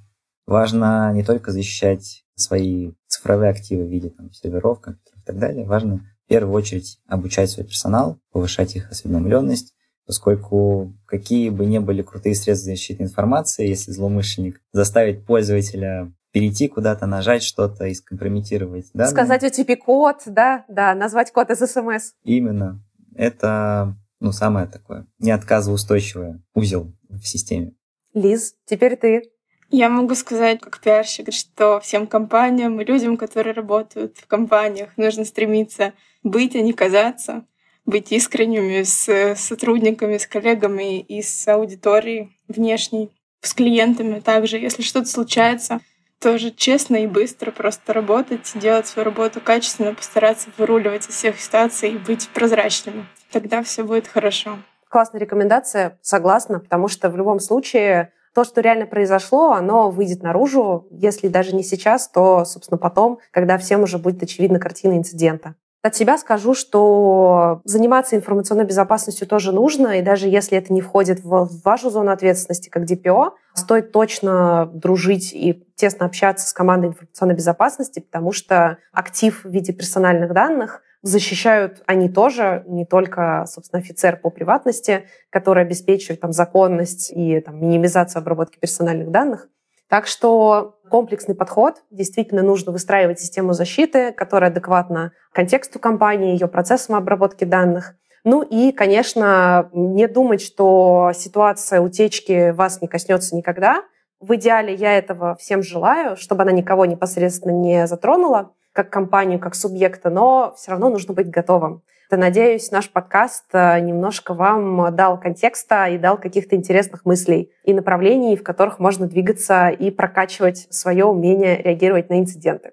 Важно 0.47 1.13
не 1.13 1.25
только 1.25 1.51
защищать 1.51 2.25
свои 2.37 2.93
цифровые 3.09 3.51
активы 3.51 3.87
в 3.87 3.91
виде 3.91 4.11
там, 4.11 4.33
серверов, 4.33 4.81
компьютеров 4.81 5.21
и 5.21 5.27
так 5.27 5.39
далее, 5.41 5.67
важно 5.67 6.09
в 6.25 6.29
первую 6.29 6.55
очередь 6.55 7.01
обучать 7.09 7.51
свой 7.51 7.67
персонал, 7.67 8.21
повышать 8.31 8.77
их 8.77 8.89
осведомленность, 8.93 9.75
поскольку 10.07 10.97
какие 11.07 11.49
бы 11.49 11.67
ни 11.67 11.79
были 11.79 12.03
крутые 12.03 12.37
средства 12.37 12.71
защиты 12.71 13.03
информации, 13.03 13.67
если 13.67 13.91
злоумышленник 13.91 14.63
заставит 14.73 15.27
пользователя 15.27 16.13
перейти 16.37 16.69
куда-то, 16.69 17.07
нажать 17.07 17.43
что-то 17.43 17.87
и 17.87 17.95
скомпрометировать. 17.95 18.91
Да? 18.93 19.07
Сказать 19.07 19.43
OTP-код, 19.43 20.25
да, 20.27 20.67
да, 20.69 20.95
назвать 20.95 21.33
код 21.33 21.49
из 21.49 21.61
СМС. 21.61 22.13
Именно. 22.25 22.85
Это 23.15 23.97
ну, 24.21 24.33
самое 24.33 24.67
такое 24.67 25.07
неотказоустойчивое 25.19 26.43
узел 26.53 26.93
в 27.09 27.27
системе. 27.27 27.73
Лиз, 28.13 28.55
теперь 28.67 28.97
ты. 28.97 29.23
Я 29.71 29.89
могу 29.89 30.15
сказать, 30.15 30.61
как 30.61 30.79
пиарщик, 30.81 31.33
что 31.33 31.81
всем 31.81 32.07
компаниям 32.07 32.79
и 32.83 32.85
людям, 32.85 33.17
которые 33.17 33.55
работают 33.55 34.19
в 34.19 34.27
компаниях, 34.27 34.91
нужно 34.99 35.25
стремиться 35.25 35.95
быть, 36.23 36.55
а 36.55 36.61
не 36.61 36.75
казаться, 36.75 37.47
быть 37.87 38.13
искренними 38.13 38.83
с 38.83 39.37
сотрудниками, 39.37 40.19
с 40.19 40.27
коллегами 40.27 41.01
и 41.01 41.23
с 41.23 41.49
аудиторией 41.49 42.37
внешней, 42.47 43.11
с 43.41 43.55
клиентами 43.55 44.21
также. 44.21 44.59
Если 44.59 44.83
что-то 44.83 45.07
случается, 45.07 45.81
тоже 46.21 46.51
честно 46.51 46.97
и 46.97 47.07
быстро 47.07 47.51
просто 47.51 47.93
работать, 47.93 48.53
делать 48.55 48.87
свою 48.87 49.05
работу 49.05 49.41
качественно, 49.41 49.95
постараться 49.95 50.49
выруливать 50.59 51.09
из 51.09 51.15
всех 51.15 51.41
ситуаций 51.41 51.91
и 51.91 51.99
быть 51.99 52.29
прозрачными. 52.31 53.07
Тогда 53.31 53.63
все 53.63 53.83
будет 53.85 54.07
хорошо. 54.07 54.59
Классная 54.89 55.21
рекомендация, 55.21 55.99
согласна, 56.01 56.61
потому 56.61 56.89
что 56.89 57.11
в 57.11 57.17
любом 57.17 57.41
случае 57.41 58.13
то, 58.35 58.45
что 58.45 58.61
реально 58.61 58.87
произошло, 58.87 59.53
оно 59.53 59.91
выйдет 59.91 60.23
наружу, 60.23 60.87
если 60.91 61.29
даже 61.29 61.55
не 61.55 61.63
сейчас, 61.63 62.09
то, 62.09 62.45
собственно, 62.45 62.77
потом, 62.77 63.19
когда 63.31 63.57
всем 63.57 63.83
уже 63.83 63.99
будет 63.99 64.23
очевидна 64.23 64.61
картина 64.61 64.97
инцидента. 64.97 65.55
От 65.87 65.95
себя 65.95 66.19
скажу, 66.19 66.53
что 66.53 67.61
заниматься 67.63 68.17
информационной 68.17 68.65
безопасностью 68.65 69.25
тоже 69.29 69.53
нужно, 69.53 70.01
и 70.01 70.03
даже 70.03 70.27
если 70.27 70.59
это 70.59 70.73
не 70.73 70.81
входит 70.81 71.21
в 71.23 71.49
вашу 71.65 71.91
зону 71.91 72.11
ответственности 72.11 72.69
как 72.69 72.87
ДПО, 72.87 73.37
стоит 73.55 73.93
точно 73.93 74.69
дружить 74.75 75.33
и 75.33 75.65
тесно 75.77 76.07
общаться 76.07 76.49
с 76.49 76.53
командой 76.53 76.87
информационной 76.87 77.37
безопасности, 77.37 78.01
потому 78.01 78.33
что 78.33 78.79
актив 78.91 79.45
в 79.45 79.49
виде 79.49 79.73
персональных 79.73 80.33
данных 80.33 80.83
защищают 81.03 81.85
они 81.87 82.09
тоже, 82.09 82.65
не 82.67 82.85
только, 82.85 83.45
собственно, 83.47 83.81
офицер 83.81 84.17
по 84.17 84.31
приватности, 84.31 85.05
который 85.31 85.63
обеспечивает 85.63 86.21
там 86.21 86.33
законность 86.33 87.13
и 87.15 87.39
там, 87.39 87.61
минимизацию 87.61 88.19
обработки 88.19 88.59
персональных 88.59 89.13
данных. 89.13 89.49
Так 89.89 90.07
что 90.07 90.79
комплексный 90.91 91.35
подход. 91.35 91.83
Действительно 91.91 92.43
нужно 92.43 92.73
выстраивать 92.73 93.21
систему 93.21 93.53
защиты, 93.53 94.13
которая 94.13 94.51
адекватна 94.51 95.13
контексту 95.33 95.79
компании, 95.79 96.33
ее 96.33 96.49
процессам 96.49 96.97
обработки 96.97 97.45
данных. 97.45 97.95
Ну 98.25 98.43
и, 98.43 98.73
конечно, 98.73 99.71
не 99.73 100.09
думать, 100.09 100.43
что 100.43 101.13
ситуация 101.15 101.81
утечки 101.81 102.51
вас 102.51 102.81
не 102.83 102.89
коснется 102.89 103.37
никогда. 103.37 103.85
В 104.19 104.35
идеале 104.35 104.75
я 104.75 104.99
этого 104.99 105.37
всем 105.37 105.63
желаю, 105.63 106.17
чтобы 106.17 106.43
она 106.43 106.51
никого 106.51 106.87
непосредственно 106.87 107.53
не 107.53 107.87
затронула 107.87 108.53
как 108.73 108.91
компанию, 108.91 109.39
как 109.39 109.55
субъекта, 109.55 110.11
но 110.11 110.55
все 110.57 110.73
равно 110.73 110.91
нужно 110.91 111.15
быть 111.15 111.31
готовым. 111.31 111.83
Надеюсь, 112.11 112.71
наш 112.71 112.89
подкаст 112.89 113.47
э, 113.53 113.81
немножко 113.81 114.33
вам 114.33 114.95
дал 114.95 115.19
контекста 115.19 115.87
и 115.87 115.99
дал 115.99 116.19
каких-то 116.19 116.55
интересных 116.55 117.05
мыслей 117.05 117.51
и 117.65 117.75
направлений, 117.75 118.37
в 118.37 118.45
которых 118.45 118.79
можно 118.79 119.07
двигаться 119.09 119.69
и 119.69 119.91
прокачивать 119.91 120.69
свое 120.71 121.05
умение 121.05 121.61
реагировать 121.61 122.09
на 122.09 122.21
инциденты. 122.21 122.73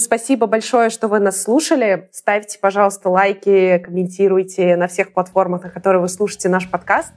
Спасибо 0.00 0.46
большое, 0.46 0.90
что 0.90 1.08
вы 1.08 1.18
нас 1.18 1.42
слушали. 1.42 2.08
Ставьте, 2.12 2.60
пожалуйста, 2.60 3.10
лайки, 3.10 3.78
комментируйте 3.78 4.76
на 4.76 4.86
всех 4.86 5.12
платформах, 5.12 5.64
на 5.64 5.70
которых 5.70 6.02
вы 6.02 6.08
слушаете 6.08 6.48
наш 6.48 6.70
подкаст. 6.70 7.12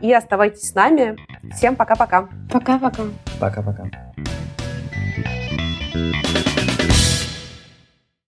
И 0.00 0.10
оставайтесь 0.12 0.70
с 0.70 0.74
нами. 0.74 1.18
Всем 1.54 1.76
пока-пока. 1.76 2.30
Пока-пока. 2.50 3.02
Пока-пока. 3.38 3.90